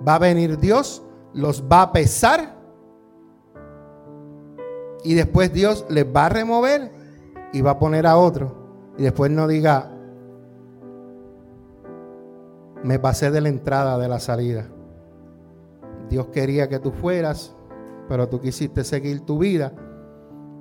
va 0.06 0.16
a 0.16 0.18
venir 0.18 0.58
Dios, 0.58 1.02
los 1.34 1.64
va 1.64 1.82
a 1.82 1.92
pesar 1.92 2.56
y 5.04 5.14
después 5.14 5.52
Dios 5.52 5.84
les 5.88 6.06
va 6.06 6.26
a 6.26 6.28
remover 6.28 6.90
y 7.52 7.60
va 7.60 7.72
a 7.72 7.78
poner 7.78 8.06
a 8.06 8.16
otro. 8.16 8.54
Y 8.98 9.02
después 9.02 9.30
no 9.30 9.48
diga, 9.48 9.90
me 12.82 12.98
pasé 12.98 13.30
de 13.30 13.40
la 13.40 13.48
entrada, 13.48 13.98
de 13.98 14.08
la 14.08 14.20
salida. 14.20 14.66
Dios 16.08 16.28
quería 16.28 16.68
que 16.68 16.78
tú 16.78 16.92
fueras, 16.92 17.54
pero 18.08 18.28
tú 18.28 18.40
quisiste 18.40 18.84
seguir 18.84 19.20
tu 19.22 19.38
vida, 19.38 19.72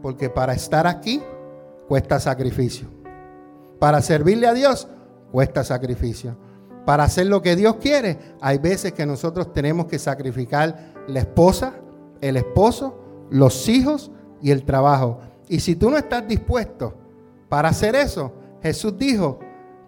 porque 0.02 0.30
para 0.30 0.53
estar 0.53 0.88
aquí 0.88 1.22
cuesta 1.88 2.19
sacrificio. 2.19 2.88
Para 3.80 4.02
servirle 4.02 4.48
a 4.48 4.53
Dios 4.53 4.88
cuesta 5.32 5.64
sacrificio. 5.64 6.36
Para 6.86 7.03
hacer 7.03 7.28
lo 7.28 7.41
que 7.41 7.56
Dios 7.56 7.76
quiere, 7.76 8.18
hay 8.41 8.58
veces 8.58 8.94
que 8.94 9.06
nosotros 9.06 9.53
tenemos 9.53 9.86
que 9.86 9.99
sacrificar 9.99 10.94
la 11.08 11.20
esposa, 11.20 11.76
el 12.22 12.38
esposo, 12.38 12.99
los 13.30 13.68
hijos 13.70 14.12
y 14.41 14.52
el 14.52 14.64
trabajo. 14.64 15.20
Y 15.48 15.60
si 15.60 15.76
tú 15.76 15.90
no 15.90 15.98
estás 15.98 16.28
dispuesto 16.28 16.95
para 17.49 17.70
hacer 17.70 17.95
eso, 17.95 18.34
Jesús 18.64 18.98
dijo 18.98 19.40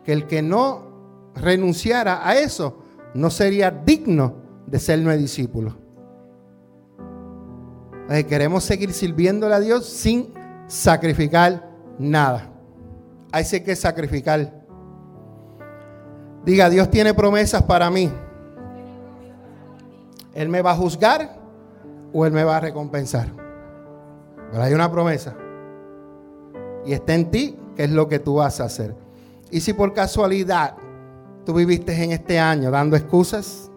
que 0.03 0.13
el 0.13 0.27
que 0.27 0.41
no 0.41 1.31
renunciara 1.35 2.27
a 2.27 2.37
eso 2.37 2.79
no 3.13 3.29
sería 3.29 3.71
digno 3.71 4.35
de 4.67 4.79
ser 4.79 4.99
nuestro 4.99 5.21
discípulo. 5.21 5.77
queremos 8.27 8.63
seguir 8.63 8.93
sirviéndole 8.93 9.55
a 9.55 9.59
Dios 9.59 9.87
sin 9.87 10.33
sacrificar 10.67 11.69
nada. 11.97 12.51
Hay 13.31 13.45
que 13.45 13.75
sacrificar. 13.75 14.62
Diga, 16.45 16.69
Dios 16.69 16.89
tiene 16.89 17.13
promesas 17.13 17.63
para 17.63 17.89
mí. 17.89 18.11
Él 20.33 20.49
me 20.49 20.61
va 20.61 20.71
a 20.71 20.75
juzgar 20.75 21.37
o 22.11 22.25
Él 22.25 22.33
me 22.33 22.43
va 22.43 22.57
a 22.57 22.59
recompensar. 22.59 23.27
Pero 24.51 24.63
hay 24.63 24.73
una 24.73 24.91
promesa. 24.91 25.35
Y 26.85 26.93
está 26.93 27.13
en 27.15 27.31
ti 27.31 27.57
qué 27.75 27.85
es 27.85 27.91
lo 27.91 28.07
que 28.07 28.19
tú 28.19 28.35
vas 28.35 28.59
a 28.59 28.65
hacer. 28.65 28.95
Y 29.51 29.61
si 29.61 29.73
por 29.73 29.93
casualidad 29.93 30.75
tú 31.45 31.53
viviste 31.53 31.93
en 32.03 32.11
este 32.11 32.39
año 32.39 32.71
dando 32.71 32.95
excusas, 32.95 33.71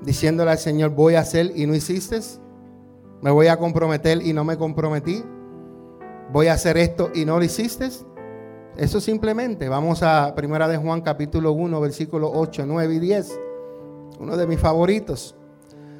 diciéndole 0.00 0.52
al 0.52 0.58
Señor, 0.58 0.90
voy 0.90 1.14
a 1.14 1.20
hacer 1.20 1.52
y 1.54 1.66
no 1.66 1.74
hiciste, 1.74 2.20
me 3.20 3.30
voy 3.30 3.48
a 3.48 3.58
comprometer 3.58 4.24
y 4.24 4.32
no 4.32 4.44
me 4.44 4.56
comprometí, 4.56 5.22
voy 6.32 6.46
a 6.46 6.54
hacer 6.54 6.78
esto 6.78 7.10
y 7.14 7.24
no 7.24 7.38
lo 7.38 7.44
hiciste, 7.44 7.88
eso 8.80 8.98
simplemente, 8.98 9.68
vamos 9.68 10.02
a 10.02 10.34
Primera 10.34 10.66
de 10.66 10.78
Juan 10.78 11.02
capítulo 11.02 11.52
1, 11.52 11.78
versículo 11.82 12.32
8, 12.32 12.64
9 12.66 12.94
y 12.94 12.98
10, 12.98 13.40
uno 14.20 14.38
de 14.38 14.46
mis 14.46 14.58
favoritos. 14.58 15.36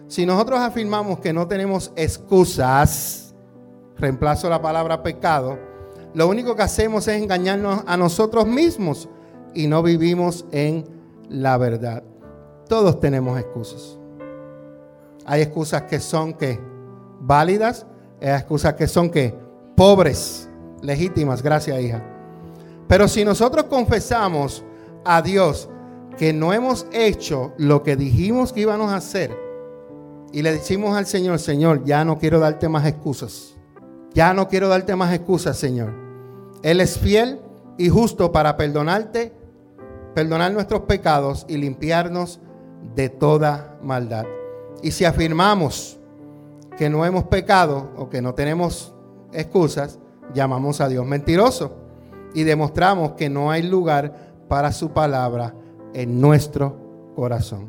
Si 0.08 0.24
nosotros 0.24 0.60
afirmamos 0.60 1.20
que 1.20 1.34
no 1.34 1.46
tenemos 1.46 1.92
excusas, 1.94 3.34
reemplazo 3.98 4.48
la 4.48 4.62
palabra 4.62 5.02
pecado, 5.02 5.58
lo 6.14 6.26
único 6.26 6.56
que 6.56 6.62
hacemos 6.62 7.06
es 7.06 7.20
engañarnos 7.20 7.82
a 7.86 7.98
nosotros 7.98 8.46
mismos 8.46 9.10
y 9.52 9.66
no 9.66 9.82
vivimos 9.82 10.46
en 10.50 10.86
la 11.28 11.58
verdad. 11.58 12.02
Todos 12.66 12.98
tenemos 12.98 13.38
excusas. 13.38 13.98
Hay 15.26 15.42
excusas 15.42 15.82
que 15.82 16.00
son 16.00 16.32
que 16.32 16.58
válidas, 17.20 17.86
hay 18.22 18.30
excusas 18.30 18.72
que 18.72 18.88
son 18.88 19.10
que 19.10 19.34
pobres, 19.76 20.48
legítimas, 20.80 21.42
gracias 21.42 21.78
hija. 21.78 22.16
Pero 22.90 23.06
si 23.06 23.24
nosotros 23.24 23.66
confesamos 23.66 24.64
a 25.04 25.22
Dios 25.22 25.68
que 26.18 26.32
no 26.32 26.52
hemos 26.52 26.88
hecho 26.90 27.52
lo 27.56 27.84
que 27.84 27.94
dijimos 27.94 28.52
que 28.52 28.62
íbamos 28.62 28.90
a 28.90 28.96
hacer 28.96 29.38
y 30.32 30.42
le 30.42 30.50
decimos 30.50 30.96
al 30.96 31.06
Señor, 31.06 31.38
Señor, 31.38 31.84
ya 31.84 32.04
no 32.04 32.18
quiero 32.18 32.40
darte 32.40 32.68
más 32.68 32.84
excusas. 32.84 33.56
Ya 34.12 34.34
no 34.34 34.48
quiero 34.48 34.66
darte 34.66 34.96
más 34.96 35.14
excusas, 35.14 35.56
Señor. 35.56 35.94
Él 36.64 36.80
es 36.80 36.98
fiel 36.98 37.40
y 37.78 37.90
justo 37.90 38.32
para 38.32 38.56
perdonarte, 38.56 39.34
perdonar 40.12 40.52
nuestros 40.52 40.80
pecados 40.80 41.46
y 41.48 41.58
limpiarnos 41.58 42.40
de 42.96 43.08
toda 43.08 43.78
maldad. 43.84 44.26
Y 44.82 44.90
si 44.90 45.04
afirmamos 45.04 46.00
que 46.76 46.90
no 46.90 47.04
hemos 47.04 47.22
pecado 47.22 47.92
o 47.96 48.10
que 48.10 48.20
no 48.20 48.34
tenemos 48.34 48.92
excusas, 49.32 50.00
llamamos 50.34 50.80
a 50.80 50.88
Dios 50.88 51.06
mentiroso 51.06 51.80
y 52.34 52.44
demostramos 52.44 53.12
que 53.12 53.28
no 53.28 53.50
hay 53.50 53.62
lugar 53.62 54.14
para 54.48 54.72
su 54.72 54.90
palabra 54.90 55.54
en 55.94 56.20
nuestro 56.20 57.12
corazón. 57.14 57.68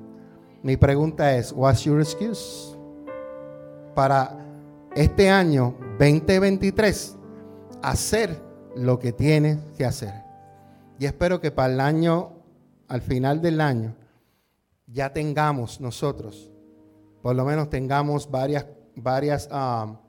Mi 0.64 0.78
pregunta 0.78 1.36
es, 1.36 1.52
what's 1.52 1.84
your 1.84 2.00
excuse? 2.00 2.76
Para 3.96 4.38
este 4.96 5.30
año 5.30 5.76
2023 6.00 7.18
hacer 7.82 8.42
lo 8.76 9.00
que 9.00 9.12
tienes 9.12 9.60
que 9.78 9.86
hacer. 9.86 10.14
Y 11.00 11.06
espero 11.06 11.42
que 11.42 11.52
para 11.52 11.74
el 11.74 11.80
año, 11.80 12.32
al 12.88 13.02
final 13.02 13.42
del 13.42 13.60
año, 13.60 13.96
ya 14.88 15.14
tengamos 15.14 15.80
nosotros, 15.82 16.52
por 17.22 17.36
lo 17.36 17.46
menos 17.46 17.70
tengamos 17.70 18.30
varias, 18.30 18.66
varias, 18.96 19.48
ah, 19.52 20.00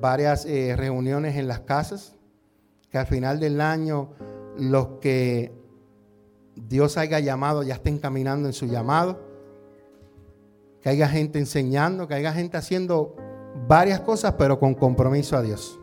varias 0.00 0.44
eh, 0.44 0.74
reuniones 0.76 1.36
en 1.36 1.48
las 1.48 1.60
casas, 1.60 2.14
que 2.92 2.98
al 2.98 3.06
final 3.06 3.40
del 3.40 3.60
año 3.60 4.10
los 4.58 4.98
que 5.00 5.50
Dios 6.54 6.98
haya 6.98 7.18
llamado 7.20 7.62
ya 7.62 7.74
estén 7.74 7.98
caminando 7.98 8.46
en 8.46 8.52
su 8.52 8.66
llamado, 8.66 9.18
que 10.82 10.90
haya 10.90 11.08
gente 11.08 11.38
enseñando, 11.38 12.06
que 12.06 12.14
haya 12.14 12.34
gente 12.34 12.58
haciendo 12.58 13.16
varias 13.66 14.00
cosas, 14.00 14.34
pero 14.34 14.60
con 14.60 14.74
compromiso 14.74 15.38
a 15.38 15.42
Dios. 15.42 15.80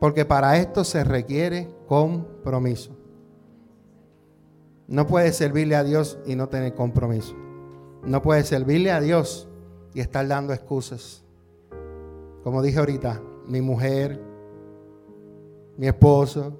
Porque 0.00 0.24
para 0.24 0.56
esto 0.58 0.82
se 0.82 1.04
requiere 1.04 1.68
compromiso. 1.86 2.96
No 4.88 5.06
puedes 5.06 5.36
servirle 5.36 5.76
a 5.76 5.84
Dios 5.84 6.18
y 6.26 6.34
no 6.34 6.48
tener 6.48 6.74
compromiso. 6.74 7.36
No 8.04 8.20
puedes 8.20 8.48
servirle 8.48 8.90
a 8.90 9.00
Dios 9.00 9.48
y 9.94 10.00
estar 10.00 10.26
dando 10.26 10.52
excusas. 10.52 11.24
Como 12.42 12.62
dije 12.62 12.78
ahorita, 12.78 13.20
mi 13.46 13.60
mujer, 13.60 14.27
mi 15.78 15.86
esposo, 15.86 16.52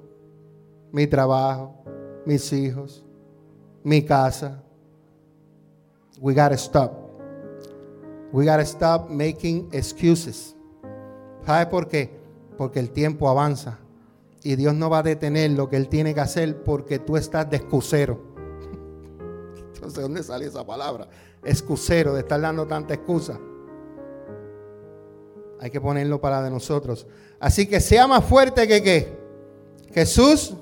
mi 0.93 1.09
trabajo, 1.09 1.75
mis 2.25 2.53
hijos, 2.53 3.05
mi 3.83 4.01
casa. 4.03 4.63
We 6.21 6.35
gotta 6.35 6.57
stop. 6.57 6.93
We 8.33 8.45
gotta 8.45 8.65
stop 8.65 9.11
making 9.11 9.69
excuses. 9.73 10.55
¿Sabe 11.45 11.67
por 11.67 11.89
qué? 11.89 12.17
Porque 12.57 12.79
el 12.79 12.91
tiempo 12.91 13.29
avanza 13.29 13.79
y 14.45 14.55
Dios 14.55 14.75
no 14.75 14.89
va 14.89 14.99
a 14.99 15.03
detener 15.03 15.51
lo 15.51 15.69
que 15.69 15.77
Él 15.77 15.89
tiene 15.89 16.15
que 16.15 16.21
hacer 16.21 16.63
porque 16.63 17.01
tú 17.01 17.17
estás 17.17 17.51
de 17.51 17.57
excusero. 17.57 18.23
No 19.81 19.91
sé 19.91 20.03
dónde 20.03 20.25
sale 20.25 20.45
esa 20.45 20.67
palabra. 20.67 21.09
Excusero, 21.45 22.13
de 22.13 22.21
estar 22.21 22.41
dando 22.41 22.67
tanta 22.67 22.95
excusa. 22.95 23.39
Hay 25.61 25.71
que 25.71 25.81
ponerlo 25.81 26.21
para 26.21 26.43
de 26.43 26.51
nosotros. 26.51 27.07
Así 27.41 27.67
que 27.67 27.81
sea 27.81 28.07
más 28.07 28.25
fuerte 28.25 28.67
que 28.67 28.83
qué. 28.83 29.19
Jesús, 29.93 30.55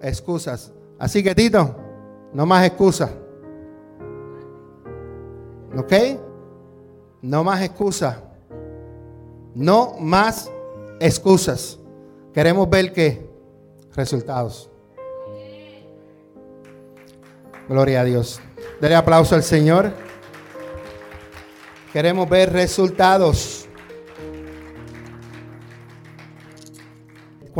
excusas. 0.00 0.72
Así 0.98 1.22
que 1.22 1.34
Tito, 1.34 1.76
no 2.32 2.46
más 2.46 2.66
excusas. 2.66 3.10
¿Ok? 5.76 5.92
No 7.22 7.44
más 7.44 7.62
excusas. 7.62 8.16
No 9.54 9.94
más 9.98 10.50
excusas. 11.00 11.78
Queremos 12.32 12.68
ver 12.68 12.92
qué 12.92 13.28
resultados. 13.94 14.70
Gloria 17.68 18.00
a 18.00 18.04
Dios. 18.04 18.40
Dele 18.80 18.96
aplauso 18.96 19.34
al 19.34 19.42
Señor. 19.42 19.92
Queremos 21.92 22.28
ver 22.28 22.52
resultados. 22.52 23.59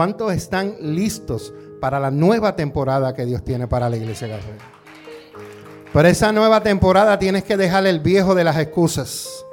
¿Cuántos 0.00 0.32
están 0.32 0.76
listos 0.80 1.52
para 1.78 2.00
la 2.00 2.10
nueva 2.10 2.56
temporada 2.56 3.12
que 3.12 3.26
Dios 3.26 3.44
tiene 3.44 3.68
para 3.68 3.90
la 3.90 3.98
iglesia 3.98 4.28
católica? 4.28 4.64
Pero 5.92 6.08
esa 6.08 6.32
nueva 6.32 6.62
temporada 6.62 7.18
tienes 7.18 7.44
que 7.44 7.58
dejar 7.58 7.86
el 7.86 8.00
viejo 8.00 8.34
de 8.34 8.44
las 8.44 8.56
excusas. 8.56 9.44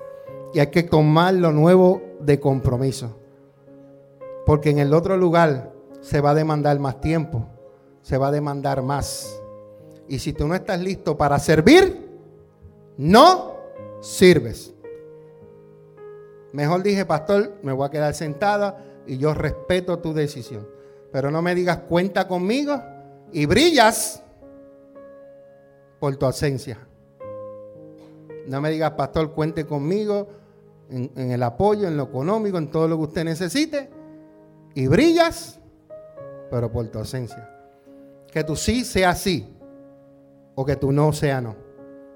y 0.54 0.60
hay 0.60 0.68
que 0.68 0.84
tomar 0.84 1.34
lo 1.34 1.52
nuevo 1.52 2.02
de 2.22 2.40
compromiso. 2.40 3.20
Porque 4.46 4.70
en 4.70 4.80
el 4.80 4.94
otro 4.94 5.18
lugar 5.18 5.74
se 6.00 6.22
va 6.22 6.30
a 6.30 6.34
demandar 6.34 6.80
más 6.80 7.02
tiempo, 7.02 7.46
se 8.02 8.18
va 8.18 8.30
a 8.30 8.32
demandar 8.32 8.82
más. 8.82 9.42
Y 10.08 10.20
si 10.20 10.32
tú 10.32 10.48
no 10.48 10.56
estás 10.56 10.80
listo 10.80 11.18
para 11.18 11.40
servir, 11.40 12.10
no 12.96 13.58
sirves. 14.00 14.74
Mejor 16.54 16.84
dije, 16.84 17.06
pastor, 17.06 17.58
me 17.64 17.74
voy 17.74 17.86
a 17.86 17.92
quedar 17.92 18.14
sentada 18.14 18.87
y 19.08 19.18
yo 19.18 19.34
respeto 19.34 20.00
tu 20.00 20.14
decisión. 20.14 20.68
Pero 21.12 21.32
no 21.32 21.42
me 21.42 21.56
digas 21.56 21.80
cuenta 21.90 22.28
conmigo 22.28 22.82
y 23.32 23.46
brillas 23.46 24.24
por 26.00 26.16
tu 26.18 26.26
ausencia. 26.26 26.80
No 28.48 28.62
me 28.62 28.70
digas, 28.70 28.92
pastor, 28.92 29.34
cuente 29.34 29.66
conmigo 29.66 30.28
en, 30.90 31.32
el 31.32 31.44
apoyo, 31.44 31.88
en 31.88 31.98
lo 31.98 32.04
económico, 32.04 32.58
en 32.58 32.70
todo 32.70 32.88
lo 32.88 32.98
que 32.98 33.04
usted 33.04 33.24
necesite. 33.26 33.90
Y 34.74 34.88
brillas, 34.88 35.60
pero 36.50 36.72
por 36.72 36.88
tu 36.88 37.00
ausencia. 37.00 37.50
Que 38.32 38.44
tú 38.44 38.56
sí 38.56 38.86
sea 38.86 39.16
sí 39.16 39.54
o 40.56 40.66
que 40.66 40.76
tú 40.76 40.92
no 40.92 41.12
sea 41.14 41.42
no. 41.42 41.56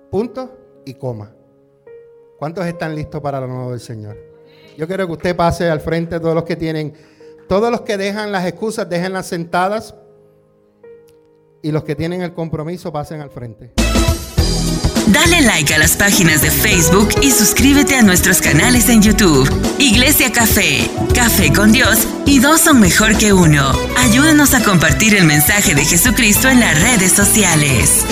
Punto 0.10 0.58
y 0.86 0.94
coma. 0.94 1.34
¿Cuántos 2.38 2.66
están 2.66 2.96
listos 2.96 3.22
para 3.22 3.40
lo 3.40 3.48
nuevo 3.48 3.72
del 3.72 3.80
Señor? 3.80 4.31
Yo 4.78 4.88
quiero 4.88 5.08
que 5.08 5.14
usted 5.14 5.36
pase 5.36 5.70
al 5.70 5.82
frente, 5.82 6.20
todos 6.20 6.36
los 6.36 6.44
que 6.44 6.56
tienen, 6.56 6.94
todos 7.48 7.72
los 7.72 7.82
que 7.82 7.98
dejan 7.98 8.32
las 8.32 8.46
excusas, 8.46 8.90
déjenlas 8.90 9.28
sentadas. 9.28 9.96
Y 11.62 11.72
los 11.72 11.84
que 11.84 11.96
tienen 11.96 12.22
el 12.22 12.34
compromiso, 12.34 12.92
pasen 12.92 13.22
al 13.22 13.30
frente. 13.30 13.74
Dale 15.08 15.42
like 15.42 15.74
a 15.74 15.78
las 15.78 15.98
páginas 15.98 16.42
de 16.42 16.50
Facebook 16.50 17.10
y 17.22 17.32
suscríbete 17.32 17.96
a 17.96 18.02
nuestros 18.02 18.40
canales 18.40 18.88
en 18.88 19.02
YouTube. 19.02 19.50
Iglesia 19.78 20.32
Café, 20.32 20.90
Café 21.14 21.52
con 21.52 21.72
Dios 21.72 22.08
y 22.26 22.40
dos 22.40 22.62
son 22.62 22.80
mejor 22.80 23.18
que 23.18 23.34
uno. 23.34 23.72
Ayúdanos 23.98 24.54
a 24.54 24.64
compartir 24.64 25.16
el 25.16 25.26
mensaje 25.26 25.76
de 25.76 25.86
Jesucristo 25.86 26.50
en 26.50 26.62
las 26.62 26.82
redes 26.82 27.12
sociales. 27.12 28.06